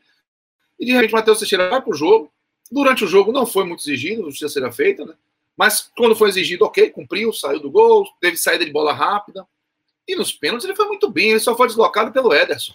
E 0.80 0.85
de 0.85 0.91
repente 0.91 1.14
o 1.14 1.15
Matheus 1.15 1.40
Teixeira 1.40 1.69
vai 1.69 1.81
para 1.81 1.91
o 1.91 1.95
jogo. 1.95 2.32
Durante 2.74 3.06
o 3.06 3.08
jogo 3.08 3.32
não 3.32 3.45
foi 3.45 3.66
muito 3.66 3.82
exigido, 3.82 4.24
justiça 4.24 4.50
será 4.50 4.72
feita, 4.72 5.06
né? 5.06 5.14
Mas 5.56 5.91
quando 5.95 6.16
foi 6.16 6.30
exigido, 6.30 6.66
ok, 6.66 6.90
cumpriu, 6.90 7.32
saiu 7.32 7.60
do 7.60 7.70
gol, 7.70 8.08
teve 8.20 8.38
saída 8.38 8.66
de 8.66 8.72
bola 8.72 8.91
rápida. 8.91 9.45
E 10.08 10.16
nos 10.16 10.34
pênaltis 10.34 10.66
ele 10.66 10.76
foi 10.76 10.88
muito 10.88 11.10
bem, 11.10 11.30
ele 11.30 11.40
só 11.40 11.56
foi 11.56 11.68
deslocado 11.68 12.12
pelo 12.12 12.34
Ederson. 12.34 12.74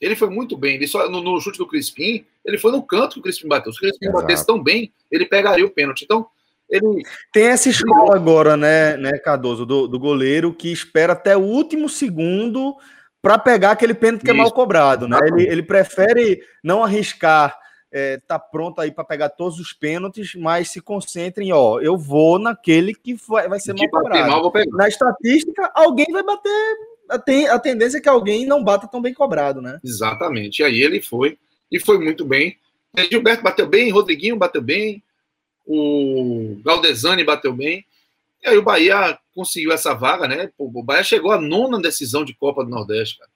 Ele 0.00 0.16
foi 0.16 0.30
muito 0.30 0.56
bem. 0.56 0.76
Ele 0.76 0.88
só, 0.88 1.08
no, 1.08 1.22
no 1.22 1.40
chute 1.40 1.58
do 1.58 1.66
Crispim, 1.66 2.24
ele 2.44 2.58
foi 2.58 2.72
no 2.72 2.82
canto 2.82 3.14
que 3.14 3.20
o 3.20 3.22
Crispim 3.22 3.46
bateu. 3.46 3.72
Se 3.72 3.78
o 3.78 3.82
Crispim 3.82 4.06
Exato. 4.06 4.20
batesse 4.20 4.46
tão 4.46 4.60
bem, 4.60 4.92
ele 5.10 5.26
pegaria 5.26 5.64
o 5.64 5.70
pênalti. 5.70 6.02
Então, 6.02 6.26
ele. 6.68 7.04
Tem 7.32 7.44
essa 7.44 7.68
escola 7.68 8.16
agora, 8.16 8.56
né, 8.56 8.96
né 8.96 9.18
Cardoso, 9.18 9.66
do, 9.66 9.86
do 9.86 9.98
goleiro 9.98 10.54
que 10.54 10.72
espera 10.72 11.12
até 11.12 11.36
o 11.36 11.42
último 11.42 11.88
segundo 11.88 12.74
para 13.20 13.38
pegar 13.38 13.72
aquele 13.72 13.94
pênalti 13.94 14.24
que 14.24 14.30
é 14.30 14.34
mal 14.34 14.50
cobrado, 14.50 15.06
né? 15.06 15.18
Ele, 15.22 15.46
ele 15.46 15.62
prefere 15.62 16.42
não 16.64 16.82
arriscar, 16.82 17.56
é, 17.92 18.16
tá 18.26 18.38
pronto 18.38 18.80
aí 18.80 18.90
para 18.90 19.04
pegar 19.04 19.28
todos 19.28 19.60
os 19.60 19.72
pênaltis, 19.74 20.34
mas 20.34 20.70
se 20.70 20.80
concentre 20.80 21.44
em, 21.44 21.52
ó, 21.52 21.78
eu 21.78 21.96
vou 21.98 22.38
naquele 22.38 22.94
que 22.94 23.14
vai, 23.14 23.46
vai 23.46 23.60
ser 23.60 23.74
mal 23.74 23.88
cobrado. 23.90 24.30
Mal, 24.30 24.52
Na 24.72 24.88
estatística, 24.88 25.70
alguém 25.74 26.06
vai 26.10 26.22
bater, 26.22 26.76
tem 27.26 27.46
a 27.48 27.58
tendência 27.58 27.98
é 27.98 28.00
que 28.00 28.08
alguém 28.08 28.46
não 28.46 28.64
bata 28.64 28.88
tão 28.88 29.02
bem 29.02 29.12
cobrado, 29.12 29.60
né? 29.60 29.78
Exatamente. 29.84 30.60
E 30.60 30.64
aí 30.64 30.80
ele 30.80 31.02
foi 31.02 31.38
e 31.70 31.78
foi 31.78 31.98
muito 31.98 32.24
bem. 32.24 32.56
Gilberto 33.10 33.42
bateu 33.42 33.66
bem, 33.66 33.90
Rodriguinho 33.90 34.36
bateu 34.36 34.62
bem, 34.62 35.02
o 35.66 36.56
Galdesani 36.64 37.24
bateu 37.24 37.52
bem. 37.52 37.84
E 38.42 38.48
aí 38.48 38.56
o 38.56 38.62
Bahia 38.62 39.18
conseguiu 39.34 39.72
essa 39.72 39.94
vaga, 39.94 40.26
né? 40.26 40.50
O 40.58 40.82
Bahia 40.82 41.04
chegou 41.04 41.30
à 41.30 41.40
nona 41.40 41.80
decisão 41.80 42.24
de 42.24 42.34
Copa 42.34 42.64
do 42.64 42.70
Nordeste, 42.70 43.18
cara. 43.18 43.30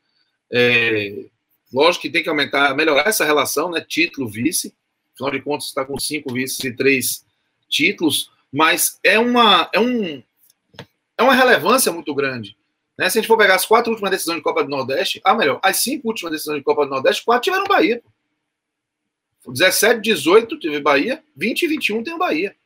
É, 0.51 1.25
lógico 1.73 2.03
que 2.03 2.11
tem 2.11 2.23
que 2.23 2.29
aumentar, 2.29 2.75
melhorar 2.75 3.09
essa 3.09 3.25
relação, 3.25 3.71
né? 3.71 3.85
Título, 3.87 4.29
vice. 4.29 4.75
Afinal 5.15 5.33
de 5.33 5.43
contas, 5.43 5.67
está 5.69 5.85
com 5.85 5.99
cinco 5.99 6.33
vices 6.33 6.63
e 6.65 6.75
três 6.75 7.25
títulos, 7.69 8.31
mas 8.53 8.99
é 9.03 9.19
uma, 9.19 9.69
é 9.73 9.81
um, 9.81 10.23
é 11.17 11.23
uma 11.23 11.35
relevância 11.35 11.91
muito 11.91 12.15
grande. 12.15 12.57
Né? 12.99 13.09
Se 13.11 13.19
a 13.19 13.21
gente 13.21 13.29
for 13.29 13.37
pegar 13.37 13.55
as 13.55 13.67
quatro 13.67 13.91
últimas 13.91 14.11
decisões 14.11 14.37
de 14.37 14.43
Copa 14.43 14.63
do 14.63 14.71
Nordeste, 14.71 15.21
ah, 15.25 15.35
melhor, 15.35 15.59
as 15.63 15.79
cinco 15.79 16.09
últimas 16.09 16.33
decisões 16.33 16.59
de 16.59 16.65
Copa 16.65 16.85
do 16.85 16.91
Nordeste, 16.91 17.25
quatro 17.25 17.45
tiveram 17.45 17.67
Bahia. 17.67 18.03
17, 19.47 20.01
18 20.01 20.59
teve 20.59 20.81
Bahia, 20.81 21.23
20 21.37 21.63
e 21.63 21.69
21 21.69 22.03
tem 22.03 22.15
o 22.15 22.19
Bahia. 22.19 22.57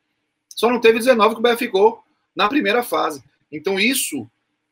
Só 0.49 0.71
não 0.71 0.81
teve 0.81 0.99
19 0.99 1.35
que 1.35 1.41
o 1.41 1.43
Bahia 1.43 1.57
ficou 1.57 2.03
na 2.35 2.49
primeira 2.49 2.83
fase. 2.83 3.23
Então 3.53 3.79
isso 3.79 4.29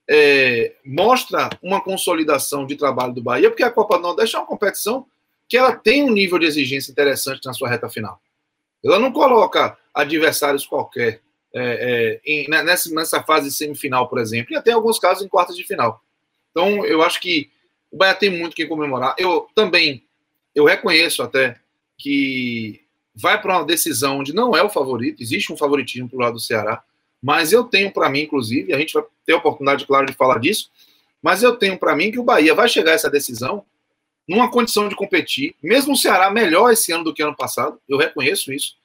é, 0.09 0.74
mostra 0.85 1.51
uma 1.62 1.80
consolidação 1.80 2.64
de 2.64 2.76
trabalho 2.76 3.12
do 3.12 3.22
Bahia, 3.22 3.51
porque 3.51 3.62
a 3.62 3.70
Copa 3.70 3.97
do 3.97 4.02
Nordeste 4.02 4.36
é 4.36 4.39
uma 4.39 4.47
competição 4.47 5.06
que 5.47 5.56
ela 5.56 5.74
tem 5.76 6.02
um 6.02 6.12
nível 6.12 6.39
de 6.39 6.47
exigência 6.47 6.90
interessante 6.90 7.44
na 7.44 7.52
sua 7.52 7.68
reta 7.68 7.89
final. 7.89 8.20
Ela 8.85 8.98
não 8.98 9.12
coloca 9.12 9.76
adversários 9.93 10.66
qualquer 10.66 11.20
é, 11.55 11.60
é, 11.60 12.20
em, 12.24 12.48
né, 12.48 12.62
nessa, 12.62 12.93
nessa 12.94 13.22
fase 13.22 13.51
semifinal, 13.51 14.09
por 14.09 14.18
exemplo, 14.18 14.52
e 14.52 14.56
até 14.56 14.70
em 14.70 14.74
alguns 14.74 14.98
casos 14.98 15.24
em 15.24 15.28
quartas 15.28 15.56
de 15.56 15.64
final. 15.64 16.02
Então, 16.51 16.85
eu 16.85 17.02
acho 17.02 17.20
que 17.20 17.51
o 17.90 17.97
Bahia 17.97 18.14
tem 18.14 18.30
muito 18.30 18.55
que 18.55 18.66
comemorar. 18.66 19.14
Eu 19.18 19.48
também, 19.55 20.05
eu 20.55 20.64
reconheço 20.64 21.22
até 21.22 21.59
que 21.97 22.82
vai 23.14 23.40
para 23.40 23.59
uma 23.59 23.66
decisão 23.66 24.18
onde 24.18 24.35
não 24.35 24.56
é 24.56 24.62
o 24.62 24.70
favorito, 24.70 25.22
existe 25.22 25.52
um 25.52 25.56
favoritismo 25.56 26.09
para 26.09 26.16
o 26.16 26.20
lado 26.20 26.35
do 26.35 26.40
Ceará, 26.40 26.82
mas 27.22 27.52
eu 27.52 27.64
tenho 27.64 27.90
para 27.92 28.08
mim, 28.08 28.20
inclusive, 28.20 28.72
a 28.72 28.78
gente 28.78 28.94
vai 28.94 29.02
ter 29.26 29.32
a 29.32 29.36
oportunidade, 29.36 29.86
claro, 29.86 30.06
de 30.06 30.12
falar 30.12 30.38
disso, 30.38 30.70
mas 31.22 31.42
eu 31.42 31.56
tenho 31.56 31.78
para 31.78 31.96
mim 31.96 32.10
que 32.10 32.18
o 32.18 32.24
Bahia 32.24 32.54
vai 32.54 32.68
chegar 32.68 32.92
a 32.92 32.94
essa 32.94 33.10
decisão 33.10 33.64
numa 34.26 34.50
condição 34.50 34.88
de 34.88 34.94
competir, 34.94 35.54
mesmo 35.62 35.94
o 35.94 35.96
Ceará 35.96 36.30
melhor 36.30 36.70
esse 36.70 36.92
ano 36.92 37.02
do 37.02 37.14
que 37.14 37.22
ano 37.22 37.34
passado, 37.34 37.80
eu 37.88 37.96
reconheço 37.96 38.52
isso, 38.52 38.76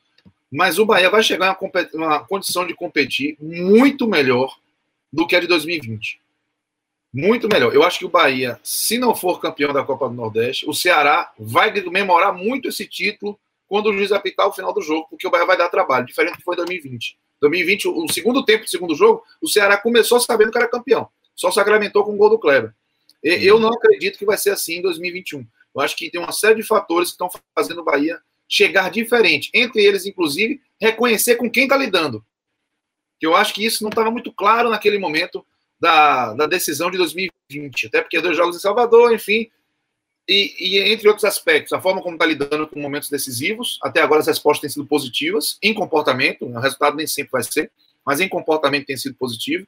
mas 0.49 0.79
o 0.79 0.85
Bahia 0.85 1.09
vai 1.09 1.21
chegar 1.21 1.57
em 1.59 1.97
uma 1.97 2.19
condição 2.19 2.65
de 2.65 2.73
competir 2.73 3.35
muito 3.41 4.07
melhor 4.07 4.55
do 5.11 5.27
que 5.27 5.35
a 5.35 5.39
de 5.39 5.47
2020. 5.47 6.21
Muito 7.13 7.47
melhor. 7.47 7.73
Eu 7.73 7.83
acho 7.83 7.99
que 7.99 8.05
o 8.05 8.09
Bahia, 8.09 8.59
se 8.63 8.97
não 8.97 9.13
for 9.13 9.39
campeão 9.39 9.71
da 9.71 9.83
Copa 9.83 10.07
do 10.07 10.15
Nordeste, 10.15 10.67
o 10.67 10.73
Ceará 10.73 11.31
vai 11.37 11.81
comemorar 11.81 12.33
muito 12.33 12.69
esse 12.69 12.87
título 12.87 13.37
quando 13.73 13.87
o 13.87 13.93
juiz 13.93 14.11
apitar 14.11 14.47
o 14.47 14.53
final 14.53 14.71
do 14.71 14.83
jogo, 14.83 15.07
porque 15.09 15.25
o 15.25 15.31
Bahia 15.31 15.47
vai 15.47 15.57
dar 15.57 15.67
trabalho, 15.67 16.05
diferente 16.05 16.33
do 16.33 16.37
que 16.37 16.43
foi 16.43 16.55
2020. 16.55 17.17
2020, 17.41 17.87
o 17.87 18.07
segundo 18.07 18.45
tempo 18.45 18.65
do 18.65 18.69
segundo 18.69 18.93
jogo, 18.93 19.23
o 19.41 19.49
Ceará 19.49 19.77
começou 19.77 20.19
sabendo 20.19 20.51
que 20.51 20.57
era 20.59 20.67
campeão. 20.67 21.09
Só 21.35 21.49
sacramentou 21.49 22.05
com 22.05 22.13
o 22.13 22.15
gol 22.15 22.29
do 22.29 22.37
Kleber. 22.37 22.71
Eu 23.23 23.59
não 23.59 23.69
acredito 23.69 24.19
que 24.19 24.27
vai 24.27 24.37
ser 24.37 24.51
assim 24.51 24.75
em 24.75 24.81
2021. 24.83 25.39
Eu 25.73 25.81
acho 25.81 25.95
que 25.95 26.11
tem 26.11 26.21
uma 26.21 26.31
série 26.31 26.53
de 26.53 26.61
fatores 26.61 27.09
que 27.09 27.13
estão 27.13 27.31
fazendo 27.57 27.81
o 27.81 27.83
Bahia 27.83 28.21
chegar 28.47 28.91
diferente. 28.91 29.49
Entre 29.55 29.83
eles, 29.83 30.05
inclusive, 30.05 30.61
reconhecer 30.79 31.37
com 31.37 31.49
quem 31.49 31.63
está 31.63 31.75
lidando. 31.75 32.23
Eu 33.19 33.35
acho 33.35 33.55
que 33.55 33.65
isso 33.65 33.81
não 33.81 33.89
estava 33.89 34.11
muito 34.11 34.31
claro 34.31 34.69
naquele 34.69 34.99
momento 34.99 35.43
da, 35.79 36.35
da 36.35 36.45
decisão 36.45 36.91
de 36.91 36.99
2020. 36.99 37.87
Até 37.87 38.03
porque 38.03 38.21
dois 38.21 38.37
jogos 38.37 38.55
em 38.55 38.59
Salvador, 38.59 39.11
enfim. 39.15 39.49
E, 40.27 40.55
e 40.57 40.93
entre 40.93 41.07
outros 41.07 41.25
aspectos, 41.25 41.73
a 41.73 41.81
forma 41.81 42.01
como 42.01 42.15
está 42.15 42.25
lidando 42.25 42.67
com 42.67 42.79
momentos 42.79 43.09
decisivos. 43.09 43.77
Até 43.81 44.01
agora 44.01 44.21
as 44.21 44.27
respostas 44.27 44.61
têm 44.61 44.69
sido 44.69 44.85
positivas 44.85 45.57
em 45.61 45.73
comportamento. 45.73 46.45
O 46.45 46.59
resultado 46.59 46.95
nem 46.95 47.07
sempre 47.07 47.31
vai 47.31 47.43
ser, 47.43 47.71
mas 48.05 48.19
em 48.19 48.29
comportamento 48.29 48.85
tem 48.85 48.97
sido 48.97 49.15
positivo. 49.15 49.67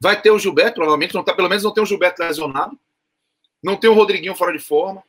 Vai 0.00 0.20
ter 0.20 0.30
o 0.30 0.38
Gilberto, 0.38 0.76
provavelmente, 0.76 1.14
não 1.14 1.22
tá, 1.22 1.34
pelo 1.34 1.48
menos 1.48 1.62
não 1.62 1.72
tem 1.72 1.82
o 1.82 1.86
Gilberto 1.86 2.22
lesionado. 2.22 2.78
Não 3.62 3.76
tem 3.76 3.90
o 3.90 3.94
Rodriguinho 3.94 4.34
fora 4.34 4.56
de 4.56 4.58
forma. 4.58 5.02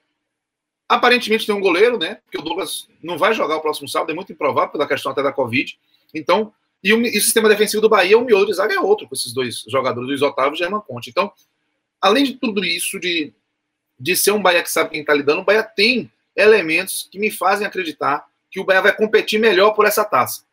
Aparentemente 0.89 1.45
tem 1.45 1.55
um 1.55 1.61
goleiro, 1.61 1.97
né? 1.97 2.15
Porque 2.25 2.37
o 2.37 2.41
Douglas 2.41 2.89
não 3.01 3.17
vai 3.17 3.33
jogar 3.33 3.55
o 3.55 3.61
próximo 3.61 3.87
sábado, 3.87 4.11
é 4.11 4.13
muito 4.13 4.33
improvável 4.33 4.73
pela 4.73 4.85
questão 4.85 5.13
até 5.13 5.23
da 5.23 5.31
Covid. 5.31 5.79
Então, 6.13 6.53
e 6.83 6.93
o, 6.93 7.01
e 7.01 7.17
o 7.17 7.21
sistema 7.21 7.47
defensivo 7.47 7.81
do 7.81 7.87
Bahia, 7.87 8.17
o 8.17 8.25
miolo 8.25 8.45
de 8.45 8.53
zaga 8.53 8.73
é 8.73 8.79
outro, 8.79 9.07
com 9.07 9.15
esses 9.15 9.31
dois 9.31 9.63
jogadores, 9.69 10.09
Luiz 10.09 10.21
Otávio 10.21 10.55
e 10.55 10.57
German 10.57 10.81
Conte. 10.81 11.09
Então, 11.09 11.31
além 12.01 12.25
de 12.25 12.33
tudo 12.33 12.65
isso, 12.65 12.99
de, 12.99 13.33
de 14.01 14.15
ser 14.15 14.31
um 14.31 14.41
Bahia 14.41 14.63
que 14.63 14.71
sabe 14.71 14.89
quem 14.89 15.01
está 15.01 15.13
lidando, 15.13 15.41
o 15.41 15.45
Bahia 15.45 15.63
tem 15.63 16.11
elementos 16.35 17.07
que 17.11 17.19
me 17.19 17.29
fazem 17.29 17.67
acreditar 17.67 18.25
que 18.49 18.59
o 18.59 18.65
Bahia 18.65 18.81
vai 18.81 18.95
competir 18.95 19.39
melhor 19.39 19.71
por 19.71 19.85
essa 19.85 20.03
taça. 20.03 20.43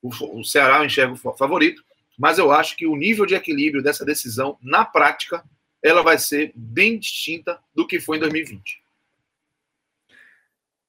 O, 0.00 0.40
o 0.40 0.44
Ceará 0.44 0.78
eu 0.78 0.86
enxergo 0.86 1.16
favorito, 1.36 1.84
mas 2.18 2.38
eu 2.38 2.50
acho 2.50 2.74
que 2.74 2.86
o 2.86 2.96
nível 2.96 3.26
de 3.26 3.34
equilíbrio 3.34 3.82
dessa 3.82 4.04
decisão, 4.04 4.56
na 4.62 4.84
prática, 4.84 5.44
ela 5.82 6.02
vai 6.02 6.18
ser 6.18 6.52
bem 6.54 6.98
distinta 6.98 7.58
do 7.74 7.86
que 7.86 8.00
foi 8.00 8.16
em 8.16 8.20
2020. 8.20 8.82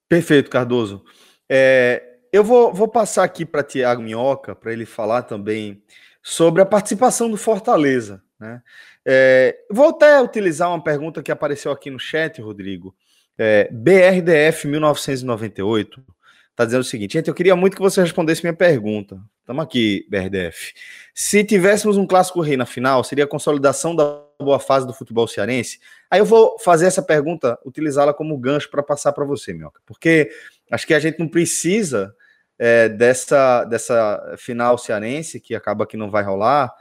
Perfeito, 0.08 0.50
Cardoso. 0.50 1.04
É, 1.50 2.20
eu 2.32 2.44
vou, 2.44 2.74
vou 2.74 2.88
passar 2.88 3.26
aqui 3.26 3.46
para 3.46 3.64
Tiago 3.64 4.02
Minhoca, 4.02 4.56
para 4.56 4.72
ele 4.72 4.86
falar 4.86 5.24
também 5.24 5.84
sobre 6.24 6.62
a 6.62 6.66
participação 6.66 7.30
do 7.30 7.36
Fortaleza. 7.36 8.24
Né? 8.40 8.62
É, 9.10 9.58
vou 9.72 9.88
até 9.88 10.22
utilizar 10.22 10.68
uma 10.70 10.84
pergunta 10.84 11.24
que 11.24 11.32
apareceu 11.32 11.72
aqui 11.72 11.90
no 11.90 11.98
chat, 11.98 12.42
Rodrigo. 12.42 12.94
É, 13.38 13.70
BRDF 13.72 14.68
1998 14.68 16.04
está 16.52 16.66
dizendo 16.66 16.82
o 16.82 16.84
seguinte: 16.84 17.14
gente, 17.14 17.30
eu 17.30 17.34
queria 17.34 17.56
muito 17.56 17.78
que 17.78 17.82
você 17.82 18.02
respondesse 18.02 18.44
minha 18.44 18.54
pergunta. 18.54 19.18
Estamos 19.40 19.64
aqui, 19.64 20.06
BRDF. 20.10 20.74
Se 21.14 21.42
tivéssemos 21.42 21.96
um 21.96 22.06
clássico 22.06 22.42
rei 22.42 22.58
na 22.58 22.66
final, 22.66 23.02
seria 23.02 23.24
a 23.24 23.28
consolidação 23.28 23.96
da 23.96 24.22
boa 24.42 24.60
fase 24.60 24.86
do 24.86 24.94
futebol 24.94 25.26
cearense? 25.26 25.80
Aí 26.12 26.20
eu 26.20 26.26
vou 26.26 26.60
fazer 26.60 26.86
essa 26.86 27.02
pergunta, 27.02 27.58
utilizá-la 27.66 28.14
como 28.14 28.38
gancho 28.38 28.70
para 28.70 28.84
passar 28.84 29.14
para 29.14 29.24
você, 29.24 29.54
Minhoca, 29.54 29.80
porque 29.86 30.30
acho 30.70 30.86
que 30.86 30.94
a 30.94 31.00
gente 31.00 31.18
não 31.18 31.30
precisa 31.30 32.14
é, 32.60 32.90
dessa, 32.90 33.64
dessa 33.64 34.36
final 34.38 34.78
cearense, 34.78 35.40
que 35.40 35.56
acaba 35.56 35.88
que 35.88 35.96
não 35.96 36.12
vai 36.12 36.24
rolar, 36.24 36.74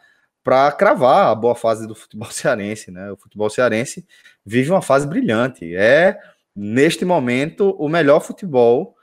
para 0.46 0.70
cravar 0.70 1.26
a 1.26 1.34
boa 1.34 1.56
fase 1.56 1.88
do 1.88 1.94
futebol 1.96 2.30
cearense, 2.30 2.92
né? 2.92 3.10
O 3.10 3.16
futebol 3.16 3.50
cearense 3.50 4.06
vive 4.44 4.70
uma 4.70 4.80
fase 4.80 5.04
brilhante. 5.04 5.74
É, 5.74 6.16
neste 6.54 7.04
momento, 7.04 7.70
o 7.80 7.88
melhor 7.88 8.20
futebol 8.20 8.94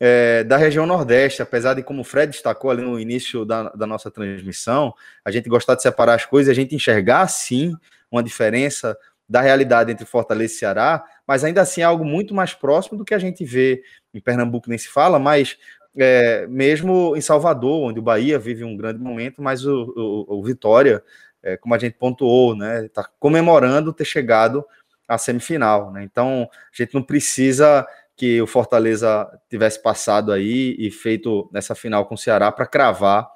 é, 0.00 0.42
da 0.44 0.56
região 0.56 0.86
Nordeste, 0.86 1.42
apesar 1.42 1.74
de, 1.74 1.82
como 1.82 2.00
o 2.00 2.04
Fred 2.04 2.32
destacou 2.32 2.70
ali 2.70 2.80
no 2.80 2.98
início 2.98 3.44
da, 3.44 3.64
da 3.64 3.86
nossa 3.86 4.10
transmissão, 4.10 4.94
a 5.22 5.30
gente 5.30 5.46
gostar 5.46 5.74
de 5.74 5.82
separar 5.82 6.14
as 6.14 6.24
coisas, 6.24 6.50
a 6.50 6.54
gente 6.54 6.74
enxergar, 6.74 7.28
sim, 7.28 7.76
uma 8.10 8.22
diferença 8.22 8.96
da 9.28 9.42
realidade 9.42 9.92
entre 9.92 10.06
Fortaleza 10.06 10.54
e 10.54 10.56
Ceará, 10.56 11.04
mas 11.26 11.44
ainda 11.44 11.60
assim 11.60 11.82
é 11.82 11.84
algo 11.84 12.02
muito 12.02 12.32
mais 12.32 12.54
próximo 12.54 12.96
do 12.96 13.04
que 13.04 13.12
a 13.12 13.18
gente 13.18 13.44
vê 13.44 13.82
em 14.14 14.20
Pernambuco, 14.22 14.70
nem 14.70 14.78
se 14.78 14.88
fala, 14.88 15.18
mas 15.18 15.58
é, 15.96 16.46
mesmo 16.46 17.16
em 17.16 17.20
Salvador, 17.20 17.88
onde 17.88 17.98
o 17.98 18.02
Bahia 18.02 18.38
vive 18.38 18.64
um 18.64 18.76
grande 18.76 19.00
momento, 19.00 19.42
mas 19.42 19.64
o, 19.64 19.92
o, 19.96 20.38
o 20.38 20.44
Vitória, 20.44 21.02
é, 21.42 21.56
como 21.56 21.74
a 21.74 21.78
gente 21.78 21.96
pontuou, 21.96 22.54
né, 22.54 22.86
está 22.86 23.08
comemorando 23.18 23.92
ter 23.92 24.04
chegado 24.04 24.64
à 25.06 25.18
semifinal. 25.18 25.92
Né? 25.92 26.04
Então, 26.04 26.48
a 26.52 26.76
gente 26.76 26.94
não 26.94 27.02
precisa 27.02 27.86
que 28.16 28.42
o 28.42 28.46
Fortaleza 28.46 29.28
tivesse 29.48 29.80
passado 29.80 30.32
aí 30.32 30.74
e 30.78 30.90
feito 30.90 31.48
nessa 31.52 31.74
final 31.74 32.04
com 32.06 32.16
o 32.16 32.18
Ceará 32.18 32.50
para 32.50 32.66
cravar 32.66 33.28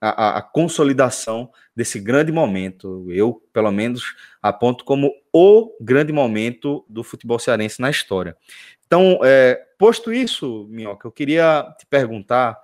a, 0.00 0.38
a, 0.38 0.42
consolidação 0.42 1.50
desse 1.74 1.98
grande 1.98 2.30
momento. 2.30 3.10
Eu, 3.10 3.42
pelo 3.52 3.72
menos, 3.72 4.14
aponto 4.42 4.84
como 4.84 5.12
o 5.32 5.74
grande 5.80 6.12
momento 6.12 6.84
do 6.88 7.02
futebol 7.02 7.38
cearense 7.38 7.80
na 7.80 7.90
história. 7.90 8.36
Então, 8.86 9.20
é, 9.24 9.54
posto 9.78 10.12
isso, 10.12 10.66
Minhoca, 10.70 11.06
eu 11.06 11.12
queria 11.12 11.74
te 11.78 11.86
perguntar, 11.86 12.58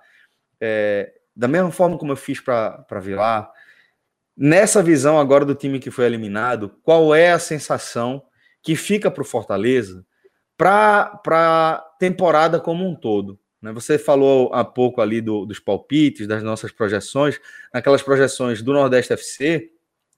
é, 0.59 1.13
da 1.35 1.47
mesma 1.47 1.71
forma 1.71 1.97
como 1.97 2.11
eu 2.11 2.17
fiz 2.17 2.39
para 2.39 2.99
Vilar, 3.01 3.51
nessa 4.35 4.81
visão 4.81 5.19
agora 5.19 5.45
do 5.45 5.55
time 5.55 5.79
que 5.79 5.91
foi 5.91 6.05
eliminado, 6.05 6.77
qual 6.83 7.13
é 7.13 7.31
a 7.31 7.39
sensação 7.39 8.23
que 8.61 8.75
fica 8.75 9.09
para 9.09 9.21
o 9.21 9.25
Fortaleza 9.25 10.05
para 10.61 11.19
a 11.25 11.83
temporada 11.97 12.59
como 12.59 12.87
um 12.87 12.93
todo. 12.93 13.39
Né? 13.59 13.71
Você 13.73 13.97
falou 13.97 14.53
há 14.53 14.63
pouco 14.63 15.01
ali 15.01 15.19
do, 15.19 15.43
dos 15.43 15.59
palpites, 15.59 16.27
das 16.27 16.43
nossas 16.43 16.71
projeções, 16.71 17.39
naquelas 17.73 18.03
projeções 18.03 18.61
do 18.61 18.71
Nordeste 18.71 19.11
FC, 19.13 19.71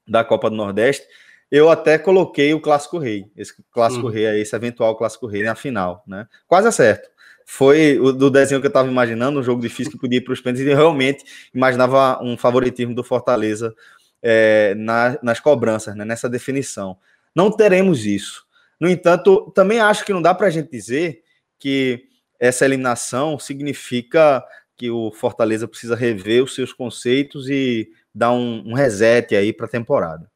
da 0.06 0.22
Copa 0.22 0.50
do 0.50 0.56
Nordeste, 0.58 1.08
eu 1.54 1.70
até 1.70 2.00
coloquei 2.00 2.52
o 2.52 2.60
Clássico 2.60 2.98
Rei, 2.98 3.32
esse 3.38 3.54
Clássico 3.72 4.08
uhum. 4.08 4.12
Rei, 4.12 4.42
esse 4.42 4.56
eventual 4.56 4.98
Clássico 4.98 5.28
Rei 5.28 5.44
na 5.44 5.54
final, 5.54 6.04
né? 6.08 6.28
Quase 6.48 6.68
acerto. 6.68 7.08
Foi 7.46 8.00
o 8.00 8.12
do 8.12 8.32
desenho 8.32 8.60
que 8.60 8.66
eu 8.66 8.70
estava 8.70 8.90
imaginando, 8.90 9.40
um 9.40 9.44
jogo 9.44 9.62
difícil 9.62 9.92
que 9.92 10.00
podia 10.00 10.18
ir 10.18 10.22
para 10.22 10.34
os 10.34 10.42
pênaltis, 10.42 10.66
e 10.66 10.72
eu 10.72 10.76
realmente 10.76 11.24
imaginava 11.54 12.20
um 12.24 12.36
favoritismo 12.36 12.96
do 12.96 13.04
Fortaleza 13.04 13.72
é, 14.20 14.74
na, 14.74 15.20
nas 15.22 15.40
cobranças, 15.40 15.96
né? 15.96 16.04
nessa 16.04 16.28
definição. 16.28 16.98
Não 17.36 17.52
teremos 17.52 18.04
isso. 18.04 18.48
No 18.80 18.90
entanto, 18.90 19.52
também 19.54 19.80
acho 19.80 20.04
que 20.04 20.14
não 20.14 20.24
dá 20.24 20.34
para 20.34 20.48
a 20.48 20.50
gente 20.50 20.72
dizer 20.72 21.22
que 21.60 22.08
essa 22.40 22.66
eliminação 22.66 23.38
significa 23.38 24.44
que 24.76 24.90
o 24.90 25.12
Fortaleza 25.12 25.68
precisa 25.68 25.96
rever 25.96 26.44
os 26.44 26.56
seus 26.56 26.74
conceitos 26.74 27.48
e 27.48 27.92
dar 28.14 28.32
um, 28.32 28.70
um 28.70 28.74
reset 28.74 29.36
aí 29.36 29.54
para 29.54 29.68
a 29.68 29.70
temporada. 29.70 30.33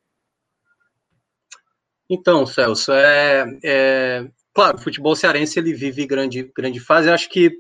Então, 2.10 2.46
Celso, 2.46 2.92
é, 2.94 3.46
é, 3.64 4.28
claro, 4.54 4.78
o 4.78 4.82
futebol 4.82 5.16
cearense 5.16 5.60
ele 5.60 5.74
vive 5.74 6.06
grande, 6.06 6.50
grande 6.56 6.80
fase. 6.80 7.10
Eu 7.10 7.14
acho 7.14 7.30
que 7.30 7.52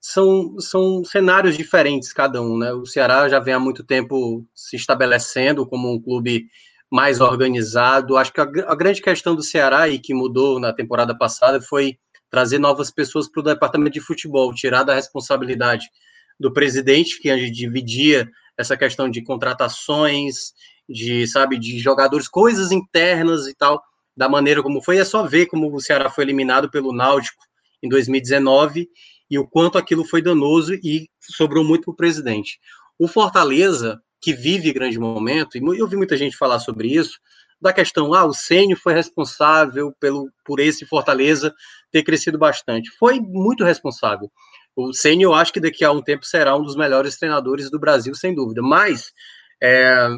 são, 0.00 0.60
são 0.60 1.02
cenários 1.04 1.56
diferentes 1.56 2.12
cada 2.12 2.42
um, 2.42 2.58
né? 2.58 2.72
O 2.72 2.84
Ceará 2.84 3.28
já 3.28 3.40
vem 3.40 3.54
há 3.54 3.58
muito 3.58 3.82
tempo 3.82 4.46
se 4.54 4.76
estabelecendo 4.76 5.66
como 5.66 5.90
um 5.90 6.00
clube 6.00 6.46
mais 6.90 7.20
organizado. 7.20 8.18
Acho 8.18 8.32
que 8.32 8.40
a, 8.40 8.44
a 8.44 8.74
grande 8.74 9.00
questão 9.00 9.34
do 9.34 9.42
Ceará 9.42 9.88
e 9.88 9.98
que 9.98 10.12
mudou 10.12 10.60
na 10.60 10.72
temporada 10.74 11.16
passada 11.16 11.60
foi 11.60 11.98
trazer 12.30 12.58
novas 12.58 12.90
pessoas 12.90 13.30
para 13.30 13.40
o 13.40 13.44
departamento 13.44 13.92
de 13.92 14.00
futebol, 14.00 14.52
tirar 14.52 14.82
da 14.82 14.94
responsabilidade 14.94 15.88
do 16.38 16.52
presidente, 16.52 17.20
que 17.20 17.30
a 17.30 17.38
gente 17.38 17.52
dividia 17.52 18.28
essa 18.58 18.76
questão 18.76 19.08
de 19.08 19.22
contratações, 19.22 20.52
de, 20.88 21.26
sabe, 21.26 21.58
de 21.58 21.78
jogadores, 21.78 22.28
coisas 22.28 22.70
internas 22.70 23.46
e 23.46 23.54
tal, 23.54 23.82
da 24.16 24.28
maneira 24.28 24.62
como 24.62 24.82
foi. 24.82 24.98
É 24.98 25.04
só 25.04 25.24
ver 25.24 25.46
como 25.46 25.74
o 25.74 25.80
Ceará 25.80 26.10
foi 26.10 26.24
eliminado 26.24 26.70
pelo 26.70 26.92
Náutico 26.92 27.42
em 27.82 27.88
2019 27.88 28.88
e 29.30 29.38
o 29.38 29.46
quanto 29.46 29.78
aquilo 29.78 30.04
foi 30.04 30.22
danoso 30.22 30.74
e 30.74 31.08
sobrou 31.20 31.64
muito 31.64 31.84
para 31.84 31.92
o 31.92 31.96
presidente. 31.96 32.58
O 32.98 33.08
Fortaleza, 33.08 34.00
que 34.20 34.32
vive 34.32 34.72
grande 34.72 34.98
momento, 34.98 35.56
e 35.56 35.78
eu 35.78 35.88
vi 35.88 35.96
muita 35.96 36.16
gente 36.16 36.36
falar 36.36 36.60
sobre 36.60 36.88
isso, 36.88 37.18
da 37.60 37.72
questão, 37.72 38.12
ah, 38.12 38.24
o 38.24 38.34
Sênio 38.34 38.76
foi 38.76 38.92
responsável 38.92 39.92
pelo, 39.98 40.30
por 40.44 40.60
esse 40.60 40.84
Fortaleza 40.84 41.54
ter 41.90 42.02
crescido 42.02 42.38
bastante. 42.38 42.90
Foi 42.98 43.20
muito 43.20 43.64
responsável. 43.64 44.30
O 44.76 44.92
Sênio, 44.92 45.28
eu 45.28 45.34
acho 45.34 45.52
que 45.52 45.60
daqui 45.60 45.84
a 45.84 45.90
um 45.90 46.02
tempo 46.02 46.26
será 46.26 46.56
um 46.56 46.62
dos 46.62 46.76
melhores 46.76 47.16
treinadores 47.16 47.70
do 47.70 47.78
Brasil, 47.78 48.14
sem 48.14 48.34
dúvida. 48.34 48.60
Mas 48.60 49.12
é, 49.62 50.08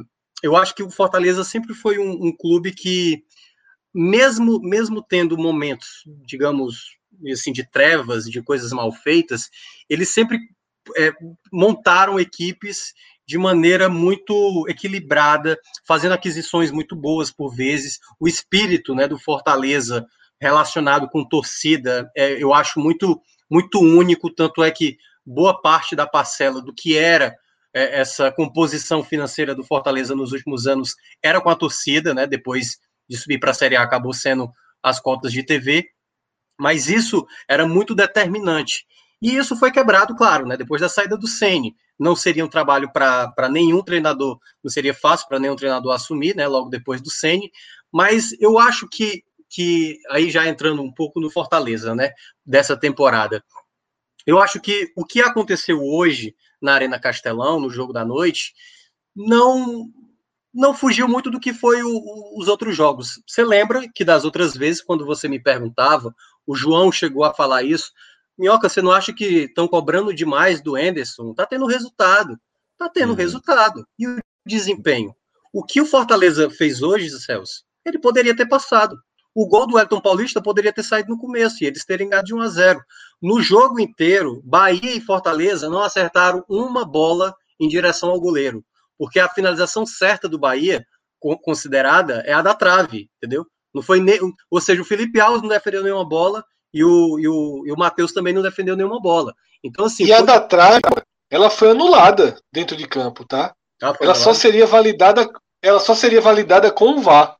eu 0.42 0.56
acho 0.56 0.74
que 0.74 0.82
o 0.82 0.90
Fortaleza 0.90 1.44
sempre 1.44 1.74
foi 1.74 1.98
um, 1.98 2.26
um 2.26 2.36
clube 2.36 2.72
que, 2.72 3.22
mesmo, 3.98 4.60
mesmo 4.60 5.02
tendo 5.02 5.38
momentos, 5.38 6.02
digamos, 6.26 6.98
assim, 7.32 7.50
de 7.50 7.64
trevas, 7.64 8.26
de 8.26 8.42
coisas 8.42 8.70
mal 8.70 8.92
feitas, 8.92 9.48
eles 9.88 10.10
sempre 10.10 10.38
é, 10.98 11.12
montaram 11.50 12.20
equipes 12.20 12.92
de 13.26 13.38
maneira 13.38 13.88
muito 13.88 14.66
equilibrada, 14.68 15.58
fazendo 15.88 16.12
aquisições 16.12 16.70
muito 16.70 16.94
boas 16.94 17.30
por 17.30 17.56
vezes. 17.56 17.98
O 18.20 18.28
espírito 18.28 18.94
né, 18.94 19.08
do 19.08 19.18
Fortaleza 19.18 20.06
relacionado 20.38 21.08
com 21.08 21.26
torcida, 21.26 22.10
é, 22.14 22.32
eu 22.40 22.52
acho 22.52 22.78
muito, 22.78 23.18
muito 23.50 23.80
único, 23.80 24.30
tanto 24.30 24.62
é 24.62 24.70
que 24.70 24.98
boa 25.24 25.58
parte 25.58 25.96
da 25.96 26.06
parcela 26.06 26.60
do 26.60 26.74
que 26.74 26.98
era 26.98 27.34
é, 27.72 28.00
essa 28.00 28.30
composição 28.30 29.02
financeira 29.02 29.54
do 29.54 29.64
Fortaleza 29.64 30.14
nos 30.14 30.32
últimos 30.32 30.66
anos 30.66 30.94
era 31.22 31.40
com 31.40 31.48
a 31.48 31.56
torcida, 31.56 32.12
né? 32.12 32.26
Depois 32.26 32.78
de 33.08 33.16
subir 33.16 33.38
para 33.38 33.50
a 33.50 33.54
Série 33.54 33.76
A, 33.76 33.82
acabou 33.82 34.12
sendo 34.12 34.50
as 34.82 35.00
cotas 35.00 35.32
de 35.32 35.42
TV, 35.42 35.88
mas 36.58 36.88
isso 36.88 37.26
era 37.48 37.66
muito 37.66 37.94
determinante. 37.94 38.86
E 39.20 39.36
isso 39.36 39.56
foi 39.56 39.70
quebrado, 39.70 40.14
claro, 40.14 40.46
né? 40.46 40.56
Depois 40.56 40.80
da 40.80 40.88
saída 40.88 41.16
do 41.16 41.26
Ceni, 41.26 41.74
não 41.98 42.14
seria 42.14 42.44
um 42.44 42.48
trabalho 42.48 42.90
para 42.92 43.48
nenhum 43.50 43.82
treinador, 43.82 44.38
não 44.62 44.70
seria 44.70 44.92
fácil 44.92 45.26
para 45.28 45.38
nenhum 45.38 45.56
treinador 45.56 45.94
assumir, 45.94 46.36
né? 46.36 46.46
Logo 46.46 46.68
depois 46.68 47.00
do 47.00 47.10
Ceni, 47.10 47.50
mas 47.92 48.32
eu 48.40 48.58
acho 48.58 48.88
que 48.88 49.24
que 49.48 50.00
aí 50.10 50.28
já 50.28 50.46
entrando 50.46 50.82
um 50.82 50.92
pouco 50.92 51.20
no 51.20 51.30
Fortaleza, 51.30 51.94
né? 51.94 52.10
Dessa 52.44 52.76
temporada, 52.76 53.42
eu 54.26 54.40
acho 54.40 54.60
que 54.60 54.92
o 54.96 55.04
que 55.04 55.20
aconteceu 55.20 55.80
hoje 55.80 56.34
na 56.60 56.74
Arena 56.74 56.98
Castelão, 56.98 57.60
no 57.60 57.70
jogo 57.70 57.92
da 57.92 58.04
noite, 58.04 58.52
não 59.14 59.88
não 60.56 60.72
fugiu 60.72 61.06
muito 61.06 61.30
do 61.30 61.38
que 61.38 61.52
foi 61.52 61.82
o, 61.82 61.90
o, 61.90 62.40
os 62.40 62.48
outros 62.48 62.74
jogos. 62.74 63.20
Você 63.26 63.44
lembra 63.44 63.86
que 63.94 64.02
das 64.02 64.24
outras 64.24 64.56
vezes, 64.56 64.82
quando 64.82 65.04
você 65.04 65.28
me 65.28 65.38
perguntava, 65.38 66.14
o 66.46 66.56
João 66.56 66.90
chegou 66.90 67.24
a 67.24 67.34
falar 67.34 67.62
isso. 67.62 67.92
Minhoca, 68.38 68.66
você 68.66 68.80
não 68.80 68.90
acha 68.90 69.12
que 69.12 69.44
estão 69.44 69.68
cobrando 69.68 70.14
demais 70.14 70.62
do 70.62 70.78
Enderson? 70.78 71.34
Tá 71.34 71.44
tendo 71.44 71.66
resultado. 71.66 72.38
Tá 72.78 72.88
tendo 72.88 73.10
uhum. 73.10 73.16
resultado. 73.16 73.86
E 73.98 74.08
o 74.08 74.18
desempenho? 74.46 75.14
O 75.52 75.62
que 75.62 75.78
o 75.78 75.86
Fortaleza 75.86 76.48
fez 76.48 76.82
hoje, 76.82 77.10
Celso, 77.10 77.62
ele 77.84 77.98
poderia 77.98 78.34
ter 78.34 78.46
passado. 78.46 78.96
O 79.34 79.46
gol 79.46 79.66
do 79.66 79.78
Elton 79.78 80.00
Paulista 80.00 80.40
poderia 80.40 80.72
ter 80.72 80.82
saído 80.82 81.10
no 81.10 81.18
começo 81.18 81.62
e 81.62 81.66
eles 81.66 81.84
terem 81.84 82.08
ganhado 82.08 82.26
de 82.26 82.34
1 82.34 82.40
a 82.40 82.48
0. 82.48 82.80
No 83.20 83.42
jogo 83.42 83.78
inteiro, 83.78 84.40
Bahia 84.42 84.94
e 84.94 85.00
Fortaleza 85.02 85.68
não 85.68 85.82
acertaram 85.82 86.42
uma 86.48 86.82
bola 86.82 87.34
em 87.60 87.68
direção 87.68 88.08
ao 88.08 88.20
goleiro, 88.20 88.64
porque 88.98 89.20
a 89.20 89.28
finalização 89.28 89.84
certa 89.84 90.28
do 90.28 90.38
Bahia, 90.38 90.84
considerada, 91.42 92.22
é 92.26 92.32
a 92.32 92.42
da 92.42 92.54
trave, 92.54 93.08
entendeu? 93.16 93.46
Não 93.74 93.82
foi 93.82 94.00
ne... 94.00 94.18
ou 94.50 94.60
seja, 94.60 94.80
o 94.80 94.84
Felipe 94.84 95.20
Alves 95.20 95.42
não 95.42 95.48
defendeu 95.48 95.82
nenhuma 95.82 96.08
bola, 96.08 96.44
e 96.72 96.84
o, 96.84 97.18
e 97.18 97.28
o, 97.28 97.62
e 97.66 97.72
o 97.72 97.76
Matheus 97.76 98.12
também 98.12 98.32
não 98.32 98.42
defendeu 98.42 98.76
nenhuma 98.76 99.00
bola. 99.00 99.34
Então, 99.62 99.86
assim. 99.86 100.04
E 100.04 100.12
a 100.12 100.20
da 100.20 100.40
trave, 100.40 100.80
ela 101.30 101.50
foi 101.50 101.70
anulada 101.70 102.38
dentro 102.52 102.76
de 102.76 102.86
campo, 102.86 103.24
tá? 103.24 103.54
Ah, 103.82 103.94
ela 104.00 104.14
só 104.14 104.32
seria 104.32 104.66
validada. 104.66 105.28
Ela 105.62 105.80
só 105.80 105.94
seria 105.94 106.20
validada 106.20 106.70
com 106.70 106.92
o 106.92 107.00
VAR. 107.00 107.36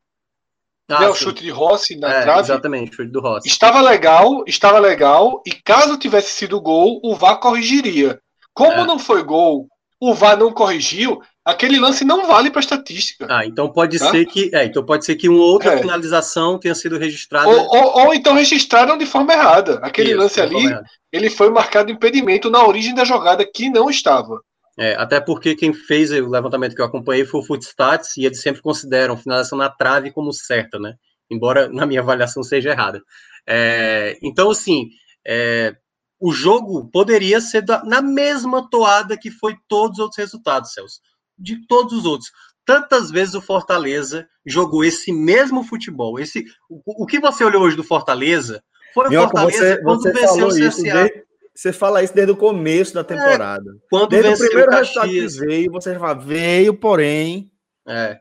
Ah, 0.89 1.01
né, 1.01 1.09
o 1.09 1.15
chute 1.15 1.43
de 1.43 1.49
Rossi 1.49 1.97
na 1.97 2.11
é, 2.11 2.21
trave. 2.21 2.39
Exatamente, 2.41 2.95
chute 2.95 3.11
do 3.11 3.19
Rossi. 3.19 3.47
Estava 3.47 3.81
legal, 3.81 4.43
estava 4.47 4.79
legal, 4.79 5.41
e 5.45 5.51
caso 5.51 5.97
tivesse 5.97 6.31
sido 6.31 6.61
gol, 6.61 6.99
o 7.03 7.15
VAR 7.15 7.39
corrigiria. 7.39 8.19
Como 8.53 8.71
é. 8.71 8.85
não 8.85 8.97
foi 8.97 9.23
gol, 9.23 9.67
o 9.99 10.13
VAR 10.13 10.37
não 10.37 10.51
corrigiu, 10.51 11.21
aquele 11.47 11.79
lance 11.79 12.03
não 12.03 12.27
vale 12.27 12.51
para 12.51 12.59
estatística. 12.59 13.25
Ah, 13.29 13.45
então 13.45 13.71
pode 13.71 13.97
tá? 13.97 14.11
ser 14.11 14.25
que, 14.25 14.53
é, 14.53 14.65
então 14.65 14.85
pode 14.85 15.05
ser 15.05 15.15
que 15.15 15.29
uma 15.29 15.41
outra 15.41 15.75
é. 15.75 15.77
finalização 15.77 16.59
tenha 16.59 16.75
sido 16.75 16.97
registrada. 16.97 17.47
Ou, 17.47 17.57
ou, 17.57 18.05
ou, 18.05 18.13
então 18.13 18.33
registraram 18.33 18.97
de 18.97 19.05
forma 19.05 19.31
errada. 19.31 19.79
Aquele 19.81 20.09
Isso, 20.09 20.19
lance 20.19 20.41
ali, 20.41 20.77
ele 21.09 21.29
foi 21.29 21.49
marcado 21.49 21.89
impedimento 21.89 22.49
na 22.49 22.65
origem 22.67 22.93
da 22.93 23.05
jogada 23.05 23.49
que 23.49 23.69
não 23.69 23.89
estava. 23.89 24.41
É, 24.77 24.95
até 24.95 25.21
porque 25.21 25.55
quem 25.55 25.73
fez 25.73 26.11
o 26.11 26.27
levantamento 26.27 26.75
que 26.75 26.81
eu 26.81 26.85
acompanhei 26.85 27.25
foi 27.25 27.39
o 27.39 27.43
Footstats 27.43 28.17
e 28.17 28.25
eles 28.25 28.41
sempre 28.41 28.61
consideram 28.61 29.17
finalização 29.17 29.57
na 29.57 29.69
trave 29.69 30.11
como 30.11 30.33
certa, 30.33 30.77
né? 30.77 30.95
Embora 31.31 31.69
na 31.69 31.85
minha 31.85 32.01
avaliação 32.01 32.43
seja 32.43 32.71
errada. 32.71 33.01
É, 33.47 34.17
então, 34.21 34.51
assim, 34.51 34.89
é, 35.25 35.73
o 36.19 36.33
jogo 36.33 36.89
poderia 36.91 37.39
ser 37.39 37.61
da, 37.61 37.83
na 37.85 38.01
mesma 38.01 38.69
toada 38.69 39.17
que 39.17 39.31
foi 39.31 39.55
todos 39.67 39.97
os 39.97 40.03
outros 40.03 40.17
resultados, 40.17 40.73
Celso 40.73 40.99
de 41.37 41.65
todos 41.67 41.93
os 41.93 42.05
outros. 42.05 42.31
Tantas 42.65 43.09
vezes 43.09 43.33
o 43.33 43.41
Fortaleza 43.41 44.27
jogou 44.45 44.83
esse 44.83 45.11
mesmo 45.11 45.63
futebol. 45.63 46.19
Esse, 46.19 46.45
o, 46.69 47.03
o 47.03 47.05
que 47.05 47.19
você 47.19 47.43
olhou 47.43 47.63
hoje 47.63 47.77
do 47.77 47.83
Fortaleza 47.83 48.61
foi 48.93 49.07
o 49.07 49.21
Fortaleza 49.21 49.57
você, 49.57 49.81
quando 49.81 50.01
você 50.01 50.11
venceu 50.11 50.47
o 50.47 50.49
CSA. 50.49 50.83
Desde, 50.83 51.27
você 51.55 51.73
fala 51.73 52.03
isso 52.03 52.13
desde 52.13 52.31
o 52.31 52.37
começo 52.37 52.93
da 52.93 53.01
é, 53.01 53.03
temporada. 53.03 53.71
É, 53.71 53.87
quando 53.89 54.09
desde 54.09 54.29
venceu 54.29 54.45
o 54.45 54.49
primeiro 54.49 54.71
o 54.71 54.75
resultado 54.75 55.09
que 55.09 55.27
veio, 55.27 55.71
você 55.71 55.97
fala, 55.97 56.13
veio, 56.13 56.73
porém. 56.73 57.51
É. 57.87 58.19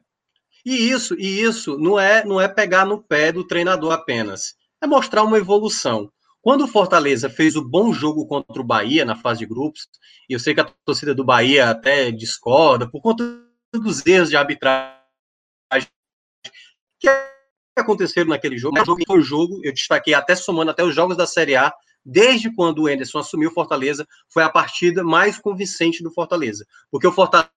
E 0.65 0.91
isso, 0.91 1.15
e 1.19 1.43
isso 1.43 1.79
não 1.79 1.99
é, 1.99 2.25
não 2.25 2.41
é 2.41 2.49
pegar 2.49 2.85
no 2.85 3.03
pé 3.03 3.31
do 3.31 3.47
treinador 3.47 3.93
apenas. 3.93 4.55
É 4.83 4.87
mostrar 4.87 5.23
uma 5.23 5.39
evolução. 5.39 6.11
Quando 6.47 6.63
o 6.63 6.69
Fortaleza 6.69 7.29
fez 7.29 7.57
o 7.57 7.69
bom 7.69 7.93
jogo 7.93 8.25
contra 8.25 8.63
o 8.63 8.65
Bahia 8.65 9.05
na 9.05 9.17
fase 9.17 9.41
de 9.41 9.47
grupos, 9.47 9.89
e 10.31 10.33
eu 10.33 10.39
sei 10.39 10.55
que 10.55 10.61
a 10.61 10.65
torcida 10.85 11.13
do 11.13 11.25
Bahia 11.25 11.69
até 11.69 12.13
discorda 12.13 12.89
por 12.89 13.01
conta 13.01 13.25
dos 13.75 14.07
erros 14.07 14.31
de 14.31 14.37
arbitragem 14.37 15.01
que 17.01 17.09
aconteceram 17.77 18.29
naquele 18.29 18.57
jogo. 18.59 18.77
Mas 18.79 18.87
foi 18.87 19.19
o 19.19 19.23
jogo, 19.23 19.61
eu 19.65 19.73
destaquei 19.73 20.15
até 20.15 20.37
somando 20.37 20.71
até 20.71 20.85
os 20.85 20.95
jogos 20.95 21.17
da 21.17 21.27
Série 21.27 21.57
A, 21.57 21.75
desde 22.05 22.55
quando 22.55 22.83
o 22.83 22.89
Enderson 22.89 23.19
assumiu 23.19 23.51
o 23.51 23.53
Fortaleza, 23.53 24.07
foi 24.29 24.45
a 24.45 24.49
partida 24.49 25.03
mais 25.03 25.41
convincente 25.41 26.01
do 26.01 26.13
Fortaleza. 26.13 26.65
Porque 26.93 27.09
o 27.09 27.13
Fortaleza 27.13 27.51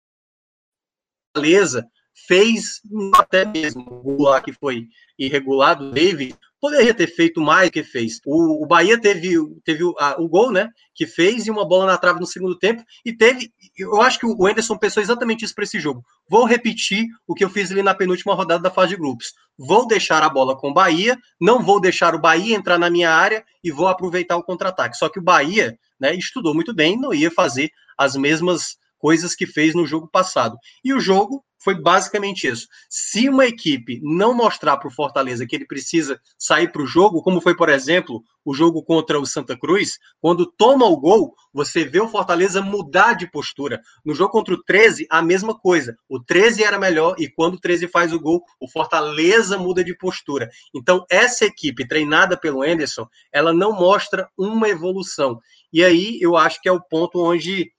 fez 2.28 2.82
até 3.16 3.46
mesmo 3.46 4.02
o 4.04 4.24
lá 4.24 4.42
que 4.42 4.54
foi 4.54 4.88
irregular 5.18 5.76
do 5.76 5.92
David, 5.92 6.36
poderia 6.60 6.94
ter 6.94 7.08
feito 7.08 7.42
mais 7.42 7.70
do 7.70 7.74
que 7.74 7.84
fez. 7.84 8.20
O, 8.26 8.64
o 8.64 8.68
Bahia 8.68 9.00
teve, 9.00 9.36
teve 9.64 9.84
o, 9.84 9.96
a, 9.98 10.20
o 10.20 10.28
gol, 10.28 10.52
né? 10.52 10.70
Que 10.94 11.08
fez 11.08 11.48
e 11.48 11.52
uma 11.52 11.68
bola 11.68 11.86
na 11.86 11.98
trave 11.98 12.20
no 12.20 12.26
segundo 12.26 12.58
tempo. 12.58 12.84
E 13.06 13.14
teve. 13.14 13.52
Eu 13.78 14.02
acho 14.02 14.20
que 14.20 14.26
o 14.26 14.46
Anderson 14.46 14.78
pensou 14.78 15.02
exatamente 15.02 15.46
isso 15.46 15.56
para 15.56 15.64
esse 15.64 15.80
jogo. 15.80 16.04
Vou 16.28 16.46
repetir 16.46 17.08
o 17.28 17.34
que 17.34 17.44
eu 17.44 17.50
fiz 17.50 17.72
ali 17.72 17.82
na 17.82 17.96
penúltima 17.96 18.34
rodada 18.34 18.62
da 18.62 18.72
fase 18.72 18.90
de 18.90 18.98
grupos. 18.98 19.34
Vou 19.58 19.88
deixar 19.88 20.22
a 20.24 20.30
bola 20.30 20.58
com 20.58 20.70
o 20.70 20.74
Bahia, 20.74 21.18
não 21.40 21.62
vou 21.62 21.80
deixar 21.80 22.14
o 22.14 22.20
Bahia 22.20 22.56
entrar 22.56 22.78
na 22.78 22.90
minha 22.90 23.12
área 23.12 23.44
e 23.64 23.72
vou 23.72 23.88
aproveitar 23.88 24.38
o 24.38 24.44
contra-ataque. 24.44 24.98
Só 24.98 25.10
que 25.10 25.20
o 25.20 25.24
Bahia, 25.24 25.78
né, 26.00 26.14
estudou 26.16 26.54
muito 26.54 26.74
bem, 26.74 26.98
não 26.98 27.14
ia 27.14 27.32
fazer 27.32 27.70
as 27.98 28.16
mesmas 28.16 28.78
coisas 29.00 29.34
que 29.34 29.48
fez 29.48 29.74
no 29.74 29.88
jogo 29.88 30.08
passado. 30.08 30.58
E 30.84 30.94
o 30.94 31.00
jogo 31.00 31.44
foi 31.62 31.76
basicamente 31.76 32.48
isso. 32.48 32.68
Se 32.90 33.28
uma 33.28 33.46
equipe 33.46 34.00
não 34.02 34.34
mostrar 34.34 34.78
para 34.78 34.88
o 34.88 34.92
Fortaleza 34.92 35.46
que 35.46 35.56
ele 35.56 35.66
precisa 35.66 36.20
sair 36.38 36.72
para 36.72 36.82
o 36.82 36.88
jogo, 36.88 37.22
como 37.22 37.42
foi, 37.42 37.56
por 37.56 37.70
exemplo, 37.70 38.24
o 38.46 38.54
jogo 38.54 38.82
contra 38.82 39.20
o 39.20 39.26
Santa 39.26 39.58
Cruz, 39.58 40.00
quando 40.22 40.46
toma 40.46 40.86
o 40.86 40.98
gol, 40.98 41.36
você 41.54 41.84
vê 41.84 42.00
o 42.00 42.08
Fortaleza 42.08 42.62
mudar 42.62 43.14
de 43.14 43.30
postura. 43.30 43.82
No 44.06 44.16
jogo 44.16 44.32
contra 44.32 44.54
o 44.54 44.64
13, 44.64 45.06
a 45.10 45.22
mesma 45.22 45.58
coisa. 45.58 45.96
O 46.08 46.20
13 46.20 46.64
era 46.64 46.80
melhor 46.80 47.16
e 47.20 47.28
quando 47.28 47.56
o 47.56 47.60
13 47.60 47.88
faz 47.90 48.14
o 48.14 48.20
gol, 48.20 48.42
o 48.60 48.70
Fortaleza 48.70 49.58
muda 49.58 49.84
de 49.84 49.96
postura. 49.98 50.50
Então, 50.74 51.06
essa 51.10 51.46
equipe 51.46 51.86
treinada 51.86 52.38
pelo 52.38 52.64
Anderson, 52.64 53.06
ela 53.34 53.54
não 53.54 53.74
mostra 53.74 54.30
uma 54.38 54.70
evolução. 54.70 55.40
E 55.72 55.84
aí 55.84 56.18
eu 56.22 56.36
acho 56.36 56.62
que 56.62 56.70
é 56.70 56.72
o 56.72 56.82
ponto 56.82 57.20
onde 57.20 57.72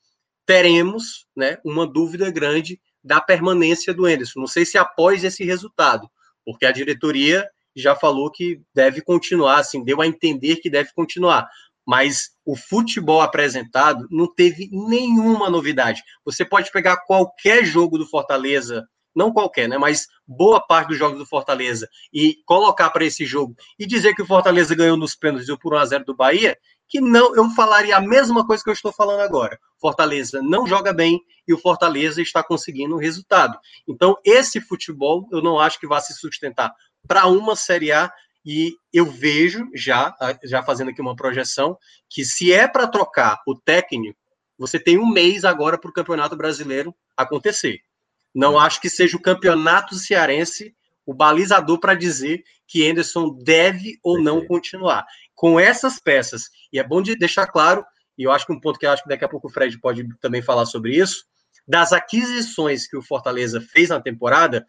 teremos 0.46 1.26
né, 1.36 1.58
uma 1.64 1.86
dúvida 1.86 2.30
grande 2.30 2.80
da 3.02 3.20
permanência 3.20 3.94
do 3.94 4.08
Enderson. 4.08 4.40
Não 4.40 4.46
sei 4.46 4.64
se 4.64 4.76
após 4.76 5.24
esse 5.24 5.44
resultado, 5.44 6.08
porque 6.44 6.66
a 6.66 6.72
diretoria 6.72 7.48
já 7.74 7.94
falou 7.94 8.30
que 8.30 8.60
deve 8.74 9.00
continuar, 9.00 9.58
assim, 9.60 9.84
deu 9.84 10.00
a 10.00 10.06
entender 10.06 10.56
que 10.56 10.70
deve 10.70 10.92
continuar. 10.92 11.48
Mas 11.86 12.30
o 12.44 12.56
futebol 12.56 13.20
apresentado 13.20 14.06
não 14.10 14.32
teve 14.32 14.68
nenhuma 14.70 15.48
novidade. 15.48 16.02
Você 16.24 16.44
pode 16.44 16.70
pegar 16.70 16.98
qualquer 16.98 17.64
jogo 17.64 17.96
do 17.96 18.06
Fortaleza, 18.06 18.86
não 19.14 19.32
qualquer, 19.32 19.68
né? 19.68 19.78
Mas 19.78 20.06
boa 20.26 20.60
parte 20.60 20.88
dos 20.88 20.98
jogos 20.98 21.18
do 21.18 21.26
Fortaleza 21.26 21.88
e 22.12 22.36
colocar 22.44 22.90
para 22.90 23.04
esse 23.04 23.24
jogo 23.24 23.56
e 23.78 23.86
dizer 23.86 24.14
que 24.14 24.22
o 24.22 24.26
Fortaleza 24.26 24.74
ganhou 24.74 24.96
nos 24.96 25.14
pênaltis 25.16 25.48
por 25.58 25.74
1 25.74 25.78
a 25.78 25.86
0 25.86 26.04
do 26.04 26.14
Bahia, 26.14 26.56
que 26.90 27.00
não, 27.00 27.36
eu 27.36 27.48
falaria 27.50 27.96
a 27.96 28.00
mesma 28.00 28.44
coisa 28.44 28.64
que 28.64 28.68
eu 28.68 28.74
estou 28.74 28.92
falando 28.92 29.20
agora. 29.20 29.58
Fortaleza 29.80 30.42
não 30.42 30.66
joga 30.66 30.92
bem 30.92 31.20
e 31.46 31.54
o 31.54 31.58
Fortaleza 31.58 32.20
está 32.20 32.42
conseguindo 32.42 32.96
o 32.96 32.98
resultado. 32.98 33.56
Então, 33.86 34.18
esse 34.24 34.60
futebol 34.60 35.28
eu 35.30 35.40
não 35.40 35.60
acho 35.60 35.78
que 35.78 35.86
vai 35.86 36.00
se 36.00 36.12
sustentar 36.14 36.74
para 37.06 37.28
uma 37.28 37.54
Série 37.54 37.92
A 37.92 38.12
e 38.44 38.74
eu 38.92 39.06
vejo 39.06 39.68
já, 39.72 40.14
já 40.42 40.64
fazendo 40.64 40.90
aqui 40.90 41.00
uma 41.00 41.14
projeção, 41.14 41.78
que 42.08 42.24
se 42.24 42.52
é 42.52 42.66
para 42.66 42.88
trocar 42.88 43.40
o 43.46 43.54
técnico, 43.54 44.18
você 44.58 44.78
tem 44.78 44.98
um 44.98 45.08
mês 45.08 45.44
agora 45.44 45.78
para 45.78 45.90
o 45.90 45.94
Campeonato 45.94 46.36
Brasileiro 46.36 46.92
acontecer. 47.16 47.80
Não 48.34 48.58
acho 48.58 48.80
que 48.80 48.90
seja 48.90 49.16
o 49.16 49.22
Campeonato 49.22 49.94
Cearense 49.94 50.74
o 51.06 51.14
balizador 51.14 51.78
para 51.78 51.94
dizer 51.94 52.44
que 52.66 52.88
Anderson 52.88 53.36
deve 53.42 53.98
ou 54.02 54.20
não 54.22 54.46
continuar 54.46 55.04
com 55.40 55.58
essas 55.58 55.98
peças. 55.98 56.50
E 56.70 56.78
é 56.78 56.86
bom 56.86 57.00
de 57.00 57.16
deixar 57.16 57.46
claro, 57.46 57.82
e 58.18 58.24
eu 58.24 58.30
acho 58.30 58.44
que 58.44 58.52
um 58.52 58.60
ponto 58.60 58.78
que 58.78 58.84
eu 58.84 58.90
acho 58.90 59.02
que 59.02 59.08
daqui 59.08 59.24
a 59.24 59.28
pouco 59.28 59.48
o 59.48 59.50
Fred 59.50 59.80
pode 59.80 60.06
também 60.20 60.42
falar 60.42 60.66
sobre 60.66 60.94
isso, 60.94 61.24
das 61.66 61.94
aquisições 61.94 62.86
que 62.86 62.94
o 62.94 63.02
Fortaleza 63.02 63.58
fez 63.58 63.88
na 63.88 63.98
temporada, 63.98 64.66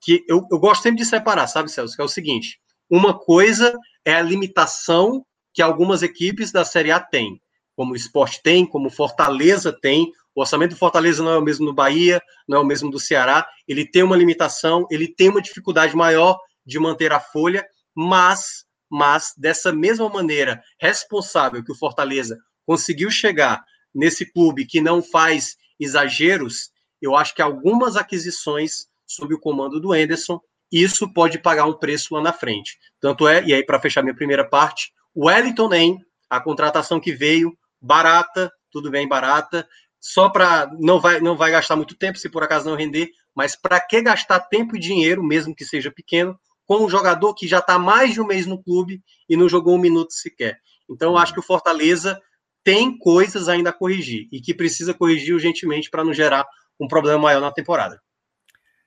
que 0.00 0.24
eu, 0.28 0.46
eu 0.48 0.60
gosto 0.60 0.82
sempre 0.82 0.98
de 0.98 1.06
separar, 1.06 1.48
sabe, 1.48 1.72
Celso? 1.72 1.96
Que 1.96 2.02
é 2.02 2.04
o 2.04 2.08
seguinte: 2.08 2.60
uma 2.88 3.18
coisa 3.18 3.76
é 4.04 4.14
a 4.14 4.22
limitação 4.22 5.26
que 5.52 5.60
algumas 5.60 6.04
equipes 6.04 6.52
da 6.52 6.64
Série 6.64 6.92
A 6.92 7.00
têm, 7.00 7.42
como 7.74 7.92
o 7.92 7.96
Esporte 7.96 8.40
tem, 8.44 8.64
como 8.64 8.86
o 8.86 8.92
Fortaleza 8.92 9.72
tem. 9.72 10.12
O 10.36 10.40
orçamento 10.40 10.70
do 10.70 10.78
Fortaleza 10.78 11.20
não 11.20 11.32
é 11.32 11.38
o 11.38 11.42
mesmo 11.42 11.66
do 11.66 11.74
Bahia, 11.74 12.22
não 12.46 12.58
é 12.58 12.60
o 12.60 12.64
mesmo 12.64 12.92
do 12.92 13.00
Ceará. 13.00 13.44
Ele 13.66 13.84
tem 13.84 14.04
uma 14.04 14.16
limitação, 14.16 14.86
ele 14.88 15.12
tem 15.12 15.30
uma 15.30 15.42
dificuldade 15.42 15.96
maior 15.96 16.38
de 16.64 16.78
manter 16.78 17.12
a 17.12 17.18
folha, 17.18 17.66
mas 17.92 18.64
mas 18.92 19.32
dessa 19.38 19.72
mesma 19.72 20.06
maneira 20.10 20.62
responsável 20.78 21.64
que 21.64 21.72
o 21.72 21.74
Fortaleza 21.74 22.38
conseguiu 22.66 23.10
chegar 23.10 23.64
nesse 23.94 24.30
clube 24.30 24.66
que 24.66 24.82
não 24.82 25.02
faz 25.02 25.56
exageros, 25.80 26.70
eu 27.00 27.16
acho 27.16 27.34
que 27.34 27.40
algumas 27.40 27.96
aquisições 27.96 28.86
sob 29.06 29.34
o 29.34 29.40
comando 29.40 29.80
do 29.80 29.94
Enderson, 29.96 30.38
isso 30.70 31.10
pode 31.10 31.38
pagar 31.38 31.64
um 31.64 31.72
preço 31.72 32.14
lá 32.14 32.20
na 32.20 32.34
frente. 32.34 32.78
Tanto 33.00 33.26
é, 33.26 33.42
e 33.44 33.54
aí 33.54 33.64
para 33.64 33.80
fechar 33.80 34.02
minha 34.02 34.14
primeira 34.14 34.46
parte, 34.46 34.92
o 35.14 35.26
Wellington 35.26 35.68
Nem, 35.70 35.98
a 36.28 36.38
contratação 36.38 37.00
que 37.00 37.12
veio, 37.12 37.56
barata, 37.80 38.52
tudo 38.70 38.90
bem, 38.90 39.08
barata, 39.08 39.66
só 39.98 40.28
para 40.28 40.70
não 40.78 41.00
vai 41.00 41.18
não 41.18 41.34
vai 41.34 41.50
gastar 41.50 41.76
muito 41.76 41.96
tempo 41.96 42.18
se 42.18 42.28
por 42.28 42.42
acaso 42.42 42.68
não 42.68 42.76
render, 42.76 43.10
mas 43.34 43.56
para 43.56 43.80
que 43.80 44.02
gastar 44.02 44.40
tempo 44.40 44.76
e 44.76 44.78
dinheiro, 44.78 45.22
mesmo 45.22 45.54
que 45.54 45.64
seja 45.64 45.90
pequeno, 45.90 46.38
com 46.66 46.84
um 46.84 46.88
jogador 46.88 47.34
que 47.34 47.46
já 47.46 47.58
está 47.58 47.78
mais 47.78 48.12
de 48.12 48.20
um 48.20 48.26
mês 48.26 48.46
no 48.46 48.62
clube 48.62 49.02
e 49.28 49.36
não 49.36 49.48
jogou 49.48 49.74
um 49.74 49.80
minuto 49.80 50.12
sequer. 50.12 50.58
Então, 50.88 51.16
acho 51.16 51.32
que 51.32 51.40
o 51.40 51.44
Fortaleza 51.44 52.20
tem 52.64 52.96
coisas 52.96 53.48
ainda 53.48 53.70
a 53.70 53.72
corrigir 53.72 54.28
e 54.30 54.40
que 54.40 54.54
precisa 54.54 54.94
corrigir 54.94 55.34
urgentemente 55.34 55.90
para 55.90 56.04
não 56.04 56.14
gerar 56.14 56.46
um 56.78 56.86
problema 56.86 57.18
maior 57.18 57.40
na 57.40 57.52
temporada. 57.52 58.00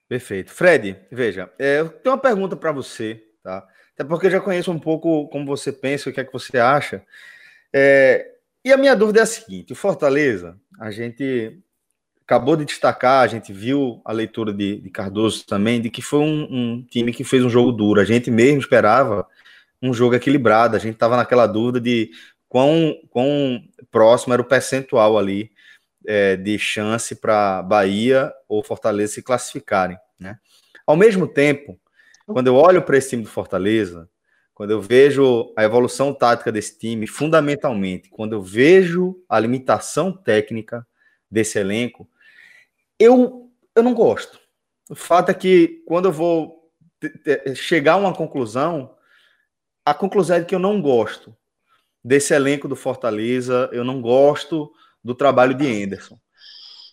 Perfeito. 0.07 0.51
Fred, 0.51 0.97
veja, 1.11 1.51
é, 1.57 1.79
eu 1.79 1.89
tenho 1.89 2.15
uma 2.15 2.21
pergunta 2.21 2.55
para 2.55 2.71
você, 2.71 3.23
tá? 3.43 3.67
Até 3.93 4.03
porque 4.03 4.27
eu 4.27 4.31
já 4.31 4.39
conheço 4.39 4.71
um 4.71 4.79
pouco 4.79 5.27
como 5.29 5.45
você 5.45 5.71
pensa, 5.71 6.09
o 6.09 6.13
que 6.13 6.19
é 6.19 6.23
que 6.23 6.33
você 6.33 6.57
acha. 6.57 7.03
É, 7.73 8.35
e 8.63 8.71
a 8.71 8.77
minha 8.77 8.95
dúvida 8.95 9.19
é 9.19 9.23
a 9.23 9.27
seguinte: 9.27 9.73
o 9.73 9.75
Fortaleza, 9.75 10.59
a 10.79 10.91
gente 10.91 11.59
acabou 12.25 12.57
de 12.57 12.65
destacar, 12.65 13.23
a 13.23 13.27
gente 13.27 13.53
viu 13.53 14.01
a 14.03 14.11
leitura 14.11 14.51
de, 14.51 14.81
de 14.81 14.89
Cardoso 14.89 15.45
também, 15.45 15.79
de 15.79 15.91
que 15.91 16.01
foi 16.01 16.19
um, 16.19 16.47
um, 16.49 16.83
time 16.83 17.13
que 17.13 17.23
fez 17.23 17.45
um 17.45 17.49
jogo 17.49 17.71
duro. 17.71 18.01
A 18.01 18.05
gente 18.05 18.31
mesmo 18.31 18.59
esperava 18.59 19.27
um 19.79 19.93
jogo 19.93 20.15
equilibrado, 20.15 20.75
a 20.75 20.79
gente 20.79 20.95
estava 20.95 21.15
naquela 21.15 21.45
dúvida 21.45 21.79
de 21.79 22.09
quão, 22.49 22.95
quão 23.11 23.63
próximo 23.91 24.33
era 24.33 24.41
o 24.41 24.45
percentual 24.45 25.19
ali 25.19 25.51
é, 26.07 26.35
de 26.35 26.57
chance 26.57 27.15
para 27.15 27.61
Bahia 27.61 28.33
ou 28.49 28.63
Fortaleza 28.63 29.13
se 29.13 29.21
classificarem. 29.21 29.97
Né? 30.19 30.39
Ao 30.85 30.95
mesmo 30.95 31.27
tempo, 31.27 31.79
quando 32.25 32.47
eu 32.47 32.55
olho 32.55 32.81
para 32.81 32.97
esse 32.97 33.11
time 33.11 33.21
do 33.23 33.29
Fortaleza, 33.29 34.09
quando 34.55 34.71
eu 34.71 34.81
vejo 34.81 35.53
a 35.55 35.63
evolução 35.63 36.11
tática 36.11 36.51
desse 36.51 36.79
time, 36.79 37.05
fundamentalmente, 37.05 38.09
quando 38.09 38.33
eu 38.33 38.41
vejo 38.41 39.15
a 39.29 39.39
limitação 39.39 40.11
técnica 40.11 40.87
desse 41.29 41.59
elenco, 41.59 42.09
eu, 42.99 43.51
eu 43.75 43.83
não 43.83 43.93
gosto. 43.93 44.39
O 44.89 44.95
fato 44.95 45.29
é 45.29 45.33
que 45.33 45.83
quando 45.87 46.05
eu 46.05 46.11
vou 46.11 46.71
chegar 47.55 47.93
a 47.93 47.97
uma 47.97 48.13
conclusão, 48.13 48.95
a 49.85 49.93
conclusão 49.93 50.37
é 50.37 50.43
que 50.43 50.55
eu 50.55 50.59
não 50.59 50.81
gosto 50.81 51.35
desse 52.03 52.33
elenco 52.33 52.67
do 52.67 52.75
Fortaleza, 52.75 53.69
eu 53.71 53.83
não 53.83 54.01
gosto 54.01 54.71
do 55.03 55.15
trabalho 55.15 55.53
de 55.55 55.83
Anderson. 55.83 56.19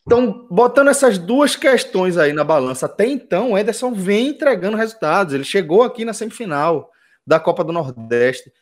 Então, 0.05 0.49
botando 0.51 0.89
essas 0.89 1.17
duas 1.17 1.55
questões 1.55 2.17
aí 2.17 2.33
na 2.33 2.43
balança, 2.43 2.87
até 2.87 3.07
então, 3.07 3.53
o 3.53 3.59
Ederson 3.59 3.93
vem 3.93 4.29
entregando 4.29 4.77
resultados. 4.77 5.33
Ele 5.33 5.45
chegou 5.45 5.83
aqui 5.83 6.05
na 6.05 6.13
semifinal 6.13 6.91
da 7.27 7.39
Copa 7.39 7.63
do 7.63 7.73
Nordeste. 7.73 8.53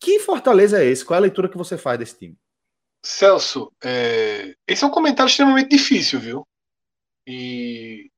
Que 0.00 0.20
Fortaleza 0.20 0.80
é 0.80 0.86
esse? 0.86 1.04
Qual 1.04 1.16
é 1.16 1.18
a 1.18 1.22
leitura 1.22 1.48
que 1.48 1.58
você 1.58 1.76
faz 1.76 1.98
desse 1.98 2.16
time? 2.18 2.36
Celso, 3.04 3.72
é... 3.82 4.54
esse 4.66 4.84
é 4.84 4.86
um 4.86 4.90
comentário 4.90 5.28
extremamente 5.28 5.70
difícil, 5.70 6.20
viu? 6.20 6.46
E 7.30 8.10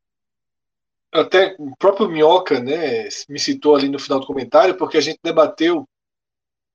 até 1.12 1.56
o 1.58 1.74
próprio 1.76 2.08
Minhoca 2.08 2.60
né, 2.60 3.08
me 3.28 3.40
citou 3.40 3.74
ali 3.74 3.88
no 3.88 3.98
final 3.98 4.20
do 4.20 4.26
comentário, 4.26 4.76
porque 4.76 4.96
a 4.96 5.00
gente 5.00 5.18
debateu 5.20 5.84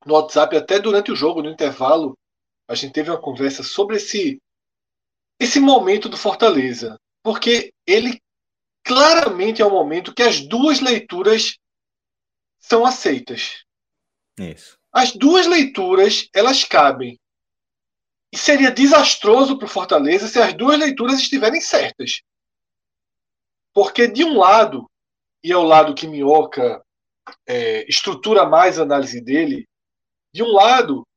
no 0.05 0.13
WhatsApp 0.15 0.57
até 0.57 0.77
durante 0.77 1.13
o 1.13 1.15
jogo, 1.15 1.41
no 1.41 1.49
intervalo, 1.49 2.17
a 2.67 2.75
gente 2.75 2.91
teve 2.91 3.09
uma 3.09 3.21
conversa 3.21 3.63
sobre 3.63 3.95
esse, 3.95 4.41
esse 5.39 5.61
momento 5.61 6.09
do 6.09 6.17
Fortaleza. 6.17 6.99
Porque 7.23 7.73
ele 7.87 8.21
claramente 8.83 9.61
é 9.61 9.65
um 9.65 9.71
momento 9.71 10.13
que 10.13 10.21
as 10.21 10.41
duas 10.41 10.81
leituras 10.81 11.57
são 12.59 12.85
aceitas. 12.85 13.63
Isso. 14.37 14.77
As 14.91 15.13
duas 15.13 15.47
leituras, 15.47 16.27
elas 16.33 16.65
cabem. 16.65 17.17
E 18.35 18.37
seria 18.37 18.69
desastroso 18.69 19.57
para 19.57 19.65
o 19.65 19.69
Fortaleza 19.69 20.27
se 20.27 20.41
as 20.41 20.53
duas 20.53 20.77
leituras 20.77 21.21
estiverem 21.21 21.61
certas. 21.61 22.21
Porque, 23.73 24.09
de 24.09 24.25
um 24.25 24.37
lado, 24.37 24.91
e 25.41 25.53
é 25.53 25.55
o 25.55 25.63
lado 25.63 25.95
que 25.95 26.05
Minhoca 26.05 26.85
é, 27.47 27.89
estrutura 27.89 28.45
mais 28.45 28.77
a 28.77 28.83
análise 28.83 29.21
dele, 29.21 29.65
de 30.33 30.43
um 30.43 30.51
lado 30.51 31.07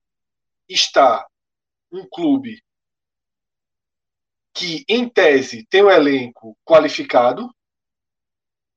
está 0.68 1.26
um 1.90 2.08
clube 2.08 2.62
que, 4.54 4.84
em 4.88 5.08
tese, 5.08 5.66
tem 5.68 5.82
um 5.82 5.90
elenco 5.90 6.56
qualificado 6.64 7.52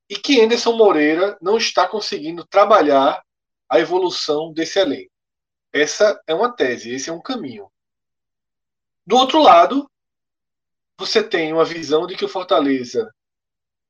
e 0.10 0.16
que 0.16 0.42
Anderson 0.42 0.76
Moreira 0.76 1.38
não 1.40 1.60
está 1.60 1.88
conseguindo 1.88 2.44
trabalhar 2.48 3.24
a 3.70 3.80
evolução 3.80 4.52
desse 4.52 4.80
elenco. 4.80 5.12
Essa 5.72 6.20
é 6.26 6.34
uma 6.34 6.52
tese, 6.52 6.92
esse 6.92 7.08
é 7.08 7.14
um 7.14 7.22
caminho. 7.22 7.72
Do 9.06 9.18
outro 9.18 9.42
lado, 9.42 9.90
você 10.98 11.24
tem 11.24 11.52
uma 11.52 11.66
visão 11.66 12.06
de 12.06 12.16
que 12.16 12.26
o 12.26 12.30
Fortaleza 12.30 13.14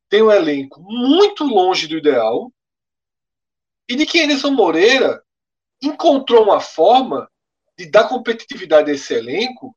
tem 0.10 0.22
um 0.22 0.32
elenco 0.32 0.82
muito 0.82 1.44
longe 1.44 1.88
do 1.88 1.98
ideal 1.98 2.52
e 3.88 3.96
de 3.96 4.06
que 4.06 4.22
Anderson 4.22 4.52
Moreira 4.52 5.24
encontrou 5.82 6.44
uma 6.44 6.60
forma 6.60 7.30
de 7.78 7.90
dar 7.90 8.08
competitividade 8.08 8.92
a 8.92 8.94
esse 8.94 9.14
elenco 9.14 9.76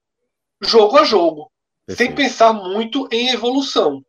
jogo 0.61 0.98
a 0.98 1.05
jogo. 1.05 1.51
Perfeito. 1.86 2.09
sem 2.09 2.16
pensar 2.16 2.52
muito 2.52 3.06
em 3.12 3.28
evolução. 3.28 4.05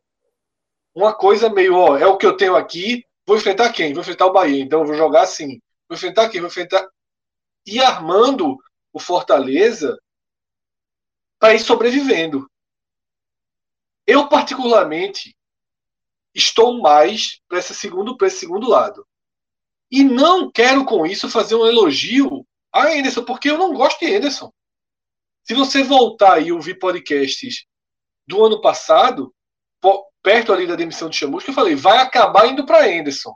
Uma 0.94 1.14
coisa 1.14 1.50
meio, 1.50 1.76
ó, 1.76 1.98
é 1.98 2.08
o 2.08 2.18
que 2.18 2.26
eu 2.26 2.38
tenho 2.38 2.56
aqui, 2.56 3.04
vou 3.26 3.36
enfrentar 3.36 3.72
quem? 3.74 3.94
Vou 3.94 4.02
enfrentar 4.02 4.28
o 4.28 4.34
Bahia, 4.34 4.64
então 4.64 4.86
vou 4.86 4.96
jogar 4.96 5.24
assim. 5.24 5.60
Vou 5.90 5.98
enfrentar 5.98 6.30
quem? 6.30 6.40
Vou 6.40 6.48
enfrentar. 6.48 6.88
E 7.66 7.82
armando 7.82 8.58
o 8.94 9.00
Fortaleza 9.00 10.00
para 11.46 11.54
ir 11.54 11.60
sobrevivendo. 11.60 12.50
Eu, 14.08 14.28
particularmente, 14.28 15.38
estou 16.34 16.82
mais 16.82 17.40
para 17.48 17.60
esse 17.60 17.76
segundo, 17.76 18.18
esse 18.26 18.40
segundo 18.40 18.68
lado. 18.68 19.08
E 19.92 20.04
não 20.04 20.50
quero 20.52 20.84
com 20.86 21.06
isso 21.06 21.30
fazer 21.30 21.54
um 21.54 21.68
elogio 21.68 22.44
a 22.74 22.88
Anderson, 22.88 23.24
porque 23.24 23.52
eu 23.52 23.60
não 23.60 23.76
gosto 23.76 24.00
de 24.00 24.16
Anderson. 24.16 24.52
Se 25.44 25.54
você 25.54 25.84
voltar 25.84 26.40
e 26.40 26.52
ouvir 26.52 26.80
podcasts 26.80 27.68
do 28.26 28.44
ano 28.44 28.60
passado, 28.60 29.32
perto 30.24 30.52
ali 30.52 30.66
da 30.66 30.76
demissão 30.76 31.10
de 31.10 31.16
Chamusca, 31.16 31.52
eu 31.52 31.56
falei, 31.56 31.76
vai 31.76 32.00
acabar 32.00 32.48
indo 32.48 32.66
para 32.66 32.88
Anderson. 32.88 33.36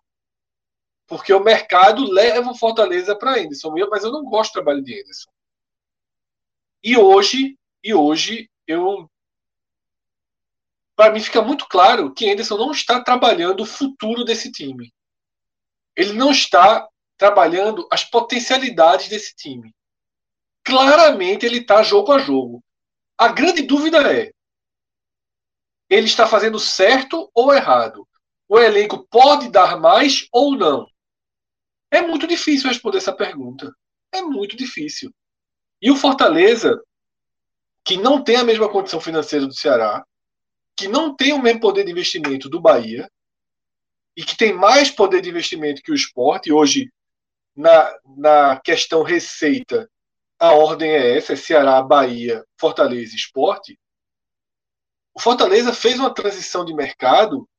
Porque 1.06 1.31
o 1.31 1.44
mercado 1.44 2.10
leva 2.10 2.49
o 2.49 2.57
Fortaleza 2.57 3.15
para 3.15 3.40
Anderson. 3.40 3.72
Mas 3.88 4.03
eu 4.03 4.11
não 4.11 4.26
gosto 4.26 4.49
do 4.49 4.53
trabalho 4.53 4.81
de 4.81 4.99
Anderson. 4.99 5.30
E 6.84 6.98
hoje, 6.98 7.56
e 7.84 7.93
hoje 7.93 8.49
eu 8.68 9.10
para 10.95 11.14
mim 11.14 11.22
fica 11.22 11.41
muito 11.41 11.65
claro 11.68 12.14
que 12.14 12.30
Anderson 12.30 12.57
não 12.57 12.72
está 12.72 13.01
trabalhando 13.01 13.61
o 13.61 13.65
futuro 13.65 14.26
desse 14.26 14.51
time. 14.51 14.93
Ele 15.95 16.11
não 16.11 16.31
está 16.31 16.88
trabalhando 17.18 17.88
as 17.89 18.03
potencialidades 18.03 19.07
desse 19.07 19.34
time. 19.34 19.73
Claramente 20.64 21.45
ele 21.45 21.60
está 21.60 21.84
jogo 21.84 22.11
a 22.11 22.19
jogo. 22.19 22.61
A 23.18 23.30
grande 23.30 23.61
dúvida 23.61 24.14
é: 24.14 24.34
ele 25.89 26.06
está 26.06 26.27
fazendo 26.27 26.60
certo 26.60 27.31
ou 27.34 27.53
errado? 27.53 28.07
O 28.47 28.60
elenco 28.60 29.07
pode 29.10 29.49
dar 29.49 29.80
mais 29.80 30.27
ou 30.31 30.56
não? 30.56 30.85
É 31.91 32.01
muito 32.01 32.27
difícil 32.27 32.69
responder 32.69 32.97
essa 32.97 33.15
pergunta. 33.15 33.73
É 34.11 34.22
muito 34.22 34.56
difícil. 34.56 35.14
E 35.81 35.89
o 35.89 35.95
Fortaleza, 35.95 36.81
que 37.90 37.98
não 37.98 38.24
tem 38.24 38.36
a 38.36 38.44
mesma 38.44 38.70
condição 38.70 39.02
financeira 39.02 39.48
do 39.48 39.53
Ceará, 39.56 40.06
que 40.78 40.88
não 40.88 41.16
tem 41.16 41.34
o 41.34 41.41
mesmo 41.41 41.60
poder 41.60 41.84
de 41.84 41.91
investimento 41.91 42.48
do 42.48 42.61
Bahia 42.61 43.10
e 44.16 44.24
que 44.24 44.38
tem 44.38 44.53
mais 44.53 44.91
poder 44.91 45.22
de 45.22 45.30
investimento 45.30 45.82
que 45.82 45.91
o 45.91 45.95
esporte. 45.95 46.52
Hoje, 46.52 46.94
na, 47.56 47.91
na 48.16 48.60
questão 48.60 49.02
receita, 49.02 49.90
a 50.38 50.52
ordem 50.52 50.91
é 50.91 51.18
essa: 51.18 51.34
é 51.34 51.36
Ceará, 51.36 51.82
Bahia, 51.82 52.45
Fortaleza 52.60 53.14
e 53.14 53.16
esporte. 53.16 53.76
O 55.11 55.20
Fortaleza 55.20 55.74
fez 55.74 55.98
uma 55.99 56.14
transição 56.14 56.64
de 56.64 56.76
mercado 56.76 57.49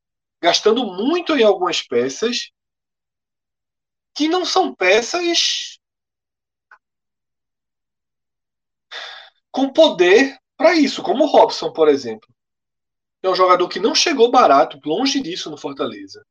gastando 0.40 0.86
muito 0.86 1.36
em 1.36 1.42
algumas 1.42 1.82
peças 1.82 2.52
que 4.14 4.28
não 4.28 4.44
são 4.44 4.72
peças 4.72 5.79
com 9.50 9.72
poder 9.72 10.38
para 10.56 10.74
isso, 10.74 11.02
como 11.02 11.24
o 11.24 11.26
Robson, 11.26 11.72
por 11.72 11.88
exemplo 11.88 12.28
é 13.22 13.28
um 13.28 13.34
jogador 13.34 13.68
que 13.68 13.78
não 13.78 13.94
chegou 13.94 14.30
barato, 14.30 14.80
longe 14.84 15.20
disso 15.20 15.50
no 15.50 15.56
Fortaleza. 15.56 16.24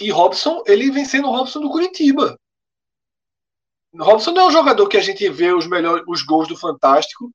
E 0.00 0.10
Robson, 0.10 0.62
ele 0.66 0.90
vem 0.90 1.04
sendo 1.04 1.28
o 1.28 1.30
Robson 1.30 1.60
do 1.60 1.70
Curitiba. 1.70 2.38
Robson 3.98 4.32
não 4.32 4.42
é 4.42 4.46
um 4.46 4.50
jogador 4.50 4.88
que 4.88 4.96
a 4.96 5.00
gente 5.00 5.26
vê 5.30 5.52
os 5.52 5.66
melhores 5.66 6.04
os 6.06 6.22
gols 6.22 6.48
do 6.48 6.56
Fantástico 6.56 7.30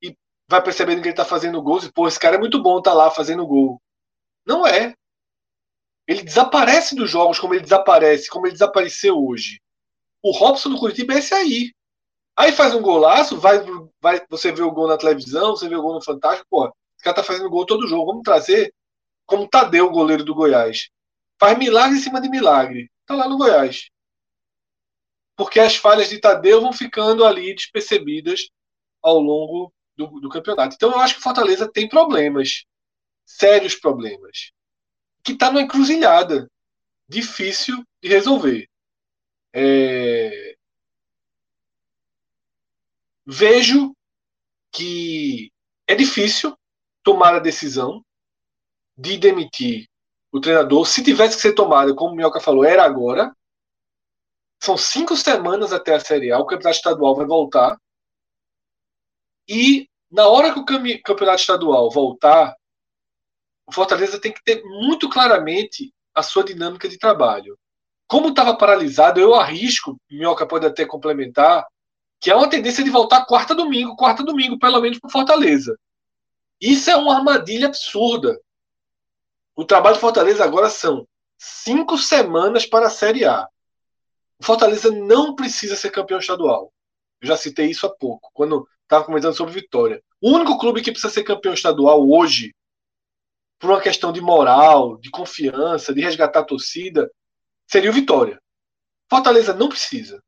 e 0.00 0.16
vai 0.48 0.62
percebendo 0.62 1.02
que 1.02 1.08
ele 1.08 1.12
está 1.12 1.26
fazendo 1.26 1.60
gols 1.60 1.84
e, 1.84 1.92
pô, 1.92 2.08
esse 2.08 2.18
cara 2.18 2.36
é 2.36 2.38
muito 2.38 2.62
bom, 2.62 2.80
tá 2.80 2.94
lá 2.94 3.10
fazendo 3.10 3.46
gol. 3.46 3.80
Não 4.46 4.66
é. 4.66 4.94
Ele 6.06 6.22
desaparece 6.22 6.94
dos 6.94 7.10
jogos 7.10 7.38
como 7.38 7.52
ele 7.52 7.64
desaparece, 7.64 8.30
como 8.30 8.46
ele 8.46 8.52
desapareceu 8.52 9.18
hoje. 9.18 9.60
O 10.22 10.30
Robson 10.30 10.70
do 10.70 10.78
Curitiba 10.78 11.14
é 11.14 11.18
esse 11.18 11.34
aí. 11.34 11.72
Aí 12.38 12.52
faz 12.52 12.74
um 12.74 12.82
golaço, 12.82 13.38
vai, 13.38 13.64
vai, 14.00 14.24
você 14.28 14.52
vê 14.52 14.62
o 14.62 14.70
gol 14.70 14.88
na 14.88 14.98
televisão, 14.98 15.56
você 15.56 15.68
vê 15.68 15.76
o 15.76 15.82
gol 15.82 15.94
no 15.94 16.02
Fantástico, 16.02 16.46
pô, 16.50 16.70
cara 17.06 17.16
tá 17.16 17.22
fazendo 17.22 17.50
gol 17.50 17.64
todo 17.64 17.86
jogo. 17.86 18.06
Vamos 18.06 18.22
trazer 18.22 18.74
como 19.24 19.48
Tadeu, 19.48 19.90
goleiro 19.90 20.24
do 20.24 20.34
Goiás. 20.34 20.90
Faz 21.38 21.56
milagre 21.56 21.98
em 21.98 22.00
cima 22.00 22.20
de 22.20 22.28
milagre. 22.28 22.90
Tá 23.04 23.14
lá 23.14 23.28
no 23.28 23.38
Goiás. 23.38 23.88
Porque 25.36 25.60
as 25.60 25.76
falhas 25.76 26.08
de 26.08 26.18
Tadeu 26.18 26.60
vão 26.60 26.72
ficando 26.72 27.24
ali 27.24 27.54
despercebidas 27.54 28.48
ao 29.02 29.20
longo 29.20 29.72
do, 29.94 30.20
do 30.20 30.28
campeonato. 30.28 30.74
Então 30.74 30.90
eu 30.90 30.98
acho 30.98 31.14
que 31.14 31.20
o 31.20 31.22
Fortaleza 31.22 31.70
tem 31.70 31.88
problemas. 31.88 32.64
Sérios 33.24 33.76
problemas. 33.76 34.50
Que 35.22 35.32
está 35.32 35.50
numa 35.50 35.62
encruzilhada. 35.62 36.50
Difícil 37.08 37.84
de 38.02 38.08
resolver. 38.08 38.68
É... 39.52 40.55
Vejo 43.26 43.92
que 44.72 45.50
é 45.86 45.94
difícil 45.94 46.56
tomar 47.02 47.34
a 47.34 47.40
decisão 47.40 48.04
de 48.96 49.18
demitir 49.18 49.88
o 50.32 50.40
treinador. 50.40 50.86
Se 50.86 51.02
tivesse 51.02 51.36
que 51.36 51.42
ser 51.42 51.54
tomada, 51.54 51.94
como 51.94 52.12
o 52.12 52.16
Minhoca 52.16 52.40
falou, 52.40 52.64
era 52.64 52.84
agora. 52.84 53.34
São 54.62 54.76
cinco 54.76 55.16
semanas 55.16 55.72
até 55.72 55.94
a 55.94 56.00
Série 56.00 56.30
A. 56.30 56.38
O 56.38 56.46
campeonato 56.46 56.76
estadual 56.76 57.14
vai 57.14 57.26
voltar. 57.26 57.76
E 59.48 59.88
na 60.10 60.28
hora 60.28 60.52
que 60.52 60.60
o 60.60 60.64
campeonato 60.64 61.40
estadual 61.40 61.90
voltar, 61.90 62.54
o 63.66 63.72
Fortaleza 63.72 64.20
tem 64.20 64.32
que 64.32 64.42
ter 64.42 64.62
muito 64.62 65.08
claramente 65.08 65.92
a 66.14 66.22
sua 66.22 66.44
dinâmica 66.44 66.88
de 66.88 66.98
trabalho. 66.98 67.58
Como 68.08 68.28
estava 68.28 68.56
paralisado, 68.56 69.20
eu 69.20 69.34
arrisco, 69.34 69.96
Minhoca 70.10 70.46
pode 70.46 70.64
até 70.64 70.86
complementar, 70.86 71.66
que 72.20 72.30
há 72.30 72.36
uma 72.36 72.48
tendência 72.48 72.82
de 72.82 72.90
voltar 72.90 73.24
quarta 73.26 73.54
domingo, 73.54 73.96
quarta 73.96 74.22
domingo, 74.22 74.58
pelo 74.58 74.80
menos 74.80 74.98
para 74.98 75.10
Fortaleza. 75.10 75.78
Isso 76.60 76.90
é 76.90 76.96
uma 76.96 77.16
armadilha 77.16 77.66
absurda. 77.66 78.40
O 79.54 79.64
trabalho 79.64 79.96
de 79.96 80.00
Fortaleza 80.00 80.44
agora 80.44 80.70
são 80.70 81.06
cinco 81.38 81.98
semanas 81.98 82.66
para 82.66 82.86
a 82.86 82.90
Série 82.90 83.24
A. 83.24 83.46
O 84.38 84.44
Fortaleza 84.44 84.90
não 84.90 85.34
precisa 85.34 85.76
ser 85.76 85.90
campeão 85.90 86.18
estadual. 86.18 86.72
Eu 87.20 87.28
já 87.28 87.36
citei 87.36 87.70
isso 87.70 87.86
há 87.86 87.90
pouco, 87.94 88.30
quando 88.34 88.68
estava 88.82 89.04
comentando 89.04 89.34
sobre 89.34 89.54
Vitória. 89.54 90.02
O 90.20 90.30
único 90.30 90.58
clube 90.58 90.82
que 90.82 90.92
precisa 90.92 91.12
ser 91.12 91.24
campeão 91.24 91.54
estadual 91.54 92.08
hoje, 92.08 92.54
por 93.58 93.70
uma 93.70 93.80
questão 93.80 94.12
de 94.12 94.20
moral, 94.20 94.98
de 94.98 95.10
confiança, 95.10 95.94
de 95.94 96.00
resgatar 96.02 96.40
a 96.40 96.44
torcida, 96.44 97.10
seria 97.66 97.90
o 97.90 97.94
Vitória. 97.94 98.40
Fortaleza 99.08 99.54
não 99.54 99.68
precisa. 99.68 100.22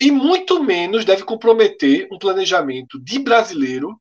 E 0.00 0.10
muito 0.10 0.62
menos 0.62 1.04
deve 1.04 1.24
comprometer 1.24 2.06
um 2.12 2.18
planejamento 2.18 3.00
de 3.00 3.18
brasileiro 3.18 3.98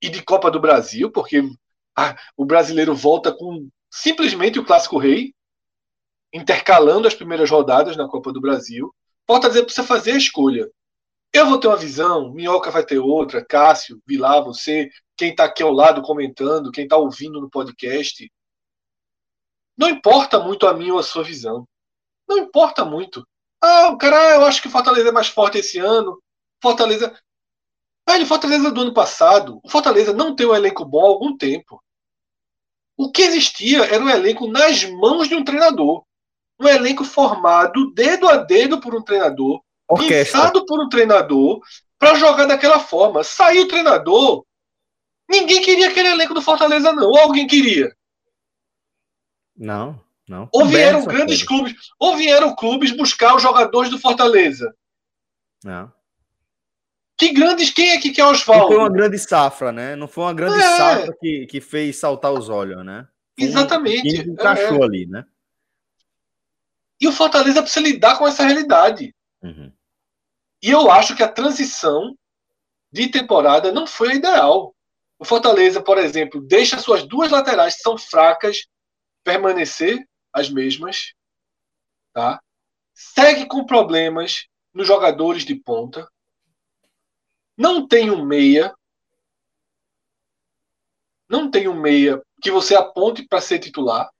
e 0.00 0.08
de 0.08 0.22
Copa 0.22 0.50
do 0.50 0.60
Brasil, 0.60 1.10
porque 1.10 1.42
ah, 1.96 2.16
o 2.36 2.44
brasileiro 2.44 2.94
volta 2.94 3.32
com 3.32 3.68
simplesmente 3.90 4.58
o 4.58 4.64
Clássico 4.64 4.98
Rei, 4.98 5.34
intercalando 6.32 7.06
as 7.08 7.14
primeiras 7.14 7.50
rodadas 7.50 7.96
na 7.96 8.08
Copa 8.08 8.32
do 8.32 8.40
Brasil. 8.40 8.94
Fortaleza 9.26 9.64
precisa 9.64 9.86
fazer 9.86 10.12
a 10.12 10.18
escolha. 10.18 10.68
Eu 11.32 11.46
vou 11.46 11.58
ter 11.58 11.66
uma 11.66 11.76
visão, 11.76 12.32
Minhoca 12.32 12.70
vai 12.70 12.84
ter 12.84 12.98
outra, 12.98 13.44
Cássio, 13.44 14.00
Vilar, 14.06 14.44
você, 14.44 14.88
quem 15.16 15.30
está 15.30 15.44
aqui 15.44 15.62
ao 15.62 15.72
lado 15.72 16.02
comentando, 16.02 16.70
quem 16.70 16.84
está 16.84 16.96
ouvindo 16.96 17.40
no 17.40 17.50
podcast. 17.50 18.30
Não 19.76 19.88
importa 19.88 20.38
muito 20.38 20.66
a 20.66 20.74
minha 20.74 20.92
ou 20.92 20.98
a 21.00 21.02
sua 21.02 21.24
visão. 21.24 21.66
Não 22.28 22.38
importa 22.38 22.84
muito. 22.84 23.26
Ah, 23.66 23.88
o 23.88 23.96
cara, 23.96 24.34
eu 24.34 24.44
acho 24.44 24.60
que 24.60 24.68
o 24.68 24.70
Fortaleza 24.70 25.08
é 25.08 25.12
mais 25.12 25.28
forte 25.28 25.56
esse 25.56 25.78
ano. 25.78 26.22
Fortaleza. 26.62 27.18
Velho, 28.06 28.26
Fortaleza 28.26 28.70
do 28.70 28.82
ano 28.82 28.92
passado, 28.92 29.58
o 29.64 29.70
Fortaleza 29.70 30.12
não 30.12 30.36
tem 30.36 30.46
um 30.46 30.54
elenco 30.54 30.84
bom 30.84 31.02
há 31.02 31.08
algum 31.08 31.34
tempo. 31.34 31.82
O 32.94 33.10
que 33.10 33.22
existia 33.22 33.86
era 33.86 34.04
um 34.04 34.10
elenco 34.10 34.46
nas 34.48 34.84
mãos 34.84 35.28
de 35.28 35.34
um 35.34 35.42
treinador. 35.42 36.04
Um 36.60 36.68
elenco 36.68 37.04
formado 37.04 37.90
dedo 37.94 38.28
a 38.28 38.36
dedo 38.36 38.80
por 38.82 38.94
um 38.94 39.02
treinador, 39.02 39.62
Orquestra. 39.88 40.42
pensado 40.42 40.66
por 40.66 40.84
um 40.84 40.88
treinador, 40.90 41.62
para 41.98 42.16
jogar 42.16 42.44
daquela 42.44 42.78
forma. 42.78 43.24
Saiu 43.24 43.62
o 43.62 43.68
treinador, 43.68 44.44
ninguém 45.28 45.62
queria 45.62 45.88
aquele 45.88 46.08
elenco 46.08 46.34
do 46.34 46.42
Fortaleza, 46.42 46.92
não. 46.92 47.08
Ou 47.08 47.18
alguém 47.18 47.46
queria? 47.46 47.96
Não, 49.56 49.98
não. 50.28 50.48
Ou 50.52 50.66
vieram 50.66 51.04
grandes 51.04 51.42
clubes, 51.42 51.74
ou 51.98 52.16
vieram 52.16 52.54
clubes 52.54 52.90
buscar 52.96 53.36
os 53.36 53.42
jogadores 53.42 53.90
do 53.90 53.98
Fortaleza. 53.98 54.74
Não. 55.62 55.92
Que 57.16 57.32
grandes, 57.32 57.70
quem 57.70 57.90
é 57.90 58.00
que 58.00 58.10
quer 58.10 58.24
Oswaldo? 58.24 58.64
Não 58.64 58.68
foi 58.68 58.78
uma 58.78 58.92
grande 58.92 59.18
safra, 59.18 59.70
né? 59.70 59.94
Não 59.94 60.08
foi 60.08 60.24
uma 60.24 60.34
grande 60.34 60.60
é. 60.60 60.76
safra 60.76 61.16
que, 61.20 61.46
que 61.46 61.60
fez 61.60 61.96
saltar 61.96 62.32
os 62.32 62.48
olhos, 62.48 62.84
né? 62.84 63.06
Foi 63.38 63.48
Exatamente. 63.48 64.28
Um, 64.28 64.32
encaixou 64.32 64.82
é. 64.82 64.84
ali, 64.84 65.06
né? 65.06 65.24
E 67.00 67.06
o 67.06 67.12
Fortaleza 67.12 67.62
precisa 67.62 67.86
lidar 67.86 68.18
com 68.18 68.26
essa 68.26 68.44
realidade. 68.44 69.14
Uhum. 69.42 69.70
E 70.62 70.70
eu 70.70 70.90
acho 70.90 71.14
que 71.14 71.22
a 71.22 71.28
transição 71.28 72.16
de 72.90 73.08
temporada 73.08 73.70
não 73.70 73.86
foi 73.86 74.14
ideal. 74.14 74.74
O 75.18 75.24
Fortaleza, 75.24 75.82
por 75.82 75.98
exemplo, 75.98 76.40
deixa 76.40 76.78
suas 76.78 77.02
duas 77.06 77.30
laterais 77.30 77.76
que 77.76 77.82
são 77.82 77.98
fracas 77.98 78.66
permanecer 79.22 80.04
as 80.34 80.50
mesmas, 80.50 81.14
tá? 82.12 82.42
Segue 82.92 83.46
com 83.46 83.64
problemas 83.64 84.46
nos 84.72 84.86
jogadores 84.86 85.44
de 85.44 85.54
ponta. 85.54 86.10
Não 87.56 87.86
tem 87.86 88.10
um 88.10 88.24
meia. 88.24 88.74
Não 91.28 91.50
tem 91.50 91.68
um 91.68 91.80
meia 91.80 92.20
que 92.42 92.50
você 92.50 92.74
aponte 92.74 93.26
para 93.26 93.40
ser 93.40 93.60
titular. 93.60 94.10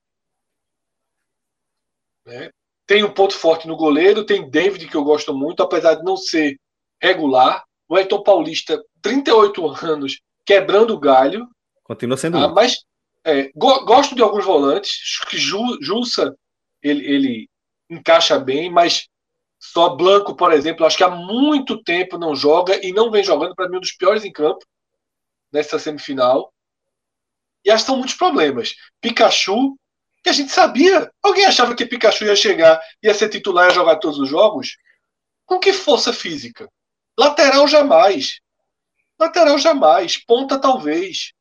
Né? 2.25 2.49
Tem 2.87 3.03
um 3.03 3.13
ponto 3.13 3.35
forte 3.35 3.67
no 3.67 3.75
goleiro, 3.75 4.25
tem 4.25 4.49
David, 4.49 4.87
que 4.87 4.95
eu 4.95 5.03
gosto 5.03 5.33
muito, 5.33 5.61
apesar 5.61 5.95
de 5.95 6.03
não 6.03 6.17
ser 6.17 6.59
regular. 7.01 7.63
O 7.87 7.97
Elton 7.97 8.23
Paulista, 8.23 8.83
38 9.01 9.67
anos, 9.85 10.21
quebrando 10.45 10.93
o 10.93 10.99
galho. 10.99 11.47
Continua 11.83 12.17
sendo. 12.17 12.37
Ah, 12.37 12.47
mas 12.47 12.83
é, 13.25 13.51
go 13.55 13.83
gosto 13.85 14.15
de 14.15 14.21
alguns 14.21 14.45
volantes. 14.45 15.19
Que 15.27 15.37
Jussa 15.37 16.35
ele, 16.81 17.05
ele 17.05 17.49
encaixa 17.89 18.37
bem, 18.39 18.71
mas 18.71 19.07
só 19.59 19.95
Blanco, 19.95 20.35
por 20.35 20.53
exemplo, 20.53 20.85
acho 20.85 20.97
que 20.97 21.03
há 21.03 21.09
muito 21.09 21.83
tempo 21.83 22.17
não 22.17 22.35
joga 22.35 22.79
e 22.85 22.91
não 22.93 23.09
vem 23.09 23.23
jogando, 23.23 23.55
para 23.55 23.67
mim, 23.67 23.77
um 23.77 23.81
dos 23.81 23.93
piores 23.93 24.23
em 24.23 24.31
campo 24.31 24.63
nessa 25.51 25.79
semifinal. 25.79 26.53
E 27.63 27.71
acho 27.71 27.83
que 27.83 27.87
são 27.87 27.97
muitos 27.97 28.15
problemas. 28.15 28.75
Pikachu, 29.01 29.75
que 30.23 30.29
a 30.29 30.33
gente 30.33 30.51
sabia. 30.51 31.11
Alguém 31.23 31.45
achava 31.45 31.75
que 31.75 31.85
Pikachu 31.85 32.25
ia 32.25 32.35
chegar, 32.35 32.79
ia 33.01 33.13
ser 33.13 33.29
titular 33.29 33.71
e 33.71 33.73
jogar 33.73 33.95
todos 33.97 34.19
os 34.19 34.29
jogos? 34.29 34.77
Com 35.45 35.59
que 35.59 35.73
força 35.73 36.13
física? 36.13 36.69
Lateral 37.17 37.67
jamais. 37.67 38.39
Lateral 39.19 39.57
jamais. 39.57 40.17
Ponta 40.17 40.59
talvez. 40.59 41.31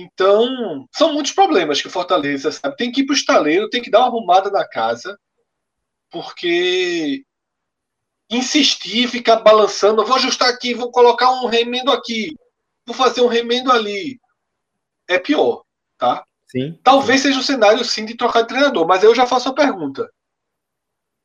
Então, 0.00 0.86
são 0.94 1.12
muitos 1.12 1.32
problemas 1.32 1.82
que 1.82 1.88
o 1.88 1.90
Fortaleza 1.90 2.52
sabe. 2.52 2.76
Tem 2.76 2.92
que 2.92 3.00
ir 3.00 3.04
para 3.04 3.14
o 3.14 3.16
estaleiro, 3.16 3.68
tem 3.68 3.82
que 3.82 3.90
dar 3.90 3.98
uma 3.98 4.06
arrumada 4.06 4.48
na 4.48 4.64
casa, 4.64 5.18
porque 6.08 7.24
insistir, 8.30 9.08
ficar 9.08 9.40
balançando, 9.40 10.04
vou 10.06 10.14
ajustar 10.14 10.50
aqui, 10.50 10.72
vou 10.72 10.92
colocar 10.92 11.32
um 11.32 11.46
remendo 11.46 11.90
aqui, 11.90 12.32
vou 12.86 12.94
fazer 12.94 13.22
um 13.22 13.26
remendo 13.26 13.72
ali, 13.72 14.20
é 15.08 15.18
pior, 15.18 15.64
tá? 15.98 16.24
Sim. 16.46 16.78
Talvez 16.84 17.22
seja 17.22 17.40
o 17.40 17.42
cenário 17.42 17.84
sim 17.84 18.04
de 18.04 18.16
trocar 18.16 18.42
de 18.42 18.48
treinador, 18.48 18.86
mas 18.86 19.02
eu 19.02 19.12
já 19.14 19.26
faço 19.26 19.48
a 19.48 19.54
pergunta. 19.54 20.08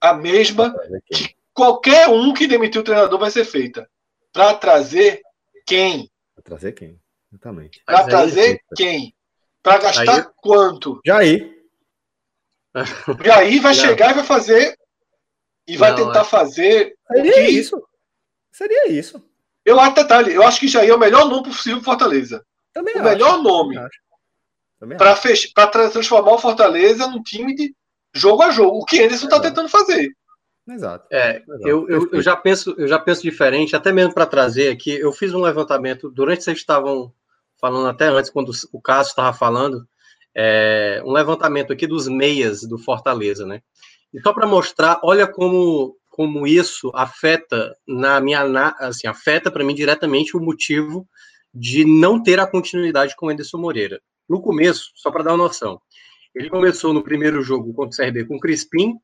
A 0.01 0.15
mesma 0.15 0.73
que 1.05 1.35
qualquer 1.53 2.09
um 2.09 2.33
que 2.33 2.47
demitiu 2.47 2.81
o 2.81 2.83
treinador 2.83 3.19
vai 3.19 3.29
ser 3.29 3.45
feita. 3.45 3.87
Para 4.31 4.55
trazer 4.55 5.21
quem? 5.65 6.09
Para 6.33 6.43
trazer 6.43 6.71
quem? 6.71 7.02
Exatamente. 7.33 7.81
Para 7.83 8.03
trazer 8.03 8.61
quem? 8.75 9.15
Para 9.63 9.79
gastar 9.79 10.17
aí... 10.17 10.27
quanto? 10.37 11.01
Jair. 11.03 11.51
Jair 13.25 13.61
vai 13.61 13.75
não. 13.75 13.81
chegar 13.81 14.11
e 14.11 14.13
vai 14.13 14.23
fazer. 14.23 14.77
E 15.67 15.75
vai 15.75 15.91
não, 15.91 15.97
tentar 15.97 16.21
é... 16.21 16.25
fazer. 16.25 16.95
Seria 17.11 17.33
que... 17.33 17.41
isso. 17.41 17.87
Seria 18.51 18.91
isso. 18.91 19.23
Eu 19.65 19.79
acho 19.79 19.95
detalhe, 19.95 20.33
eu 20.33 20.43
acho 20.43 20.59
que 20.59 20.67
Jair 20.67 20.91
é 20.91 20.95
o 20.95 20.99
melhor 20.99 21.27
nome 21.27 21.43
possível 21.47 21.79
para 21.81 21.85
Fortaleza. 21.85 22.45
Também 22.71 22.95
o 22.95 22.99
acho. 22.99 23.09
melhor 23.09 23.41
nome 23.41 23.75
para 24.97 25.15
fech... 25.15 25.51
transformar 25.91 26.33
o 26.33 26.39
Fortaleza 26.39 27.07
num 27.07 27.23
time 27.23 27.55
de 27.55 27.73
jogo 28.13 28.43
a 28.43 28.51
jogo. 28.51 28.79
O 28.79 28.85
que 28.85 29.01
Anderson 29.01 29.25
está 29.25 29.39
tentando 29.39 29.69
fazer. 29.69 30.11
Exato. 30.67 31.07
É, 31.11 31.37
Exato. 31.37 31.67
Eu, 31.67 31.89
eu, 31.89 32.09
eu, 32.11 32.21
já 32.21 32.35
penso, 32.35 32.75
eu 32.77 32.87
já 32.87 32.99
penso 32.99 33.21
diferente, 33.21 33.75
até 33.75 33.91
mesmo 33.91 34.13
para 34.13 34.25
trazer 34.25 34.69
aqui. 34.69 34.91
Eu 34.91 35.11
fiz 35.11 35.33
um 35.33 35.41
levantamento 35.41 36.11
durante 36.11 36.43
vocês 36.43 36.57
estavam 36.57 37.13
falando 37.63 37.87
até 37.87 38.07
antes, 38.07 38.29
quando 38.29 38.51
o 38.73 38.81
Cássio 38.81 39.11
estava 39.11 39.31
falando, 39.31 39.87
é, 40.35 41.01
um 41.05 41.13
levantamento 41.13 41.71
aqui 41.71 41.87
dos 41.87 42.09
meias 42.09 42.67
do 42.67 42.77
Fortaleza, 42.77 43.45
né? 43.45 43.61
E 44.13 44.19
só 44.19 44.33
para 44.33 44.45
mostrar, 44.45 44.99
olha 45.01 45.25
como 45.25 45.95
como 46.09 46.45
isso 46.45 46.91
afeta 46.93 47.75
na 47.87 48.19
minha 48.19 48.41
assim 48.79 49.07
afeta 49.07 49.49
para 49.49 49.63
mim 49.63 49.73
diretamente 49.73 50.37
o 50.37 50.41
motivo 50.41 51.07
de 51.51 51.85
não 51.85 52.21
ter 52.21 52.39
a 52.39 52.45
continuidade 52.45 53.15
com 53.15 53.27
o 53.27 53.29
Anderson 53.29 53.57
Moreira. 53.57 53.99
No 54.29 54.41
começo, 54.41 54.91
só 54.95 55.09
para 55.09 55.23
dar 55.23 55.31
uma 55.31 55.45
noção, 55.45 55.81
ele 56.35 56.49
começou 56.49 56.93
no 56.93 57.01
primeiro 57.01 57.41
jogo 57.41 57.73
contra 57.73 57.93
o 57.93 58.05
CRB 58.05 58.25
com 58.25 58.35
o 58.35 58.39
Crispim, 58.39 58.95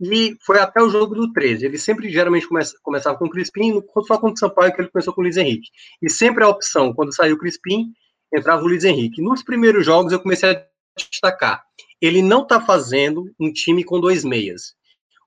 e 0.00 0.36
foi 0.44 0.58
até 0.60 0.82
o 0.82 0.88
jogo 0.88 1.14
do 1.14 1.32
13. 1.32 1.66
Ele 1.66 1.78
sempre 1.78 2.08
geralmente 2.10 2.46
começa, 2.46 2.76
começava 2.82 3.18
com 3.18 3.26
o 3.26 3.30
Crispim, 3.30 3.82
só 4.06 4.18
contra 4.18 4.34
o 4.34 4.38
Sampaio 4.38 4.72
que 4.72 4.80
ele 4.80 4.90
começou 4.90 5.12
com 5.12 5.20
o 5.20 5.24
Luiz 5.24 5.36
Henrique. 5.36 5.68
E 6.00 6.08
sempre 6.08 6.44
a 6.44 6.48
opção, 6.48 6.92
quando 6.92 7.14
saiu 7.14 7.34
o 7.34 7.38
Crispim, 7.38 7.92
entrava 8.32 8.62
o 8.62 8.66
Luiz 8.66 8.84
Henrique. 8.84 9.20
Nos 9.20 9.42
primeiros 9.42 9.84
jogos 9.84 10.12
eu 10.12 10.20
comecei 10.20 10.50
a 10.50 10.64
destacar. 10.96 11.64
Ele 12.00 12.22
não 12.22 12.42
está 12.42 12.60
fazendo 12.60 13.32
um 13.40 13.52
time 13.52 13.82
com 13.82 14.00
dois 14.00 14.24
meias. 14.24 14.74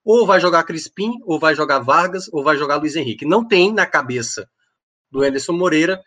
Ou 0.03 0.26
vai 0.26 0.39
jogar 0.39 0.64
Crispim, 0.64 1.11
ou 1.26 1.38
vai 1.38 1.53
jogar 1.53 1.80
Vargas, 1.80 2.30
ou 2.31 2.43
vai 2.43 2.57
jogar 2.57 2.77
Luiz 2.77 2.95
Henrique. 2.95 3.26
Não 3.26 3.45
tem 3.45 3.73
na 3.73 3.85
cabeça 3.85 4.49
do 5.11 5.22
Anderson 5.22 5.53
Moreira 5.53 6.02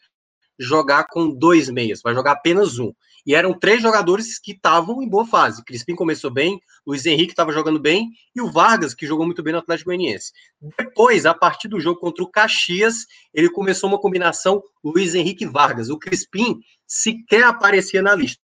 jogar 0.59 1.07
com 1.09 1.29
dois 1.29 1.69
meias, 1.69 2.01
vai 2.03 2.15
jogar 2.15 2.33
apenas 2.33 2.79
um. 2.79 2.93
E 3.27 3.35
eram 3.35 3.59
três 3.59 3.81
jogadores 3.81 4.39
que 4.39 4.53
estavam 4.53 5.03
em 5.03 5.09
boa 5.09 5.27
fase. 5.27 5.65
Crispim 5.65 5.95
começou 5.95 6.31
bem, 6.31 6.61
Luiz 6.87 7.07
Henrique 7.07 7.33
estava 7.33 7.53
jogando 7.53 7.81
bem 7.81 8.11
e 8.37 8.41
o 8.41 8.51
Vargas, 8.51 8.95
que 8.95 9.07
jogou 9.07 9.25
muito 9.25 9.43
bem 9.43 9.53
no 9.53 9.61
Atlético 9.61 9.89
Goianiense. 9.89 10.31
Depois, 10.79 11.25
a 11.25 11.33
partir 11.33 11.69
do 11.69 11.81
jogo 11.81 12.01
contra 12.01 12.23
o 12.23 12.31
Caxias, 12.31 13.07
ele 13.33 13.49
começou 13.49 13.89
uma 13.89 14.01
combinação 14.01 14.63
Luiz 14.85 15.15
Henrique 15.15 15.47
Vargas. 15.47 15.89
O 15.89 15.99
Crispim 15.99 16.61
sequer 16.87 17.45
aparecia 17.45 18.03
na 18.03 18.15
lista. 18.15 18.41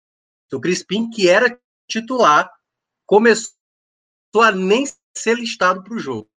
O 0.53 0.61
Crispim, 0.61 1.09
que 1.09 1.27
era 1.27 1.59
titular, 1.89 2.49
começou 3.05 3.51
a 4.43 4.51
nem 4.51 4.85
ser 5.17 5.35
listado 5.35 5.83
para 5.83 5.95
o 5.95 5.99
jogo. 5.99 6.29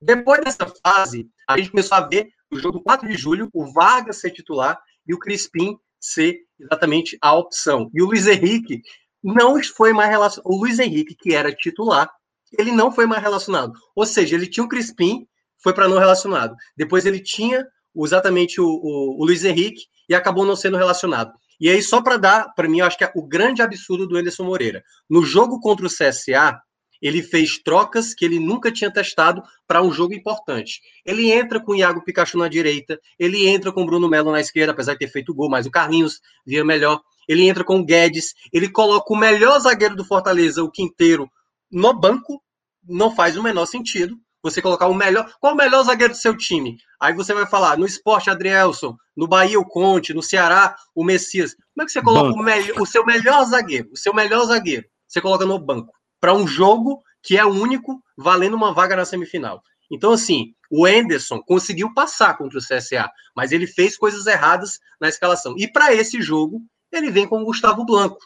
Depois 0.00 0.42
dessa 0.42 0.66
fase, 0.84 1.28
a 1.46 1.58
gente 1.58 1.70
começou 1.70 1.98
a 1.98 2.08
ver 2.08 2.32
o 2.50 2.58
jogo 2.58 2.82
4 2.82 3.08
de 3.08 3.16
julho, 3.16 3.48
o 3.52 3.72
Vargas 3.72 4.18
ser 4.18 4.30
titular 4.30 4.80
e 5.06 5.14
o 5.14 5.18
Crispim 5.18 5.76
ser 6.00 6.36
exatamente 6.58 7.16
a 7.20 7.34
opção. 7.34 7.90
E 7.94 8.02
o 8.02 8.06
Luiz 8.06 8.26
Henrique 8.26 8.82
não 9.22 9.62
foi 9.62 9.92
mais 9.92 10.10
relacionado. 10.10 10.46
O 10.46 10.56
Luiz 10.56 10.78
Henrique, 10.78 11.14
que 11.14 11.34
era 11.34 11.52
titular, 11.52 12.10
ele 12.58 12.72
não 12.72 12.90
foi 12.90 13.06
mais 13.06 13.22
relacionado. 13.22 13.72
Ou 13.94 14.04
seja, 14.04 14.34
ele 14.34 14.46
tinha 14.46 14.64
o 14.64 14.68
Crispim, 14.68 15.26
foi 15.62 15.72
para 15.72 15.88
não 15.88 15.98
relacionado. 15.98 16.54
Depois 16.76 17.06
ele 17.06 17.20
tinha 17.20 17.64
exatamente 17.96 18.60
o, 18.60 18.66
o, 18.66 19.20
o, 19.20 19.24
Luiz 19.24 19.44
Henrique 19.44 19.82
e 20.08 20.14
acabou 20.14 20.44
não 20.44 20.56
sendo 20.56 20.76
relacionado. 20.76 21.32
E 21.60 21.68
aí, 21.68 21.80
só 21.80 22.02
para 22.02 22.16
dar, 22.16 22.52
para 22.54 22.68
mim, 22.68 22.80
eu 22.80 22.86
acho 22.86 22.98
que 22.98 23.04
é 23.04 23.12
o 23.14 23.26
grande 23.26 23.62
absurdo 23.62 24.06
do 24.06 24.16
Anderson 24.16 24.44
Moreira. 24.44 24.82
No 25.08 25.22
jogo 25.22 25.60
contra 25.60 25.86
o 25.86 25.88
CSA, 25.88 26.60
ele 27.02 27.20
fez 27.20 27.58
trocas 27.58 28.14
que 28.14 28.24
ele 28.24 28.38
nunca 28.38 28.70
tinha 28.70 28.90
testado 28.90 29.42
para 29.66 29.82
um 29.82 29.92
jogo 29.92 30.14
importante. 30.14 30.80
Ele 31.04 31.32
entra 31.32 31.58
com 31.58 31.72
o 31.72 31.74
Iago 31.74 32.04
Pikachu 32.04 32.38
na 32.38 32.46
direita, 32.46 32.98
ele 33.18 33.48
entra 33.48 33.72
com 33.72 33.82
o 33.82 33.86
Bruno 33.86 34.08
Melo 34.08 34.30
na 34.30 34.40
esquerda, 34.40 34.72
apesar 34.72 34.92
de 34.92 35.00
ter 35.00 35.08
feito 35.08 35.34
gol, 35.34 35.50
mas 35.50 35.66
o 35.66 35.70
Carlinhos 35.70 36.20
via 36.46 36.64
melhor. 36.64 37.00
Ele 37.28 37.48
entra 37.48 37.64
com 37.64 37.80
o 37.80 37.84
Guedes, 37.84 38.34
ele 38.52 38.68
coloca 38.68 39.12
o 39.12 39.16
melhor 39.16 39.58
zagueiro 39.58 39.96
do 39.96 40.04
Fortaleza, 40.04 40.62
o 40.62 40.70
Quinteiro, 40.70 41.28
no 41.70 41.92
banco, 41.92 42.40
não 42.88 43.14
faz 43.14 43.36
o 43.36 43.42
menor 43.42 43.66
sentido. 43.66 44.16
Você 44.44 44.60
colocar 44.60 44.88
o 44.88 44.94
melhor. 44.94 45.32
Qual 45.40 45.54
o 45.54 45.56
melhor 45.56 45.84
zagueiro 45.84 46.12
do 46.12 46.18
seu 46.18 46.36
time? 46.36 46.76
Aí 47.00 47.14
você 47.14 47.32
vai 47.32 47.46
falar, 47.46 47.78
no 47.78 47.86
esporte, 47.86 48.28
Adrielson, 48.28 48.96
no 49.16 49.28
Bahia, 49.28 49.58
o 49.58 49.64
Conte, 49.64 50.12
no 50.12 50.20
Ceará, 50.20 50.74
o 50.92 51.04
Messias. 51.04 51.54
Como 51.54 51.82
é 51.82 51.84
que 51.84 51.92
você 51.92 52.02
coloca 52.02 52.30
o, 52.30 52.82
o 52.82 52.86
seu 52.86 53.06
melhor 53.06 53.44
zagueiro? 53.44 53.88
O 53.92 53.96
seu 53.96 54.12
melhor 54.12 54.44
zagueiro. 54.44 54.84
Você 55.06 55.20
coloca 55.20 55.46
no 55.46 55.60
banco 55.60 55.92
para 56.22 56.32
um 56.32 56.46
jogo 56.46 57.02
que 57.20 57.36
é 57.36 57.44
único, 57.44 58.00
valendo 58.16 58.54
uma 58.54 58.72
vaga 58.72 58.94
na 58.94 59.04
semifinal. 59.04 59.60
Então, 59.90 60.12
assim, 60.12 60.54
o 60.70 60.86
Enderson 60.86 61.42
conseguiu 61.42 61.92
passar 61.92 62.38
contra 62.38 62.60
o 62.60 62.62
CSA, 62.62 63.10
mas 63.34 63.50
ele 63.50 63.66
fez 63.66 63.96
coisas 63.98 64.24
erradas 64.26 64.78
na 65.00 65.08
escalação. 65.08 65.54
E 65.58 65.66
para 65.66 65.92
esse 65.92 66.22
jogo, 66.22 66.62
ele 66.92 67.10
vem 67.10 67.26
com 67.26 67.42
o 67.42 67.44
Gustavo 67.44 67.84
Blanco. 67.84 68.20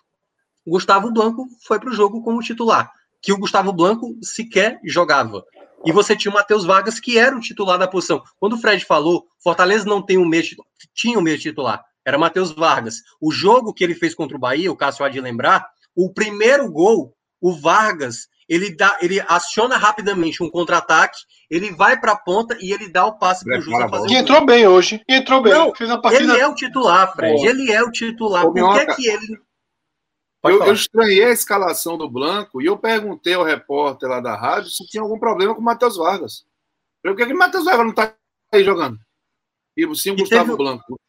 O 0.67 0.73
Gustavo 0.73 1.11
Blanco 1.11 1.49
foi 1.67 1.81
para 1.81 1.89
o 1.89 1.95
jogo 1.95 2.23
como 2.23 2.43
titular, 2.43 2.93
que 3.23 3.33
o 3.33 3.39
Gustavo 3.39 3.73
Blanco 3.73 4.15
sequer 4.23 4.79
jogava. 4.85 5.43
E 5.83 5.91
você 5.91 6.15
tinha 6.15 6.31
o 6.31 6.35
Matheus 6.35 6.67
Vargas, 6.67 7.01
que 7.01 7.17
era 7.17 7.35
o 7.35 7.41
titular 7.41 7.79
da 7.79 7.89
posição. 7.89 8.23
Quando 8.39 8.55
o 8.55 8.59
Fred 8.59 8.85
falou, 8.85 9.27
Fortaleza 9.43 9.87
não 9.87 10.03
tem 10.03 10.19
um 10.19 10.27
meio 10.27 10.45
tinha 10.95 11.19
um 11.19 11.23
meio 11.23 11.39
titular, 11.39 11.83
era 12.05 12.19
Matheus 12.19 12.51
Vargas. 12.51 12.97
O 13.19 13.33
jogo 13.33 13.73
que 13.73 13.83
ele 13.83 13.95
fez 13.95 14.15
contra 14.15 14.37
o 14.37 14.41
Bahia, 14.41 14.71
o 14.71 14.77
Cássio 14.77 15.05
há 15.05 15.09
de 15.09 15.21
lembrar, 15.21 15.67
o 15.95 16.13
primeiro 16.13 16.71
gol 16.71 17.16
o 17.41 17.53
Vargas 17.53 18.29
ele 18.49 18.75
dá, 18.75 18.97
ele 19.01 19.21
aciona 19.29 19.77
rapidamente 19.77 20.43
um 20.43 20.49
contra-ataque, 20.49 21.19
ele 21.51 21.73
vai 21.73 21.99
para 21.99 22.13
a 22.13 22.17
ponta 22.17 22.57
e 22.61 22.73
ele 22.73 22.89
dá 22.89 23.05
o 23.05 23.19
passe 23.19 23.45
para 23.45 23.59
o 23.59 23.61
Júlio 23.61 23.89
fazer. 23.89 24.09
E 24.09 24.15
entrou 24.17 24.47
bem 24.47 24.67
hoje. 24.67 25.03
Entrou 25.09 25.43
bem. 25.43 25.53
Não, 25.53 25.73
partida... 26.01 26.33
Ele 26.33 26.41
é 26.41 26.47
o 26.47 26.55
titular, 26.55 27.13
Fred. 27.13 27.35
Boa. 27.35 27.49
Ele 27.49 27.73
é 27.73 27.83
o 27.83 27.91
titular. 27.91 28.45
Por 28.45 28.55
que, 28.55 28.79
é 28.79 28.95
que 28.95 29.09
ele. 29.09 29.41
Eu, 30.45 30.63
eu, 30.63 30.75
estranhei 30.75 31.25
a 31.25 31.33
escalação 31.33 31.99
do 31.99 32.09
Blanco 32.09 32.63
e 32.63 32.67
eu 32.67 32.79
perguntei 32.79 33.35
ao 33.35 33.43
repórter 33.43 34.09
lá 34.09 34.21
da 34.21 34.37
rádio 34.37 34.71
se 34.71 34.87
tinha 34.87 35.03
algum 35.03 35.19
problema 35.19 35.53
com 35.53 35.61
o 35.61 35.65
Matheus 35.65 35.97
Vargas. 35.97 36.47
Por 37.03 37.17
que, 37.17 37.27
que 37.27 37.33
o 37.33 37.39
Matheus 37.39 37.65
Vargas 37.65 37.83
não 37.83 37.91
está 37.91 38.15
aí 38.53 38.63
jogando? 38.63 38.97
E 39.77 39.83
sim 39.97 40.13
o 40.13 40.17
Gustavo 40.17 40.45
teve, 40.45 40.57
Blanco. 40.57 41.01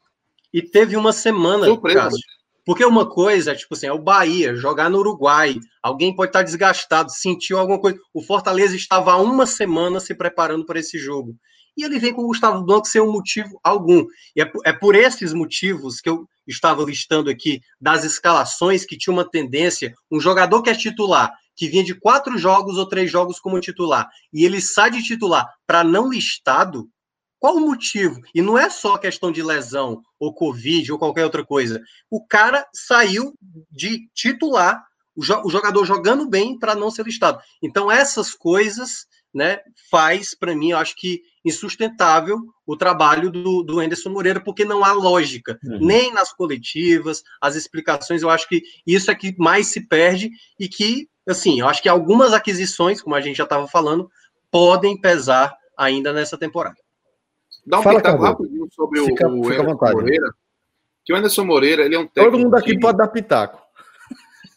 E 0.52 0.64
teve 0.64 0.96
uma 0.96 1.14
semana, 1.14 1.68
Surpresa. 1.68 2.02
Cássio, 2.06 2.20
porque 2.68 2.84
uma 2.84 3.10
coisa, 3.10 3.56
tipo 3.56 3.74
assim, 3.74 3.88
é 3.88 3.94
o 3.94 3.98
Bahia 3.98 4.54
jogar 4.54 4.90
no 4.90 4.98
Uruguai. 4.98 5.56
Alguém 5.82 6.14
pode 6.14 6.32
estar 6.32 6.44
desgastado, 6.44 7.10
sentiu 7.10 7.58
alguma 7.58 7.80
coisa. 7.80 7.98
O 8.14 8.22
Fortaleza 8.22 8.76
estava 8.76 9.14
há 9.14 9.18
uma 9.18 9.46
semana 9.46 10.02
se 10.02 10.14
preparando 10.14 10.66
para 10.66 10.78
esse 10.78 11.00
jogo. 11.00 11.34
E 11.78 11.86
ele 11.86 11.98
vem 11.98 12.14
com 12.14 12.24
o 12.24 12.28
Gustavo 12.28 12.66
Blanco 12.66 12.86
sem 12.86 13.00
um 13.00 13.10
motivo 13.10 13.58
algum. 13.64 14.06
E 14.36 14.42
é, 14.42 14.52
é 14.66 14.74
por 14.74 14.96
esses 14.96 15.32
motivos 15.32 16.02
que 16.02 16.10
eu 16.10 16.28
estava 16.46 16.84
listando 16.84 17.30
aqui, 17.30 17.62
das 17.80 18.04
escalações 18.04 18.86
que 18.86 18.98
tinha 18.98 19.14
uma 19.14 19.30
tendência, 19.30 19.94
um 20.12 20.20
jogador 20.20 20.62
que 20.62 20.70
é 20.70 20.76
titular, 20.76 21.32
que 21.56 21.70
vinha 21.70 21.86
de 21.86 21.96
quatro 21.96 22.38
jogos 22.38 22.78
ou 22.78 22.86
três 22.86 23.10
jogos 23.10 23.40
como 23.40 23.62
titular, 23.62 24.10
e 24.34 24.44
ele 24.44 24.60
sai 24.60 24.92
de 24.92 25.02
titular 25.02 25.48
para 25.66 25.86
não 25.86 26.10
listado, 26.10 26.90
qual 27.40 27.56
o 27.56 27.62
motivo? 27.62 28.22
E 28.34 28.42
não 28.42 28.58
é 28.58 28.70
só 28.70 28.98
questão 28.98 29.32
de 29.32 29.44
lesão, 29.44 30.02
ou 30.20 30.34
Covid, 30.34 30.92
ou 30.92 31.00
qualquer 31.00 31.24
outra 31.24 31.46
coisa. 31.46 31.82
O 32.10 32.26
cara 32.26 32.68
saiu 32.74 33.34
de 33.72 34.10
titular, 34.14 34.84
o, 35.16 35.24
jo 35.24 35.42
o 35.46 35.50
jogador 35.50 35.86
jogando 35.86 36.28
bem 36.28 36.58
para 36.58 36.76
não 36.76 36.90
ser 36.90 37.06
listado. 37.06 37.40
Então, 37.62 37.92
essas 37.92 38.34
coisas 38.34 39.06
né, 39.34 39.60
faz, 39.92 40.34
para 40.34 40.56
mim, 40.56 40.72
eu 40.72 40.78
acho 40.78 40.96
que 40.96 41.22
insustentável 41.46 42.40
o 42.66 42.76
trabalho 42.76 43.30
do, 43.30 43.62
do 43.62 43.80
Anderson 43.80 44.10
Moreira, 44.10 44.42
porque 44.42 44.66
não 44.66 44.84
há 44.84 44.92
lógica, 44.92 45.60
uhum. 45.64 45.80
nem 45.80 46.12
nas 46.12 46.34
coletivas, 46.34 47.22
as 47.42 47.56
explicações, 47.56 48.22
eu 48.22 48.30
acho 48.30 48.48
que 48.50 48.64
isso 48.86 49.12
é 49.12 49.16
que 49.16 49.36
mais 49.38 49.68
se 49.68 49.88
perde 49.88 50.32
e 50.60 50.68
que, 50.68 51.08
assim, 51.28 51.60
eu 51.60 51.68
acho 51.68 51.82
que 51.82 51.90
algumas 51.90 52.34
aquisições, 52.34 53.02
como 53.02 53.16
a 53.16 53.22
gente 53.22 53.38
já 53.38 53.44
estava 53.44 53.68
falando, 53.68 54.10
podem 54.52 55.00
pesar 55.00 55.56
ainda 55.78 56.12
nessa 56.12 56.38
temporada. 56.38 56.76
Dá 57.68 57.80
um 57.80 57.84
Fala, 57.84 57.98
pitaco 57.98 58.24
rapidinho 58.24 58.70
sobre 58.72 59.04
fica, 59.04 59.28
o, 59.28 59.42
o 59.42 59.44
fica 59.44 59.62
Anderson 59.62 59.92
Moreira. 59.92 60.34
Que 61.04 61.14
o 61.14 61.16
Anderson 61.18 61.44
Moreira, 61.44 61.84
ele 61.84 61.96
é 61.96 62.00
um 62.00 62.08
técnico. 62.08 62.32
Todo 62.32 62.42
mundo 62.42 62.56
aqui 62.56 62.72
que... 62.72 62.80
pode 62.80 62.98
dar 62.98 63.10
pitaco. 63.10 63.62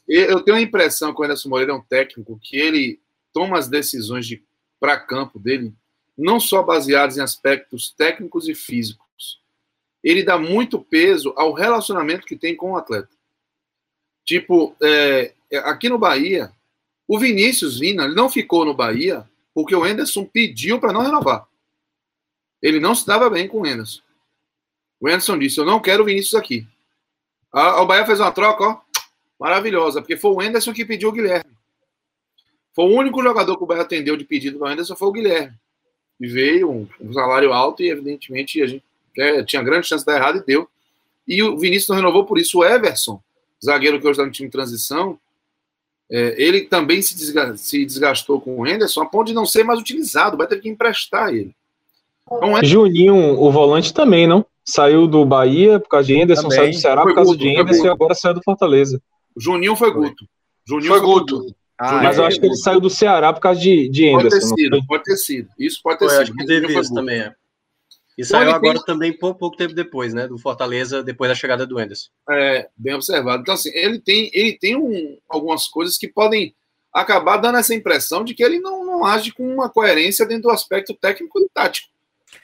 Eu 0.06 0.40
tenho 0.42 0.56
a 0.56 0.60
impressão 0.60 1.12
que 1.12 1.20
o 1.20 1.24
Anderson 1.24 1.48
Moreira 1.48 1.72
é 1.72 1.74
um 1.74 1.82
técnico 1.82 2.38
que 2.40 2.56
ele 2.56 3.00
toma 3.32 3.58
as 3.58 3.68
decisões 3.68 4.26
de 4.26 4.42
para 4.78 4.98
campo 4.98 5.38
dele 5.38 5.74
não 6.16 6.38
só 6.38 6.62
baseadas 6.62 7.16
em 7.16 7.20
aspectos 7.20 7.90
técnicos 7.90 8.48
e 8.48 8.54
físicos. 8.54 9.40
Ele 10.02 10.22
dá 10.22 10.38
muito 10.38 10.78
peso 10.78 11.32
ao 11.36 11.52
relacionamento 11.52 12.26
que 12.26 12.36
tem 12.36 12.54
com 12.54 12.72
o 12.72 12.76
atleta. 12.76 13.08
Tipo, 14.24 14.76
é, 14.82 15.32
aqui 15.64 15.88
no 15.88 15.98
Bahia, 15.98 16.52
o 17.08 17.18
Vinícius 17.18 17.78
Vina 17.78 18.04
ele 18.04 18.14
não 18.14 18.28
ficou 18.28 18.64
no 18.64 18.74
Bahia 18.74 19.28
porque 19.52 19.74
o 19.74 19.86
Enderson 19.86 20.24
pediu 20.24 20.78
para 20.78 20.92
não 20.92 21.02
renovar. 21.02 21.46
Ele 22.62 22.80
não 22.80 22.94
se 22.94 23.06
dava 23.06 23.30
bem 23.30 23.48
com 23.48 23.60
o 23.60 23.66
Enderson. 23.66 24.00
O 25.00 25.08
Enderson 25.08 25.38
disse: 25.38 25.58
Eu 25.58 25.64
não 25.64 25.80
quero 25.80 26.02
o 26.02 26.06
Vinícius 26.06 26.34
aqui. 26.34 26.66
O 27.52 27.86
Bahia 27.86 28.06
fez 28.06 28.20
uma 28.20 28.30
troca, 28.30 28.64
ó, 28.64 28.80
maravilhosa, 29.38 30.00
porque 30.00 30.16
foi 30.16 30.30
o 30.30 30.42
Enderson 30.42 30.72
que 30.72 30.84
pediu 30.84 31.08
o 31.08 31.12
Guilherme. 31.12 31.50
Foi 32.72 32.84
o 32.84 32.96
único 32.96 33.22
jogador 33.22 33.56
que 33.56 33.64
o 33.64 33.66
Bahia 33.66 33.82
atendeu 33.82 34.16
de 34.16 34.24
pedido 34.24 34.58
do 34.58 34.70
Enderson 34.70 34.94
foi 34.94 35.08
o 35.08 35.12
Guilherme. 35.12 35.54
E 36.20 36.26
veio 36.26 36.70
um, 36.70 36.88
um 37.00 37.12
salário 37.12 37.52
alto 37.52 37.82
e, 37.82 37.88
evidentemente, 37.88 38.62
a 38.62 38.66
gente 38.66 38.84
é, 39.18 39.42
tinha 39.42 39.62
grande 39.62 39.88
chance 39.88 40.04
de 40.04 40.06
dar 40.06 40.18
errado 40.18 40.38
e 40.38 40.44
deu. 40.44 40.68
E 41.26 41.42
o 41.42 41.58
Vinícius 41.58 41.88
não 41.88 41.96
renovou 41.96 42.24
por 42.24 42.38
isso. 42.38 42.58
O 42.58 42.64
Everson, 42.64 43.20
zagueiro 43.64 43.98
que 43.98 44.06
hoje 44.06 44.12
está 44.12 44.24
no 44.24 44.30
time 44.30 44.48
de 44.48 44.52
transição, 44.52 45.18
é, 46.10 46.34
ele 46.40 46.62
também 46.62 47.00
se, 47.02 47.16
desgastou, 47.16 47.56
se 47.56 47.84
desgastou 47.84 48.40
com 48.40 48.58
o 48.58 48.66
Henderson 48.66 49.02
a 49.02 49.06
ponto 49.06 49.28
de 49.28 49.34
não 49.34 49.46
ser 49.46 49.64
mais 49.64 49.80
utilizado. 49.80 50.36
Vai 50.36 50.46
ter 50.46 50.60
que 50.60 50.68
emprestar 50.68 51.34
ele. 51.34 51.54
É... 52.30 52.64
Juninho, 52.64 53.40
o 53.40 53.50
volante 53.50 53.92
também, 53.92 54.26
não? 54.26 54.44
Saiu 54.64 55.06
do 55.06 55.24
Bahia 55.24 55.80
por 55.80 55.88
causa 55.88 56.06
de 56.06 56.14
Henderson, 56.14 56.42
também. 56.42 56.58
saiu 56.58 56.70
do 56.70 56.78
Ceará 56.80 57.02
foi 57.02 57.12
por 57.12 57.16
causa 57.16 57.30
Guto, 57.32 57.42
de 57.42 57.48
Henderson 57.48 57.86
e 57.86 57.88
agora 57.88 58.14
saiu 58.14 58.34
do 58.34 58.42
Fortaleza. 58.42 59.02
Juninho 59.36 59.74
foi 59.74 59.92
Guto. 59.92 60.24
Juninho 60.66 60.90
foi, 60.90 61.00
foi 61.00 61.08
Guto. 61.08 61.38
Guto. 61.38 61.60
Ah, 61.78 62.02
mas 62.02 62.18
é, 62.18 62.20
eu 62.20 62.26
acho 62.26 62.38
que 62.38 62.46
ele 62.46 62.56
saiu 62.56 62.78
do 62.78 62.90
Ceará 62.90 63.32
por 63.32 63.40
causa 63.40 63.58
de, 63.58 63.88
de 63.88 64.08
Anderson. 64.08 64.38
Pode 64.38 64.56
ter 64.56 64.62
sido, 64.62 64.86
pode 64.86 65.02
ter 65.04 65.16
sido. 65.16 65.48
Isso 65.58 65.80
pode 65.82 65.98
ter 65.98 66.04
Foi, 66.04 66.14
sido. 66.14 66.22
Acho 66.22 66.32
que 66.34 66.44
teve 66.44 66.78
isso 66.78 66.94
também, 66.94 67.20
é. 67.20 67.34
E 68.18 68.22
então, 68.22 68.38
saiu 68.38 68.50
agora 68.50 68.74
tem... 68.74 68.84
também 68.84 69.18
pouco, 69.18 69.38
pouco 69.38 69.56
tempo 69.56 69.72
depois, 69.72 70.12
né? 70.12 70.28
Do 70.28 70.36
Fortaleza, 70.36 71.02
depois 71.02 71.30
da 71.30 71.34
chegada 71.34 71.66
do 71.66 71.78
Anderson. 71.78 72.10
É, 72.28 72.68
bem 72.76 72.94
observado. 72.94 73.40
Então, 73.40 73.54
assim, 73.54 73.70
ele 73.72 73.98
tem, 73.98 74.30
ele 74.34 74.58
tem 74.58 74.76
um, 74.76 75.16
algumas 75.26 75.66
coisas 75.66 75.96
que 75.96 76.06
podem 76.06 76.54
acabar 76.92 77.38
dando 77.38 77.56
essa 77.56 77.74
impressão 77.74 78.24
de 78.24 78.34
que 78.34 78.44
ele 78.44 78.60
não, 78.60 78.84
não 78.84 79.06
age 79.06 79.32
com 79.32 79.50
uma 79.50 79.70
coerência 79.70 80.26
dentro 80.26 80.44
do 80.44 80.50
aspecto 80.50 80.92
técnico 80.94 81.40
e 81.40 81.48
tático. 81.54 81.88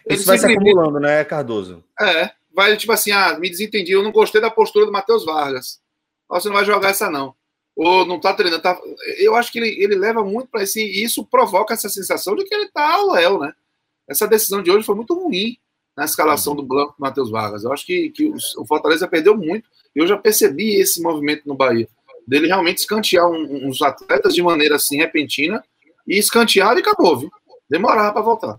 Ele 0.05 0.19
Isso 0.19 0.27
vai 0.27 0.39
se 0.39 0.47
acumulando, 0.47 1.01
né, 1.01 1.25
Cardoso? 1.25 1.83
É, 2.01 2.31
vai 2.55 2.77
tipo 2.77 2.93
assim, 2.93 3.11
ah, 3.13 3.39
me 3.39 3.51
desentendi, 3.51 3.93
eu 3.93 4.03
não 4.03 4.13
gostei 4.13 4.41
da 4.41 4.51
postura 4.51 4.87
do 4.87 4.93
Matheus 4.93 5.25
Vargas. 5.25 5.81
Você 6.29 6.49
não 6.49 6.57
vai 6.57 6.65
jogar 6.65 6.91
essa, 6.91 7.11
não 7.11 7.35
ou 7.77 8.07
não 8.07 8.17
está 8.17 8.33
treinando. 8.33 8.63
Tá... 8.63 8.81
Eu 9.19 9.37
acho 9.37 9.53
que 9.53 9.59
ele, 9.59 9.69
ele 9.83 9.95
leva 9.95 10.25
muito 10.25 10.49
para 10.49 10.63
esse. 10.63 10.81
E 10.81 11.05
isso 11.05 11.25
provoca 11.25 11.75
essa 11.75 11.91
sensação 11.91 12.35
de 12.35 12.45
que 12.45 12.55
ele 12.55 12.65
está 12.65 12.95
ao 12.95 13.11
léu, 13.11 13.39
né? 13.39 13.53
Essa 14.09 14.27
decisão 14.27 14.63
de 14.63 14.71
hoje 14.71 14.87
foi 14.87 14.95
muito 14.95 15.15
ruim 15.15 15.59
na 15.95 16.05
escalação 16.05 16.55
uhum. 16.55 16.57
do 16.59 16.67
Blanco 16.67 16.95
Matheus 16.99 17.31
Vargas. 17.31 17.65
Eu 17.65 17.73
acho 17.73 17.85
que, 17.85 18.11
que 18.11 18.33
o 18.57 18.65
Fortaleza 18.67 19.07
perdeu 19.07 19.37
muito. 19.37 19.69
Eu 19.95 20.07
já 20.07 20.17
percebi 20.17 20.77
esse 20.77 21.03
movimento 21.03 21.43
no 21.47 21.55
Bahia. 21.55 21.89
Dele 22.27 22.47
realmente 22.47 22.79
escantear 22.79 23.29
um, 23.29 23.69
uns 23.69 23.83
atletas 23.83 24.35
de 24.35 24.43
maneira 24.43 24.77
assim 24.77 24.97
repentina 24.97 25.63
e 26.07 26.19
escantear 26.19 26.77
e 26.77 26.81
acabou, 26.81 27.19
viu? 27.19 27.31
Demorava 27.69 28.13
para 28.13 28.23
voltar. 28.23 28.57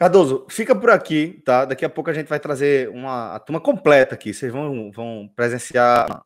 Cardoso, 0.00 0.46
fica 0.48 0.74
por 0.74 0.88
aqui, 0.88 1.42
tá? 1.44 1.66
Daqui 1.66 1.84
a 1.84 1.88
pouco 1.90 2.08
a 2.08 2.14
gente 2.14 2.26
vai 2.26 2.40
trazer 2.40 2.88
uma 2.88 3.38
turma 3.40 3.60
completa 3.60 4.14
aqui. 4.14 4.32
Vocês 4.32 4.50
vão, 4.50 4.90
vão 4.90 5.30
presenciar 5.36 6.24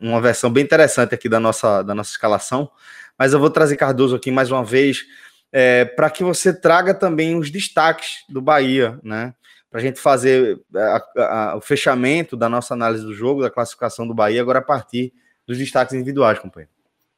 uma 0.00 0.20
versão 0.20 0.48
bem 0.48 0.62
interessante 0.62 1.12
aqui 1.12 1.28
da 1.28 1.40
nossa, 1.40 1.82
da 1.82 1.96
nossa 1.96 2.12
escalação, 2.12 2.70
mas 3.18 3.32
eu 3.32 3.40
vou 3.40 3.50
trazer 3.50 3.76
Cardoso 3.76 4.14
aqui 4.14 4.30
mais 4.30 4.52
uma 4.52 4.64
vez 4.64 5.04
é, 5.50 5.84
para 5.84 6.08
que 6.08 6.22
você 6.22 6.54
traga 6.54 6.94
também 6.94 7.36
os 7.36 7.50
destaques 7.50 8.24
do 8.28 8.40
Bahia, 8.40 9.00
né? 9.02 9.34
Para 9.68 9.80
a 9.80 9.82
gente 9.82 9.98
fazer 9.98 10.62
a, 10.72 11.02
a, 11.16 11.56
o 11.56 11.60
fechamento 11.60 12.36
da 12.36 12.48
nossa 12.48 12.72
análise 12.72 13.04
do 13.04 13.12
jogo, 13.12 13.42
da 13.42 13.50
classificação 13.50 14.06
do 14.06 14.14
Bahia, 14.14 14.40
agora 14.40 14.60
a 14.60 14.62
partir 14.62 15.12
dos 15.44 15.58
destaques 15.58 15.92
individuais, 15.92 16.38
companheiro. 16.38 16.70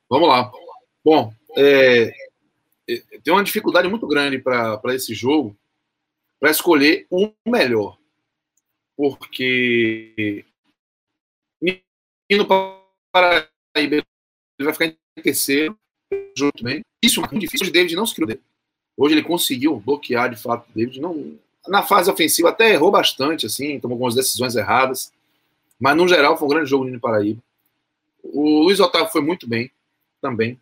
Vamos 0.09 0.31
lá. 0.31 0.51
Bom, 1.05 1.31
é, 1.55 2.05
é 2.05 2.28
tem 3.23 3.33
uma 3.33 3.45
dificuldade 3.45 3.89
muito 3.89 4.07
grande 4.07 4.39
para 4.39 4.81
esse 4.95 5.15
jogo 5.15 5.57
para 6.41 6.51
escolher 6.51 7.07
um 7.11 7.33
melhor, 7.47 7.99
porque 8.97 10.45
para 12.47 13.49
Paraíba, 13.73 14.05
vai 14.61 14.73
ficar 14.73 14.87
em 14.87 15.23
terceiro, 15.23 15.79
junto 16.37 16.63
bem. 16.63 16.83
Isso 17.03 17.21
é 17.21 17.23
muito 17.23 17.39
difícil. 17.39 17.69
o 17.69 17.73
David 17.73 17.95
não 17.97 18.07
se 18.07 18.15
criou 18.15 18.29
dele. 18.29 18.43
Hoje 18.97 19.15
ele 19.15 19.23
conseguiu 19.23 19.79
bloquear 19.79 20.31
de 20.31 20.37
fato 20.37 20.69
o 20.69 20.75
David. 20.75 21.01
Não, 21.01 21.39
na 21.67 21.83
fase 21.83 22.11
ofensiva 22.11 22.51
até 22.51 22.73
errou 22.73 22.91
bastante, 22.91 23.47
assim, 23.47 23.81
tomou 23.81 23.95
algumas 23.95 24.15
decisões 24.15 24.57
erradas. 24.57 25.13
Mas 25.79 25.97
no 25.97 26.09
geral 26.09 26.37
foi 26.37 26.47
um 26.47 26.51
grande 26.51 26.69
jogo 26.69 26.85
no 26.85 27.01
Paraíba. 27.01 27.41
O 28.23 28.65
Luiz 28.65 28.81
Otávio 28.81 29.11
foi 29.11 29.23
muito 29.23 29.49
bem 29.49 29.71
também. 30.21 30.61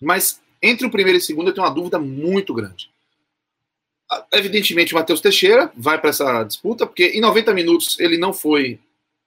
Mas 0.00 0.41
entre 0.62 0.86
o 0.86 0.90
primeiro 0.90 1.18
e 1.18 1.20
o 1.20 1.22
segundo 1.22 1.48
eu 1.48 1.54
tenho 1.54 1.66
uma 1.66 1.74
dúvida 1.74 1.98
muito 1.98 2.54
grande. 2.54 2.90
Evidentemente, 4.32 4.94
o 4.94 4.96
Matheus 4.96 5.20
Teixeira 5.20 5.72
vai 5.74 5.98
para 5.98 6.10
essa 6.10 6.44
disputa, 6.44 6.86
porque 6.86 7.06
em 7.06 7.20
90 7.20 7.54
minutos 7.54 7.98
ele 7.98 8.18
não 8.18 8.32
foi 8.32 8.78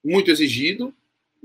muito 0.04 0.30
exigido 0.30 0.94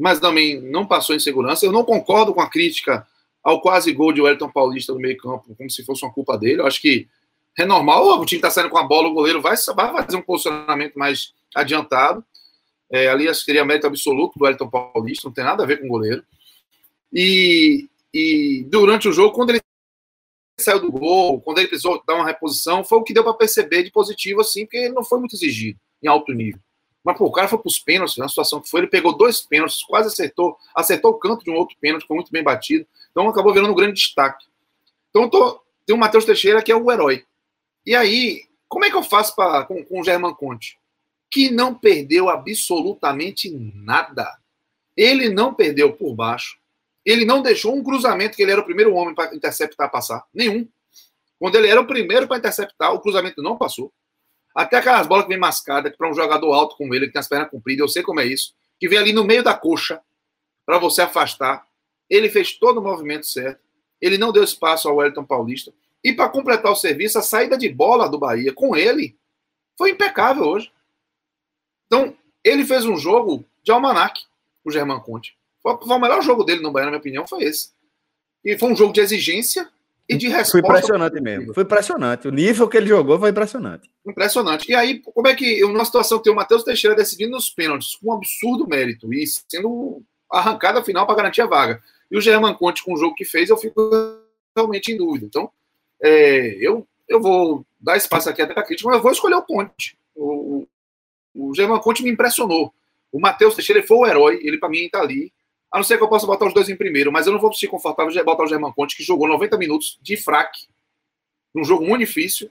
mas 0.00 0.18
também 0.18 0.60
não 0.60 0.86
passou 0.86 1.14
em 1.14 1.20
segurança. 1.20 1.66
Eu 1.66 1.72
não 1.72 1.84
concordo 1.84 2.32
com 2.32 2.40
a 2.40 2.48
crítica 2.48 3.06
ao 3.44 3.60
quase 3.60 3.92
gol 3.92 4.12
de 4.12 4.22
Wellington 4.22 4.50
Paulista 4.50 4.94
no 4.94 4.98
meio-campo, 4.98 5.54
como 5.54 5.70
se 5.70 5.84
fosse 5.84 6.04
uma 6.04 6.12
culpa 6.12 6.38
dele. 6.38 6.62
Eu 6.62 6.66
acho 6.66 6.80
que 6.80 7.06
é 7.58 7.66
normal, 7.66 8.18
o 8.18 8.24
time 8.24 8.38
está 8.38 8.50
saindo 8.50 8.70
com 8.70 8.78
a 8.78 8.82
bola, 8.82 9.08
o 9.08 9.12
goleiro 9.12 9.42
vai, 9.42 9.54
vai 9.74 10.04
fazer 10.04 10.16
um 10.16 10.22
posicionamento 10.22 10.98
mais 10.98 11.34
adiantado. 11.54 12.24
É, 12.90 13.08
ali 13.08 13.28
acho 13.28 13.40
que 13.40 13.46
seria 13.46 13.64
mérito 13.64 13.86
absoluto 13.86 14.38
do 14.38 14.44
Wellington 14.44 14.70
Paulista, 14.70 15.28
não 15.28 15.34
tem 15.34 15.44
nada 15.44 15.62
a 15.62 15.66
ver 15.66 15.80
com 15.80 15.86
o 15.86 15.90
goleiro. 15.90 16.24
E, 17.12 17.88
e 18.14 18.64
durante 18.68 19.06
o 19.06 19.12
jogo, 19.12 19.34
quando 19.34 19.50
ele 19.50 19.60
saiu 20.60 20.80
do 20.80 20.90
gol, 20.90 21.40
quando 21.40 21.58
ele 21.58 21.68
precisou 21.68 22.02
dar 22.06 22.14
uma 22.14 22.26
reposição, 22.26 22.84
foi 22.84 22.98
o 22.98 23.02
que 23.02 23.12
deu 23.12 23.24
para 23.24 23.34
perceber 23.34 23.82
de 23.82 23.90
positivo, 23.90 24.40
assim, 24.40 24.64
porque 24.64 24.76
ele 24.76 24.94
não 24.94 25.04
foi 25.04 25.18
muito 25.18 25.34
exigido 25.34 25.78
em 26.02 26.08
alto 26.08 26.32
nível. 26.32 26.60
Mas 27.02 27.16
pô, 27.16 27.26
o 27.26 27.32
cara 27.32 27.48
foi 27.48 27.58
para 27.58 27.68
os 27.68 27.78
pênaltis, 27.78 28.16
na 28.16 28.28
situação 28.28 28.60
que 28.60 28.68
foi, 28.68 28.80
ele 28.80 28.86
pegou 28.86 29.16
dois 29.16 29.40
pênaltis, 29.40 29.82
quase 29.82 30.08
acertou, 30.08 30.56
acertou 30.74 31.12
o 31.12 31.18
canto 31.18 31.44
de 31.44 31.50
um 31.50 31.54
outro 31.54 31.76
pênalti, 31.80 32.06
foi 32.06 32.14
muito 32.14 32.30
bem 32.30 32.42
batido. 32.42 32.86
Então 33.10 33.28
acabou 33.28 33.52
virando 33.52 33.72
um 33.72 33.76
grande 33.76 33.94
destaque. 33.94 34.46
Então 35.08 35.28
tô, 35.28 35.62
tem 35.86 35.96
o 35.96 35.98
Matheus 35.98 36.24
Teixeira, 36.24 36.62
que 36.62 36.70
é 36.70 36.76
o 36.76 36.92
herói. 36.92 37.24
E 37.84 37.94
aí, 37.94 38.42
como 38.68 38.84
é 38.84 38.90
que 38.90 38.96
eu 38.96 39.02
faço 39.02 39.34
pra, 39.34 39.64
com, 39.64 39.82
com 39.84 40.00
o 40.00 40.04
German 40.04 40.34
Conte? 40.34 40.78
Que 41.30 41.50
não 41.50 41.74
perdeu 41.74 42.28
absolutamente 42.28 43.50
nada. 43.50 44.38
Ele 44.96 45.30
não 45.30 45.54
perdeu 45.54 45.92
por 45.94 46.14
baixo. 46.14 46.59
Ele 47.04 47.24
não 47.24 47.42
deixou 47.42 47.74
um 47.74 47.82
cruzamento 47.82 48.36
que 48.36 48.42
ele 48.42 48.52
era 48.52 48.60
o 48.60 48.64
primeiro 48.64 48.94
homem 48.94 49.14
para 49.14 49.34
interceptar 49.34 49.90
passar. 49.90 50.24
Nenhum. 50.32 50.68
Quando 51.38 51.54
ele 51.56 51.68
era 51.68 51.80
o 51.80 51.86
primeiro 51.86 52.28
para 52.28 52.36
interceptar, 52.36 52.92
o 52.92 53.00
cruzamento 53.00 53.42
não 53.42 53.56
passou. 53.56 53.92
Até 54.54 54.76
aquelas 54.76 55.06
bolas 55.06 55.24
que 55.24 55.30
vem 55.30 55.38
mascada, 55.38 55.90
que 55.90 55.96
para 55.96 56.10
um 56.10 56.14
jogador 56.14 56.52
alto 56.52 56.76
como 56.76 56.94
ele, 56.94 57.06
que 57.06 57.12
tem 57.12 57.20
as 57.20 57.28
pernas 57.28 57.50
compridas, 57.50 57.80
eu 57.80 57.88
sei 57.88 58.02
como 58.02 58.20
é 58.20 58.26
isso, 58.26 58.54
que 58.78 58.88
vem 58.88 58.98
ali 58.98 59.12
no 59.12 59.24
meio 59.24 59.42
da 59.42 59.54
coxa 59.54 60.00
para 60.66 60.78
você 60.78 61.02
afastar. 61.02 61.66
Ele 62.08 62.28
fez 62.28 62.52
todo 62.52 62.78
o 62.78 62.82
movimento 62.82 63.26
certo. 63.26 63.60
Ele 64.00 64.18
não 64.18 64.32
deu 64.32 64.42
espaço 64.42 64.88
ao 64.88 64.96
Wellington 64.96 65.24
Paulista. 65.24 65.72
E 66.02 66.12
para 66.12 66.28
completar 66.28 66.72
o 66.72 66.76
serviço, 66.76 67.18
a 67.18 67.22
saída 67.22 67.56
de 67.56 67.68
bola 67.68 68.08
do 68.08 68.18
Bahia 68.18 68.52
com 68.52 68.76
ele 68.76 69.16
foi 69.78 69.90
impecável 69.90 70.44
hoje. 70.44 70.72
Então, 71.86 72.16
ele 72.44 72.64
fez 72.64 72.84
um 72.84 72.96
jogo 72.96 73.44
de 73.62 73.70
almanac, 73.70 74.20
o 74.64 74.70
Germán 74.70 75.00
Conte. 75.00 75.39
O 75.62 75.98
melhor 75.98 76.22
jogo 76.22 76.44
dele 76.44 76.62
no 76.62 76.72
Bahia, 76.72 76.86
na 76.86 76.92
minha 76.92 77.00
opinião, 77.00 77.26
foi 77.26 77.44
esse. 77.44 77.70
E 78.44 78.58
foi 78.58 78.72
um 78.72 78.76
jogo 78.76 78.92
de 78.92 79.00
exigência 79.00 79.68
e 80.08 80.16
de 80.16 80.28
resposta. 80.28 80.52
Foi 80.52 80.60
impressionante 80.60 81.20
mesmo. 81.20 81.54
Foi 81.54 81.62
impressionante. 81.62 82.28
O 82.28 82.32
nível 82.32 82.68
que 82.68 82.76
ele 82.76 82.86
jogou 82.86 83.18
foi 83.18 83.30
impressionante. 83.30 83.90
Impressionante. 84.06 84.70
E 84.70 84.74
aí, 84.74 85.00
como 85.00 85.28
é 85.28 85.34
que, 85.34 85.60
numa 85.60 85.84
situação 85.84 86.18
que 86.18 86.24
tem 86.24 86.32
o 86.32 86.36
Matheus 86.36 86.64
Teixeira 86.64 86.96
decidindo 86.96 87.32
nos 87.32 87.50
pênaltis, 87.50 87.94
com 87.96 88.10
um 88.10 88.14
absurdo 88.14 88.66
mérito, 88.66 89.12
e 89.12 89.24
sendo 89.26 90.02
arrancada 90.30 90.82
final 90.82 91.06
para 91.06 91.16
garantir 91.16 91.42
a 91.42 91.46
vaga. 91.46 91.82
E 92.10 92.16
o 92.16 92.20
German 92.20 92.54
Conte, 92.54 92.82
com 92.82 92.94
o 92.94 92.96
jogo 92.96 93.14
que 93.14 93.24
fez, 93.24 93.50
eu 93.50 93.56
fico 93.56 93.90
realmente 94.56 94.92
em 94.92 94.96
dúvida. 94.96 95.26
Então, 95.26 95.50
é, 96.02 96.56
eu, 96.60 96.86
eu 97.08 97.20
vou 97.20 97.64
dar 97.80 97.96
espaço 97.96 98.28
aqui 98.28 98.42
até 98.42 98.54
para 98.54 98.62
crítica, 98.62 98.88
mas 98.88 98.96
eu 98.96 99.02
vou 99.02 99.12
escolher 99.12 99.36
o 99.36 99.42
Conte. 99.42 99.96
O, 100.14 100.66
o, 101.34 101.50
o 101.50 101.54
German 101.54 101.80
Conte 101.80 102.02
me 102.02 102.10
impressionou. 102.10 102.72
O 103.12 103.20
Matheus 103.20 103.54
Teixeira 103.54 103.82
foi 103.82 103.96
o 103.96 104.06
herói, 104.06 104.40
ele 104.42 104.58
para 104.58 104.68
mim 104.68 104.84
está 104.84 105.00
ali. 105.00 105.32
A 105.72 105.78
não 105.78 105.84
ser 105.84 105.98
que 105.98 106.02
eu 106.02 106.08
possa 106.08 106.26
botar 106.26 106.46
os 106.46 106.54
dois 106.54 106.68
em 106.68 106.76
primeiro, 106.76 107.12
mas 107.12 107.26
eu 107.26 107.32
não 107.32 107.40
vou 107.40 107.52
sentir 107.52 107.68
confortável 107.68 108.12
de 108.12 108.22
botar 108.22 108.44
o 108.44 108.46
German 108.46 108.72
Conte, 108.72 108.96
que 108.96 109.04
jogou 109.04 109.28
90 109.28 109.56
minutos 109.56 109.98
de 110.02 110.16
fraque, 110.16 110.66
num 111.54 111.64
jogo 111.64 111.84
muito 111.84 112.00
difícil, 112.00 112.50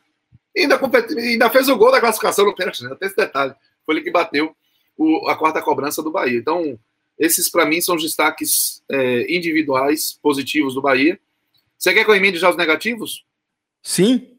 e 0.55 0.61
ainda, 0.61 0.79
ainda 1.17 1.49
fez 1.49 1.67
o 1.69 1.75
gol 1.75 1.91
da 1.91 1.99
classificação 1.99 2.45
no 2.45 2.55
pênalti, 2.55 2.83
né? 2.83 2.91
Até 2.91 3.05
esse 3.05 3.15
detalhe. 3.15 3.53
Foi 3.85 3.95
ele 3.95 4.03
que 4.03 4.11
bateu 4.11 4.55
o, 4.97 5.27
a 5.27 5.35
quarta 5.35 5.61
cobrança 5.61 6.01
do 6.01 6.11
Bahia. 6.11 6.37
Então, 6.37 6.77
esses, 7.17 7.49
para 7.49 7.65
mim, 7.65 7.81
são 7.81 7.95
os 7.95 8.03
destaques 8.03 8.81
é, 8.89 9.33
individuais 9.33 10.17
positivos 10.21 10.73
do 10.73 10.81
Bahia. 10.81 11.19
Você 11.77 11.93
quer 11.93 12.03
que 12.03 12.09
eu 12.09 12.15
emende 12.15 12.37
já 12.37 12.49
os 12.49 12.57
negativos? 12.57 13.25
Sim. 13.81 14.37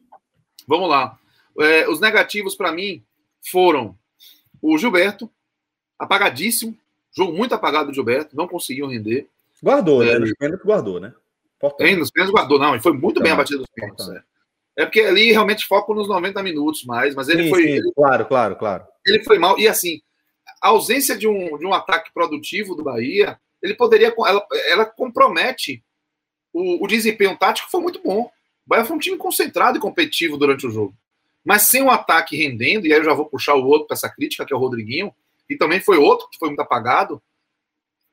Vamos 0.67 0.89
lá. 0.89 1.17
É, 1.59 1.89
os 1.89 1.99
negativos, 1.99 2.55
para 2.55 2.71
mim, 2.71 3.03
foram 3.49 3.97
o 4.61 4.77
Gilberto, 4.77 5.29
apagadíssimo. 5.97 6.77
Jogo 7.15 7.33
muito 7.33 7.53
apagado 7.53 7.87
do 7.87 7.93
Gilberto, 7.93 8.35
não 8.35 8.47
conseguiu 8.47 8.87
render. 8.87 9.27
Guardou, 9.61 10.03
né? 10.03 10.11
é, 10.11 10.13
né? 10.13 10.19
Nos 10.19 10.33
pênaltis 10.33 10.65
guardou, 10.65 10.99
né? 10.99 11.13
Tem, 11.77 11.95
nos 11.95 12.09
pênaltis 12.09 12.33
guardou, 12.33 12.57
não. 12.57 12.75
E 12.75 12.81
foi 12.81 12.93
muito 12.93 13.21
bem 13.21 13.31
abatido 13.31 13.59
nos 13.59 13.69
pênaltis. 13.69 14.09
É. 14.09 14.23
é. 14.77 14.85
porque 14.85 15.01
ali 15.01 15.31
realmente 15.31 15.65
foco 15.65 15.93
nos 15.93 16.07
90 16.07 16.41
minutos 16.41 16.83
mais, 16.85 17.13
mas 17.13 17.29
ele 17.29 17.43
sim, 17.43 17.49
foi. 17.49 17.63
Sim, 17.63 17.69
ele, 17.69 17.91
claro, 17.93 18.25
claro, 18.25 18.55
claro. 18.55 18.83
Ele 19.05 19.23
foi 19.23 19.37
mal. 19.37 19.59
E 19.59 19.67
assim, 19.67 20.01
a 20.61 20.69
ausência 20.69 21.17
de 21.17 21.27
um, 21.27 21.57
de 21.57 21.65
um 21.65 21.73
ataque 21.73 22.11
produtivo 22.13 22.75
do 22.75 22.83
Bahia, 22.83 23.39
ele 23.61 23.75
poderia. 23.75 24.13
Ela, 24.25 24.45
ela 24.69 24.85
compromete 24.85 25.83
o, 26.53 26.83
o 26.83 26.87
desempenho 26.87 27.37
tático, 27.37 27.69
foi 27.69 27.81
muito 27.81 28.01
bom. 28.01 28.21
O 28.21 28.31
Bahia 28.65 28.85
foi 28.85 28.95
um 28.95 28.99
time 28.99 29.17
concentrado 29.17 29.77
e 29.77 29.81
competitivo 29.81 30.37
durante 30.37 30.65
o 30.65 30.71
jogo. 30.71 30.95
Mas 31.43 31.63
sem 31.63 31.81
um 31.81 31.89
ataque 31.89 32.35
rendendo, 32.35 32.85
e 32.85 32.93
aí 32.93 32.99
eu 32.99 33.03
já 33.03 33.13
vou 33.13 33.25
puxar 33.25 33.55
o 33.55 33.65
outro 33.65 33.87
para 33.87 33.95
essa 33.95 34.09
crítica, 34.09 34.45
que 34.45 34.53
é 34.53 34.55
o 34.55 34.59
Rodriguinho, 34.59 35.13
e 35.51 35.57
também 35.57 35.81
foi 35.81 35.97
outro 35.97 36.29
que 36.29 36.39
foi 36.39 36.47
muito 36.47 36.61
apagado, 36.61 37.21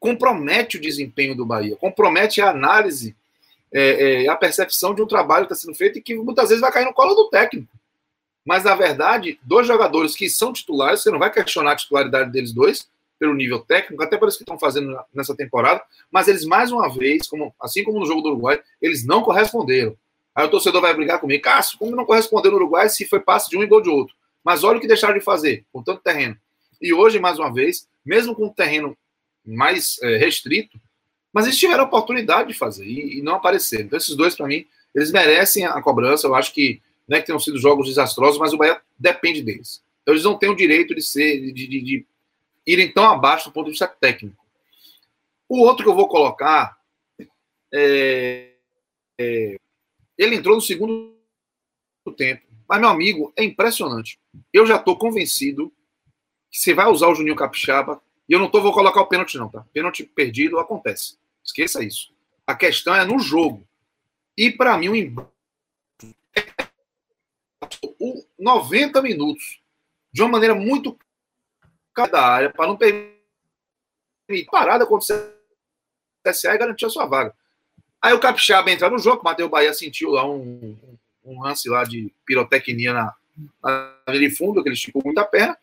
compromete 0.00 0.76
o 0.76 0.80
desempenho 0.80 1.36
do 1.36 1.46
Bahia, 1.46 1.76
compromete 1.76 2.40
a 2.40 2.50
análise, 2.50 3.16
é, 3.72 4.24
é, 4.24 4.28
a 4.28 4.34
percepção 4.34 4.92
de 4.92 5.02
um 5.02 5.06
trabalho 5.06 5.46
que 5.46 5.52
está 5.52 5.66
sendo 5.66 5.76
feito 5.76 5.98
e 5.98 6.02
que 6.02 6.16
muitas 6.16 6.48
vezes 6.48 6.60
vai 6.60 6.72
cair 6.72 6.84
no 6.84 6.92
colo 6.92 7.14
do 7.14 7.30
técnico. 7.30 7.72
Mas, 8.44 8.64
na 8.64 8.74
verdade, 8.74 9.38
dois 9.42 9.66
jogadores 9.66 10.16
que 10.16 10.28
são 10.28 10.52
titulares, 10.52 11.02
você 11.02 11.10
não 11.10 11.18
vai 11.18 11.30
questionar 11.30 11.72
a 11.72 11.76
titularidade 11.76 12.32
deles 12.32 12.52
dois, 12.52 12.88
pelo 13.18 13.34
nível 13.34 13.60
técnico, 13.60 14.02
até 14.02 14.16
isso 14.16 14.38
que 14.38 14.42
estão 14.42 14.58
fazendo 14.58 14.98
nessa 15.14 15.36
temporada, 15.36 15.82
mas 16.10 16.26
eles, 16.26 16.44
mais 16.44 16.72
uma 16.72 16.88
vez, 16.88 17.28
como, 17.28 17.54
assim 17.60 17.84
como 17.84 18.00
no 18.00 18.06
jogo 18.06 18.22
do 18.22 18.30
Uruguai, 18.30 18.60
eles 18.80 19.04
não 19.04 19.22
corresponderam. 19.22 19.96
Aí 20.34 20.46
o 20.46 20.50
torcedor 20.50 20.80
vai 20.80 20.94
brigar 20.94 21.20
comigo, 21.20 21.42
Cássio, 21.42 21.78
como 21.78 21.94
não 21.94 22.04
correspondeu 22.04 22.50
no 22.50 22.56
Uruguai 22.56 22.88
se 22.88 23.06
foi 23.06 23.20
passe 23.20 23.50
de 23.50 23.56
um 23.56 23.62
e 23.62 23.66
gol 23.66 23.80
de 23.80 23.90
outro? 23.90 24.14
Mas 24.42 24.64
olha 24.64 24.78
o 24.78 24.80
que 24.80 24.86
deixaram 24.86 25.14
de 25.14 25.20
fazer, 25.20 25.64
com 25.72 25.82
tanto 25.82 26.02
terreno. 26.02 26.36
E 26.80 26.92
hoje, 26.92 27.18
mais 27.18 27.38
uma 27.38 27.52
vez, 27.52 27.88
mesmo 28.04 28.34
com 28.34 28.46
o 28.46 28.54
terreno 28.54 28.96
mais 29.44 29.98
é, 30.02 30.16
restrito, 30.16 30.80
mas 31.32 31.46
eles 31.46 31.58
tiveram 31.58 31.84
a 31.84 31.86
oportunidade 31.86 32.52
de 32.52 32.58
fazer 32.58 32.86
e, 32.86 33.18
e 33.18 33.22
não 33.22 33.34
apareceram. 33.34 33.84
Então, 33.84 33.96
esses 33.96 34.14
dois, 34.16 34.34
para 34.34 34.46
mim, 34.46 34.66
eles 34.94 35.12
merecem 35.12 35.64
a 35.64 35.80
cobrança. 35.82 36.26
Eu 36.26 36.34
acho 36.34 36.52
que 36.52 36.80
não 37.06 37.16
é 37.16 37.20
que 37.20 37.26
tenham 37.26 37.38
sido 37.38 37.58
jogos 37.58 37.88
desastrosos, 37.88 38.38
mas 38.38 38.52
o 38.52 38.58
Bahia 38.58 38.80
depende 38.98 39.42
deles. 39.42 39.82
Então 40.02 40.14
eles 40.14 40.24
não 40.24 40.38
têm 40.38 40.50
o 40.50 40.56
direito 40.56 40.94
de 40.94 41.02
ser, 41.02 41.52
de, 41.52 41.66
de, 41.66 41.80
de 41.82 42.06
irem 42.66 42.92
tão 42.92 43.04
abaixo 43.04 43.48
do 43.48 43.52
ponto 43.52 43.66
de 43.66 43.72
vista 43.72 43.86
técnico. 43.86 44.44
O 45.48 45.60
outro 45.60 45.84
que 45.84 45.90
eu 45.90 45.94
vou 45.94 46.08
colocar 46.08 46.78
é, 47.72 48.52
é, 49.18 49.56
ele 50.16 50.36
entrou 50.36 50.54
no 50.54 50.60
segundo 50.60 51.14
tempo. 52.16 52.46
Mas, 52.68 52.80
meu 52.80 52.90
amigo, 52.90 53.32
é 53.36 53.44
impressionante. 53.44 54.18
Eu 54.52 54.66
já 54.66 54.76
estou 54.76 54.98
convencido 54.98 55.72
que 56.50 56.58
você 56.58 56.74
vai 56.74 56.86
usar 56.86 57.08
o 57.08 57.14
Juninho 57.14 57.36
Capixaba. 57.36 58.00
E 58.28 58.32
eu 58.32 58.38
não 58.38 58.50
tô, 58.50 58.60
vou 58.60 58.72
colocar 58.72 59.00
o 59.00 59.06
pênalti, 59.06 59.38
não, 59.38 59.48
tá? 59.48 59.64
Pênalti 59.72 60.04
perdido 60.04 60.58
acontece. 60.58 61.18
Esqueça 61.44 61.82
isso. 61.82 62.12
A 62.46 62.54
questão 62.54 62.94
é 62.94 63.04
no 63.04 63.18
jogo. 63.18 63.66
E 64.36 64.50
para 64.50 64.76
mim, 64.76 64.88
o 64.88 65.28
o 67.98 68.24
90 68.38 69.02
minutos 69.02 69.60
de 70.12 70.22
uma 70.22 70.30
maneira 70.30 70.54
muito 70.54 70.98
da 72.12 72.24
área 72.24 72.50
para 72.50 72.68
não 72.68 72.76
permitir 72.76 73.18
parada 74.50 74.86
contra 74.86 75.16
o 75.16 76.30
CSA 76.30 76.54
e 76.54 76.58
garantir 76.58 76.86
a 76.86 76.90
sua 76.90 77.06
vaga. 77.06 77.34
Aí 78.00 78.12
o 78.12 78.20
Capixaba 78.20 78.70
entrar 78.70 78.88
no 78.88 79.00
jogo, 79.00 79.20
o 79.20 79.24
Matheus 79.24 79.50
Bahia 79.50 79.74
sentiu 79.74 80.10
lá 80.10 80.24
um, 80.24 80.78
um 81.24 81.42
lance 81.42 81.68
lá 81.68 81.82
de 81.82 82.12
pirotecnia 82.24 82.92
na, 82.92 83.14
na 83.60 84.12
de 84.12 84.30
fundo, 84.30 84.62
que 84.62 84.68
ele 84.68 84.76
esticou 84.76 85.02
muita 85.04 85.24
perna. 85.24 85.58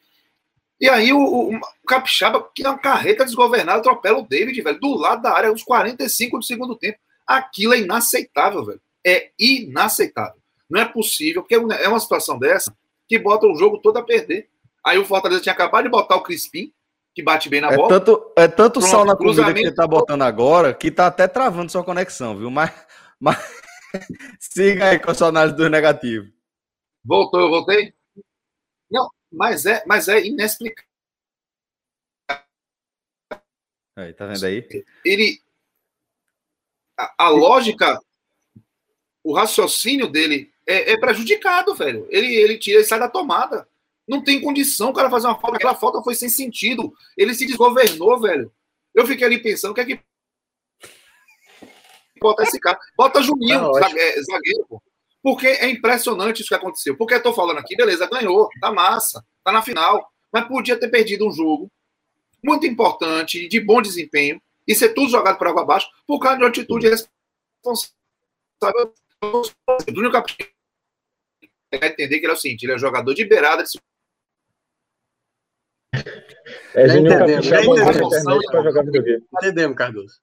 E 0.80 0.90
aí 0.90 1.14
o, 1.14 1.20
o, 1.20 1.56
o 1.56 1.62
Capixaba, 1.88 2.50
que 2.54 2.66
é 2.66 2.70
uma 2.70 2.78
carreta 2.78 3.24
desgovernada, 3.24 3.80
atropela 3.80 4.20
o 4.20 4.28
David, 4.28 4.62
velho, 4.62 4.80
do 4.80 4.96
lado 4.96 5.22
da 5.22 5.34
área, 5.34 5.52
uns 5.52 5.64
45 5.64 6.40
do 6.40 6.44
segundo 6.44 6.76
tempo. 6.76 7.00
Aquilo 7.26 7.74
é 7.74 7.80
inaceitável, 7.80 8.66
velho. 8.66 8.82
É 9.06 9.32
inaceitável. 9.40 10.40
Não 10.70 10.82
é 10.82 10.86
possível, 10.86 11.42
porque 11.42 11.56
é 11.56 11.88
uma 11.88 12.00
situação 12.00 12.38
dessa 12.38 12.76
que 13.08 13.20
bota 13.20 13.48
o 13.48 13.56
jogo 13.56 13.78
todo 13.78 13.98
a 13.98 14.04
perder. 14.04 14.50
Aí 14.86 14.98
o 14.98 15.06
Fortaleza 15.06 15.42
tinha 15.42 15.54
acabado 15.54 15.84
de 15.84 15.90
botar 15.90 16.16
o 16.16 16.24
Crispim, 16.24 16.72
que 17.14 17.24
bate 17.24 17.50
bem 17.50 17.62
na 17.62 17.72
é 17.72 17.76
bola. 17.76 17.90
Tanto, 17.90 18.32
é 18.36 18.48
tanto 18.48 18.80
Pronto, 18.80 18.92
sal 18.92 19.06
na 19.06 19.16
comida 19.16 19.54
que 19.54 19.62
você 19.62 19.74
tá 19.74 19.88
botando 19.88 20.24
agora 20.24 20.74
que 20.74 20.92
tá 20.92 21.08
até 21.08 21.28
travando 21.28 21.72
sua 21.72 21.84
conexão, 21.84 22.38
viu? 22.38 22.52
Mas, 22.52 22.72
mas... 23.20 23.38
siga 24.40 24.90
aí 24.90 25.00
com 25.00 25.12
a 25.12 25.14
sua 25.14 25.30
análise 25.30 25.56
do 25.56 25.70
negativo. 25.70 26.28
Voltou, 27.04 27.40
eu 27.40 27.50
voltei? 27.50 27.94
Não, 28.90 29.10
mas 29.36 29.66
é, 29.66 29.84
mas 29.86 30.08
é 30.08 30.26
inexplicável. 30.26 30.90
Aí, 33.98 34.14
tá 34.14 34.26
vendo 34.26 34.46
aí? 34.46 34.86
Ele. 35.06 35.42
A, 36.98 37.26
a 37.26 37.30
lógica, 37.30 38.00
o 39.24 39.34
raciocínio 39.34 40.08
dele 40.08 40.54
é, 40.66 40.94
é, 40.94 40.98
prejudicado, 41.00 41.76
velho. 41.76 42.08
Ele, 42.10 42.34
ele 42.36 42.58
tira, 42.58 42.78
ele 42.78 42.86
sai 42.86 43.00
da 43.00 43.10
tomada. 43.10 43.68
Não 44.08 44.24
tem 44.24 44.42
condição 44.42 44.90
o 44.90 44.94
cara 44.94 45.10
fazer 45.10 45.28
uma 45.28 45.40
falta. 45.40 45.58
Aquela 45.58 45.76
falta 45.76 46.02
foi 46.02 46.16
sem 46.16 46.30
sentido. 46.30 46.94
Ele 47.18 47.34
se 47.34 47.46
desgovernou, 47.46 48.20
velho. 48.20 48.52
Eu 48.94 49.06
fiquei 49.06 49.26
ali 49.26 49.42
pensando, 49.42 49.72
o 49.72 49.74
que 49.74 49.82
é 49.82 49.86
que. 49.86 50.00
Bota 52.20 52.44
esse 52.44 52.60
cara. 52.60 52.80
Bota 52.98 53.22
Juninho, 53.22 53.76
ah, 53.76 53.82
zagueiro, 53.82 54.66
pô. 54.68 54.82
Porque 55.26 55.48
é 55.48 55.68
impressionante 55.72 56.42
isso 56.42 56.50
que 56.50 56.54
aconteceu. 56.54 56.96
Porque 56.96 57.16
eu 57.16 57.24
tô 57.24 57.34
falando 57.34 57.58
aqui, 57.58 57.76
beleza, 57.76 58.08
ganhou, 58.08 58.48
tá 58.62 58.72
massa, 58.72 59.26
tá 59.44 59.52
na 59.52 59.64
final. 59.64 60.08
Mas 60.32 60.48
podia 60.48 60.80
ter 60.80 60.88
perdido 60.88 61.28
um 61.28 61.32
jogo 61.32 61.68
muito 62.44 62.68
importante, 62.68 63.48
de 63.48 63.60
bom 63.60 63.82
desempenho, 63.82 64.40
e 64.68 64.76
ser 64.76 64.90
tudo 64.90 65.10
jogado 65.10 65.40
por 65.40 65.48
água 65.48 65.64
abaixo, 65.64 65.88
por 66.06 66.20
causa 66.20 66.38
de 66.38 66.44
uma 66.44 66.50
atitude 66.50 66.88
responsável. 66.88 67.92
Júnior 69.90 70.12
Capitão 70.12 70.48
entender 71.72 72.20
que 72.20 72.26
ele 72.28 72.32
é 72.32 72.36
o 72.36 72.38
seguinte: 72.38 72.64
ele 72.64 72.74
é 72.74 72.78
jogador 72.78 73.16
de 73.16 73.26
beirada 73.26 73.64
de 73.64 73.80
é 76.76 76.88
Júnior 76.88 77.26
Entendemos, 79.42 79.76
Cardoso. 79.76 80.22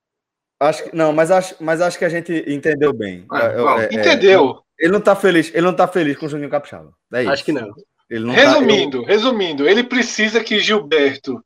Acho 0.61 0.85
que, 0.85 0.95
não, 0.95 1.12
mas 1.12 1.33
acho, 1.33 1.57
mas 1.59 1.81
acho 1.81 1.99
que 1.99 2.05
a 2.05 2.09
gente 2.09 2.33
entendeu 2.47 2.93
bem. 2.93 3.27
Ah, 3.33 3.81
é, 3.81 3.87
é, 3.87 3.99
entendeu? 3.99 4.62
Ele 4.83 4.91
não 4.91 5.01
tá 5.01 5.15
feliz, 5.15 5.49
ele 5.55 5.65
não 5.65 5.77
tá 5.77 5.87
feliz 5.87 6.17
com 6.17 6.27
o 6.27 6.29
Juninho 6.29 6.51
Capixaba. 6.51 6.93
É 7.13 7.25
acho 7.25 7.45
que 7.45 7.53
não. 7.53 7.73
não 8.11 8.35
resumindo, 8.35 9.03
tá, 9.03 9.09
resumindo, 9.09 9.69
ele 9.69 9.85
precisa 9.85 10.43
que 10.43 10.59
Gilberto 10.59 11.41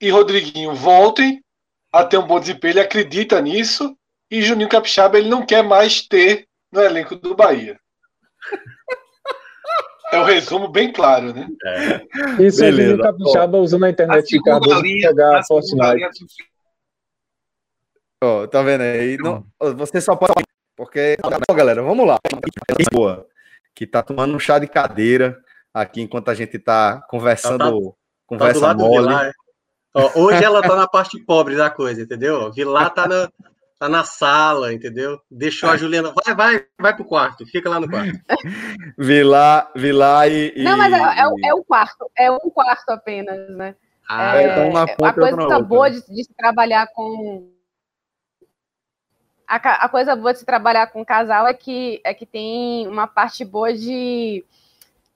e 0.00 0.08
Rodriguinho 0.08 0.74
voltem 0.74 1.44
a 1.92 2.02
ter 2.02 2.16
um 2.16 2.26
bom 2.26 2.40
desempenho, 2.40 2.72
ele 2.72 2.80
acredita 2.80 3.38
nisso, 3.42 3.94
e 4.30 4.40
Juninho 4.40 4.70
Capixaba 4.70 5.18
ele 5.18 5.28
não 5.28 5.44
quer 5.44 5.62
mais 5.62 6.00
ter 6.00 6.48
no 6.72 6.80
elenco 6.80 7.14
do 7.14 7.36
Bahia. 7.36 7.78
É 10.10 10.18
um 10.18 10.24
resumo 10.24 10.68
bem 10.68 10.90
claro, 10.90 11.34
né? 11.34 11.46
É. 11.66 12.42
Isso 12.42 12.60
Beleza. 12.60 12.92
é 12.92 12.94
o 12.94 12.98
Capixaba 12.98 13.58
usando 13.58 13.84
a 13.84 13.90
internet 13.90 14.26
de 14.26 14.42
Cardoso 14.42 14.80
para 14.80 14.82
pegar 14.82 15.38
a 15.38 15.44
Fortnite. 15.44 16.08
Oh, 18.22 18.48
tá 18.48 18.62
vendo 18.62 18.80
aí? 18.80 19.18
Não, 19.18 19.44
você 19.76 20.00
só 20.00 20.16
pode. 20.16 20.32
Porque, 20.76 21.16
galera, 21.54 21.82
vamos 21.82 22.06
lá. 22.06 22.16
Boa, 22.92 23.26
que 23.74 23.86
tá 23.86 24.02
tomando 24.02 24.34
um 24.34 24.38
chá 24.38 24.58
de 24.58 24.66
cadeira 24.66 25.38
aqui 25.72 26.00
enquanto 26.00 26.28
a 26.28 26.34
gente 26.34 26.58
tá 26.58 27.02
conversando. 27.08 27.58
Tá, 27.58 27.70
tá, 27.70 27.96
conversa 28.26 28.60
tá 28.60 28.74
mole. 28.74 29.14
É. 29.14 29.32
hoje 30.18 30.42
ela 30.42 30.62
tá 30.62 30.76
na 30.76 30.88
parte 30.88 31.18
pobre 31.24 31.56
da 31.56 31.70
coisa, 31.70 32.02
entendeu? 32.02 32.52
Vilar 32.52 32.90
tá 32.90 33.06
na, 33.06 33.28
tá 33.78 33.88
na 33.88 34.04
sala, 34.04 34.72
entendeu? 34.72 35.20
Deixou 35.30 35.70
a 35.70 35.76
Juliana. 35.76 36.12
Vai, 36.24 36.34
vai, 36.34 36.66
vai 36.80 36.96
pro 36.96 37.04
quarto, 37.04 37.46
fica 37.46 37.68
lá 37.68 37.78
no 37.78 37.88
quarto. 37.88 38.18
Vilar, 38.98 39.70
Vilar 39.74 40.28
e. 40.28 40.62
Não, 40.62 40.76
mas 40.76 40.92
é, 40.92 40.96
é, 40.96 41.48
é 41.48 41.54
o 41.54 41.64
quarto, 41.64 42.10
é 42.16 42.30
um 42.30 42.50
quarto 42.50 42.90
apenas, 42.90 43.56
né? 43.56 43.76
Ah, 44.08 44.36
é, 44.36 44.50
então 44.50 44.68
uma 44.68 44.86
ponta, 44.86 45.08
a 45.08 45.12
coisa 45.14 45.60
boa 45.60 45.90
de, 45.90 46.00
de 46.06 46.24
se 46.24 46.34
trabalhar 46.36 46.86
com 46.92 47.53
a, 49.46 49.56
a, 49.56 49.88
coisa 49.88 50.16
boa 50.16 50.32
de 50.32 50.40
se 50.40 50.46
trabalhar 50.46 50.86
com 50.88 51.04
casal 51.04 51.46
é 51.46 51.54
que, 51.54 52.00
é 52.04 52.14
que 52.14 52.26
tem 52.26 52.86
uma 52.86 53.06
parte 53.06 53.44
boa 53.44 53.72
de, 53.72 54.44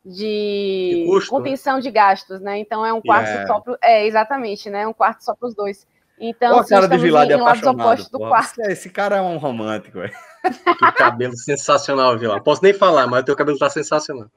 de, 0.04 0.14
de 0.14 1.04
custo, 1.06 1.32
né? 1.32 1.38
contenção 1.38 1.76
né? 1.76 1.82
de 1.82 1.90
gastos, 1.90 2.40
né? 2.40 2.58
Então 2.58 2.84
é 2.84 2.92
um 2.92 3.00
quarto 3.00 3.28
yeah. 3.28 3.46
só 3.46 3.60
pro, 3.60 3.78
É, 3.82 4.06
exatamente, 4.06 4.68
né? 4.70 4.86
Um 4.86 4.92
quarto 4.92 5.24
só 5.24 5.34
para 5.34 5.48
os 5.48 5.54
dois. 5.54 5.86
Então, 6.20 6.56
Olha 6.56 6.62
a 6.62 6.68
cara 6.68 6.88
de 6.88 6.98
Vilade 6.98 7.32
apaixonado. 7.32 8.10
Do 8.10 8.18
quarto. 8.18 8.60
Esse 8.62 8.90
cara 8.90 9.16
é 9.16 9.20
um 9.20 9.36
romântico, 9.36 9.98
velho. 10.00 10.12
Que 10.78 10.92
cabelo 10.92 11.36
sensacional, 11.36 12.16
Vila. 12.16 12.42
Posso 12.42 12.62
nem 12.62 12.72
falar, 12.72 13.06
mas 13.06 13.20
o 13.20 13.24
teu 13.24 13.36
cabelo 13.36 13.58
tá 13.58 13.68
sensacional. 13.68 14.30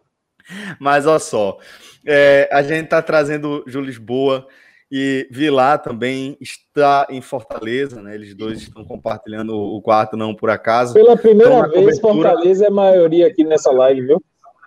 Mas 0.79 1.05
olha 1.05 1.19
só, 1.19 1.57
é, 2.05 2.49
a 2.51 2.61
gente 2.61 2.87
tá 2.87 3.01
trazendo 3.01 3.63
Ju 3.67 3.79
Lisboa 3.79 4.47
e 4.91 5.25
Vilar 5.31 5.81
também 5.81 6.37
está 6.41 7.07
em 7.09 7.21
Fortaleza, 7.21 8.01
né? 8.01 8.13
Eles 8.13 8.35
dois 8.35 8.61
estão 8.61 8.83
compartilhando 8.83 9.55
o 9.55 9.81
quarto, 9.81 10.17
não 10.17 10.35
por 10.35 10.49
acaso. 10.49 10.93
Pela 10.93 11.15
primeira 11.15 11.59
então, 11.59 11.69
vez, 11.69 11.99
cobertura... 11.99 12.29
Fortaleza 12.29 12.65
é 12.65 12.69
maioria 12.69 13.27
aqui 13.27 13.45
nessa 13.45 13.71
live, 13.71 14.01
viu? 14.01 14.21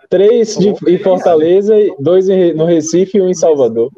Três 0.09 0.57
de, 0.57 0.71
em 0.71 0.99
Fortaleza, 0.99 1.75
dois 1.99 2.27
no 2.55 2.65
Recife 2.65 3.19
e 3.19 3.21
um 3.21 3.29
em 3.29 3.35
Salvador. 3.35 3.91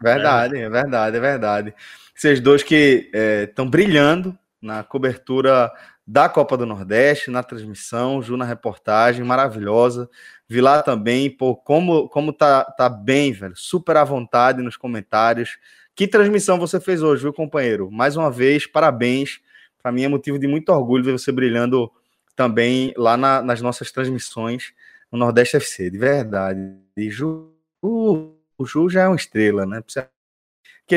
Verdade, 0.00 0.56
é 0.56 0.70
verdade, 0.70 1.16
é 1.16 1.20
verdade. 1.20 1.74
Vocês 2.14 2.40
dois 2.40 2.62
que 2.62 3.10
estão 3.48 3.66
é, 3.66 3.68
brilhando 3.68 4.36
na 4.62 4.82
cobertura 4.82 5.70
da 6.06 6.28
Copa 6.28 6.56
do 6.56 6.64
Nordeste, 6.64 7.30
na 7.30 7.42
transmissão, 7.42 8.22
Ju 8.22 8.36
na 8.36 8.44
reportagem, 8.44 9.24
maravilhosa. 9.24 10.08
Vi 10.48 10.60
lá 10.60 10.82
também, 10.82 11.28
pô, 11.28 11.56
como, 11.56 12.08
como 12.08 12.32
tá, 12.32 12.64
tá 12.64 12.88
bem, 12.88 13.32
velho. 13.32 13.54
Super 13.56 13.96
à 13.96 14.04
vontade 14.04 14.62
nos 14.62 14.76
comentários. 14.76 15.58
Que 15.94 16.06
transmissão 16.06 16.58
você 16.58 16.78
fez 16.78 17.02
hoje, 17.02 17.22
viu, 17.22 17.32
companheiro? 17.32 17.90
Mais 17.90 18.16
uma 18.16 18.30
vez, 18.30 18.66
parabéns. 18.66 19.40
Para 19.82 19.90
mim 19.90 20.04
é 20.04 20.08
motivo 20.08 20.38
de 20.38 20.46
muito 20.46 20.70
orgulho 20.70 21.02
ver 21.04 21.12
você 21.12 21.32
brilhando 21.32 21.90
também 22.36 22.92
lá 22.96 23.16
na, 23.16 23.42
nas 23.42 23.60
nossas 23.60 23.90
transmissões 23.90 24.72
no 25.10 25.18
Nordeste 25.18 25.56
FC, 25.56 25.90
de 25.90 25.98
verdade. 25.98 26.60
E 26.96 27.10
Ju, 27.10 27.52
o 27.82 28.34
Ju 28.64 28.88
já 28.88 29.02
é 29.02 29.08
uma 29.08 29.16
estrela, 29.16 29.64
né? 29.66 29.80
Porque, 29.80 30.08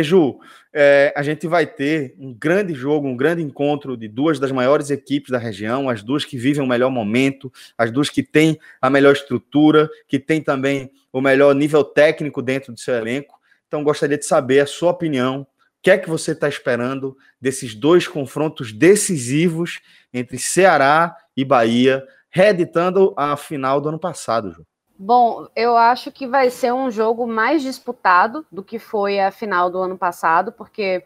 Ju, 0.04 0.40
é, 0.72 1.12
a 1.16 1.24
gente 1.24 1.48
vai 1.48 1.66
ter 1.66 2.14
um 2.20 2.32
grande 2.32 2.76
jogo, 2.76 3.08
um 3.08 3.18
grande 3.18 3.42
encontro 3.42 3.98
de 3.98 4.08
duas 4.08 4.40
das 4.40 4.52
maiores 4.52 4.92
equipes 4.92 5.32
da 5.32 5.40
região, 5.40 5.90
as 5.90 6.04
duas 6.04 6.24
que 6.24 6.38
vivem 6.38 6.64
o 6.64 6.68
melhor 6.68 6.92
momento, 6.92 7.52
as 7.76 7.92
duas 7.92 8.10
que 8.10 8.22
têm 8.22 8.60
a 8.80 8.90
melhor 8.90 9.14
estrutura, 9.14 9.90
que 10.08 10.20
têm 10.20 10.42
também 10.42 10.92
o 11.12 11.20
melhor 11.20 11.56
nível 11.56 11.84
técnico 11.84 12.42
dentro 12.42 12.72
do 12.72 12.80
seu 12.80 12.94
elenco. 12.94 13.40
Então, 13.68 13.84
gostaria 13.84 14.18
de 14.18 14.26
saber 14.26 14.60
a 14.60 14.68
sua 14.68 14.92
opinião. 14.92 15.42
O 15.42 15.48
que 15.82 15.90
é 15.90 15.98
que 15.98 16.10
você 16.10 16.34
está 16.34 16.48
esperando 16.48 17.18
desses 17.42 17.74
dois 17.74 18.08
confrontos 18.08 18.72
decisivos 18.72 19.80
entre 20.14 20.38
Ceará 20.38 21.16
e 21.36 21.44
Bahia, 21.44 22.06
reeditando 22.30 23.14
a 23.18 23.36
final 23.36 23.82
do 23.82 23.90
ano 23.90 24.00
passado, 24.00 24.52
Ju? 24.52 24.69
Bom, 25.02 25.48
eu 25.56 25.78
acho 25.78 26.12
que 26.12 26.28
vai 26.28 26.50
ser 26.50 26.74
um 26.74 26.92
jogo 26.92 27.26
mais 27.26 27.62
disputado 27.62 28.46
do 28.52 28.62
que 28.62 28.78
foi 28.78 29.18
a 29.18 29.32
final 29.32 29.70
do 29.70 29.78
ano 29.78 29.98
passado, 29.98 30.52
porque, 30.52 31.06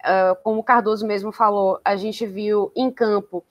uh, 0.00 0.34
como 0.42 0.60
o 0.60 0.64
Cardoso 0.64 1.06
mesmo 1.06 1.30
falou, 1.30 1.78
a 1.84 1.94
gente 1.94 2.24
viu 2.26 2.72
em 2.74 2.90
campo 2.90 3.44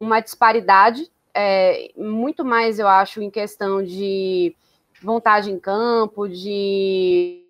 uma 0.00 0.20
disparidade, 0.20 1.10
é, 1.34 1.90
muito 1.96 2.44
mais, 2.44 2.78
eu 2.78 2.86
acho, 2.86 3.20
em 3.22 3.28
questão 3.28 3.82
de 3.82 4.54
vontade 5.02 5.50
em 5.50 5.58
campo, 5.58 6.28
de 6.28 7.44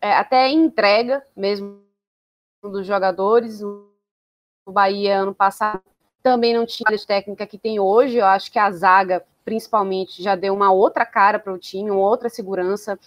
é, 0.00 0.14
até 0.16 0.48
entrega 0.50 1.24
mesmo 1.36 1.80
dos 2.62 2.86
jogadores. 2.86 3.62
O 3.62 3.88
Bahia, 4.72 5.20
ano 5.20 5.34
passado, 5.34 5.82
também 6.22 6.54
não 6.54 6.66
tinha 6.66 6.86
a 6.88 7.06
técnica 7.06 7.46
que 7.46 7.58
tem 7.58 7.78
hoje. 7.80 8.18
Eu 8.18 8.26
acho 8.26 8.50
que 8.50 8.58
a 8.58 8.70
zaga 8.70 9.24
principalmente, 9.44 10.22
já 10.22 10.34
deu 10.34 10.54
uma 10.54 10.72
outra 10.72 11.04
cara 11.04 11.38
para 11.38 11.52
o 11.52 11.58
time, 11.58 11.90
uma 11.90 12.00
outra 12.00 12.28
segurança. 12.28 12.98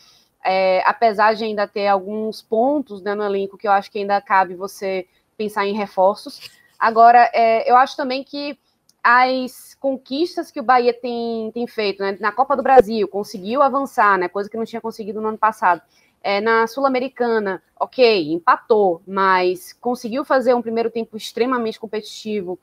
É, 0.46 0.82
apesar 0.86 1.34
de 1.34 1.44
ainda 1.44 1.68
ter 1.68 1.88
alguns 1.88 2.42
pontos 2.42 3.02
né, 3.02 3.14
no 3.16 3.24
elenco 3.24 3.58
que 3.58 3.68
eu 3.68 3.72
acho 3.72 3.92
que 3.92 4.00
ainda 4.00 4.22
cabe 4.22 4.56
você 4.56 5.08
pensar 5.36 5.66
em 5.66 5.74
reforços. 5.74 6.40
Agora, 6.80 7.30
é, 7.34 7.70
eu 7.70 7.76
acho 7.76 7.98
também 7.98 8.24
que 8.24 8.58
as 9.04 9.74
conquistas 9.80 10.52
que 10.52 10.60
o 10.60 10.64
Bahia 10.64 10.94
tem, 10.94 11.52
tem 11.52 11.66
feito 11.66 12.02
né, 12.02 12.18
na 12.20 12.32
Copa 12.32 12.56
do 12.56 12.64
Brasil, 12.64 13.08
conseguiu 13.08 13.62
avançar, 13.62 14.18
né, 14.18 14.28
coisa 14.28 14.50
que 14.50 14.58
não 14.58 14.66
tinha 14.66 14.82
conseguido 14.82 15.22
no 15.22 15.30
ano 15.30 15.38
passado. 15.38 15.82
É, 16.22 16.42
na 16.42 16.68
Sul-Americana, 16.68 17.64
ok, 17.80 18.34
empatou, 18.34 19.02
mas 19.08 19.72
conseguiu 19.74 20.26
fazer 20.26 20.54
um 20.54 20.62
primeiro 20.62 20.92
tempo 20.92 21.16
extremamente 21.16 21.80
competitivo 21.80 22.60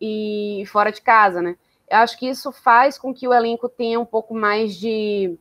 e 0.00 0.64
fora 0.66 0.90
de 0.90 1.00
casa, 1.00 1.40
né? 1.40 1.56
Acho 1.94 2.18
que 2.18 2.28
isso 2.28 2.50
faz 2.52 2.98
com 2.98 3.14
que 3.14 3.26
o 3.26 3.32
elenco 3.32 3.68
tenha 3.68 3.98
um 4.00 4.04
pouco 4.04 4.34
mais 4.34 4.76
de, 4.76 5.38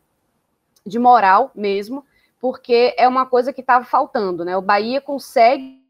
de 0.86 1.00
moral 1.00 1.52
mesmo, 1.56 2.06
porque 2.40 2.94
é 2.98 3.08
uma 3.08 3.26
coisa 3.26 3.54
que 3.54 3.62
estava 3.62 3.86
faltando, 3.86 4.44
né? 4.46 4.56
O 4.58 4.62
Bahia 4.62 5.02
consegue 5.02 5.82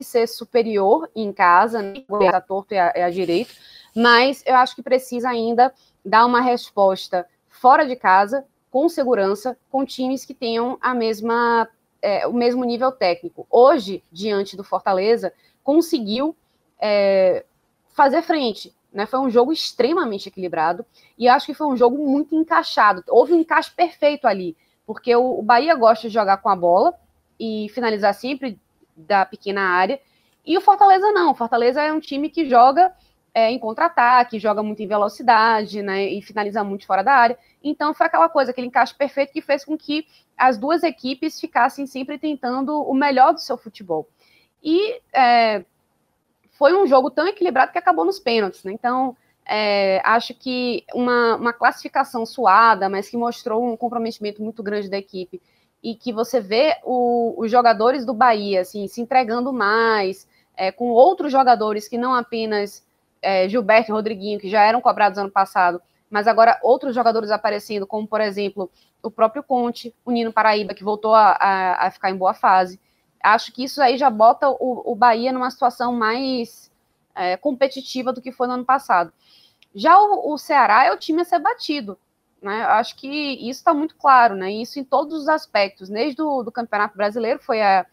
ser 0.00 0.26
superior 0.26 1.08
em 1.14 1.32
casa, 1.32 1.80
né? 1.80 2.04
a 2.32 2.40
torto 2.40 2.74
e 2.74 2.78
a, 2.78 3.06
a 3.06 3.10
direito, 3.10 3.54
mas 3.94 4.42
eu 4.46 4.56
acho 4.56 4.74
que 4.74 4.82
precisa 4.82 5.28
ainda 5.28 5.72
dar 6.04 6.26
uma 6.26 6.40
resposta 6.40 7.26
fora 7.48 7.86
de 7.86 7.94
casa, 7.94 8.44
com 8.70 8.88
segurança, 8.88 9.56
com 9.70 9.84
times 9.84 10.24
que 10.24 10.34
tenham 10.34 10.78
a 10.80 10.94
mesma, 10.94 11.68
é, 12.00 12.26
o 12.26 12.32
mesmo 12.32 12.64
nível 12.64 12.90
técnico. 12.90 13.46
Hoje, 13.50 14.02
diante 14.10 14.56
do 14.56 14.64
Fortaleza, 14.64 15.32
conseguiu 15.62 16.34
é, 16.80 17.44
fazer 17.92 18.22
frente. 18.22 18.74
Né? 18.92 19.06
Foi 19.06 19.20
um 19.20 19.30
jogo 19.30 19.52
extremamente 19.52 20.28
equilibrado 20.28 20.84
e 21.16 21.28
acho 21.28 21.46
que 21.46 21.54
foi 21.54 21.66
um 21.66 21.76
jogo 21.76 21.96
muito 21.98 22.34
encaixado. 22.34 23.02
Houve 23.08 23.32
um 23.32 23.40
encaixe 23.40 23.70
perfeito 23.70 24.26
ali, 24.26 24.56
porque 24.86 25.14
o, 25.14 25.40
Bahia 25.42 25.74
gosta 25.74 26.08
de 26.08 26.14
jogar 26.14 26.38
com 26.38 26.48
a 26.48 26.56
bola 26.56 26.94
e 27.38 27.68
finalizar 27.70 28.14
sempre 28.14 28.58
da 28.96 29.24
pequena 29.24 29.62
área, 29.62 30.00
e 30.44 30.58
o 30.58 30.60
Fortaleza 30.60 31.10
não. 31.12 31.30
O 31.30 31.34
Fortaleza 31.34 31.80
é 31.80 31.92
um 31.92 32.00
time 32.00 32.28
que 32.28 32.48
joga 32.48 32.92
é, 33.34 33.50
em 33.50 33.58
contra-ataque, 33.58 34.38
joga 34.38 34.62
muito 34.62 34.82
em 34.82 34.86
velocidade, 34.86 35.80
né, 35.80 36.04
e 36.04 36.20
finaliza 36.20 36.62
muito 36.62 36.86
fora 36.86 37.02
da 37.02 37.14
área. 37.14 37.38
Então 37.62 37.94
foi 37.94 38.06
aquela 38.06 38.28
coisa, 38.28 38.50
aquele 38.50 38.66
encaixe 38.66 38.94
perfeito 38.94 39.32
que 39.32 39.40
fez 39.40 39.64
com 39.64 39.78
que 39.78 40.06
as 40.36 40.58
duas 40.58 40.82
equipes 40.82 41.40
ficassem 41.40 41.86
sempre 41.86 42.18
tentando 42.18 42.82
o 42.82 42.92
melhor 42.92 43.32
do 43.32 43.40
seu 43.40 43.56
futebol. 43.56 44.08
E 44.62 45.00
é, 45.12 45.64
foi 46.52 46.74
um 46.74 46.86
jogo 46.86 47.10
tão 47.10 47.26
equilibrado 47.26 47.72
que 47.72 47.78
acabou 47.78 48.04
nos 48.04 48.18
pênaltis, 48.18 48.62
né? 48.64 48.72
Então, 48.72 49.16
é, 49.44 50.00
acho 50.04 50.34
que 50.34 50.84
uma, 50.94 51.36
uma 51.36 51.52
classificação 51.52 52.24
suada, 52.24 52.88
mas 52.88 53.08
que 53.08 53.16
mostrou 53.16 53.64
um 53.64 53.76
comprometimento 53.76 54.42
muito 54.42 54.62
grande 54.62 54.88
da 54.88 54.96
equipe 54.96 55.40
e 55.82 55.96
que 55.96 56.12
você 56.12 56.40
vê 56.40 56.76
o, 56.84 57.34
os 57.36 57.50
jogadores 57.50 58.06
do 58.06 58.14
Bahia 58.14 58.60
assim, 58.60 58.86
se 58.86 59.00
entregando 59.00 59.52
mais, 59.52 60.28
é, 60.56 60.70
com 60.70 60.90
outros 60.90 61.32
jogadores 61.32 61.88
que 61.88 61.98
não 61.98 62.14
apenas 62.14 62.84
é, 63.20 63.48
Gilberto 63.48 63.90
e 63.90 63.92
Rodriguinho, 63.92 64.38
que 64.38 64.48
já 64.48 64.62
eram 64.62 64.80
cobrados 64.80 65.18
ano 65.18 65.30
passado, 65.30 65.82
mas 66.08 66.28
agora 66.28 66.60
outros 66.62 66.94
jogadores 66.94 67.30
aparecendo, 67.30 67.86
como 67.86 68.06
por 68.06 68.20
exemplo 68.20 68.70
o 69.02 69.10
próprio 69.10 69.42
Conte, 69.42 69.92
o 70.04 70.12
Nino 70.12 70.32
Paraíba, 70.32 70.74
que 70.74 70.84
voltou 70.84 71.14
a, 71.14 71.32
a, 71.32 71.86
a 71.86 71.90
ficar 71.90 72.10
em 72.10 72.16
boa 72.16 72.34
fase 72.34 72.78
acho 73.22 73.52
que 73.52 73.64
isso 73.64 73.80
aí 73.80 73.96
já 73.96 74.10
bota 74.10 74.48
o, 74.48 74.92
o 74.92 74.94
Bahia 74.94 75.32
numa 75.32 75.50
situação 75.50 75.92
mais 75.92 76.70
é, 77.14 77.36
competitiva 77.36 78.12
do 78.12 78.20
que 78.20 78.32
foi 78.32 78.46
no 78.46 78.54
ano 78.54 78.64
passado. 78.64 79.12
Já 79.74 79.98
o, 79.98 80.32
o, 80.32 80.38
Ceará 80.38 80.84
é 80.84 80.92
o 80.92 80.98
time 80.98 81.22
a 81.22 81.24
ser 81.24 81.38
batido. 81.38 81.98
Né? 82.40 82.64
Acho 82.64 82.96
que 82.96 83.08
isso 83.08 83.60
está 83.60 83.72
muito 83.72 83.94
claro, 83.96 84.34
né? 84.34 84.50
Isso 84.50 84.78
em 84.78 84.84
todos 84.84 85.22
os 85.22 85.28
aspectos, 85.28 85.88
desde 85.88 86.20
o 86.20 86.42
do 86.42 86.50
Campeonato 86.50 86.96
Brasileiro, 86.96 87.38
foi 87.38 87.62
a, 87.62 87.86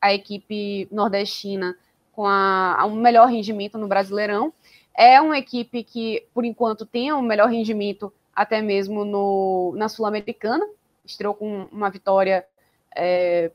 a 0.00 0.12
equipe 0.12 0.86
nordestina 0.92 1.76
com 2.12 2.26
a, 2.26 2.76
a 2.78 2.86
um 2.86 2.96
melhor 2.96 3.28
rendimento 3.28 3.78
no 3.78 3.88
Brasileirão. 3.88 4.52
É 4.94 5.20
uma 5.20 5.38
equipe 5.38 5.82
que, 5.82 6.26
por 6.34 6.44
enquanto, 6.44 6.84
tem 6.84 7.12
um 7.12 7.22
melhor 7.22 7.48
rendimento 7.48 8.12
até 8.34 8.60
mesmo 8.60 9.04
no, 9.04 9.74
na 9.76 9.88
Sul-Americana, 9.88 10.66
estreou 11.04 11.34
com 11.34 11.66
uma 11.72 11.88
vitória 11.88 12.46
é, 12.94 13.50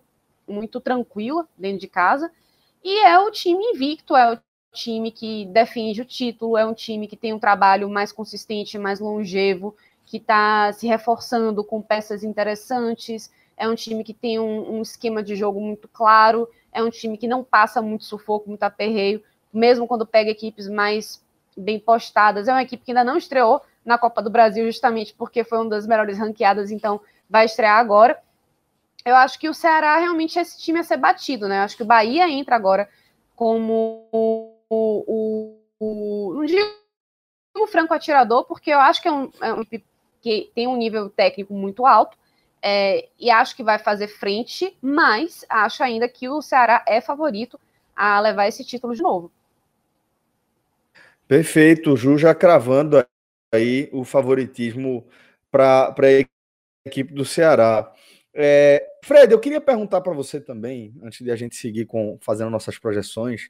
muito 0.52 0.80
tranquila 0.80 1.48
dentro 1.58 1.80
de 1.80 1.88
casa, 1.88 2.32
e 2.84 3.00
é 3.06 3.20
o 3.20 3.32
time 3.32 3.64
invicto, 3.74 4.16
é 4.16 4.34
o 4.34 4.40
time 4.74 5.12
que 5.12 5.46
defende 5.48 6.02
o 6.02 6.06
título, 6.06 6.58
é 6.58 6.66
um 6.66 6.74
time 6.74 7.08
que 7.08 7.16
tem 7.16 7.34
um 7.34 7.40
trabalho 7.40 7.90
mais 7.90 8.12
consistente, 8.12 8.78
mais 8.78 9.00
longevo, 9.00 9.76
que 10.06 10.18
está 10.18 10.72
se 10.74 10.88
reforçando 10.88 11.64
com 11.64 11.82
peças 11.82 12.24
interessantes, 12.24 13.32
é 13.56 13.68
um 13.68 13.76
time 13.76 14.04
que 14.04 14.14
tem 14.14 14.40
um, 14.40 14.78
um, 14.78 14.82
esquema 14.82 15.22
de 15.22 15.36
jogo 15.36 15.62
muito 15.62 15.88
claro, 15.88 16.50
é 16.72 16.82
um 16.82 16.90
time 16.90 17.18
que 17.18 17.28
não 17.28 17.44
passa 17.44 17.82
muito 17.82 18.06
sufoco, 18.06 18.50
muito 18.50 18.64
aperreio, 18.64 19.24
mesmo 19.54 19.88
quando 19.88 20.06
pega 20.06 20.32
equipes 20.32 20.68
mais 20.68 21.24
bem 21.56 21.80
postadas. 21.80 22.48
É 22.48 22.52
uma 22.52 22.64
equipe 22.64 22.84
que 22.84 22.92
ainda 22.92 23.04
não 23.04 23.18
estreou 23.18 23.62
na 23.86 23.98
Copa 23.98 24.22
do 24.22 24.30
Brasil, 24.30 24.66
justamente 24.66 25.14
porque 25.14 25.44
foi 25.44 25.60
uma 25.60 25.70
das 25.70 25.86
melhores 25.86 26.18
ranqueadas, 26.18 26.72
então 26.72 27.02
vai 27.30 27.46
estrear 27.46 27.78
agora. 27.78 28.18
Eu 29.04 29.16
acho 29.16 29.40
que 29.40 29.50
o 29.50 29.54
Ceará 29.54 29.98
realmente 29.98 30.38
é 30.38 30.42
esse 30.42 30.60
time 30.60 30.80
a 30.80 30.84
ser 30.84 30.98
batido, 30.98 31.48
né? 31.48 31.60
Eu 31.60 31.64
acho 31.64 31.76
que 31.76 31.84
o 31.84 31.88
Bahia 31.88 32.30
entra 32.30 32.56
agora 32.56 32.90
como 33.36 34.08
o, 34.70 35.58
não 36.36 36.46
digo 36.46 36.70
o 37.58 37.68
franco 37.68 37.94
atirador, 37.94 38.46
porque 38.46 38.72
eu 38.72 38.80
acho 38.80 39.02
que 39.02 39.08
é 39.08 39.12
um, 39.12 39.32
é 39.42 39.54
um 39.54 39.64
que 40.22 40.52
tem 40.54 40.68
um 40.68 40.78
nível 40.78 41.10
técnico 41.10 41.54
muito 41.54 41.86
alto, 41.86 42.18
é, 42.62 43.10
e 43.20 43.30
acho 43.32 43.56
que 43.56 43.64
vai 43.64 43.80
fazer 43.80 44.08
frente, 44.08 44.78
mas 44.82 45.44
acho 45.50 45.84
ainda 45.84 46.08
que 46.08 46.30
o 46.30 46.42
Ceará 46.42 46.86
é 46.88 47.02
favorito 47.02 47.60
a 47.96 48.20
levar 48.20 48.48
esse 48.48 48.64
título 48.64 48.96
de 48.96 49.02
novo. 49.02 49.32
Perfeito, 51.28 51.98
Ju 51.98 52.18
já 52.18 52.36
cravando 52.36 53.04
aí 53.52 53.90
o 53.92 54.04
favoritismo 54.04 55.04
para 55.50 55.96
a 55.98 56.88
equipe 56.88 57.14
do 57.14 57.26
Ceará. 57.26 57.92
É, 58.34 58.86
Fred, 59.04 59.32
eu 59.32 59.40
queria 59.40 59.60
perguntar 59.60 60.02
para 60.02 60.14
você 60.14 60.40
também, 60.40 60.94
antes 61.04 61.24
de 61.24 61.32
a 61.32 61.36
gente 61.36 61.56
seguir 61.56 61.86
com 61.86 62.18
fazendo 62.22 62.50
nossas 62.50 62.78
projeções, 62.78 63.50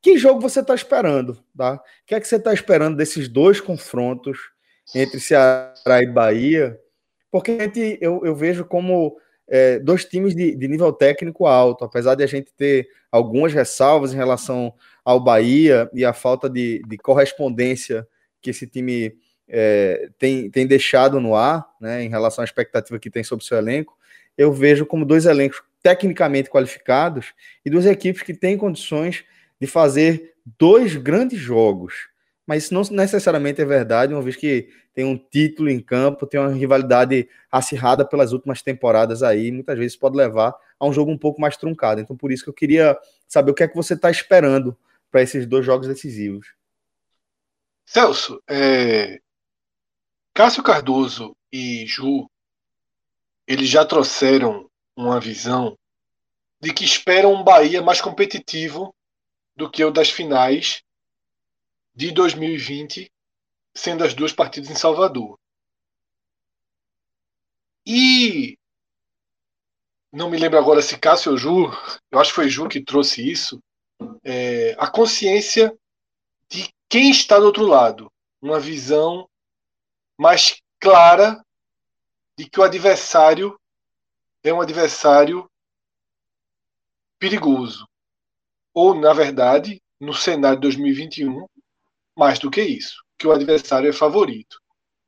que 0.00 0.16
jogo 0.16 0.40
você 0.40 0.60
está 0.60 0.74
esperando, 0.74 1.42
tá? 1.56 1.74
O 1.74 1.80
que 2.06 2.14
é 2.14 2.20
que 2.20 2.26
você 2.26 2.36
está 2.36 2.54
esperando 2.54 2.96
desses 2.96 3.28
dois 3.28 3.60
confrontos 3.60 4.38
entre 4.94 5.20
Ceará 5.20 6.02
e 6.02 6.06
Bahia? 6.06 6.78
Porque 7.30 7.52
a 7.52 7.64
gente, 7.64 7.98
eu, 8.00 8.24
eu 8.24 8.34
vejo 8.34 8.64
como 8.64 9.16
é, 9.48 9.78
dois 9.78 10.04
times 10.04 10.34
de, 10.34 10.54
de, 10.54 10.68
nível 10.68 10.92
técnico 10.92 11.46
alto, 11.46 11.84
apesar 11.84 12.14
de 12.14 12.22
a 12.22 12.26
gente 12.26 12.52
ter 12.54 12.88
algumas 13.10 13.52
ressalvas 13.52 14.12
em 14.12 14.16
relação 14.16 14.72
ao 15.04 15.20
Bahia 15.20 15.90
e 15.92 16.04
a 16.04 16.12
falta 16.12 16.48
de, 16.48 16.80
de 16.86 16.96
correspondência 16.96 18.06
que 18.40 18.50
esse 18.50 18.66
time 18.66 19.14
é, 19.48 20.08
tem, 20.18 20.48
tem 20.48 20.66
deixado 20.66 21.20
no 21.20 21.34
ar, 21.34 21.68
né, 21.80 22.02
em 22.02 22.08
relação 22.08 22.42
à 22.42 22.44
expectativa 22.44 22.98
que 22.98 23.10
tem 23.10 23.24
sobre 23.24 23.44
o 23.44 23.46
seu 23.46 23.58
elenco, 23.58 23.98
eu 24.40 24.50
vejo 24.50 24.86
como 24.86 25.04
dois 25.04 25.26
elencos 25.26 25.62
tecnicamente 25.82 26.48
qualificados 26.48 27.34
e 27.62 27.68
duas 27.68 27.84
equipes 27.84 28.22
que 28.22 28.32
têm 28.32 28.56
condições 28.56 29.22
de 29.60 29.66
fazer 29.66 30.34
dois 30.58 30.96
grandes 30.96 31.38
jogos. 31.38 32.08
Mas 32.46 32.64
isso 32.64 32.72
não 32.72 32.80
necessariamente 32.90 33.60
é 33.60 33.66
verdade, 33.66 34.14
uma 34.14 34.22
vez 34.22 34.36
que 34.36 34.70
tem 34.94 35.04
um 35.04 35.18
título 35.18 35.68
em 35.68 35.78
campo, 35.78 36.26
tem 36.26 36.40
uma 36.40 36.54
rivalidade 36.54 37.28
acirrada 37.52 38.02
pelas 38.02 38.32
últimas 38.32 38.62
temporadas 38.62 39.22
aí, 39.22 39.52
muitas 39.52 39.78
vezes 39.78 39.94
pode 39.94 40.16
levar 40.16 40.54
a 40.78 40.86
um 40.86 40.92
jogo 40.92 41.10
um 41.10 41.18
pouco 41.18 41.38
mais 41.38 41.58
truncado. 41.58 42.00
Então, 42.00 42.16
por 42.16 42.32
isso 42.32 42.42
que 42.42 42.48
eu 42.48 42.54
queria 42.54 42.98
saber 43.28 43.50
o 43.50 43.54
que 43.54 43.62
é 43.62 43.68
que 43.68 43.76
você 43.76 43.92
está 43.92 44.10
esperando 44.10 44.74
para 45.10 45.20
esses 45.20 45.44
dois 45.44 45.66
jogos 45.66 45.86
decisivos. 45.86 46.54
Celso, 47.84 48.42
é... 48.48 49.20
Cássio 50.32 50.62
Cardoso 50.62 51.36
e 51.52 51.84
Ju, 51.86 52.26
eles 53.50 53.68
já 53.68 53.84
trouxeram 53.84 54.70
uma 54.94 55.18
visão 55.18 55.76
de 56.60 56.72
que 56.72 56.84
esperam 56.84 57.34
um 57.34 57.42
Bahia 57.42 57.82
mais 57.82 58.00
competitivo 58.00 58.94
do 59.56 59.68
que 59.68 59.84
o 59.84 59.90
das 59.90 60.08
finais 60.08 60.84
de 61.92 62.12
2020, 62.12 63.12
sendo 63.74 64.04
as 64.04 64.14
duas 64.14 64.32
partidas 64.32 64.70
em 64.70 64.76
Salvador. 64.76 65.36
E 67.84 68.56
não 70.12 70.30
me 70.30 70.38
lembro 70.38 70.56
agora 70.56 70.80
se 70.80 70.96
Cássio 70.96 71.32
ou 71.32 71.36
Ju, 71.36 71.72
eu 72.08 72.20
acho 72.20 72.30
que 72.30 72.36
foi 72.36 72.48
Ju 72.48 72.68
que 72.68 72.80
trouxe 72.80 73.28
isso, 73.28 73.60
é, 74.22 74.76
a 74.78 74.88
consciência 74.88 75.76
de 76.48 76.72
quem 76.88 77.10
está 77.10 77.36
do 77.40 77.46
outro 77.46 77.66
lado, 77.66 78.12
uma 78.40 78.60
visão 78.60 79.28
mais 80.16 80.62
clara 80.78 81.44
de 82.40 82.48
que 82.48 82.58
o 82.58 82.62
adversário 82.62 83.60
é 84.42 84.50
um 84.50 84.62
adversário 84.62 85.46
perigoso. 87.18 87.86
Ou, 88.72 88.94
na 88.94 89.12
verdade, 89.12 89.82
no 90.00 90.14
cenário 90.14 90.56
de 90.56 90.62
2021, 90.62 91.46
mais 92.16 92.38
do 92.38 92.50
que 92.50 92.62
isso, 92.62 93.04
que 93.18 93.26
o 93.26 93.32
adversário 93.32 93.90
é 93.90 93.92
favorito. 93.92 94.58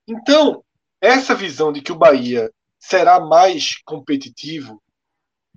Então, 0.07 0.63
essa 1.01 1.35
visão 1.35 1.73
de 1.73 1.81
que 1.81 1.91
o 1.91 1.97
Bahia 1.97 2.53
será 2.79 3.19
mais 3.19 3.79
competitivo, 3.83 4.83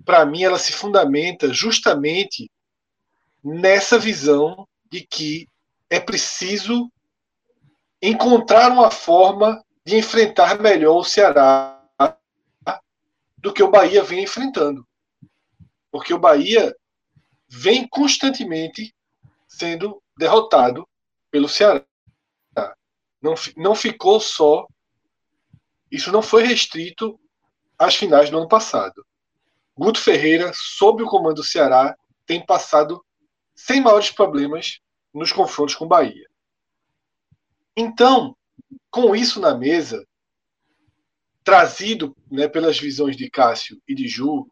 para 0.02 0.24
mim, 0.24 0.44
ela 0.44 0.58
se 0.58 0.72
fundamenta 0.72 1.52
justamente 1.52 2.50
nessa 3.44 3.98
visão 3.98 4.66
de 4.90 5.06
que 5.06 5.46
é 5.90 6.00
preciso 6.00 6.90
encontrar 8.00 8.72
uma 8.72 8.90
forma 8.90 9.62
de 9.86 9.96
enfrentar 9.96 10.58
melhor 10.58 10.96
o 10.96 11.04
Ceará 11.04 11.80
do 13.38 13.52
que 13.52 13.62
o 13.62 13.70
Bahia 13.70 14.02
vem 14.02 14.24
enfrentando. 14.24 14.84
Porque 15.92 16.12
o 16.12 16.18
Bahia 16.18 16.76
vem 17.48 17.86
constantemente 17.86 18.92
sendo 19.46 20.02
derrotado 20.18 20.88
pelo 21.30 21.48
Ceará. 21.48 21.84
Não, 23.22 23.34
não 23.56 23.76
ficou 23.76 24.18
só. 24.18 24.66
Isso 25.88 26.10
não 26.10 26.20
foi 26.20 26.42
restrito 26.42 27.16
às 27.78 27.94
finais 27.94 28.28
do 28.28 28.38
ano 28.38 28.48
passado. 28.48 29.06
Guto 29.76 30.00
Ferreira, 30.00 30.50
sob 30.52 31.04
o 31.04 31.06
comando 31.06 31.36
do 31.36 31.44
Ceará, 31.44 31.96
tem 32.26 32.44
passado 32.44 33.04
sem 33.54 33.80
maiores 33.80 34.10
problemas 34.10 34.80
nos 35.14 35.30
confrontos 35.30 35.76
com 35.76 35.84
o 35.84 35.88
Bahia. 35.88 36.28
Então, 37.76 38.35
com 38.90 39.14
isso 39.14 39.40
na 39.40 39.54
mesa, 39.56 40.06
trazido 41.44 42.16
né, 42.30 42.48
pelas 42.48 42.78
visões 42.78 43.16
de 43.16 43.30
Cássio 43.30 43.80
e 43.86 43.94
de 43.94 44.08
Ju, 44.08 44.48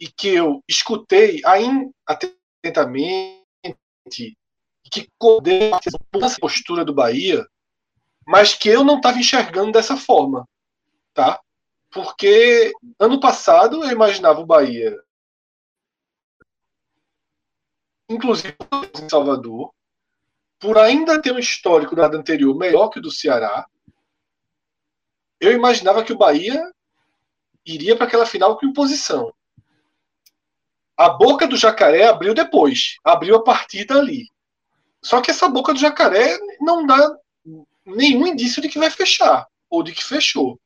e 0.00 0.08
que 0.08 0.28
eu 0.28 0.62
escutei 0.68 1.42
atentamente 2.06 3.44
que 4.90 5.10
coordenava 5.18 5.80
essa 6.22 6.38
postura 6.40 6.84
do 6.84 6.94
Bahia, 6.94 7.46
mas 8.26 8.54
que 8.54 8.68
eu 8.68 8.84
não 8.84 8.96
estava 8.96 9.18
enxergando 9.18 9.72
dessa 9.72 9.96
forma, 9.96 10.48
tá? 11.12 11.40
Porque 11.90 12.72
ano 12.98 13.20
passado 13.20 13.84
eu 13.84 13.90
imaginava 13.90 14.40
o 14.40 14.46
Bahia, 14.46 14.96
inclusive 18.08 18.56
em 19.02 19.08
Salvador, 19.08 19.72
por 20.58 20.76
ainda 20.78 21.20
ter 21.20 21.32
um 21.32 21.38
histórico 21.38 21.94
da 21.94 22.06
anterior 22.06 22.54
melhor 22.56 22.88
que 22.88 22.98
o 22.98 23.02
do 23.02 23.10
Ceará, 23.10 23.66
eu 25.40 25.52
imaginava 25.52 26.02
que 26.02 26.12
o 26.12 26.18
Bahia 26.18 26.60
iria 27.64 27.96
para 27.96 28.06
aquela 28.06 28.26
final 28.26 28.58
com 28.58 28.66
imposição. 28.66 29.32
A 30.96 31.10
boca 31.10 31.46
do 31.46 31.56
jacaré 31.56 32.06
abriu 32.06 32.34
depois, 32.34 32.96
abriu 33.04 33.36
a 33.36 33.44
partida 33.44 33.98
ali. 33.98 34.28
Só 35.00 35.20
que 35.20 35.30
essa 35.30 35.48
boca 35.48 35.72
do 35.72 35.78
jacaré 35.78 36.36
não 36.60 36.84
dá 36.84 37.16
nenhum 37.86 38.26
indício 38.26 38.60
de 38.60 38.68
que 38.68 38.78
vai 38.78 38.90
fechar 38.90 39.46
ou 39.70 39.82
de 39.82 39.92
que 39.92 40.02
fechou. 40.02 40.60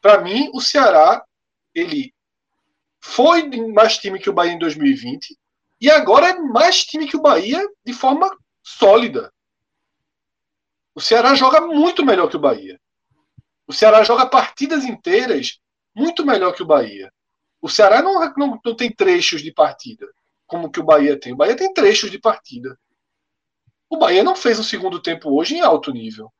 Para 0.00 0.20
mim, 0.20 0.50
o 0.52 0.60
Ceará 0.60 1.24
ele 1.74 2.12
foi 3.00 3.48
mais 3.72 3.96
time 3.96 4.18
que 4.18 4.28
o 4.28 4.32
Bahia 4.32 4.52
em 4.52 4.58
2020 4.58 5.38
e 5.80 5.90
agora 5.90 6.30
é 6.30 6.38
mais 6.38 6.84
time 6.84 7.08
que 7.08 7.16
o 7.16 7.22
Bahia 7.22 7.64
de 7.84 7.92
forma 7.94 8.30
sólida. 8.62 9.32
O 10.98 11.00
Ceará 11.00 11.32
joga 11.36 11.60
muito 11.60 12.04
melhor 12.04 12.28
que 12.28 12.34
o 12.34 12.40
Bahia. 12.40 12.80
O 13.68 13.72
Ceará 13.72 14.02
joga 14.02 14.26
partidas 14.26 14.84
inteiras 14.84 15.60
muito 15.94 16.26
melhor 16.26 16.52
que 16.52 16.60
o 16.64 16.66
Bahia. 16.66 17.14
O 17.60 17.68
Ceará 17.68 18.02
não, 18.02 18.18
não, 18.36 18.60
não 18.64 18.74
tem 18.74 18.90
trechos 18.90 19.40
de 19.40 19.52
partida 19.52 20.04
como 20.44 20.68
que 20.68 20.80
o 20.80 20.84
Bahia 20.84 21.16
tem. 21.16 21.32
O 21.34 21.36
Bahia 21.36 21.56
tem 21.56 21.72
trechos 21.72 22.10
de 22.10 22.18
partida. 22.18 22.76
O 23.88 23.96
Bahia 23.96 24.24
não 24.24 24.34
fez 24.34 24.58
um 24.58 24.64
segundo 24.64 25.00
tempo 25.00 25.38
hoje 25.38 25.54
em 25.54 25.60
alto 25.60 25.92
nível. 25.92 26.34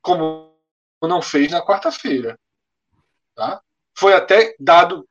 Como 0.00 0.56
não 1.02 1.20
fez 1.20 1.50
na 1.50 1.60
quarta-feira. 1.60 2.38
Tá? 3.34 3.60
Foi 3.98 4.14
até 4.14 4.54
dado 4.60 5.08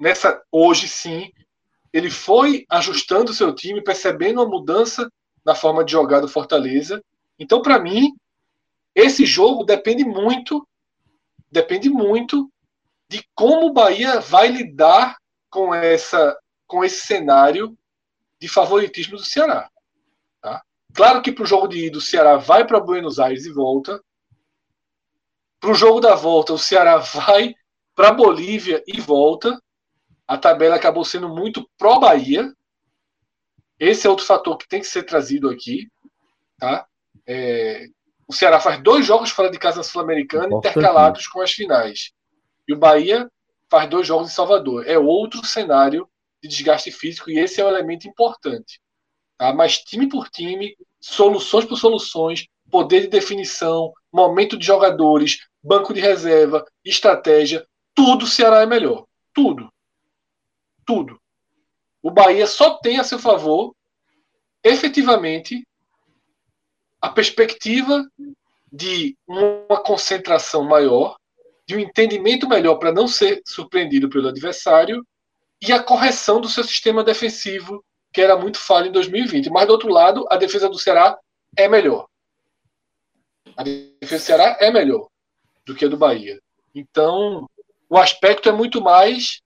nessa 0.00 0.42
hoje 0.50 0.88
sim, 0.88 1.30
ele 1.92 2.10
foi 2.10 2.66
ajustando 2.68 3.32
seu 3.32 3.54
time, 3.54 3.84
percebendo 3.84 4.42
a 4.42 4.48
mudança 4.48 5.08
na 5.44 5.54
forma 5.54 5.84
de 5.84 5.92
jogar 5.92 6.20
do 6.20 6.28
Fortaleza. 6.28 7.02
Então, 7.38 7.60
para 7.60 7.78
mim, 7.78 8.14
esse 8.94 9.26
jogo 9.26 9.64
depende 9.64 10.04
muito, 10.04 10.66
depende 11.50 11.90
muito 11.90 12.50
de 13.08 13.24
como 13.34 13.66
o 13.66 13.72
Bahia 13.72 14.20
vai 14.20 14.48
lidar 14.48 15.16
com 15.50 15.74
essa, 15.74 16.36
com 16.66 16.84
esse 16.84 17.06
cenário 17.06 17.76
de 18.40 18.48
favoritismo 18.48 19.16
do 19.16 19.24
Ceará. 19.24 19.70
Tá? 20.40 20.62
Claro 20.92 21.22
que 21.22 21.32
para 21.32 21.44
o 21.44 21.46
jogo 21.46 21.68
de 21.68 21.86
ida 21.86 21.98
o 21.98 22.00
Ceará 22.00 22.36
vai 22.36 22.66
para 22.66 22.80
Buenos 22.80 23.18
Aires 23.18 23.44
e 23.44 23.52
volta. 23.52 24.02
Para 25.60 25.70
o 25.70 25.74
jogo 25.74 26.00
da 26.00 26.14
volta 26.14 26.52
o 26.52 26.58
Ceará 26.58 26.98
vai 27.14 27.54
para 27.94 28.12
Bolívia 28.12 28.82
e 28.86 29.00
volta. 29.00 29.60
A 30.26 30.38
tabela 30.38 30.76
acabou 30.76 31.04
sendo 31.04 31.28
muito 31.28 31.68
pró 31.76 31.98
Bahia. 31.98 32.52
Esse 33.78 34.06
é 34.06 34.10
outro 34.10 34.24
fator 34.24 34.56
que 34.56 34.68
tem 34.68 34.80
que 34.80 34.86
ser 34.86 35.02
trazido 35.02 35.48
aqui, 35.50 35.88
tá? 36.58 36.86
É, 37.26 37.86
o 38.26 38.32
Ceará 38.32 38.60
faz 38.60 38.82
dois 38.82 39.04
jogos 39.04 39.30
fora 39.30 39.50
de 39.50 39.58
casa 39.58 39.78
na 39.78 39.82
Sul-Americana, 39.82 40.56
intercalados 40.56 41.26
com 41.26 41.40
as 41.40 41.52
finais. 41.52 42.12
E 42.66 42.72
o 42.72 42.78
Bahia 42.78 43.30
faz 43.70 43.88
dois 43.88 44.06
jogos 44.06 44.30
em 44.30 44.34
Salvador. 44.34 44.86
É 44.86 44.98
outro 44.98 45.44
cenário 45.44 46.08
de 46.42 46.48
desgaste 46.48 46.90
físico 46.90 47.30
e 47.30 47.38
esse 47.38 47.60
é 47.60 47.64
um 47.64 47.68
elemento 47.68 48.08
importante. 48.08 48.80
Tá? 49.36 49.52
Mas 49.52 49.78
time 49.78 50.08
por 50.08 50.28
time, 50.28 50.76
soluções 51.00 51.64
por 51.64 51.76
soluções, 51.76 52.46
poder 52.70 53.02
de 53.02 53.08
definição, 53.08 53.92
momento 54.12 54.56
de 54.56 54.66
jogadores, 54.66 55.46
banco 55.62 55.92
de 55.92 56.00
reserva, 56.00 56.64
estratégia, 56.84 57.66
tudo 57.94 58.24
o 58.24 58.28
Ceará 58.28 58.62
é 58.62 58.66
melhor. 58.66 59.06
Tudo. 59.32 59.70
Tudo. 60.86 61.20
O 62.04 62.10
Bahia 62.10 62.46
só 62.46 62.74
tem 62.74 62.98
a 62.98 63.02
seu 63.02 63.18
favor, 63.18 63.74
efetivamente, 64.62 65.66
a 67.00 67.08
perspectiva 67.08 68.06
de 68.70 69.16
uma 69.26 69.82
concentração 69.82 70.64
maior, 70.64 71.16
de 71.66 71.74
um 71.74 71.78
entendimento 71.78 72.46
melhor 72.46 72.74
para 72.74 72.92
não 72.92 73.08
ser 73.08 73.40
surpreendido 73.46 74.10
pelo 74.10 74.28
adversário 74.28 75.02
e 75.62 75.72
a 75.72 75.82
correção 75.82 76.42
do 76.42 76.48
seu 76.48 76.62
sistema 76.62 77.02
defensivo, 77.02 77.82
que 78.12 78.20
era 78.20 78.36
muito 78.36 78.58
falho 78.58 78.88
em 78.88 78.92
2020. 78.92 79.48
Mas, 79.48 79.66
do 79.66 79.72
outro 79.72 79.88
lado, 79.88 80.26
a 80.30 80.36
defesa 80.36 80.68
do 80.68 80.78
Ceará 80.78 81.18
é 81.56 81.66
melhor. 81.66 82.06
A 83.56 83.62
defesa 83.62 84.22
do 84.22 84.26
Ceará 84.26 84.58
é 84.60 84.70
melhor 84.70 85.08
do 85.64 85.74
que 85.74 85.86
a 85.86 85.88
do 85.88 85.96
Bahia. 85.96 86.38
Então, 86.74 87.48
o 87.88 87.96
aspecto 87.96 88.46
é 88.46 88.52
muito 88.52 88.82
mais 88.82 89.40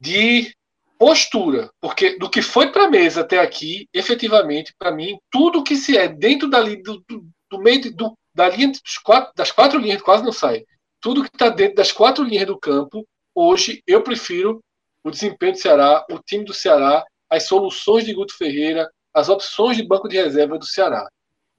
de 0.00 0.56
postura, 0.98 1.70
porque 1.80 2.18
do 2.18 2.28
que 2.28 2.42
foi 2.42 2.72
para 2.72 2.86
a 2.86 2.90
mesa 2.90 3.20
até 3.20 3.38
aqui, 3.38 3.88
efetivamente, 3.94 4.74
para 4.76 4.90
mim, 4.90 5.18
tudo 5.30 5.62
que 5.62 5.76
se 5.76 5.96
é 5.96 6.08
dentro 6.08 6.50
dali, 6.50 6.82
do, 6.82 7.02
do, 7.08 7.24
do 7.48 7.58
meio 7.58 7.94
do, 7.94 8.18
da 8.34 8.48
linha 8.48 8.72
quatro, 9.04 9.32
das 9.36 9.52
quatro 9.52 9.78
linhas, 9.78 10.02
quase 10.02 10.24
não 10.24 10.32
sai, 10.32 10.64
tudo 11.00 11.22
que 11.22 11.28
está 11.28 11.48
dentro 11.48 11.76
das 11.76 11.92
quatro 11.92 12.24
linhas 12.24 12.46
do 12.46 12.58
campo, 12.58 13.06
hoje 13.34 13.80
eu 13.86 14.02
prefiro 14.02 14.60
o 15.04 15.10
desempenho 15.10 15.52
do 15.52 15.58
Ceará, 15.58 16.04
o 16.10 16.18
time 16.18 16.44
do 16.44 16.52
Ceará, 16.52 17.04
as 17.30 17.44
soluções 17.44 18.04
de 18.04 18.12
Guto 18.12 18.36
Ferreira, 18.36 18.90
as 19.14 19.28
opções 19.28 19.76
de 19.76 19.86
banco 19.86 20.08
de 20.08 20.16
reserva 20.16 20.58
do 20.58 20.66
Ceará. 20.66 21.08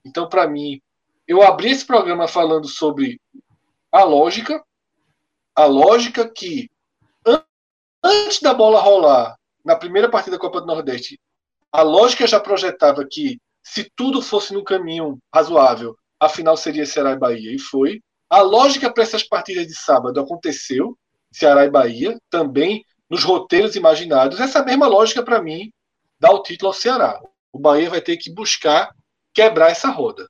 Então, 0.04 0.28
para 0.28 0.46
mim, 0.46 0.80
eu 1.26 1.42
abri 1.42 1.70
esse 1.70 1.86
programa 1.86 2.28
falando 2.28 2.68
sobre 2.68 3.18
a 3.90 4.04
lógica, 4.04 4.62
a 5.54 5.64
lógica 5.64 6.28
que 6.28 6.68
antes 8.02 8.40
da 8.40 8.54
bola 8.54 8.80
rolar 8.80 9.36
na 9.64 9.76
primeira 9.76 10.08
partida 10.08 10.36
da 10.36 10.40
Copa 10.40 10.60
do 10.60 10.66
Nordeste, 10.66 11.18
a 11.72 11.82
lógica 11.82 12.26
já 12.26 12.40
projetava 12.40 13.06
que 13.08 13.38
se 13.62 13.90
tudo 13.94 14.22
fosse 14.22 14.52
no 14.52 14.64
caminho 14.64 15.18
razoável, 15.32 15.94
a 16.18 16.28
final 16.28 16.56
seria 16.56 16.86
Ceará 16.86 17.12
e 17.12 17.18
Bahia, 17.18 17.54
e 17.54 17.58
foi. 17.58 18.00
A 18.28 18.40
lógica 18.40 18.92
para 18.92 19.02
essas 19.02 19.22
partidas 19.22 19.66
de 19.66 19.74
sábado 19.74 20.20
aconteceu, 20.20 20.96
Ceará 21.32 21.64
e 21.64 21.70
Bahia, 21.70 22.18
também 22.30 22.84
nos 23.08 23.24
roteiros 23.24 23.76
imaginados. 23.76 24.40
Essa 24.40 24.64
mesma 24.64 24.86
lógica, 24.86 25.22
para 25.22 25.42
mim, 25.42 25.70
dá 26.18 26.30
o 26.30 26.42
título 26.42 26.68
ao 26.68 26.74
Ceará. 26.74 27.20
O 27.52 27.58
Bahia 27.58 27.90
vai 27.90 28.00
ter 28.00 28.16
que 28.16 28.32
buscar 28.32 28.90
quebrar 29.34 29.70
essa 29.70 29.88
roda. 29.88 30.28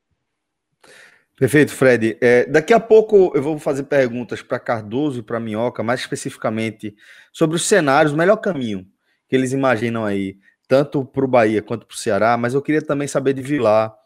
Perfeito, 1.41 1.73
Fred. 1.73 2.19
É, 2.21 2.45
daqui 2.45 2.75
a 2.75 2.79
pouco 2.79 3.33
eu 3.35 3.43
vou 3.43 3.59
fazer 3.59 3.85
perguntas 3.85 4.43
para 4.43 4.61
Cardoso 4.61 5.21
e 5.21 5.23
para 5.23 5.41
Minhoca, 5.41 5.83
mais 5.83 6.01
especificamente 6.01 6.95
sobre 7.33 7.57
os 7.57 7.67
cenários, 7.67 8.13
o 8.13 8.17
melhor 8.17 8.37
caminho 8.37 8.87
que 9.27 9.37
eles 9.37 9.51
imaginam 9.53 10.05
aí, 10.05 10.37
tanto 10.69 11.03
para 11.03 11.25
o 11.25 11.29
Bahia 11.29 11.63
quanto 11.63 11.87
para 11.87 11.95
o 11.95 11.97
Ceará, 11.97 12.37
mas 12.37 12.53
eu 12.53 12.61
queria 12.61 12.83
também 12.83 13.09
saber 13.09 13.33
de 13.33 13.41
Vilar 13.41 13.97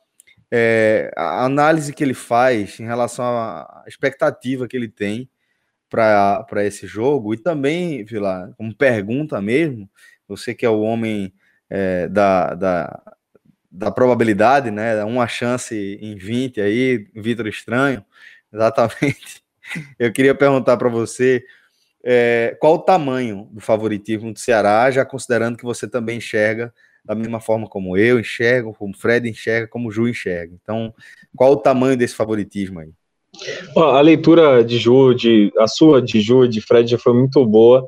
é, 0.49 1.11
a 1.17 1.45
análise 1.45 1.93
que 1.93 2.05
ele 2.05 2.15
faz 2.15 2.79
em 2.79 2.85
relação 2.85 3.25
à 3.25 3.83
expectativa 3.89 4.69
que 4.69 4.77
ele 4.77 4.89
tem 4.89 5.29
para 5.91 6.65
esse 6.65 6.87
jogo 6.87 7.35
e 7.35 7.37
também, 7.37 8.05
Vilar, 8.05 8.53
como 8.57 8.73
pergunta 8.73 9.43
mesmo, 9.43 9.91
você 10.29 10.55
que 10.55 10.65
é 10.65 10.71
o 10.71 10.83
homem 10.83 11.35
é, 11.69 12.07
da, 12.07 12.55
da, 12.55 13.14
da 13.75 13.91
probabilidade, 13.91 14.71
né? 14.71 15.03
Uma 15.05 15.27
chance 15.27 15.99
em 16.01 16.15
20 16.15 16.61
aí, 16.61 17.09
Vitor 17.13 17.49
Estranho, 17.49 18.05
exatamente. 18.53 19.43
Eu 19.99 20.13
queria 20.13 20.35
perguntar 20.35 20.77
para 20.77 20.89
você 20.89 21.45
é, 22.05 22.57
qual 22.61 22.75
o 22.75 22.79
tamanho 22.79 23.49
do 23.51 23.61
favoritismo 23.61 24.33
do 24.33 24.39
Ceará, 24.39 24.91
já 24.91 25.05
considerando 25.05 25.57
que 25.57 25.65
você 25.65 25.89
também 25.89 26.19
enxerga 26.19 26.73
da 27.05 27.15
mesma 27.15 27.41
forma 27.41 27.69
como 27.69 27.97
eu 27.97 28.19
enxergo, 28.19 28.75
como 28.75 28.97
Fred 28.97 29.29
enxerga, 29.29 29.69
como 29.69 29.89
o 29.89 29.93
Ju 29.93 30.09
enxerga. 30.09 30.55
Então, 30.63 30.95
qual 31.37 31.53
o 31.53 31.57
tamanho 31.57 31.97
desse 31.97 32.15
favoritismo 32.15 32.81
aí? 32.81 32.91
A 33.77 34.01
leitura 34.01 34.65
de 34.65 34.79
Ju, 34.79 35.13
de, 35.13 35.53
a 35.59 35.67
sua 35.67 36.01
de 36.01 36.21
Ju, 36.21 36.47
de 36.47 36.61
Fred, 36.63 36.91
já 36.91 36.97
foi 36.97 37.13
muito 37.13 37.45
boa 37.45 37.87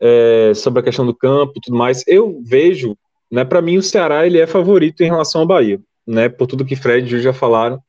é, 0.00 0.52
sobre 0.54 0.80
a 0.80 0.82
questão 0.82 1.04
do 1.04 1.14
campo 1.14 1.54
e 1.56 1.60
tudo 1.60 1.76
mais. 1.76 2.04
Eu 2.06 2.40
vejo 2.42 2.96
né, 3.34 3.44
para 3.44 3.60
mim, 3.60 3.76
o 3.76 3.82
Ceará 3.82 4.24
ele 4.24 4.38
é 4.38 4.46
favorito 4.46 5.00
em 5.02 5.06
relação 5.06 5.40
ao 5.40 5.46
Bahia, 5.46 5.80
né, 6.06 6.28
por 6.28 6.46
tudo 6.46 6.64
que 6.64 6.76
Fred 6.76 7.04
e 7.04 7.10
Gil 7.10 7.20
já 7.20 7.32
falaram, 7.32 7.80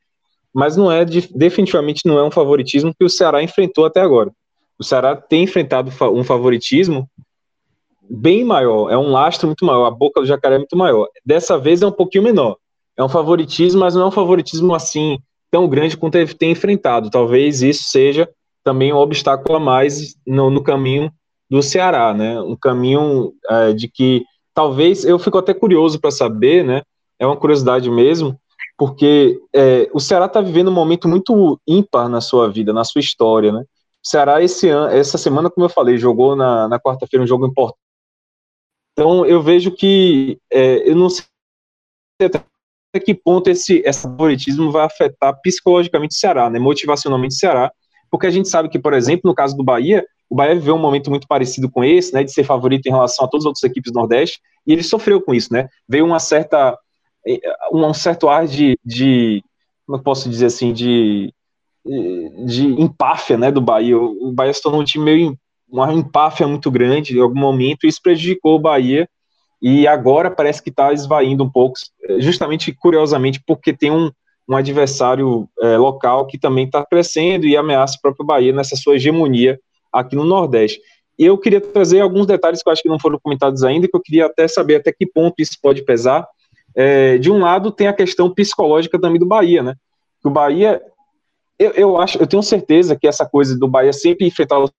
mas 0.51 0.75
não 0.75 0.91
é 0.91 1.05
definitivamente 1.05 2.01
não 2.05 2.17
é 2.17 2.23
um 2.23 2.31
favoritismo 2.31 2.93
que 2.97 3.05
o 3.05 3.09
Ceará 3.09 3.43
enfrentou 3.43 3.85
até 3.85 4.01
agora. 4.01 4.31
O 4.79 4.83
Ceará 4.83 5.15
tem 5.15 5.43
enfrentado 5.43 5.91
um 6.11 6.23
favoritismo 6.23 7.07
bem 8.09 8.43
maior, 8.43 8.89
é 8.89 8.97
um 8.97 9.11
lastro 9.11 9.47
muito 9.47 9.63
maior, 9.65 9.85
a 9.85 9.91
boca 9.91 10.19
do 10.19 10.25
jacaré 10.25 10.55
é 10.55 10.59
muito 10.59 10.75
maior. 10.75 11.07
Dessa 11.23 11.59
vez 11.59 11.81
é 11.81 11.87
um 11.87 11.91
pouquinho 11.91 12.23
menor. 12.23 12.57
É 12.97 13.03
um 13.03 13.09
favoritismo, 13.09 13.81
mas 13.81 13.93
não 13.93 14.03
é 14.03 14.05
um 14.07 14.11
favoritismo 14.11 14.73
assim 14.73 15.19
tão 15.51 15.67
grande 15.67 15.97
quanto 15.97 16.15
ele 16.15 16.33
tem 16.33 16.51
enfrentado. 16.51 17.09
Talvez 17.09 17.61
isso 17.61 17.83
seja 17.85 18.27
também 18.63 18.91
um 18.91 18.97
obstáculo 18.97 19.57
a 19.57 19.59
mais 19.59 20.15
no, 20.25 20.49
no 20.49 20.63
caminho 20.63 21.11
do 21.49 21.61
Ceará, 21.61 22.13
né? 22.13 22.41
Um 22.41 22.55
caminho 22.55 23.33
é, 23.49 23.73
de 23.73 23.87
que 23.87 24.23
talvez 24.55 25.03
eu 25.03 25.19
fico 25.19 25.37
até 25.37 25.53
curioso 25.53 25.99
para 25.99 26.09
saber, 26.09 26.63
né? 26.65 26.81
É 27.19 27.27
uma 27.27 27.37
curiosidade 27.37 27.91
mesmo, 27.91 28.39
porque 28.77 29.39
é, 29.53 29.89
o 29.93 29.99
Ceará 29.99 30.25
está 30.25 30.41
vivendo 30.41 30.69
um 30.69 30.73
momento 30.73 31.07
muito 31.07 31.59
ímpar 31.67 32.09
na 32.09 32.21
sua 32.21 32.49
vida, 32.49 32.73
na 32.73 32.83
sua 32.83 33.01
história, 33.01 33.51
né? 33.51 33.61
O 33.61 34.07
Ceará 34.07 34.41
esse 34.41 34.69
ano, 34.69 34.87
essa 34.87 35.17
semana, 35.17 35.49
como 35.49 35.65
eu 35.65 35.69
falei, 35.69 35.97
jogou 35.97 36.35
na, 36.35 36.67
na 36.67 36.79
quarta-feira 36.79 37.23
um 37.23 37.27
jogo 37.27 37.45
importante. 37.45 37.79
Então 38.93 39.25
eu 39.25 39.43
vejo 39.43 39.71
que 39.71 40.39
é, 40.51 40.89
eu 40.89 40.95
não 40.95 41.09
sei 41.09 41.25
até 42.23 42.41
que 43.03 43.13
ponto 43.13 43.49
esse, 43.49 43.83
esse 43.85 44.03
favoritismo 44.03 44.71
vai 44.71 44.85
afetar 44.85 45.37
psicologicamente 45.41 46.15
o 46.15 46.17
Ceará, 46.17 46.49
né? 46.49 46.59
Motivacionalmente 46.59 47.35
o 47.35 47.37
Ceará, 47.37 47.71
porque 48.09 48.25
a 48.25 48.31
gente 48.31 48.47
sabe 48.47 48.69
que, 48.69 48.79
por 48.79 48.93
exemplo, 48.93 49.23
no 49.25 49.35
caso 49.35 49.57
do 49.57 49.63
Bahia, 49.63 50.05
o 50.29 50.35
Bahia 50.35 50.55
viveu 50.55 50.75
um 50.75 50.79
momento 50.79 51.09
muito 51.09 51.27
parecido 51.27 51.69
com 51.69 51.83
esse, 51.83 52.13
né, 52.13 52.23
de 52.23 52.31
ser 52.31 52.43
favorito 52.43 52.85
em 52.87 52.91
relação 52.91 53.25
a 53.25 53.27
todas 53.27 53.43
as 53.45 53.47
outras 53.47 53.63
equipes 53.63 53.91
do 53.91 53.99
Nordeste, 53.99 54.39
e 54.65 54.73
ele 54.73 54.83
sofreu 54.83 55.21
com 55.21 55.33
isso, 55.33 55.53
né? 55.53 55.67
Veio 55.87 56.05
uma 56.05 56.19
certa 56.19 56.77
um 57.71 57.91
certo 57.93 58.29
ar 58.29 58.45
de, 58.47 58.77
de 58.85 59.43
como 59.85 59.97
eu 59.97 60.03
posso 60.03 60.29
dizer 60.29 60.47
assim, 60.47 60.73
de 60.73 61.33
de 62.45 62.65
empáfia, 62.81 63.37
né, 63.37 63.51
do 63.51 63.61
Bahia. 63.61 63.97
O 63.97 64.31
Bahia 64.31 64.53
se 64.53 64.61
tornou 64.61 64.81
um 64.81 64.83
time 64.83 65.05
meio 65.05 65.37
uma 65.67 65.91
empáfia 65.93 66.47
muito 66.47 66.69
grande 66.71 67.17
em 67.17 67.21
algum 67.21 67.39
momento, 67.39 67.85
e 67.85 67.87
isso 67.87 67.99
prejudicou 68.01 68.55
o 68.55 68.59
Bahia, 68.59 69.07
e 69.61 69.87
agora 69.87 70.29
parece 70.29 70.61
que 70.61 70.69
está 70.69 70.93
esvaindo 70.93 71.43
um 71.43 71.49
pouco, 71.49 71.77
justamente 72.19 72.71
curiosamente 72.71 73.41
porque 73.45 73.73
tem 73.73 73.91
um, 73.91 74.11
um 74.47 74.55
adversário 74.55 75.49
é, 75.61 75.77
local 75.77 76.27
que 76.27 76.37
também 76.37 76.65
está 76.65 76.85
crescendo 76.85 77.45
e 77.45 77.57
ameaça 77.57 77.97
o 77.97 78.01
próprio 78.01 78.25
Bahia 78.25 78.53
nessa 78.53 78.75
sua 78.75 78.95
hegemonia 78.95 79.59
aqui 79.99 80.15
no 80.15 80.23
Nordeste. 80.23 80.79
E 81.17 81.25
eu 81.25 81.37
queria 81.37 81.61
trazer 81.61 82.01
alguns 82.01 82.27
detalhes 82.27 82.61
que 82.61 82.67
eu 82.67 82.73
acho 82.73 82.81
que 82.83 82.89
não 82.89 82.99
foram 82.99 83.17
comentados 83.19 83.63
ainda, 83.63 83.87
que 83.87 83.95
eu 83.95 84.01
queria 84.01 84.25
até 84.25 84.47
saber 84.47 84.75
até 84.75 84.91
que 84.91 85.05
ponto 85.05 85.35
isso 85.39 85.57
pode 85.61 85.83
pesar. 85.83 86.27
É, 86.75 87.17
de 87.17 87.31
um 87.31 87.39
lado, 87.39 87.71
tem 87.71 87.87
a 87.87 87.93
questão 87.93 88.33
psicológica 88.33 88.99
também 88.99 89.19
do 89.19 89.25
Bahia, 89.25 89.63
né? 89.63 89.75
o 90.23 90.29
Bahia, 90.29 90.81
eu, 91.57 91.71
eu 91.71 91.97
acho, 91.97 92.17
eu 92.17 92.27
tenho 92.27 92.41
certeza 92.41 92.95
que 92.95 93.07
essa 93.07 93.25
coisa 93.25 93.57
do 93.57 93.67
Bahia 93.67 93.93
sempre 93.93 94.25
enfrentar 94.25 94.59
o 94.59 94.69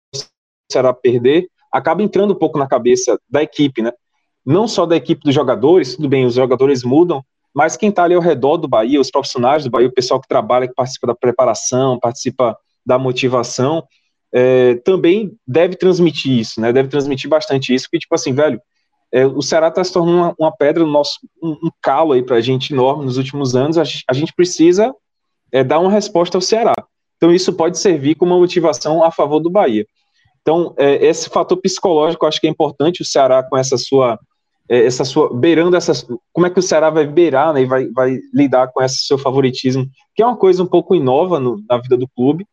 Ceará 0.71 0.93
perder, 0.93 1.49
acaba 1.73 2.03
entrando 2.03 2.33
um 2.33 2.37
pouco 2.37 2.59
na 2.59 2.67
cabeça 2.67 3.19
da 3.31 3.43
equipe, 3.43 3.81
né? 3.81 3.93
Não 4.45 4.67
só 4.67 4.85
da 4.85 4.97
equipe 4.97 5.23
dos 5.25 5.35
jogadores, 5.35 5.97
tudo 5.97 6.09
bem, 6.09 6.27
os 6.27 6.35
jogadores 6.35 6.83
mudam, 6.83 7.25
mas 7.55 7.77
quem 7.77 7.89
está 7.89 8.05
ali 8.05 8.15
ao 8.15 8.21
redor 8.21 8.57
do 8.57 8.69
Bahia, 8.69 9.01
os 9.01 9.11
profissionais 9.11 9.65
do 9.65 9.71
Bahia, 9.71 9.89
o 9.89 9.93
pessoal 9.93 10.21
que 10.21 10.29
trabalha, 10.29 10.69
que 10.69 10.75
participa 10.75 11.07
da 11.07 11.15
preparação, 11.15 11.99
participa 11.99 12.57
da 12.85 12.99
motivação, 12.99 13.83
é, 14.39 14.75
também 14.85 15.33
deve 15.49 15.77
transmitir 15.77 16.31
isso, 16.31 16.61
né? 16.61 16.71
Deve 16.71 16.91
transmitir 16.91 17.31
bastante 17.31 17.75
isso, 17.75 17.87
porque, 17.87 18.01
tipo 18.01 18.15
assim, 18.15 18.35
velho, 18.35 18.61
é, 19.11 19.25
o 19.25 19.41
Ceará 19.41 19.69
está 19.69 19.83
se 19.83 19.91
tornando 19.91 20.19
uma, 20.19 20.35
uma, 20.39 20.53
pedra 20.55 20.85
no 20.85 20.93
nosso, 20.93 21.19
um, 21.43 21.53
um 21.53 21.71
calo 21.81 22.13
aí 22.13 22.23
para 22.23 22.37
a 22.37 22.41
gente 22.43 22.75
enorme 22.75 23.07
nos 23.07 23.17
últimos 23.17 23.57
anos. 23.57 23.79
A, 23.79 23.83
a 23.83 24.13
gente 24.13 24.35
precisa 24.35 24.95
é, 25.51 25.65
dar 25.65 25.79
uma 25.79 25.91
resposta 25.91 26.37
ao 26.37 26.43
Ceará. 26.43 26.75
Então, 27.17 27.33
isso 27.33 27.51
pode 27.55 27.79
servir 27.79 28.15
como 28.15 28.35
uma 28.35 28.41
motivação 28.41 29.03
a 29.03 29.11
favor 29.11 29.41
do 29.41 29.49
Bahia. 29.49 29.87
Então, 30.43 30.75
é, 30.77 31.07
esse 31.07 31.31
fator 31.31 31.57
psicológico 31.57 32.27
eu 32.27 32.29
acho 32.29 32.39
que 32.39 32.47
é 32.47 32.51
importante 32.51 33.01
o 33.01 33.07
Ceará 33.07 33.43
com 33.43 33.57
essa 33.57 33.79
sua, 33.79 34.19
é, 34.69 34.85
essa 34.85 35.03
sua 35.03 35.35
beirando 35.35 35.79
essas, 35.79 36.07
como 36.31 36.47
é 36.47 36.51
que 36.51 36.59
o 36.59 36.63
Ceará 36.63 36.91
vai 36.91 37.07
beirar, 37.07 37.55
né, 37.55 37.63
e 37.63 37.65
vai, 37.65 37.87
vai 37.87 38.19
lidar 38.35 38.69
com 38.69 38.83
esse 38.83 38.99
seu 38.99 39.17
favoritismo, 39.17 39.87
que 40.15 40.23
é 40.23 40.27
uma 40.27 40.37
coisa 40.37 40.63
um 40.63 40.67
pouco 40.67 40.95
inova 40.95 41.41
no, 41.41 41.65
na 41.67 41.79
vida 41.79 41.97
do 41.97 42.07
clube, 42.07 42.47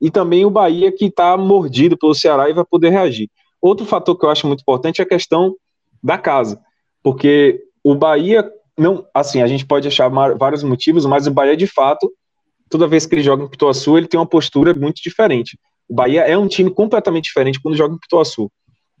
e 0.00 0.10
também 0.10 0.44
o 0.44 0.50
Bahia 0.50 0.92
que 0.92 1.06
está 1.06 1.36
mordido 1.36 1.96
pelo 1.96 2.14
Ceará 2.14 2.48
e 2.50 2.54
vai 2.54 2.64
poder 2.64 2.90
reagir. 2.90 3.30
Outro 3.60 3.86
fator 3.86 4.16
que 4.18 4.24
eu 4.24 4.30
acho 4.30 4.46
muito 4.46 4.60
importante 4.60 5.00
é 5.00 5.04
a 5.04 5.08
questão 5.08 5.54
da 6.02 6.18
casa, 6.18 6.60
porque 7.02 7.60
o 7.82 7.94
Bahia 7.94 8.48
não, 8.78 9.06
assim, 9.14 9.40
a 9.40 9.46
gente 9.46 9.64
pode 9.64 9.88
achar 9.88 10.08
vários 10.08 10.62
motivos, 10.62 11.06
mas 11.06 11.26
o 11.26 11.30
Bahia 11.30 11.56
de 11.56 11.66
fato 11.66 12.12
toda 12.68 12.86
vez 12.86 13.06
que 13.06 13.14
ele 13.14 13.22
joga 13.22 13.44
em 13.44 13.48
Pituaçu, 13.48 13.96
ele 13.96 14.06
tem 14.06 14.18
uma 14.18 14.26
postura 14.26 14.74
muito 14.74 15.02
diferente. 15.02 15.58
O 15.88 15.94
Bahia 15.94 16.22
é 16.22 16.36
um 16.36 16.48
time 16.48 16.70
completamente 16.70 17.24
diferente 17.24 17.60
quando 17.60 17.76
joga 17.76 17.94
em 17.94 17.98
Pituaçu. 17.98 18.50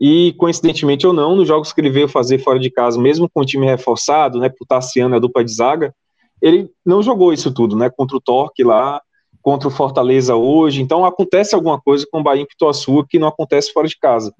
E, 0.00 0.34
coincidentemente 0.34 1.06
ou 1.06 1.12
não, 1.12 1.34
nos 1.34 1.48
jogos 1.48 1.72
que 1.72 1.80
ele 1.80 1.90
veio 1.90 2.08
fazer 2.08 2.38
fora 2.38 2.58
de 2.58 2.70
casa, 2.70 3.00
mesmo 3.00 3.28
com 3.28 3.40
o 3.40 3.44
time 3.44 3.66
reforçado, 3.66 4.38
né, 4.38 4.48
por 4.48 4.66
Tassiano 4.66 5.14
e 5.14 5.16
a 5.16 5.20
dupla 5.20 5.44
de 5.44 5.52
zaga, 5.52 5.94
ele 6.40 6.68
não 6.84 7.02
jogou 7.02 7.32
isso 7.32 7.52
tudo, 7.52 7.74
né, 7.74 7.90
contra 7.90 8.16
o 8.16 8.20
Torque 8.20 8.62
lá, 8.62 9.00
contra 9.46 9.68
o 9.68 9.70
Fortaleza 9.70 10.34
hoje. 10.34 10.82
Então, 10.82 11.04
acontece 11.04 11.54
alguma 11.54 11.80
coisa 11.80 12.04
com 12.10 12.18
o 12.18 12.22
Bahia 12.24 12.42
em 12.42 12.46
Pituaçu 12.46 13.06
que 13.08 13.16
não 13.16 13.28
acontece 13.28 13.72
fora 13.72 13.86
de 13.86 13.96
casa. 13.96 14.34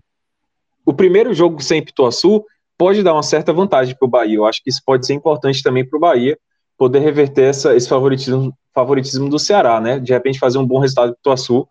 O 0.84 0.92
primeiro 0.92 1.32
jogo 1.32 1.62
sem 1.62 1.80
Pituaçu 1.80 2.44
pode 2.76 3.04
dar 3.04 3.12
uma 3.12 3.22
certa 3.22 3.52
vantagem 3.52 3.94
para 3.96 4.04
o 4.04 4.10
Bahia. 4.10 4.34
Eu 4.34 4.44
acho 4.44 4.60
que 4.60 4.68
isso 4.68 4.82
pode 4.84 5.06
ser 5.06 5.14
importante 5.14 5.62
também 5.62 5.88
para 5.88 5.96
o 5.96 6.00
Bahia 6.00 6.36
poder 6.76 6.98
reverter 6.98 7.44
essa, 7.50 7.76
esse 7.76 7.88
favoritismo 7.88 8.52
favoritismo 8.74 9.28
do 9.28 9.38
Ceará, 9.38 9.80
né? 9.80 10.00
De 10.00 10.12
repente 10.12 10.40
fazer 10.40 10.58
um 10.58 10.66
bom 10.66 10.80
resultado 10.80 11.10
do 11.10 11.16
Ituaçu 11.20 11.68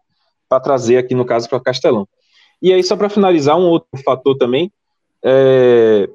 para 0.47 0.61
trazer 0.61 0.95
aqui, 0.95 1.13
no 1.13 1.25
caso, 1.25 1.49
para 1.49 1.59
Castelão. 1.59 2.07
E 2.61 2.71
aí, 2.71 2.81
só 2.81 2.95
para 2.95 3.09
finalizar, 3.09 3.57
um 3.57 3.67
outro 3.67 3.89
fator 4.01 4.37
também 4.37 4.71
é, 5.21 6.07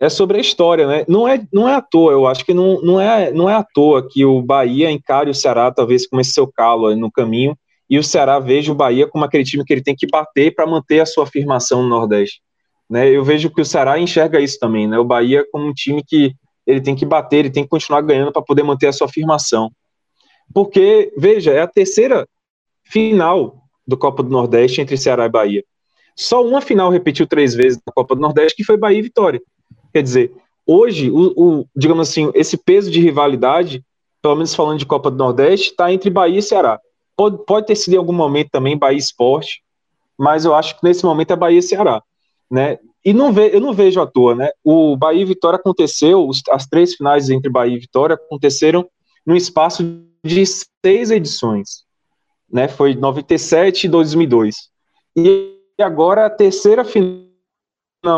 é, 0.00 0.08
sobre 0.08 0.38
a 0.38 0.40
história, 0.40 0.86
né? 0.86 1.04
Não 1.08 1.26
é, 1.26 1.46
não 1.52 1.68
é 1.68 1.74
à 1.74 1.80
toa, 1.80 2.12
eu 2.12 2.26
acho 2.26 2.44
que 2.44 2.52
não, 2.52 2.80
não, 2.82 3.00
é, 3.00 3.32
não 3.32 3.48
é 3.48 3.54
à 3.54 3.62
toa 3.62 4.06
que 4.06 4.24
o 4.24 4.42
Bahia 4.42 4.90
encare 4.90 5.30
o 5.30 5.34
Ceará, 5.34 5.70
talvez 5.70 6.06
com 6.06 6.20
esse 6.20 6.32
seu 6.32 6.46
calo 6.46 6.94
no 6.96 7.10
caminho, 7.10 7.56
e 7.88 7.98
o 7.98 8.04
Ceará 8.04 8.38
veja 8.38 8.72
o 8.72 8.74
Bahia 8.74 9.06
como 9.06 9.24
aquele 9.24 9.44
time 9.44 9.64
que 9.64 9.72
ele 9.72 9.82
tem 9.82 9.94
que 9.94 10.06
bater 10.06 10.54
para 10.54 10.66
manter 10.66 11.00
a 11.00 11.06
sua 11.06 11.24
afirmação 11.24 11.82
no 11.82 11.88
Nordeste. 11.88 12.40
Né? 12.88 13.08
Eu 13.08 13.24
vejo 13.24 13.50
que 13.50 13.60
o 13.60 13.64
Ceará 13.64 13.98
enxerga 13.98 14.40
isso 14.40 14.58
também, 14.58 14.86
né? 14.86 14.98
O 14.98 15.04
Bahia 15.04 15.44
como 15.50 15.66
um 15.66 15.72
time 15.72 16.02
que 16.02 16.34
ele 16.66 16.80
tem 16.80 16.94
que 16.94 17.04
bater, 17.04 17.38
ele 17.38 17.50
tem 17.50 17.62
que 17.62 17.68
continuar 17.68 18.00
ganhando 18.00 18.32
para 18.32 18.42
poder 18.42 18.62
manter 18.62 18.86
a 18.88 18.92
sua 18.92 19.06
afirmação. 19.06 19.70
Porque, 20.52 21.12
veja, 21.16 21.52
é 21.52 21.60
a 21.60 21.66
terceira 21.66 22.26
final 22.84 23.62
do 23.86 23.96
Copa 23.96 24.22
do 24.22 24.30
Nordeste 24.30 24.80
entre 24.80 24.96
Ceará 24.96 25.26
e 25.26 25.30
Bahia. 25.30 25.64
Só 26.16 26.44
uma 26.44 26.60
final 26.60 26.90
repetiu 26.90 27.26
três 27.26 27.54
vezes 27.54 27.78
na 27.86 27.92
Copa 27.92 28.14
do 28.14 28.20
Nordeste, 28.20 28.56
que 28.56 28.64
foi 28.64 28.76
Bahia 28.76 28.98
e 28.98 29.02
Vitória. 29.02 29.42
Quer 29.94 30.02
dizer, 30.02 30.32
hoje, 30.66 31.08
o, 31.08 31.32
o 31.36 31.66
digamos 31.74 32.08
assim, 32.08 32.28
esse 32.34 32.56
peso 32.56 32.90
de 32.90 33.00
rivalidade, 33.00 33.84
pelo 34.20 34.34
menos 34.34 34.52
falando 34.52 34.80
de 34.80 34.86
Copa 34.86 35.08
do 35.08 35.16
Nordeste, 35.16 35.70
está 35.70 35.92
entre 35.92 36.10
Bahia 36.10 36.40
e 36.40 36.42
Ceará. 36.42 36.80
Pode, 37.16 37.44
pode 37.46 37.66
ter 37.66 37.76
sido 37.76 37.94
em 37.94 37.98
algum 37.98 38.12
momento 38.12 38.50
também 38.50 38.76
Bahia 38.76 38.98
Esporte, 38.98 39.62
mas 40.18 40.44
eu 40.44 40.52
acho 40.52 40.76
que 40.76 40.84
nesse 40.84 41.04
momento 41.04 41.32
é 41.32 41.36
Bahia 41.36 41.60
e 41.60 41.62
Ceará. 41.62 42.02
Né? 42.50 42.80
E 43.04 43.12
não 43.12 43.32
ve, 43.32 43.54
eu 43.54 43.60
não 43.60 43.72
vejo 43.72 44.00
à 44.00 44.06
toa, 44.06 44.34
né? 44.34 44.50
O 44.64 44.96
Bahia 44.96 45.22
e 45.22 45.26
Vitória 45.26 45.58
aconteceu, 45.58 46.28
as 46.50 46.66
três 46.66 46.94
finais 46.94 47.30
entre 47.30 47.48
Bahia 47.48 47.76
e 47.76 47.78
Vitória 47.78 48.14
aconteceram 48.16 48.88
no 49.24 49.36
espaço 49.36 49.84
de 50.24 50.44
seis 50.44 51.12
edições, 51.12 51.84
né? 52.50 52.66
Foi 52.66 52.94
97 52.96 53.84
e 53.84 53.88
2002. 53.88 54.56
E 55.16 55.56
agora 55.78 56.26
a 56.26 56.30
terceira 56.30 56.84
final 56.84 57.33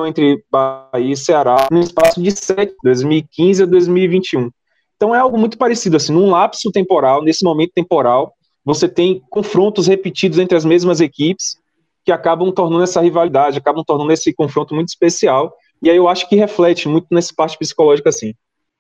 entre 0.07 0.43
Bahia 0.51 1.13
e 1.13 1.17
Ceará 1.17 1.69
no 1.71 1.81
espaço 1.81 2.23
de 2.23 2.31
sete, 2.31 2.75
2015 2.83 3.63
a 3.63 3.67
2021. 3.67 4.51
Então 4.97 5.15
é 5.15 5.19
algo 5.19 5.39
muito 5.39 5.59
parecido, 5.59 5.97
assim, 5.97 6.13
num 6.13 6.31
lapso 6.31 6.71
temporal, 6.73 7.23
nesse 7.23 7.45
momento 7.45 7.73
temporal, 7.75 8.33
você 8.65 8.89
tem 8.89 9.23
confrontos 9.31 9.87
repetidos 9.87 10.39
entre 10.39 10.57
as 10.57 10.65
mesmas 10.65 11.01
equipes, 11.01 11.57
que 12.05 12.11
acabam 12.11 12.51
tornando 12.53 12.83
essa 12.83 13.01
rivalidade, 13.01 13.59
acabam 13.59 13.85
tornando 13.85 14.13
esse 14.13 14.33
confronto 14.33 14.75
muito 14.75 14.89
especial. 14.89 15.55
E 15.83 15.91
aí 15.91 15.97
eu 15.97 16.09
acho 16.09 16.29
que 16.29 16.37
reflete 16.37 16.89
muito 16.89 17.07
nessa 17.11 17.33
parte 17.35 17.59
psicológica, 17.59 18.09
assim. 18.09 18.35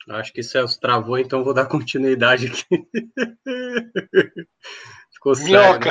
Acho 0.08 0.32
que 0.32 0.42
Celso 0.42 0.80
travou, 0.80 1.18
então 1.18 1.42
vou 1.42 1.52
dar 1.52 1.66
continuidade 1.66 2.46
aqui. 2.46 2.64
Ficou 5.12 5.36
Minhoca, 5.38 5.90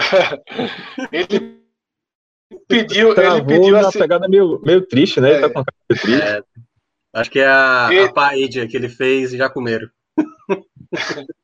ele 1.11 1.64
pediu, 2.68 3.14
travou 3.14 3.38
ele 3.38 3.45
pediu 3.45 3.76
uma 3.76 3.88
assim... 3.88 3.99
pegada 3.99 4.27
meio, 4.27 4.61
meio 4.64 4.86
triste, 4.86 5.19
né? 5.19 5.44
É. 5.44 5.49
Tá 5.49 5.64
triste. 5.88 6.22
É, 6.22 6.44
acho 7.14 7.32
que 7.32 7.40
é 7.40 7.48
a, 7.48 7.88
ele... 7.91 8.06
a 8.06 8.14
paella 8.14 8.68
que 8.68 8.77
ele 8.77 8.90
fez 8.90 9.34
e 9.34 9.38
já 9.38 9.49
comeram. 9.49 9.90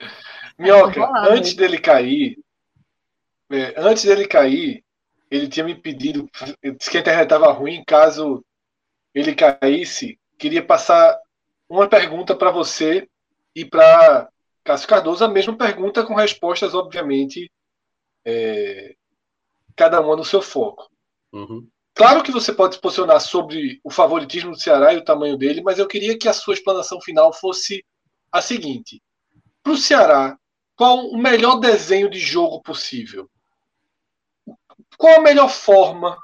Minhoca, 0.57 1.09
antes 1.29 1.53
dele 1.53 1.79
cair, 1.79 2.37
é, 3.51 3.73
antes 3.77 4.05
dele 4.05 4.27
cair, 4.27 4.83
ele 5.29 5.47
tinha 5.47 5.65
me 5.65 5.73
pedido, 5.73 6.29
disse 6.77 6.89
que 6.89 6.97
a 6.97 6.99
internet 6.99 7.23
estava 7.23 7.51
ruim, 7.51 7.83
caso 7.85 8.43
ele 9.13 9.33
caísse, 9.33 10.19
queria 10.37 10.63
passar 10.63 11.17
uma 11.69 11.87
pergunta 11.87 12.35
para 12.35 12.51
você 12.51 13.07
e 13.55 13.65
para 13.65 14.29
Cássio 14.63 14.87
Cardoso, 14.87 15.23
a 15.23 15.29
mesma 15.29 15.57
pergunta 15.57 16.05
com 16.05 16.13
respostas, 16.13 16.73
obviamente, 16.73 17.49
é, 18.25 18.95
cada 19.75 20.01
uma 20.01 20.15
no 20.15 20.25
seu 20.25 20.41
foco. 20.41 20.90
Uhum. 21.31 21.67
Claro 21.93 22.23
que 22.23 22.31
você 22.31 22.53
pode 22.53 22.75
se 22.75 22.81
posicionar 22.81 23.19
sobre 23.19 23.79
o 23.83 23.89
favoritismo 23.89 24.51
do 24.51 24.59
Ceará 24.59 24.93
e 24.93 24.97
o 24.97 25.03
tamanho 25.03 25.37
dele, 25.37 25.61
mas 25.61 25.77
eu 25.77 25.87
queria 25.87 26.17
que 26.17 26.27
a 26.27 26.33
sua 26.33 26.53
explanação 26.53 26.99
final 27.01 27.33
fosse 27.33 27.85
a 28.31 28.41
seguinte: 28.41 29.01
para 29.61 29.73
o 29.73 29.77
Ceará, 29.77 30.37
qual 30.75 31.05
o 31.07 31.17
melhor 31.17 31.59
desenho 31.59 32.09
de 32.09 32.19
jogo 32.19 32.61
possível? 32.61 33.29
Qual 34.97 35.17
a 35.17 35.21
melhor 35.21 35.49
forma 35.49 36.17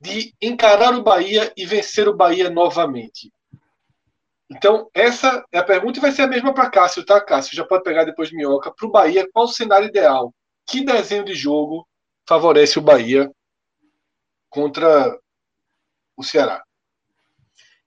de 0.00 0.34
encarar 0.40 0.94
o 0.94 1.02
Bahia 1.02 1.52
e 1.56 1.66
vencer 1.66 2.08
o 2.08 2.16
Bahia 2.16 2.50
novamente? 2.50 3.32
Então, 4.48 4.88
essa 4.94 5.44
é 5.50 5.58
a 5.58 5.64
pergunta 5.64 5.98
e 5.98 6.02
vai 6.02 6.12
ser 6.12 6.22
a 6.22 6.26
mesma 6.28 6.54
para 6.54 6.70
Cássio, 6.70 7.04
tá, 7.04 7.20
Cássio? 7.20 7.56
Já 7.56 7.64
pode 7.64 7.82
pegar 7.82 8.04
depois 8.04 8.28
de 8.28 8.36
Minhoca. 8.36 8.72
Para 8.72 8.86
o 8.86 8.90
Bahia, 8.90 9.28
qual 9.32 9.46
o 9.46 9.48
cenário 9.48 9.88
ideal? 9.88 10.32
Que 10.64 10.84
desenho 10.84 11.24
de 11.24 11.34
jogo 11.34 11.86
favorece 12.28 12.78
o 12.78 12.82
Bahia 12.82 13.30
contra 14.56 15.14
o 16.16 16.22
Ceará? 16.22 16.64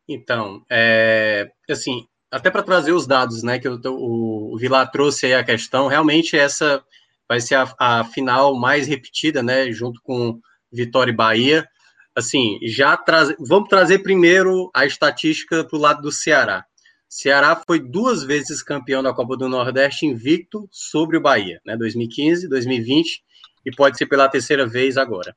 Então, 0.08 0.64
é, 0.70 1.50
assim, 1.68 2.06
até 2.30 2.52
para 2.52 2.62
trazer 2.62 2.92
os 2.92 3.08
dados, 3.08 3.42
né, 3.42 3.58
que 3.58 3.68
o, 3.68 3.82
o, 3.86 4.54
o 4.54 4.58
Vilar 4.60 4.92
trouxe 4.92 5.26
aí 5.26 5.34
a 5.34 5.44
questão, 5.44 5.88
realmente 5.88 6.38
essa 6.38 6.84
vai 7.28 7.42
ser 7.42 7.56
a, 7.56 7.74
a 7.80 8.04
final 8.04 8.56
mais 8.56 8.88
repetida, 8.88 9.42
né, 9.42 9.72
junto 9.72 10.00
com 10.04 10.40
Vitória 10.72 11.12
e 11.12 11.16
Bahia. 11.16 11.68
Assim, 12.16 12.60
já 12.62 13.04
vamos 13.40 13.68
trazer 13.68 14.00
primeiro 14.00 14.70
a 14.72 14.86
estatística 14.86 15.64
para 15.64 15.78
o 15.78 15.82
lado 15.82 16.04
do 16.04 16.12
Ceará. 16.12 16.64
Ceará 17.08 17.60
foi 17.66 17.80
duas 17.80 18.24
vezes 18.24 18.62
campeão 18.62 19.02
da 19.02 19.12
Copa 19.12 19.36
do 19.36 19.50
Nordeste 19.50 20.06
invicto 20.06 20.70
sobre 20.72 21.18
o 21.18 21.22
Bahia, 21.22 21.60
né? 21.66 21.76
2015, 21.76 22.48
2020 22.48 23.24
e 23.66 23.76
pode 23.76 23.98
ser 23.98 24.06
pela 24.06 24.30
terceira 24.30 24.68
vez 24.68 24.98
agora. 24.98 25.36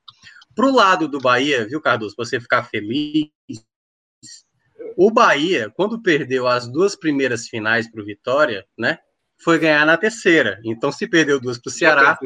Para 0.55 0.67
o 0.67 0.75
lado 0.75 1.09
do 1.09 1.19
Bahia, 1.19 1.67
viu, 1.67 1.81
Cardoso, 1.81 2.15
você 2.17 2.41
ficar 2.41 2.65
feliz, 2.65 3.31
o 4.97 5.11
Bahia, 5.11 5.71
quando 5.75 6.03
perdeu 6.03 6.47
as 6.47 6.69
duas 6.69 6.95
primeiras 6.95 7.49
finais 7.49 7.91
para 7.91 8.03
o 8.03 8.05
Vitória, 8.05 8.67
né? 8.79 8.99
foi 9.43 9.59
ganhar 9.59 9.85
na 9.85 9.97
terceira. 9.97 10.61
Então, 10.65 10.93
se 10.93 11.07
perdeu 11.07 11.41
duas 11.41 11.59
para 11.59 11.69
o 11.69 11.73
Ceará, 11.73 12.19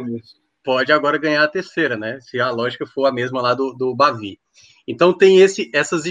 pode 0.62 0.92
agora 0.92 1.18
ganhar 1.18 1.42
a 1.42 1.48
terceira, 1.48 1.96
né? 1.96 2.20
Se 2.20 2.38
a 2.38 2.50
lógica 2.50 2.86
for 2.86 3.06
a 3.06 3.12
mesma 3.12 3.40
lá 3.40 3.54
do, 3.54 3.72
do 3.72 3.94
Bavi. 3.94 4.38
Então, 4.86 5.16
tem 5.16 5.40
esse, 5.40 5.70
essas 5.74 6.04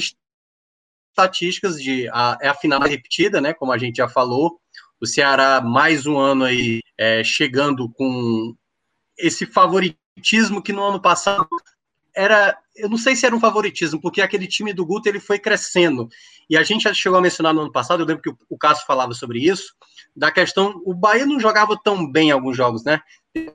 estatísticas 1.13 1.81
de 1.81 2.09
a, 2.09 2.37
é 2.41 2.47
a 2.47 2.55
final 2.55 2.81
repetida, 2.81 3.39
né? 3.39 3.53
Como 3.53 3.71
a 3.71 3.77
gente 3.77 3.97
já 3.97 4.09
falou. 4.09 4.59
O 4.99 5.05
Ceará, 5.05 5.61
mais 5.61 6.05
um 6.05 6.17
ano 6.17 6.45
aí, 6.45 6.81
é, 6.97 7.23
chegando 7.23 7.89
com 7.91 8.55
esse 9.17 9.45
favoritismo 9.45 10.63
que 10.63 10.73
no 10.73 10.83
ano 10.83 11.01
passado 11.01 11.47
era, 12.15 12.57
eu 12.75 12.89
não 12.89 12.97
sei 12.97 13.15
se 13.15 13.25
era 13.25 13.35
um 13.35 13.39
favoritismo, 13.39 13.99
porque 13.99 14.21
aquele 14.21 14.47
time 14.47 14.73
do 14.73 14.85
Guto 14.85 15.09
ele 15.09 15.19
foi 15.19 15.37
crescendo. 15.37 16.07
E 16.49 16.57
a 16.57 16.63
gente 16.63 16.83
já 16.83 16.93
chegou 16.93 17.19
a 17.19 17.21
mencionar 17.21 17.53
no 17.53 17.61
ano 17.61 17.71
passado, 17.71 18.01
eu 18.01 18.05
lembro 18.05 18.21
que 18.21 18.33
o, 18.49 18.57
Cássio 18.57 18.85
falava 18.85 19.13
sobre 19.13 19.39
isso, 19.39 19.75
da 20.15 20.31
questão, 20.31 20.81
o 20.85 20.93
Bahia 20.93 21.25
não 21.25 21.39
jogava 21.39 21.77
tão 21.83 22.09
bem 22.09 22.29
em 22.29 22.31
alguns 22.31 22.55
jogos, 22.55 22.83
né? 22.83 23.01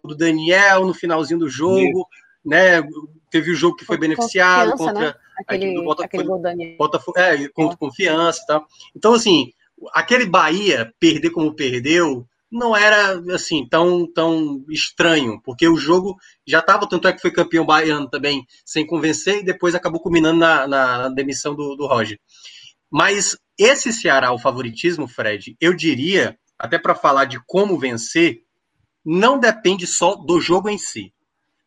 Do 0.04 0.14
Daniel 0.14 0.86
no 0.86 0.92
finalzinho 0.92 1.40
do 1.40 1.48
jogo, 1.48 2.06
né? 2.44 2.82
Teve 3.30 3.52
o 3.52 3.56
jogo 3.56 3.76
que 3.76 3.84
foi 3.84 3.96
beneficiado 3.96 4.76
contra 4.76 5.00
né? 5.00 5.14
aquele, 5.38 5.74
do 5.74 5.84
Botafogo, 5.84 6.04
aquele 6.04 6.24
gol 6.24 6.42
Daniel. 6.42 6.76
Botafogo, 6.76 7.18
é, 7.18 7.48
contra 7.48 7.74
é. 7.74 7.78
confiança 7.78 8.40
e 8.42 8.46
tal. 8.46 8.66
Então, 8.94 9.14
assim, 9.14 9.52
aquele 9.94 10.26
Bahia 10.26 10.92
perder 10.98 11.30
como 11.30 11.54
perdeu 11.54 12.26
não 12.50 12.76
era 12.76 13.20
assim 13.34 13.66
tão 13.68 14.10
tão 14.12 14.64
estranho, 14.68 15.40
porque 15.42 15.68
o 15.68 15.76
jogo 15.76 16.16
já 16.46 16.58
estava, 16.58 16.88
tanto 16.88 17.06
é 17.06 17.12
que 17.12 17.20
foi 17.20 17.30
campeão 17.30 17.64
baiano 17.64 18.08
também 18.08 18.44
sem 18.64 18.86
convencer 18.86 19.38
e 19.38 19.44
depois 19.44 19.74
acabou 19.74 20.00
culminando 20.00 20.38
na, 20.38 20.66
na 20.66 21.08
demissão 21.08 21.54
do, 21.54 21.76
do 21.76 21.86
Roger. 21.86 22.18
Mas 22.90 23.36
esse 23.56 23.92
Ceará, 23.92 24.32
o 24.32 24.38
favoritismo, 24.38 25.06
Fred, 25.06 25.56
eu 25.60 25.74
diria, 25.74 26.36
até 26.58 26.78
para 26.78 26.94
falar 26.94 27.26
de 27.26 27.38
como 27.46 27.78
vencer, 27.78 28.40
não 29.04 29.38
depende 29.38 29.86
só 29.86 30.16
do 30.16 30.40
jogo 30.40 30.68
em 30.68 30.78
si. 30.78 31.12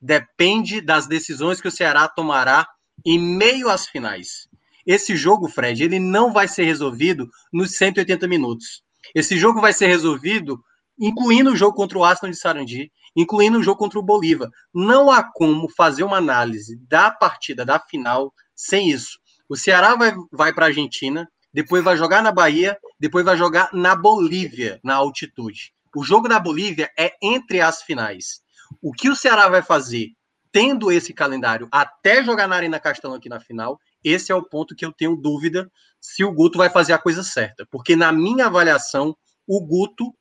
Depende 0.01 0.81
das 0.81 1.07
decisões 1.07 1.61
que 1.61 1.67
o 1.67 1.71
Ceará 1.71 2.07
tomará 2.09 2.67
em 3.05 3.17
meio 3.17 3.69
às 3.69 3.87
finais. 3.87 4.49
Esse 4.85 5.15
jogo, 5.15 5.47
Fred, 5.47 5.81
ele 5.81 5.97
não 5.97 6.33
vai 6.33 6.47
ser 6.47 6.63
resolvido 6.63 7.29
nos 7.53 7.77
180 7.77 8.27
minutos. 8.27 8.83
Esse 9.15 9.37
jogo 9.37 9.61
vai 9.61 9.71
ser 9.71 9.87
resolvido 9.87 10.61
incluindo 10.99 11.51
o 11.51 11.55
jogo 11.55 11.75
contra 11.75 11.97
o 11.97 12.03
Aston 12.03 12.29
de 12.29 12.37
Sarandi, 12.37 12.91
incluindo 13.15 13.59
o 13.59 13.63
jogo 13.63 13.77
contra 13.77 13.99
o 13.99 14.03
Bolívar. 14.03 14.49
Não 14.73 15.11
há 15.11 15.23
como 15.23 15.69
fazer 15.69 16.03
uma 16.03 16.17
análise 16.17 16.77
da 16.87 17.11
partida, 17.11 17.65
da 17.65 17.79
final, 17.79 18.33
sem 18.55 18.89
isso. 18.89 19.19
O 19.47 19.55
Ceará 19.55 19.95
vai, 19.95 20.13
vai 20.31 20.53
para 20.53 20.65
a 20.65 20.69
Argentina, 20.69 21.27
depois 21.53 21.83
vai 21.83 21.95
jogar 21.95 22.23
na 22.23 22.31
Bahia, 22.31 22.77
depois 22.99 23.23
vai 23.23 23.37
jogar 23.37 23.69
na 23.73 23.95
Bolívia, 23.95 24.79
na 24.83 24.95
altitude. 24.95 25.73
O 25.95 26.03
jogo 26.03 26.27
da 26.27 26.39
Bolívia 26.39 26.89
é 26.97 27.13
entre 27.21 27.61
as 27.61 27.83
finais. 27.83 28.41
O 28.81 28.91
que 28.91 29.09
o 29.09 29.15
Ceará 29.15 29.47
vai 29.47 29.61
fazer, 29.61 30.09
tendo 30.51 30.91
esse 30.91 31.13
calendário, 31.13 31.67
até 31.71 32.23
jogar 32.23 32.47
na 32.47 32.55
Arena 32.55 32.79
Castelão 32.79 33.15
aqui 33.15 33.29
na 33.29 33.39
final, 33.39 33.79
esse 34.03 34.31
é 34.31 34.35
o 34.35 34.43
ponto 34.43 34.75
que 34.75 34.85
eu 34.85 34.91
tenho 34.91 35.15
dúvida 35.15 35.71
se 36.01 36.23
o 36.23 36.31
Guto 36.31 36.57
vai 36.57 36.69
fazer 36.69 36.93
a 36.93 36.97
coisa 36.97 37.23
certa. 37.23 37.65
Porque, 37.69 37.95
na 37.95 38.11
minha 38.11 38.47
avaliação, 38.47 39.15
o 39.47 39.61
Guto 39.61 40.13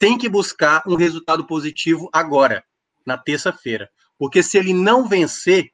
tem 0.00 0.16
que 0.16 0.30
buscar 0.30 0.82
um 0.86 0.96
resultado 0.96 1.46
positivo 1.46 2.08
agora, 2.10 2.64
na 3.06 3.18
terça-feira. 3.18 3.88
Porque 4.18 4.42
se 4.42 4.56
ele 4.56 4.72
não 4.72 5.06
vencer, 5.06 5.70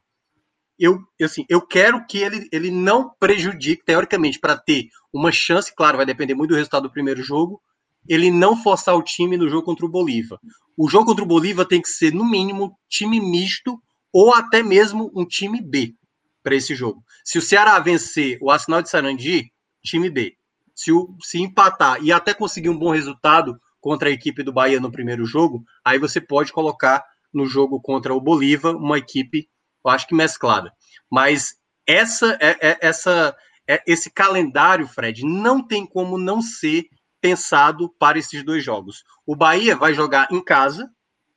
eu, 0.77 0.99
assim, 1.23 1.47
eu 1.49 1.63
quero 1.63 2.05
que 2.07 2.19
ele, 2.19 2.49
ele 2.51 2.71
não 2.73 3.09
prejudique, 3.21 3.85
teoricamente, 3.85 4.41
para 4.41 4.59
ter 4.59 4.89
uma 5.13 5.31
chance, 5.31 5.73
claro, 5.75 5.97
vai 5.97 6.05
depender 6.05 6.35
muito 6.35 6.51
do 6.51 6.57
resultado 6.57 6.83
do 6.83 6.93
primeiro 6.93 7.23
jogo, 7.23 7.63
ele 8.09 8.29
não 8.31 8.61
forçar 8.61 8.97
o 8.97 9.03
time 9.03 9.37
no 9.37 9.49
jogo 9.49 9.65
contra 9.65 9.87
o 9.87 9.89
Bolívar. 9.89 10.39
O 10.77 10.89
jogo 10.89 11.07
contra 11.07 11.25
o 11.25 11.29
Bolívar 11.29 11.65
tem 11.65 11.81
que 11.81 11.89
ser, 11.89 12.13
no 12.13 12.29
mínimo, 12.29 12.77
time 12.89 13.21
misto 13.21 13.81
ou 14.13 14.35
até 14.35 14.61
mesmo 14.61 15.11
um 15.15 15.25
time 15.25 15.61
B 15.61 15.95
para 16.43 16.57
esse 16.57 16.75
jogo. 16.75 17.03
Se 17.25 17.39
o 17.39 17.43
Ceará 17.43 17.79
vencer 17.79 18.39
o 18.41 18.51
Arsenal 18.51 18.83
de 18.83 18.91
Sarandi, 18.91 19.53
time 19.85 20.11
B. 20.11 20.37
Se, 20.75 20.93
o, 20.93 21.17
se 21.23 21.41
empatar 21.41 22.03
e 22.03 22.13
até 22.13 22.35
conseguir 22.35 22.69
um 22.69 22.79
bom 22.79 22.91
resultado, 22.91 23.59
contra 23.87 24.09
a 24.09 24.13
equipe 24.13 24.43
do 24.43 24.53
Bahia 24.53 24.81
no 24.81 24.91
primeiro 24.91 25.25
jogo, 25.25 25.65
aí 25.85 25.97
você 25.97 26.21
pode 26.21 26.53
colocar 26.53 27.05
no 27.33 27.47
jogo 27.47 27.81
contra 27.81 28.13
o 28.13 28.21
Bolívar 28.21 28.75
uma 28.75 28.99
equipe, 28.99 29.49
eu 29.85 29.91
acho 29.93 30.09
que 30.09 30.15
mesclada. 30.15 30.73
Mas 31.09 31.55
essa, 31.87 32.37
é, 32.41 32.71
é, 32.71 32.79
essa, 32.81 33.37
é, 33.65 33.81
esse 33.87 34.11
calendário, 34.11 34.89
Fred, 34.89 35.25
não 35.25 35.65
tem 35.65 35.87
como 35.87 36.19
não 36.19 36.43
ser 36.43 36.87
pensado 37.21 37.89
para 37.97 38.19
esses 38.19 38.43
dois 38.43 38.65
jogos. 38.65 39.05
O 39.25 39.37
Bahia 39.37 39.77
vai 39.77 39.95
jogar 39.95 40.27
em 40.33 40.43
casa, 40.43 40.91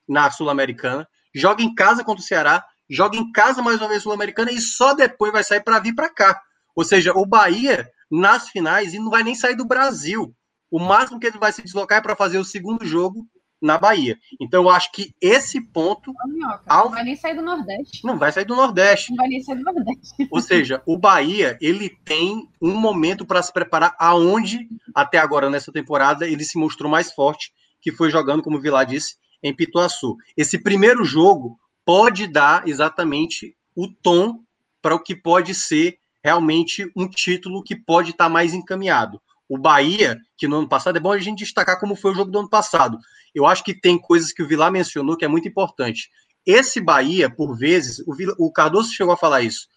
na 0.08 0.32
Sul-Americana, 0.32 1.08
joga 1.36 1.62
em 1.62 1.76
casa 1.76 2.04
contra 2.04 2.24
o 2.24 2.26
Ceará, 2.26 2.66
joga 2.90 3.16
em 3.16 3.32
casa 3.32 3.62
mais 3.62 3.80
uma 3.80 3.90
vez 3.90 4.02
Sul-Americana 4.02 4.52
e 4.52 4.60
só 4.60 4.96
depois 4.96 5.32
vai 5.32 5.44
sair 5.44 5.64
para 5.64 5.78
vir 5.78 5.94
para 5.94 6.10
cá. 6.10 6.42
Ou 6.76 6.84
seja, 6.84 7.14
o 7.16 7.28
Bahia 7.28 7.88
nas 8.10 8.50
finais 8.50 8.96
e 8.96 8.98
não 8.98 9.12
vai 9.12 9.22
nem 9.22 9.36
sair 9.36 9.56
do 9.56 9.68
Brasil. 9.68 10.36
O 10.72 10.80
máximo 10.80 11.20
que 11.20 11.28
ele 11.28 11.40
vai 11.40 11.52
se 11.52 11.62
deslocar 11.62 12.00
é 12.00 12.02
para 12.02 12.16
fazer 12.16 12.38
o 12.38 12.46
segundo 12.46 12.86
jogo 12.86 13.28
na 13.62 13.78
Bahia. 13.78 14.18
Então, 14.40 14.64
eu 14.64 14.70
acho 14.70 14.92
que 14.92 15.14
esse 15.22 15.60
ponto. 15.60 16.14
Minhoca, 16.28 16.64
ao... 16.68 16.86
Não 16.86 16.92
vai 16.92 17.04
nem 17.04 17.16
sair 17.16 17.36
do 17.36 17.42
Nordeste. 17.42 18.06
Não 18.06 18.18
vai 18.18 18.32
sair 18.32 18.46
do 18.46 18.56
Nordeste. 18.56 19.10
Não 19.10 19.18
vai 19.18 19.28
nem 19.28 19.44
sair 19.44 19.58
do 19.58 19.64
Nordeste. 19.64 20.28
Ou 20.32 20.42
seja, 20.42 20.82
o 20.86 20.98
Bahia 20.98 21.58
ele 21.62 21.90
tem 21.90 22.48
um 22.62 22.74
momento 22.76 23.26
para 23.26 23.42
se 23.42 23.52
preparar 23.52 23.96
aonde, 24.00 24.68
até 24.96 25.18
agora 25.18 25.50
nessa 25.50 25.72
temporada, 25.72 26.28
ele 26.28 26.44
se 26.44 26.58
mostrou 26.58 26.90
mais 26.90 27.12
forte, 27.12 27.52
que 27.82 27.92
foi 27.92 28.10
jogando, 28.10 28.44
como 28.44 28.58
o 28.58 28.62
Vilar 28.62 28.86
disse, 28.86 29.18
em 29.44 29.56
Pituaçu. 29.56 30.16
Esse 30.36 30.58
primeiro 30.58 31.04
jogo 31.04 31.60
pode 31.86 32.28
dar 32.28 32.68
exatamente 32.68 33.56
o 33.76 33.88
tom 33.88 34.40
para 34.82 34.96
o 34.96 35.00
que 35.00 35.16
pode 35.16 35.54
ser 35.54 35.98
realmente 36.24 36.90
um 36.96 37.08
título 37.08 37.64
que 37.64 37.76
pode 37.76 38.12
estar 38.12 38.26
tá 38.26 38.30
mais 38.30 38.54
encaminhado 38.54 39.22
o 39.50 39.58
Bahia, 39.58 40.18
que 40.38 40.48
no 40.48 40.58
ano 40.58 40.70
passado 40.70 40.98
é 40.98 41.00
bom 41.00 41.12
a 41.12 41.18
gente 41.18 41.40
destacar 41.40 41.80
como 41.80 41.96
foi 41.96 42.12
o 42.12 42.16
jogo 42.16 42.30
do 42.30 42.40
ano 42.40 42.50
passado. 42.50 43.00
Eu 43.34 43.48
acho 43.48 43.64
que 43.64 43.74
tem 43.74 44.00
coisas 44.00 44.32
que 44.32 44.44
o 44.44 44.48
Vilar 44.48 44.72
mencionou 44.72 45.18
que 45.18 45.26
é 45.26 45.28
muito 45.28 45.48
importante. 45.48 46.08
Esse 46.46 46.80
Bahia, 46.80 47.30
por 47.30 47.58
vezes, 47.58 48.00
o, 48.08 48.14
Vila, 48.14 48.36
o 48.38 48.52
Cardoso 48.52 48.94
chegou 48.94 49.14
a 49.14 49.18
falar 49.18 49.42
isso. 49.42 49.68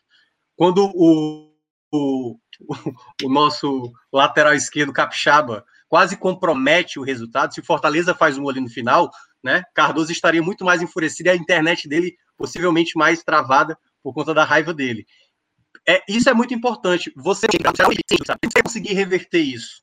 Quando 0.54 0.92
o, 0.94 1.50
o, 1.90 2.36
o 3.24 3.28
nosso 3.30 3.90
lateral 4.12 4.54
esquerdo, 4.54 4.92
Capixaba, 4.92 5.64
quase 5.88 6.16
compromete 6.16 6.98
o 6.98 7.02
resultado, 7.02 7.54
se 7.54 7.60
o 7.60 7.64
Fortaleza 7.64 8.14
faz 8.14 8.36
um 8.38 8.48
ali 8.48 8.60
no 8.60 8.68
final, 8.68 9.10
né? 9.42 9.62
Cardoso 9.74 10.12
estaria 10.12 10.42
muito 10.42 10.64
mais 10.64 10.82
enfurecido 10.82 11.28
e 11.28 11.30
a 11.30 11.36
internet 11.36 11.88
dele 11.88 12.14
possivelmente 12.36 12.96
mais 12.96 13.22
travada 13.22 13.76
por 14.02 14.12
conta 14.12 14.34
da 14.34 14.44
raiva 14.44 14.74
dele. 14.74 15.06
É, 15.88 16.00
isso 16.08 16.28
é 16.28 16.34
muito 16.34 16.54
importante. 16.54 17.12
Você, 17.16 17.46
você 17.46 18.62
conseguir 18.62 18.94
reverter 18.94 19.40
isso. 19.40 19.82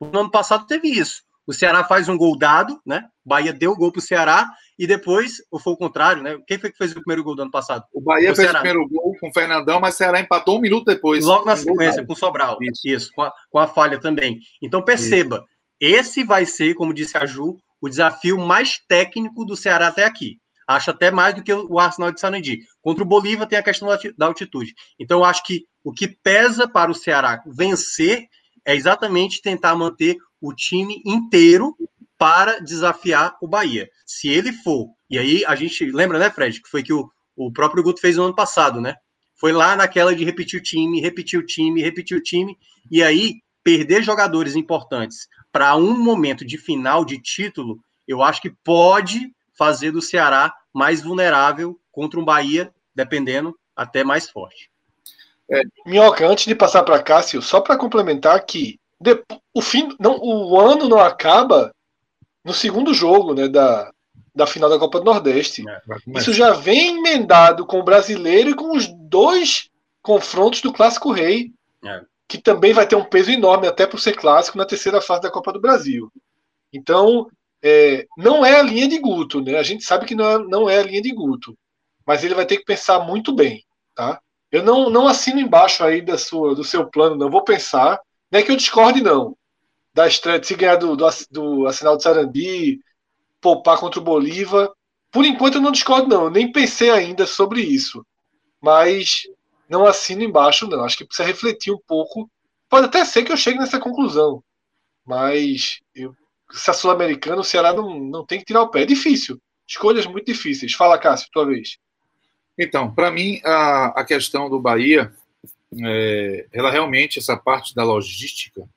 No 0.00 0.20
ano 0.20 0.30
passado 0.30 0.66
teve 0.66 0.88
isso. 0.88 1.22
O 1.46 1.52
Ceará 1.52 1.84
faz 1.84 2.08
um 2.08 2.16
gol 2.16 2.38
dado, 2.38 2.80
né? 2.86 3.04
Bahia 3.24 3.52
deu 3.52 3.72
o 3.72 3.76
gol 3.76 3.92
para 3.92 3.98
o 3.98 4.02
Ceará 4.02 4.50
e 4.78 4.86
depois, 4.86 5.42
ou 5.50 5.60
foi 5.60 5.74
o 5.74 5.76
contrário, 5.76 6.22
né? 6.22 6.38
Quem 6.46 6.58
foi 6.58 6.70
que 6.70 6.78
fez 6.78 6.92
o 6.92 7.02
primeiro 7.02 7.22
gol 7.22 7.36
do 7.36 7.42
ano 7.42 7.50
passado? 7.50 7.84
O 7.92 8.00
Bahia 8.00 8.32
o 8.32 8.36
fez 8.36 8.48
Ceará. 8.48 8.60
o 8.60 8.62
primeiro 8.62 8.88
gol 8.88 9.14
com 9.20 9.28
o 9.28 9.32
Fernandão, 9.32 9.78
mas 9.78 9.94
o 9.94 9.98
Ceará 9.98 10.20
empatou 10.20 10.56
um 10.56 10.60
minuto 10.60 10.86
depois. 10.86 11.24
Logo 11.24 11.44
na 11.44 11.56
sequência, 11.56 12.04
com 12.04 12.14
o 12.14 12.16
Sobral. 12.16 12.56
Isso, 12.62 12.80
isso 12.84 13.10
com, 13.14 13.22
a, 13.22 13.32
com, 13.50 13.58
a, 13.58 13.66
falha 13.66 14.00
também. 14.00 14.38
Então 14.62 14.82
perceba, 14.82 15.44
isso. 15.80 15.94
esse 15.98 16.24
vai 16.24 16.46
ser, 16.46 16.74
como 16.74 16.94
disse 16.94 17.16
a 17.18 17.26
Ju, 17.26 17.58
o 17.80 17.88
desafio 17.88 18.38
mais 18.38 18.78
técnico 18.88 19.44
do 19.44 19.54
Ceará 19.54 19.88
até 19.88 20.04
aqui. 20.04 20.38
Acho 20.66 20.90
até 20.90 21.10
mais 21.10 21.34
do 21.34 21.42
que 21.42 21.52
o 21.52 21.78
Arsenal 21.78 22.12
de 22.12 22.20
Sarandi. 22.20 22.60
Contra 22.80 23.02
o 23.02 23.06
Bolívar 23.06 23.46
tem 23.46 23.58
a 23.58 23.62
questão 23.62 23.88
da 24.16 24.26
altitude. 24.26 24.74
Então, 24.98 25.20
eu 25.20 25.24
acho 25.24 25.42
que 25.44 25.64
o 25.82 25.92
que 25.92 26.08
pesa 26.08 26.68
para 26.68 26.90
o 26.90 26.94
Ceará 26.94 27.42
vencer 27.46 28.26
é 28.64 28.74
exatamente 28.74 29.42
tentar 29.42 29.74
manter 29.74 30.16
o 30.40 30.54
time 30.54 31.02
inteiro 31.04 31.76
para 32.18 32.60
desafiar 32.60 33.36
o 33.42 33.48
Bahia. 33.48 33.88
Se 34.06 34.28
ele 34.28 34.52
for, 34.52 34.88
e 35.10 35.18
aí 35.18 35.44
a 35.44 35.54
gente 35.54 35.84
lembra, 35.90 36.18
né, 36.18 36.30
Fred, 36.30 36.62
que 36.62 36.68
foi 36.68 36.82
que 36.82 36.92
o, 36.92 37.08
o 37.36 37.52
próprio 37.52 37.82
Guto 37.82 38.00
fez 38.00 38.16
no 38.16 38.24
ano 38.24 38.34
passado, 38.34 38.80
né? 38.80 38.94
Foi 39.36 39.52
lá 39.52 39.76
naquela 39.76 40.14
de 40.14 40.24
repetir 40.24 40.60
o 40.60 40.62
time, 40.62 41.00
repetir 41.00 41.38
o 41.38 41.44
time, 41.44 41.82
repetir 41.82 42.16
o 42.16 42.22
time, 42.22 42.56
e 42.90 43.02
aí 43.02 43.34
perder 43.62 44.02
jogadores 44.02 44.54
importantes 44.54 45.26
para 45.50 45.76
um 45.76 45.96
momento 45.96 46.44
de 46.44 46.58
final 46.58 47.04
de 47.04 47.20
título, 47.20 47.78
eu 48.06 48.22
acho 48.22 48.42
que 48.42 48.50
pode 48.50 49.33
fazer 49.56 49.90
do 49.90 50.02
Ceará 50.02 50.52
mais 50.72 51.02
vulnerável 51.02 51.78
contra 51.90 52.18
um 52.18 52.24
Bahia, 52.24 52.72
dependendo, 52.94 53.58
até 53.74 54.04
mais 54.04 54.28
forte. 54.28 54.70
É, 55.50 55.62
Minhoca, 55.86 56.26
antes 56.26 56.46
de 56.46 56.54
passar 56.54 56.82
para 56.82 57.02
Cássio, 57.02 57.42
só 57.42 57.60
para 57.60 57.76
complementar 57.76 58.44
que 58.44 58.78
o, 59.52 59.60
fim, 59.60 59.94
não, 60.00 60.18
o 60.18 60.58
ano 60.58 60.88
não 60.88 60.98
acaba 60.98 61.74
no 62.44 62.52
segundo 62.52 62.94
jogo 62.94 63.34
né, 63.34 63.48
da, 63.48 63.92
da 64.34 64.46
final 64.46 64.68
da 64.68 64.78
Copa 64.78 64.98
do 64.98 65.04
Nordeste. 65.04 65.64
É, 65.68 66.18
Isso 66.18 66.32
já 66.32 66.52
vem 66.52 66.98
emendado 66.98 67.66
com 67.66 67.80
o 67.80 67.84
brasileiro 67.84 68.50
e 68.50 68.54
com 68.54 68.76
os 68.76 68.86
dois 68.88 69.70
confrontos 70.02 70.60
do 70.60 70.72
Clássico 70.72 71.12
Rei, 71.12 71.52
é. 71.84 72.02
que 72.28 72.38
também 72.38 72.72
vai 72.72 72.86
ter 72.86 72.96
um 72.96 73.04
peso 73.04 73.30
enorme 73.30 73.66
até 73.66 73.86
por 73.86 74.00
ser 74.00 74.14
clássico 74.14 74.58
na 74.58 74.66
terceira 74.66 75.00
fase 75.00 75.22
da 75.22 75.30
Copa 75.30 75.52
do 75.52 75.60
Brasil. 75.60 76.10
Então, 76.72 77.28
é, 77.64 78.06
não 78.16 78.44
é 78.44 78.60
a 78.60 78.62
linha 78.62 78.86
de 78.86 78.98
Guto, 78.98 79.40
né? 79.40 79.56
A 79.58 79.62
gente 79.62 79.84
sabe 79.84 80.04
que 80.06 80.14
não 80.14 80.28
é, 80.28 80.38
não 80.38 80.70
é 80.70 80.78
a 80.78 80.82
linha 80.82 81.00
de 81.00 81.12
Guto, 81.12 81.56
mas 82.06 82.22
ele 82.22 82.34
vai 82.34 82.44
ter 82.46 82.58
que 82.58 82.64
pensar 82.64 83.00
muito 83.00 83.34
bem, 83.34 83.64
tá? 83.94 84.20
Eu 84.52 84.62
não, 84.62 84.90
não 84.90 85.08
assino 85.08 85.40
embaixo 85.40 85.82
aí 85.82 86.02
da 86.02 86.18
sua, 86.18 86.54
do 86.54 86.62
seu 86.62 86.88
plano, 86.90 87.16
não. 87.16 87.30
Vou 87.30 87.42
pensar, 87.42 87.98
não 88.30 88.38
é 88.38 88.42
que 88.42 88.52
eu 88.52 88.56
discorde, 88.56 89.00
não. 89.02 89.36
Da 89.94 90.06
estreia, 90.06 90.38
de 90.38 90.46
se 90.46 90.54
ganhar 90.54 90.76
do, 90.76 90.94
do, 90.96 91.06
do 91.30 91.66
Assinal 91.66 91.96
de 91.96 92.02
Sarandi, 92.02 92.80
poupar 93.40 93.78
contra 93.78 94.00
o 94.00 94.04
Bolívar. 94.04 94.70
Por 95.10 95.24
enquanto 95.24 95.56
eu 95.56 95.60
não 95.60 95.72
discordo, 95.72 96.08
não. 96.08 96.24
Eu 96.24 96.30
nem 96.30 96.52
pensei 96.52 96.90
ainda 96.90 97.26
sobre 97.26 97.62
isso. 97.62 98.04
mas 98.62 99.22
não 99.68 99.86
assino 99.86 100.22
embaixo, 100.22 100.66
não. 100.68 100.84
Acho 100.84 100.98
que 100.98 101.06
precisa 101.06 101.26
refletir 101.26 101.72
um 101.72 101.80
pouco. 101.86 102.30
Pode 102.68 102.86
até 102.86 103.04
ser 103.04 103.24
que 103.24 103.32
eu 103.32 103.36
chegue 103.36 103.58
nessa 103.58 103.80
conclusão, 103.80 104.42
mas 105.04 105.80
eu, 105.94 106.14
se 106.50 106.70
a 106.70 106.74
Sul-Americana, 106.74 107.40
o 107.40 107.44
Ceará 107.44 107.72
não, 107.72 107.98
não 107.98 108.24
tem 108.24 108.38
que 108.38 108.44
tirar 108.44 108.62
o 108.62 108.68
pé. 108.68 108.82
É 108.82 108.86
difícil. 108.86 109.40
Escolhas 109.66 110.06
muito 110.06 110.26
difíceis. 110.26 110.74
Fala, 110.74 110.98
Cássio, 110.98 111.28
tua 111.32 111.46
vez. 111.46 111.78
Então, 112.58 112.94
para 112.94 113.10
mim, 113.10 113.40
a, 113.44 114.00
a 114.00 114.04
questão 114.04 114.48
do 114.48 114.60
Bahia, 114.60 115.12
é, 115.82 116.46
ela 116.52 116.70
realmente, 116.70 117.18
essa 117.18 117.36
parte 117.36 117.74
da 117.74 117.82
logística, 117.82 118.68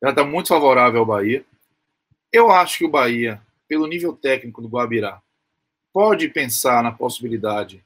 ela 0.00 0.12
está 0.12 0.24
muito 0.24 0.48
favorável 0.48 1.00
ao 1.00 1.06
Bahia. 1.06 1.44
Eu 2.32 2.50
acho 2.50 2.78
que 2.78 2.84
o 2.84 2.90
Bahia, 2.90 3.40
pelo 3.68 3.86
nível 3.86 4.14
técnico 4.14 4.62
do 4.62 4.68
Guabirá, 4.68 5.20
pode 5.92 6.28
pensar 6.28 6.82
na 6.82 6.90
possibilidade 6.90 7.84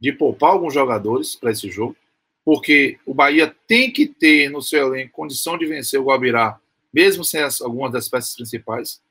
de 0.00 0.12
poupar 0.12 0.50
alguns 0.50 0.72
jogadores 0.72 1.36
para 1.36 1.50
esse 1.50 1.70
jogo, 1.70 1.96
porque 2.44 2.98
o 3.06 3.14
Bahia 3.14 3.54
tem 3.66 3.90
que 3.90 4.06
ter 4.06 4.50
no 4.50 4.62
seu 4.62 4.88
elenco 4.88 5.12
condição 5.12 5.56
de 5.58 5.66
vencer 5.66 6.00
o 6.00 6.04
Guabirá, 6.04 6.58
mesmo 6.94 7.24
sem 7.24 7.42
as, 7.42 7.60
algumas 7.60 7.90
das 7.90 8.08
peças 8.08 8.36
principais. 8.36 9.02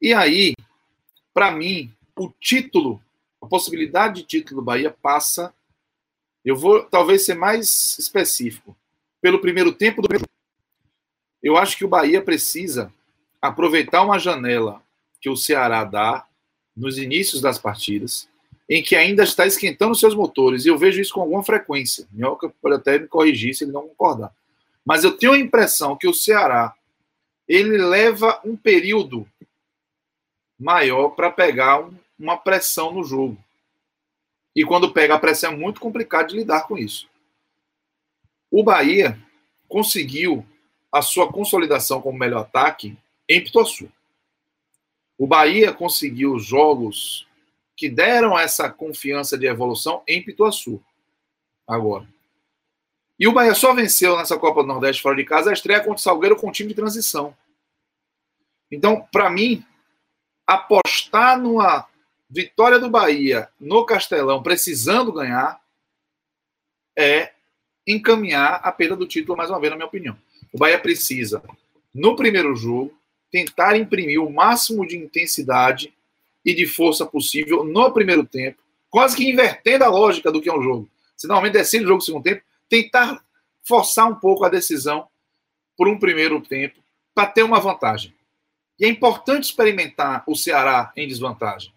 E 0.00 0.12
aí, 0.12 0.54
para 1.32 1.50
mim, 1.50 1.90
o 2.14 2.28
título, 2.38 3.02
a 3.40 3.46
possibilidade 3.46 4.20
de 4.20 4.26
título 4.26 4.60
do 4.60 4.64
Bahia 4.64 4.94
passa. 5.02 5.54
Eu 6.44 6.54
vou 6.54 6.84
talvez 6.84 7.24
ser 7.24 7.34
mais 7.34 7.98
específico. 7.98 8.76
Pelo 9.22 9.40
primeiro 9.40 9.72
tempo 9.72 10.02
do 10.02 10.08
eu 11.42 11.56
acho 11.56 11.76
que 11.76 11.84
o 11.84 11.88
Bahia 11.88 12.22
precisa 12.22 12.92
aproveitar 13.40 14.02
uma 14.02 14.18
janela 14.18 14.82
que 15.20 15.28
o 15.28 15.36
Ceará 15.36 15.84
dá 15.84 16.26
nos 16.76 16.98
inícios 16.98 17.40
das 17.40 17.58
partidas, 17.58 18.28
em 18.68 18.82
que 18.82 18.96
ainda 18.96 19.22
está 19.22 19.46
esquentando 19.46 19.94
seus 19.94 20.14
motores, 20.14 20.64
e 20.64 20.68
eu 20.68 20.78
vejo 20.78 21.00
isso 21.00 21.12
com 21.12 21.20
alguma 21.20 21.42
frequência. 21.42 22.06
Minhoca 22.10 22.52
pode 22.60 22.76
até 22.76 22.98
me 22.98 23.06
corrigir 23.06 23.54
se 23.54 23.64
ele 23.64 23.72
não 23.72 23.88
concordar. 23.88 24.34
Mas 24.84 25.02
eu 25.02 25.16
tenho 25.16 25.32
a 25.32 25.38
impressão 25.38 25.96
que 25.96 26.06
o 26.06 26.14
Ceará 26.14 26.74
ele 27.48 27.78
leva 27.78 28.40
um 28.44 28.56
período 28.56 29.28
maior 30.58 31.10
para 31.10 31.30
pegar 31.30 31.80
um, 31.80 31.94
uma 32.18 32.36
pressão 32.36 32.92
no 32.92 33.04
jogo. 33.04 33.36
E 34.54 34.64
quando 34.64 34.92
pega 34.92 35.14
a 35.14 35.18
pressão 35.18 35.52
é 35.52 35.56
muito 35.56 35.80
complicado 35.80 36.28
de 36.28 36.36
lidar 36.36 36.66
com 36.66 36.78
isso. 36.78 37.08
O 38.50 38.62
Bahia 38.62 39.18
conseguiu 39.68 40.46
a 40.92 41.02
sua 41.02 41.30
consolidação 41.32 42.00
como 42.00 42.18
melhor 42.18 42.42
ataque 42.42 42.96
em 43.28 43.42
Pituaçu. 43.42 43.90
O 45.18 45.26
Bahia 45.26 45.72
conseguiu 45.72 46.38
jogos 46.38 47.26
que 47.76 47.88
deram 47.88 48.38
essa 48.38 48.70
confiança 48.70 49.36
de 49.36 49.46
evolução 49.46 50.02
em 50.06 50.22
Pituaçu. 50.22 50.80
Agora. 51.66 52.13
E 53.18 53.28
o 53.28 53.32
Bahia 53.32 53.54
só 53.54 53.72
venceu 53.72 54.16
nessa 54.16 54.38
Copa 54.38 54.62
do 54.62 54.68
Nordeste 54.68 55.02
fora 55.02 55.16
de 55.16 55.24
casa 55.24 55.50
a 55.50 55.52
estreia 55.52 55.80
contra 55.80 55.94
o 55.94 55.98
Salgueiro 55.98 56.36
com 56.36 56.50
time 56.50 56.70
de 56.70 56.74
transição. 56.74 57.36
Então, 58.70 59.06
para 59.12 59.30
mim, 59.30 59.64
apostar 60.46 61.38
numa 61.38 61.86
vitória 62.28 62.78
do 62.78 62.90
Bahia 62.90 63.48
no 63.60 63.84
Castelão, 63.86 64.42
precisando 64.42 65.12
ganhar, 65.12 65.60
é 66.96 67.32
encaminhar 67.86 68.60
a 68.62 68.72
perda 68.72 68.96
do 68.96 69.06
título 69.06 69.36
mais 69.36 69.50
uma 69.50 69.60
vez, 69.60 69.70
na 69.70 69.76
minha 69.76 69.86
opinião. 69.86 70.16
O 70.52 70.58
Bahia 70.58 70.78
precisa, 70.78 71.42
no 71.94 72.16
primeiro 72.16 72.54
jogo, 72.56 72.96
tentar 73.30 73.76
imprimir 73.76 74.20
o 74.20 74.32
máximo 74.32 74.86
de 74.86 74.96
intensidade 74.96 75.92
e 76.44 76.54
de 76.54 76.66
força 76.66 77.06
possível 77.06 77.64
no 77.64 77.92
primeiro 77.92 78.24
tempo, 78.24 78.58
quase 78.90 79.16
que 79.16 79.28
invertendo 79.28 79.84
a 79.84 79.88
lógica 79.88 80.30
do 80.30 80.40
que 80.40 80.48
é 80.48 80.54
um 80.54 80.62
jogo. 80.62 80.88
Se 81.16 81.26
normalmente 81.26 81.54
decide 81.54 81.84
o 81.84 81.88
jogo 81.88 81.98
no 81.98 82.02
segundo 82.02 82.22
tempo, 82.22 82.42
tentar 82.68 83.22
forçar 83.62 84.06
um 84.06 84.14
pouco 84.14 84.44
a 84.44 84.48
decisão 84.48 85.08
por 85.76 85.88
um 85.88 85.98
primeiro 85.98 86.40
tempo 86.40 86.80
para 87.14 87.26
ter 87.26 87.42
uma 87.42 87.60
vantagem. 87.60 88.14
E 88.78 88.84
é 88.84 88.88
importante 88.88 89.44
experimentar 89.44 90.24
o 90.26 90.34
Ceará 90.34 90.92
em 90.96 91.06
desvantagem. 91.06 91.72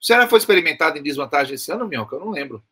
O 0.00 0.04
Ceará 0.04 0.28
foi 0.28 0.38
experimentado 0.38 0.98
em 0.98 1.02
desvantagem 1.02 1.54
esse 1.54 1.70
ano, 1.72 1.86
Minhoca? 1.86 2.16
Eu 2.16 2.20
não 2.20 2.30
lembro. 2.30 2.62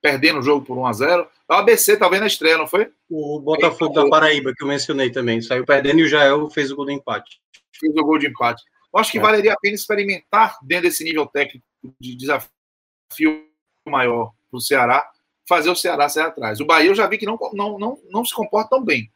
Perdendo 0.00 0.38
o 0.38 0.42
jogo 0.42 0.64
por 0.64 0.78
1 0.78 0.86
a 0.86 0.92
0 0.92 1.28
O 1.48 1.52
ABC 1.52 1.96
talvez 1.96 2.20
na 2.20 2.28
estreia, 2.28 2.56
não 2.56 2.68
foi? 2.68 2.92
O 3.10 3.40
Botafogo 3.40 3.92
da 3.94 4.08
Paraíba, 4.08 4.52
que 4.56 4.62
eu 4.62 4.68
mencionei 4.68 5.10
também. 5.10 5.40
Saiu 5.40 5.64
perdendo 5.64 5.98
e 6.00 6.04
o 6.04 6.08
Jael 6.08 6.48
fez 6.50 6.70
o 6.70 6.76
gol 6.76 6.86
de 6.86 6.92
empate. 6.92 7.40
Fez 7.72 7.94
o 7.96 8.04
gol 8.04 8.18
de 8.18 8.28
empate. 8.28 8.62
Eu 8.92 9.00
acho 9.00 9.10
que 9.10 9.18
é. 9.18 9.20
valeria 9.20 9.52
a 9.52 9.56
pena 9.60 9.74
experimentar 9.74 10.56
dentro 10.62 10.88
desse 10.88 11.04
nível 11.04 11.26
técnico 11.26 11.64
de 12.00 12.14
desafio 12.14 13.44
maior 13.86 14.32
para 14.50 14.58
o 14.58 14.60
Ceará, 14.60 15.10
fazer 15.48 15.70
o 15.70 15.74
Ceará 15.74 16.10
sair 16.10 16.24
atrás. 16.24 16.60
O 16.60 16.66
Bahia 16.66 16.90
eu 16.90 16.94
já 16.94 17.06
vi 17.06 17.16
que 17.16 17.24
não, 17.24 17.38
não, 17.54 17.78
não, 17.78 17.98
não 18.10 18.24
se 18.24 18.34
comporta 18.34 18.68
tão 18.68 18.84
bem. 18.84 19.10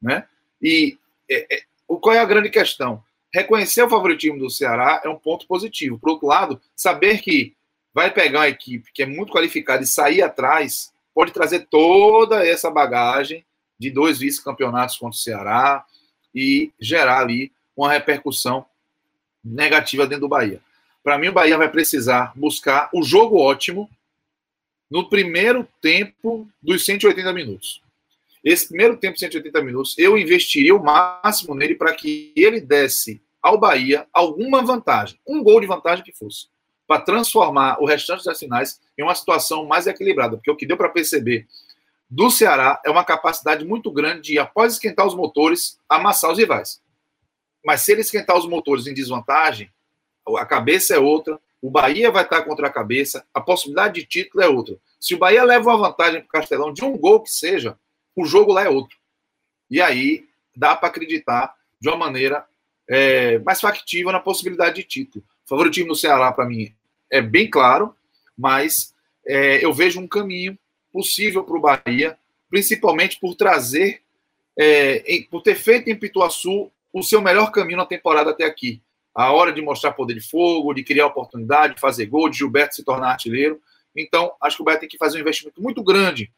Né? 0.00 0.26
E 0.60 0.98
é, 1.30 1.56
é, 1.56 1.62
qual 1.86 2.16
é 2.16 2.18
a 2.18 2.24
grande 2.24 2.48
questão? 2.48 3.04
Reconhecer 3.32 3.82
o 3.82 3.90
favoritismo 3.90 4.38
do 4.38 4.48
Ceará 4.48 5.02
é 5.04 5.08
um 5.10 5.18
ponto 5.18 5.46
positivo. 5.46 5.98
Por 5.98 6.08
outro 6.08 6.26
lado, 6.26 6.58
saber 6.74 7.20
que 7.20 7.54
vai 7.92 8.10
pegar 8.10 8.40
uma 8.40 8.48
equipe 8.48 8.90
que 8.94 9.02
é 9.02 9.06
muito 9.06 9.32
qualificada 9.32 9.82
e 9.82 9.86
sair 9.86 10.22
atrás 10.22 10.90
pode 11.14 11.32
trazer 11.32 11.66
toda 11.70 12.44
essa 12.46 12.70
bagagem 12.70 13.44
de 13.78 13.90
dois 13.90 14.18
vice-campeonatos 14.18 14.96
contra 14.96 15.16
o 15.16 15.20
Ceará 15.20 15.84
e 16.34 16.72
gerar 16.80 17.20
ali 17.20 17.52
uma 17.76 17.92
repercussão 17.92 18.64
negativa 19.44 20.06
dentro 20.06 20.22
do 20.22 20.28
Bahia. 20.28 20.60
Para 21.02 21.18
mim, 21.18 21.28
o 21.28 21.32
Bahia 21.32 21.58
vai 21.58 21.68
precisar 21.68 22.32
buscar 22.34 22.88
o 22.92 23.02
jogo 23.02 23.38
ótimo 23.38 23.90
no 24.90 25.08
primeiro 25.08 25.66
tempo 25.80 26.48
dos 26.62 26.84
180 26.84 27.32
minutos. 27.32 27.82
Esse 28.44 28.68
primeiro 28.68 28.96
tempo, 28.96 29.18
180 29.18 29.62
minutos, 29.62 29.96
eu 29.96 30.18
investiria 30.18 30.74
o 30.74 30.82
máximo 30.82 31.54
nele 31.54 31.74
para 31.74 31.94
que 31.94 32.32
ele 32.36 32.60
desse 32.60 33.22
ao 33.42 33.58
Bahia 33.58 34.06
alguma 34.12 34.62
vantagem, 34.62 35.18
um 35.26 35.42
gol 35.42 35.60
de 35.60 35.66
vantagem 35.66 36.04
que 36.04 36.12
fosse, 36.12 36.46
para 36.86 37.00
transformar 37.00 37.78
o 37.80 37.86
restante 37.86 38.24
das 38.24 38.38
finais 38.38 38.80
em 38.98 39.02
uma 39.02 39.14
situação 39.14 39.66
mais 39.66 39.86
equilibrada, 39.86 40.36
porque 40.36 40.50
o 40.50 40.56
que 40.56 40.66
deu 40.66 40.76
para 40.76 40.88
perceber 40.90 41.46
do 42.08 42.30
Ceará 42.30 42.80
é 42.84 42.90
uma 42.90 43.04
capacidade 43.04 43.64
muito 43.64 43.90
grande 43.90 44.32
de, 44.32 44.38
após 44.38 44.74
esquentar 44.74 45.06
os 45.06 45.14
motores, 45.14 45.78
amassar 45.88 46.30
os 46.30 46.38
rivais. 46.38 46.82
Mas 47.64 47.80
se 47.80 47.92
ele 47.92 48.02
esquentar 48.02 48.36
os 48.36 48.46
motores 48.46 48.86
em 48.86 48.94
desvantagem, 48.94 49.70
a 50.38 50.46
cabeça 50.46 50.94
é 50.94 50.98
outra, 50.98 51.40
o 51.64 51.70
Bahia 51.70 52.10
vai 52.10 52.24
estar 52.24 52.42
contra 52.42 52.66
a 52.66 52.70
cabeça, 52.70 53.26
a 53.32 53.40
possibilidade 53.40 53.94
de 53.94 54.06
título 54.06 54.44
é 54.44 54.46
outra. 54.46 54.76
Se 55.00 55.14
o 55.14 55.18
Bahia 55.18 55.42
leva 55.42 55.70
uma 55.70 55.88
vantagem 55.88 56.20
para 56.20 56.26
o 56.26 56.28
Castelão 56.28 56.74
de 56.74 56.84
um 56.84 56.94
gol 56.94 57.22
que 57.22 57.30
seja, 57.30 57.78
o 58.14 58.26
jogo 58.26 58.52
lá 58.52 58.64
é 58.64 58.68
outro. 58.68 58.98
E 59.70 59.80
aí 59.80 60.28
dá 60.54 60.76
para 60.76 60.88
acreditar 60.88 61.54
de 61.80 61.88
uma 61.88 61.96
maneira 61.96 62.44
é, 62.86 63.38
mais 63.38 63.62
factível 63.62 64.12
na 64.12 64.20
possibilidade 64.20 64.76
de 64.76 64.82
título. 64.82 65.24
O 65.46 65.48
favoritismo 65.48 65.88
do 65.88 65.96
Ceará, 65.96 66.30
para 66.32 66.44
mim, 66.44 66.70
é 67.10 67.22
bem 67.22 67.48
claro, 67.48 67.96
mas 68.36 68.94
é, 69.26 69.64
eu 69.64 69.72
vejo 69.72 69.98
um 69.98 70.06
caminho 70.06 70.58
possível 70.92 71.44
para 71.44 71.56
o 71.56 71.60
Bahia, 71.62 72.18
principalmente 72.50 73.18
por 73.18 73.34
trazer, 73.34 74.02
é, 74.54 75.02
em, 75.10 75.22
por 75.22 75.40
ter 75.40 75.54
feito 75.54 75.88
em 75.88 75.96
Pituaçu 75.96 76.70
o 76.92 77.02
seu 77.02 77.22
melhor 77.22 77.50
caminho 77.50 77.78
na 77.78 77.86
temporada 77.86 78.32
até 78.32 78.44
aqui. 78.44 78.82
A 79.14 79.32
hora 79.32 79.52
de 79.52 79.62
mostrar 79.62 79.92
poder 79.92 80.14
de 80.14 80.20
fogo, 80.20 80.74
de 80.74 80.82
criar 80.82 81.06
oportunidade, 81.06 81.74
de 81.74 81.80
fazer 81.80 82.06
gol, 82.06 82.28
de 82.28 82.38
Gilberto 82.38 82.74
se 82.74 82.82
tornar 82.82 83.10
artilheiro. 83.10 83.60
Então, 83.96 84.32
acho 84.40 84.56
que 84.56 84.62
o 84.62 84.64
Bahia 84.64 84.80
tem 84.80 84.88
que 84.88 84.98
fazer 84.98 85.18
um 85.18 85.20
investimento 85.20 85.62
muito 85.62 85.82
grande 85.82 86.32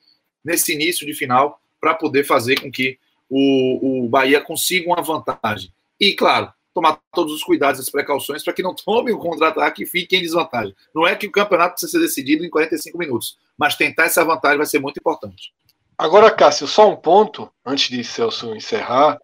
nesse 0.44 0.74
início 0.74 1.07
de 1.07 1.15
final 1.15 1.61
para 1.81 1.94
poder 1.94 2.24
fazer 2.24 2.61
com 2.61 2.70
que 2.70 2.98
o, 3.28 4.05
o 4.05 4.09
Bahia 4.09 4.40
consiga 4.40 4.89
uma 4.89 5.03
vantagem. 5.03 5.73
E, 5.98 6.15
claro, 6.15 6.53
tomar 6.74 7.01
todos 7.11 7.32
os 7.32 7.43
cuidados, 7.43 7.81
as 7.81 7.89
precauções, 7.89 8.44
para 8.44 8.53
que 8.53 8.62
não 8.62 8.74
tome 8.77 9.11
o 9.11 9.19
contra-ataque 9.19 9.85
e 9.85 9.86
fique 9.86 10.15
em 10.15 10.20
desvantagem. 10.20 10.74
Não 10.94 11.07
é 11.07 11.16
que 11.16 11.27
o 11.27 11.32
campeonato 11.32 11.73
precisa 11.73 11.93
ser 11.93 12.01
decidido 12.01 12.44
em 12.44 12.51
45 12.51 12.98
minutos, 12.98 13.39
mas 13.57 13.74
tentar 13.74 14.05
essa 14.05 14.24
vantagem 14.24 14.59
vai 14.59 14.66
ser 14.66 14.78
muito 14.78 14.98
importante. 14.98 15.55
Agora, 15.97 16.31
Cássio, 16.31 16.66
só 16.66 16.90
um 16.90 16.97
ponto, 16.97 17.51
antes 17.65 17.89
de 17.89 18.05
Celso 18.05 18.55
encerrar, 18.55 19.19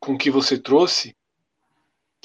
com 0.00 0.14
o 0.14 0.18
que 0.18 0.28
você 0.28 0.58
trouxe, 0.58 1.16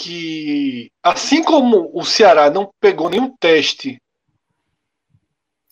que 0.01 0.91
assim 1.03 1.43
como 1.43 1.91
o 1.93 2.03
Ceará 2.03 2.49
não 2.49 2.71
pegou 2.79 3.07
nenhum 3.07 3.35
teste 3.37 4.01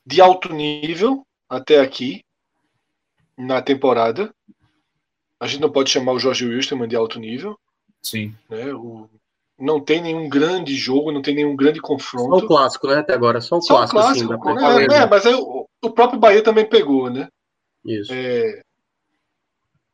de 0.06 0.22
alto 0.22 0.54
nível 0.54 1.26
até 1.50 1.80
aqui 1.80 2.24
na 3.36 3.60
temporada, 3.60 4.32
a 5.40 5.48
gente 5.48 5.62
não 5.62 5.72
pode 5.72 5.90
chamar 5.90 6.12
o 6.12 6.20
Jorge 6.20 6.46
Wilstermann 6.46 6.88
de 6.88 6.96
alto 6.96 7.20
nível. 7.20 7.58
Sim. 8.04 8.36
Né? 8.48 8.72
O, 8.72 9.10
não 9.58 9.82
tem 9.82 10.00
nenhum 10.00 10.30
grande 10.30 10.76
jogo, 10.76 11.12
não 11.12 11.24
tem 11.24 11.34
nenhum 11.34 11.56
grande 11.56 11.82
confronto. 11.82 12.40
Só 12.40 12.46
o 12.46 12.48
clássico, 12.48 12.88
né? 12.88 13.00
Até 13.00 13.14
agora, 13.14 13.42
só 13.42 13.58
o 13.58 13.62
só 13.62 13.88
clássico. 13.88 14.28
clássico 14.28 14.50
assim, 14.50 14.88
né? 14.88 14.96
é, 14.96 15.02
é, 15.02 15.06
mas 15.08 15.26
aí, 15.26 15.34
o, 15.34 15.66
o, 15.82 15.92
próprio 15.92 16.20
Bahia 16.20 16.44
também 16.44 16.70
pegou, 16.70 17.10
né? 17.10 17.28
Isso. 17.84 18.14
É, 18.14 18.62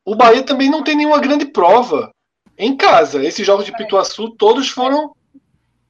o 0.04 0.14
Bahia 0.14 0.44
também 0.44 0.70
não 0.70 0.84
tem 0.84 0.96
nenhuma 0.96 1.20
grande 1.20 1.46
prova 1.46 2.12
em 2.58 2.76
casa. 2.76 3.24
Esses 3.24 3.46
jogos 3.46 3.66
de 3.66 3.72
Pituaçu 3.76 4.30
todos 4.32 4.70
foram 4.70 5.16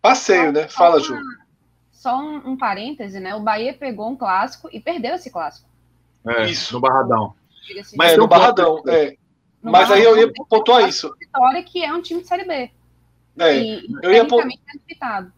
passeio, 0.01 0.51
né? 0.51 0.67
Fala, 0.67 0.99
Ju. 0.99 1.17
só 1.91 2.17
um, 2.17 2.51
um 2.51 2.57
parêntese, 2.57 3.19
né? 3.19 3.35
O 3.35 3.39
Bahia 3.41 3.73
pegou 3.73 4.09
um 4.09 4.15
clássico 4.15 4.69
e 4.71 4.79
perdeu 4.79 5.15
esse 5.15 5.29
clássico. 5.31 5.67
É, 6.27 6.45
Isso. 6.45 6.73
no 6.73 6.79
Barradão. 6.79 7.33
Mas 7.95 8.11
de- 8.11 8.17
no 8.17 8.27
Barradão, 8.27 8.81
é. 8.87 9.15
no 9.61 9.71
Mas 9.71 9.91
aí 9.91 10.03
eu 10.03 10.15
ia 10.17 10.27
Barradão, 10.27 10.45
pontuar 10.47 10.77
pegou 10.79 10.89
isso. 10.89 11.15
Vitória, 11.19 11.63
que 11.63 11.83
é 11.83 11.91
um 11.93 12.01
time 12.01 12.21
de 12.21 12.27
Série 12.27 12.45
B. 12.45 12.71
É, 13.37 13.57
e, 13.57 13.87
eu 14.01 14.11
ia 14.13 14.25
pon- 14.25 14.37
tecnicamente 14.37 14.83
é. 14.99 15.31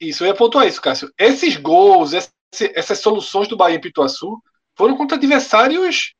Isso, 0.00 0.24
eu 0.24 0.28
ia 0.28 0.34
pontuar 0.34 0.66
isso, 0.66 0.80
Cássio. 0.80 1.12
Esses 1.18 1.56
gols, 1.56 2.12
esse- 2.12 2.30
essas 2.74 2.98
soluções 3.00 3.46
do 3.48 3.56
Bahia 3.56 3.76
em 3.76 3.80
Pituaçu 3.80 4.40
foram 4.76 4.96
contra 4.96 5.16
adversários 5.16 6.14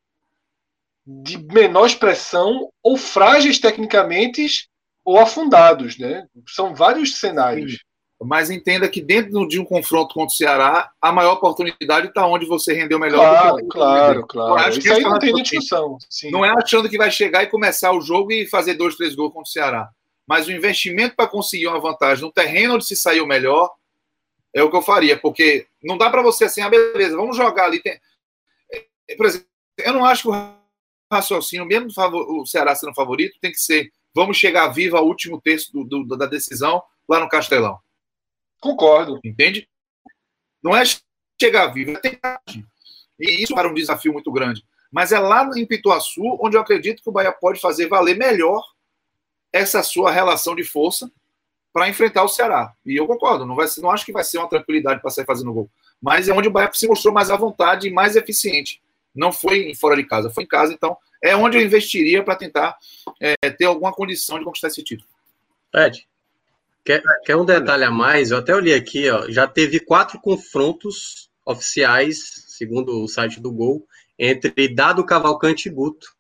de 1.07 1.39
menor 1.39 1.87
expressão 1.87 2.71
ou 2.83 2.97
frágeis 2.97 3.59
tecnicamente 3.59 4.69
ou 5.05 5.19
afundados, 5.19 5.99
né? 5.99 6.27
São 6.49 6.75
vários 6.75 7.19
cenários. 7.19 7.83
Mas 8.23 8.51
entenda 8.51 8.87
que 8.87 9.01
dentro 9.01 9.49
de 9.49 9.59
um 9.59 9.65
confronto 9.65 10.13
contra 10.13 10.35
o 10.35 10.37
Ceará, 10.37 10.91
a 11.01 11.11
maior 11.11 11.33
oportunidade 11.33 12.09
está 12.09 12.27
onde 12.27 12.45
você 12.45 12.75
rendeu 12.75 12.99
melhor. 12.99 13.19
Claro, 13.19 13.51
do 13.55 13.57
que 13.57 13.65
o- 13.65 13.69
claro, 13.69 14.21
Eu 14.21 14.27
claro. 14.27 14.55
acho 14.57 14.73
que 14.79 14.85
Isso 14.85 14.93
aí 14.93 15.01
esse 15.01 15.09
não 15.09 15.17
é 15.17 15.19
tem 15.21 15.33
discussão. 15.35 15.99
Sim. 16.11 16.31
Não 16.31 16.45
é 16.45 16.51
achando 16.51 16.87
que 16.89 16.99
vai 16.99 17.11
chegar 17.11 17.43
e 17.45 17.47
começar 17.47 17.93
o 17.93 18.01
jogo 18.03 18.31
e 18.31 18.47
fazer 18.47 18.75
dois, 18.75 18.95
três 18.95 19.15
gols 19.15 19.33
contra 19.33 19.49
o 19.49 19.51
Ceará. 19.53 19.89
Mas 20.29 20.47
o 20.47 20.53
investimento 20.53 21.17
para 21.17 21.27
conseguir 21.27 21.67
uma 21.69 21.81
vantagem 21.81 22.23
no 22.23 22.31
terreno 22.31 22.75
onde 22.75 22.85
se 22.85 22.95
saiu 22.95 23.27
melhor 23.27 23.73
é 24.53 24.63
o 24.63 24.69
que 24.71 24.77
eu 24.77 24.83
faria, 24.83 25.17
porque 25.19 25.67
não 25.83 25.97
dá 25.97 26.11
para 26.11 26.21
você 26.23 26.45
assim, 26.45 26.61
ah, 26.61 26.69
beleza, 26.69 27.17
vamos 27.17 27.37
jogar 27.39 27.65
ali. 27.65 27.81
Tem... 27.81 27.99
é, 29.09 29.17
Por 29.17 29.25
exemplo, 29.25 29.47
eu 29.79 29.93
não 29.95 30.05
acho 30.05 30.23
que 30.25 30.29
o 30.29 30.60
raciocínio, 31.11 31.67
mesmo 31.67 31.89
o 31.97 32.47
Ceará 32.47 32.75
sendo 32.75 32.95
favorito, 32.95 33.37
tem 33.41 33.51
que 33.51 33.59
ser 33.61 33.91
vamos 34.15 34.37
chegar 34.37 34.69
vivo 34.69 34.97
ao 34.97 35.07
último 35.07 35.41
terço 35.41 35.73
do- 35.73 35.85
do- 35.85 36.17
da 36.17 36.27
decisão 36.27 36.83
lá 37.09 37.21
no 37.21 37.29
Castelão. 37.29 37.79
Concordo. 38.61 39.21
Entende? 39.25 39.69
Não 40.63 40.77
é 40.77 40.83
chegar 41.41 41.69
vivo, 41.69 41.93
é 41.93 41.97
tentar. 41.97 42.41
E 43.19 43.43
isso 43.43 43.59
era 43.59 43.69
um 43.69 43.75
desafio 43.75 44.13
muito 44.13 44.31
grande. 44.33 44.65
Mas 44.91 45.13
é 45.13 45.19
lá 45.19 45.49
em 45.57 45.65
Pituaçu 45.67 46.23
onde 46.41 46.57
eu 46.57 46.61
acredito 46.61 47.03
que 47.03 47.09
o 47.09 47.13
Bahia 47.13 47.33
pode 47.33 47.61
fazer 47.61 47.87
valer 47.87 48.17
melhor 48.19 48.63
essa 49.53 49.83
sua 49.83 50.11
relação 50.11 50.55
de 50.55 50.65
força 50.65 51.11
para 51.73 51.89
enfrentar 51.89 52.25
o 52.25 52.29
Ceará. 52.29 52.75
E 52.85 52.97
eu 52.97 53.07
concordo, 53.07 53.47
não, 53.47 53.55
vai 53.55 53.69
ser, 53.69 53.81
não 53.81 53.91
acho 53.91 54.05
que 54.05 54.13
vai 54.13 54.25
ser 54.25 54.39
uma 54.39 54.49
tranquilidade 54.49 55.01
para 55.01 55.11
sair 55.11 55.25
fazendo 55.25 55.53
gol. 55.53 55.71
Mas 56.03 56.29
é 56.29 56.33
onde 56.33 56.49
o 56.49 56.51
Bahia 56.51 56.71
se 56.73 56.89
mostrou 56.89 57.15
mais 57.15 57.31
à 57.31 57.37
vontade 57.37 57.87
e 57.87 57.93
mais 57.93 58.17
eficiente. 58.17 58.83
Não 59.15 59.33
foi 59.33 59.75
fora 59.75 59.97
de 59.97 60.05
casa, 60.05 60.31
foi 60.31 60.45
em 60.45 60.49
casa. 60.49 60.73
Então, 60.73 60.97
é 61.23 61.37
onde 61.37 61.59
eu 61.59 61.63
investiria 61.63 62.23
para 62.23 62.37
tentar 62.37 62.77
é, 63.21 63.51
ter 63.51 63.65
alguma 63.65 63.93
condição 63.93 64.39
de 64.39 64.45
conquistar 64.45 64.69
esse 64.69 64.83
título. 64.83 65.09
Ed, 65.75 66.07
quer, 66.85 67.03
quer 67.25 67.37
um 67.37 67.45
detalhe 67.45 67.85
a 67.85 67.91
mais? 67.91 68.31
Eu 68.31 68.39
até 68.39 68.55
olhei 68.55 68.75
aqui, 68.75 69.09
ó, 69.11 69.31
já 69.31 69.47
teve 69.47 69.81
quatro 69.81 70.21
confrontos 70.21 71.31
oficiais, 71.45 72.45
segundo 72.49 73.03
o 73.03 73.09
site 73.09 73.41
do 73.41 73.53
Gol, 73.53 73.87
entre 74.19 74.75
Dado 74.75 75.05
Cavalcante 75.05 75.69
e 75.69 75.73
Guto. 75.73 76.15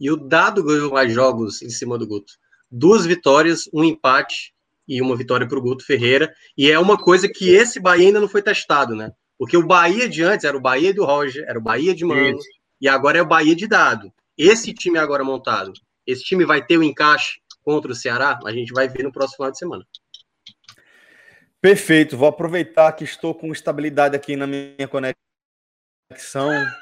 E 0.00 0.10
o 0.10 0.16
Dado 0.16 0.62
ganhou 0.62 0.90
mais 0.90 1.12
jogos 1.12 1.62
em 1.62 1.70
cima 1.70 1.96
do 1.96 2.06
Guto. 2.06 2.34
Duas 2.70 3.06
vitórias, 3.06 3.68
um 3.72 3.84
empate 3.84 4.52
e 4.86 5.00
uma 5.00 5.16
vitória 5.16 5.46
para 5.46 5.58
o 5.58 5.62
Guto 5.62 5.84
Ferreira. 5.84 6.34
E 6.56 6.70
é 6.70 6.78
uma 6.78 6.98
coisa 6.98 7.28
que 7.28 7.50
esse 7.50 7.80
Bahia 7.80 8.08
ainda 8.08 8.20
não 8.20 8.28
foi 8.28 8.42
testado, 8.42 8.94
né? 8.94 9.12
Porque 9.44 9.58
o 9.58 9.66
Bahia 9.66 10.08
de 10.08 10.22
antes 10.22 10.46
era 10.46 10.56
o 10.56 10.60
Bahia 10.60 10.94
do 10.94 11.04
Roger, 11.04 11.44
era 11.46 11.58
o 11.58 11.62
Bahia 11.62 11.94
de 11.94 12.02
Mano, 12.02 12.38
e 12.80 12.88
agora 12.88 13.18
é 13.18 13.20
o 13.22 13.26
Bahia 13.26 13.54
de 13.54 13.66
Dado. 13.66 14.10
Esse 14.38 14.72
time 14.72 14.98
agora 14.98 15.22
montado, 15.22 15.70
esse 16.06 16.24
time 16.24 16.46
vai 16.46 16.64
ter 16.64 16.78
o 16.78 16.82
encaixe 16.82 17.42
contra 17.62 17.92
o 17.92 17.94
Ceará? 17.94 18.40
A 18.42 18.52
gente 18.52 18.72
vai 18.72 18.88
ver 18.88 19.02
no 19.02 19.12
próximo 19.12 19.36
final 19.36 19.50
de 19.50 19.58
semana. 19.58 19.86
Perfeito, 21.60 22.16
vou 22.16 22.26
aproveitar 22.26 22.90
que 22.92 23.04
estou 23.04 23.34
com 23.34 23.52
estabilidade 23.52 24.16
aqui 24.16 24.34
na 24.34 24.46
minha 24.46 24.88
conexão, 24.88 25.14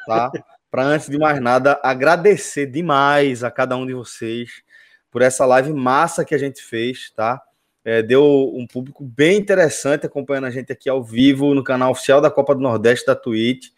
tá? 0.06 0.30
Para 0.70 0.84
antes 0.84 1.08
de 1.08 1.18
mais 1.18 1.40
nada, 1.40 1.80
agradecer 1.82 2.66
demais 2.66 3.42
a 3.42 3.50
cada 3.50 3.76
um 3.76 3.84
de 3.84 3.92
vocês 3.92 4.62
por 5.10 5.20
essa 5.20 5.44
live 5.46 5.72
massa 5.72 6.24
que 6.24 6.32
a 6.32 6.38
gente 6.38 6.62
fez, 6.62 7.10
tá? 7.10 7.42
É, 7.84 8.02
deu 8.02 8.24
um 8.54 8.66
público 8.66 9.04
bem 9.04 9.38
interessante 9.38 10.06
acompanhando 10.06 10.46
a 10.46 10.50
gente 10.50 10.70
aqui 10.72 10.88
ao 10.88 11.02
vivo 11.02 11.54
no 11.54 11.64
canal 11.64 11.90
oficial 11.90 12.20
da 12.20 12.30
Copa 12.30 12.54
do 12.54 12.60
Nordeste 12.60 13.06
da 13.06 13.16
Twitch. 13.16 13.68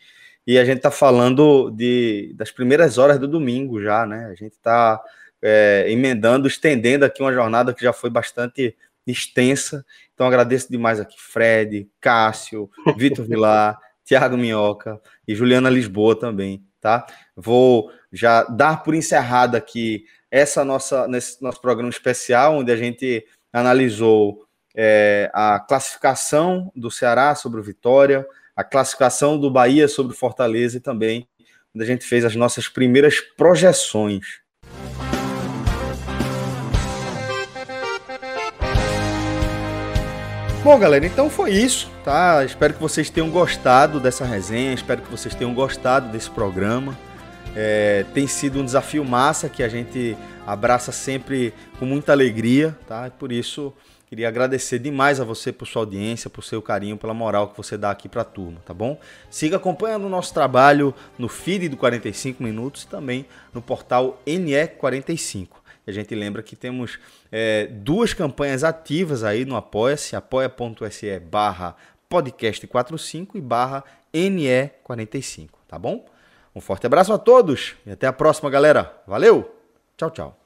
E 0.46 0.58
a 0.58 0.64
gente 0.64 0.80
tá 0.80 0.90
falando 0.90 1.70
de, 1.70 2.34
das 2.36 2.50
primeiras 2.50 2.98
horas 2.98 3.18
do 3.18 3.26
domingo 3.26 3.82
já, 3.82 4.04
né? 4.04 4.26
A 4.26 4.34
gente 4.34 4.58
tá 4.58 5.02
é, 5.40 5.86
emendando, 5.88 6.46
estendendo 6.46 7.04
aqui 7.04 7.22
uma 7.22 7.32
jornada 7.32 7.72
que 7.72 7.82
já 7.82 7.92
foi 7.92 8.10
bastante 8.10 8.76
extensa. 9.06 9.84
Então 10.12 10.26
agradeço 10.26 10.70
demais 10.70 11.00
aqui 11.00 11.16
Fred, 11.18 11.88
Cássio, 12.00 12.70
Vitor 12.96 13.24
Vilar, 13.26 13.78
Thiago 14.04 14.36
Minhoca 14.36 15.00
e 15.26 15.34
Juliana 15.34 15.70
Lisboa 15.70 16.18
também, 16.18 16.62
tá? 16.80 17.06
Vou 17.34 17.90
já 18.12 18.44
dar 18.44 18.82
por 18.82 18.94
encerrado 18.94 19.56
aqui 19.56 20.04
essa 20.30 20.64
nossa 20.64 21.06
nesse 21.08 21.42
nosso 21.42 21.60
programa 21.60 21.88
especial 21.88 22.56
onde 22.56 22.70
a 22.70 22.76
gente 22.76 23.24
analisou 23.54 24.44
é, 24.76 25.30
a 25.32 25.60
classificação 25.60 26.72
do 26.74 26.90
Ceará 26.90 27.34
sobre 27.36 27.60
o 27.60 27.62
Vitória, 27.62 28.26
a 28.56 28.64
classificação 28.64 29.38
do 29.38 29.48
Bahia 29.48 29.86
sobre 29.86 30.12
o 30.12 30.16
Fortaleza 30.16 30.76
e 30.76 30.80
também 30.80 31.28
onde 31.74 31.84
a 31.84 31.86
gente 31.86 32.04
fez 32.04 32.24
as 32.24 32.34
nossas 32.34 32.68
primeiras 32.68 33.20
projeções. 33.20 34.42
Bom, 40.64 40.78
galera, 40.78 41.04
então 41.04 41.28
foi 41.28 41.50
isso, 41.52 41.90
tá? 42.02 42.44
Espero 42.44 42.74
que 42.74 42.80
vocês 42.80 43.10
tenham 43.10 43.28
gostado 43.30 44.00
dessa 44.00 44.24
resenha, 44.24 44.72
espero 44.72 45.02
que 45.02 45.10
vocês 45.10 45.34
tenham 45.34 45.52
gostado 45.52 46.08
desse 46.08 46.30
programa. 46.30 46.96
É, 47.54 48.04
tem 48.14 48.26
sido 48.26 48.60
um 48.60 48.64
desafio 48.64 49.04
massa 49.04 49.48
que 49.48 49.62
a 49.62 49.68
gente 49.68 50.16
abraça 50.46 50.92
sempre 50.92 51.54
com 51.78 51.86
muita 51.86 52.12
alegria, 52.12 52.76
tá? 52.86 53.06
E 53.08 53.10
por 53.10 53.32
isso 53.32 53.72
queria 54.06 54.28
agradecer 54.28 54.78
demais 54.78 55.20
a 55.20 55.24
você 55.24 55.52
por 55.52 55.66
sua 55.66 55.82
audiência, 55.82 56.30
por 56.30 56.44
seu 56.44 56.62
carinho, 56.62 56.96
pela 56.96 57.14
moral 57.14 57.48
que 57.48 57.56
você 57.56 57.76
dá 57.76 57.90
aqui 57.90 58.08
para 58.08 58.22
a 58.22 58.24
turma, 58.24 58.60
tá 58.64 58.72
bom? 58.72 58.98
Siga 59.30 59.56
acompanhando 59.56 60.06
o 60.06 60.08
nosso 60.08 60.32
trabalho 60.32 60.94
no 61.18 61.28
feed 61.28 61.68
do 61.68 61.76
45 61.76 62.42
minutos 62.42 62.82
e 62.82 62.86
também 62.86 63.26
no 63.52 63.60
portal 63.60 64.20
NE45. 64.26 65.48
E 65.86 65.90
a 65.90 65.92
gente 65.92 66.14
lembra 66.14 66.42
que 66.42 66.56
temos 66.56 66.98
é, 67.30 67.66
duas 67.66 68.14
campanhas 68.14 68.64
ativas 68.64 69.22
aí 69.22 69.44
no 69.44 69.56
Apoia-se, 69.56 70.16
apoia.se 70.16 71.18
barra 71.20 71.76
podcast45 72.10 73.30
e 73.34 73.40
barra 73.40 73.84
NE45, 74.14 75.48
tá 75.66 75.78
bom? 75.78 76.06
Um 76.54 76.60
forte 76.60 76.86
abraço 76.86 77.12
a 77.12 77.18
todos 77.18 77.74
e 77.84 77.90
até 77.90 78.06
a 78.06 78.12
próxima, 78.12 78.48
galera. 78.48 78.94
Valeu! 79.06 79.53
Tchau, 79.96 80.10
tchau. 80.10 80.43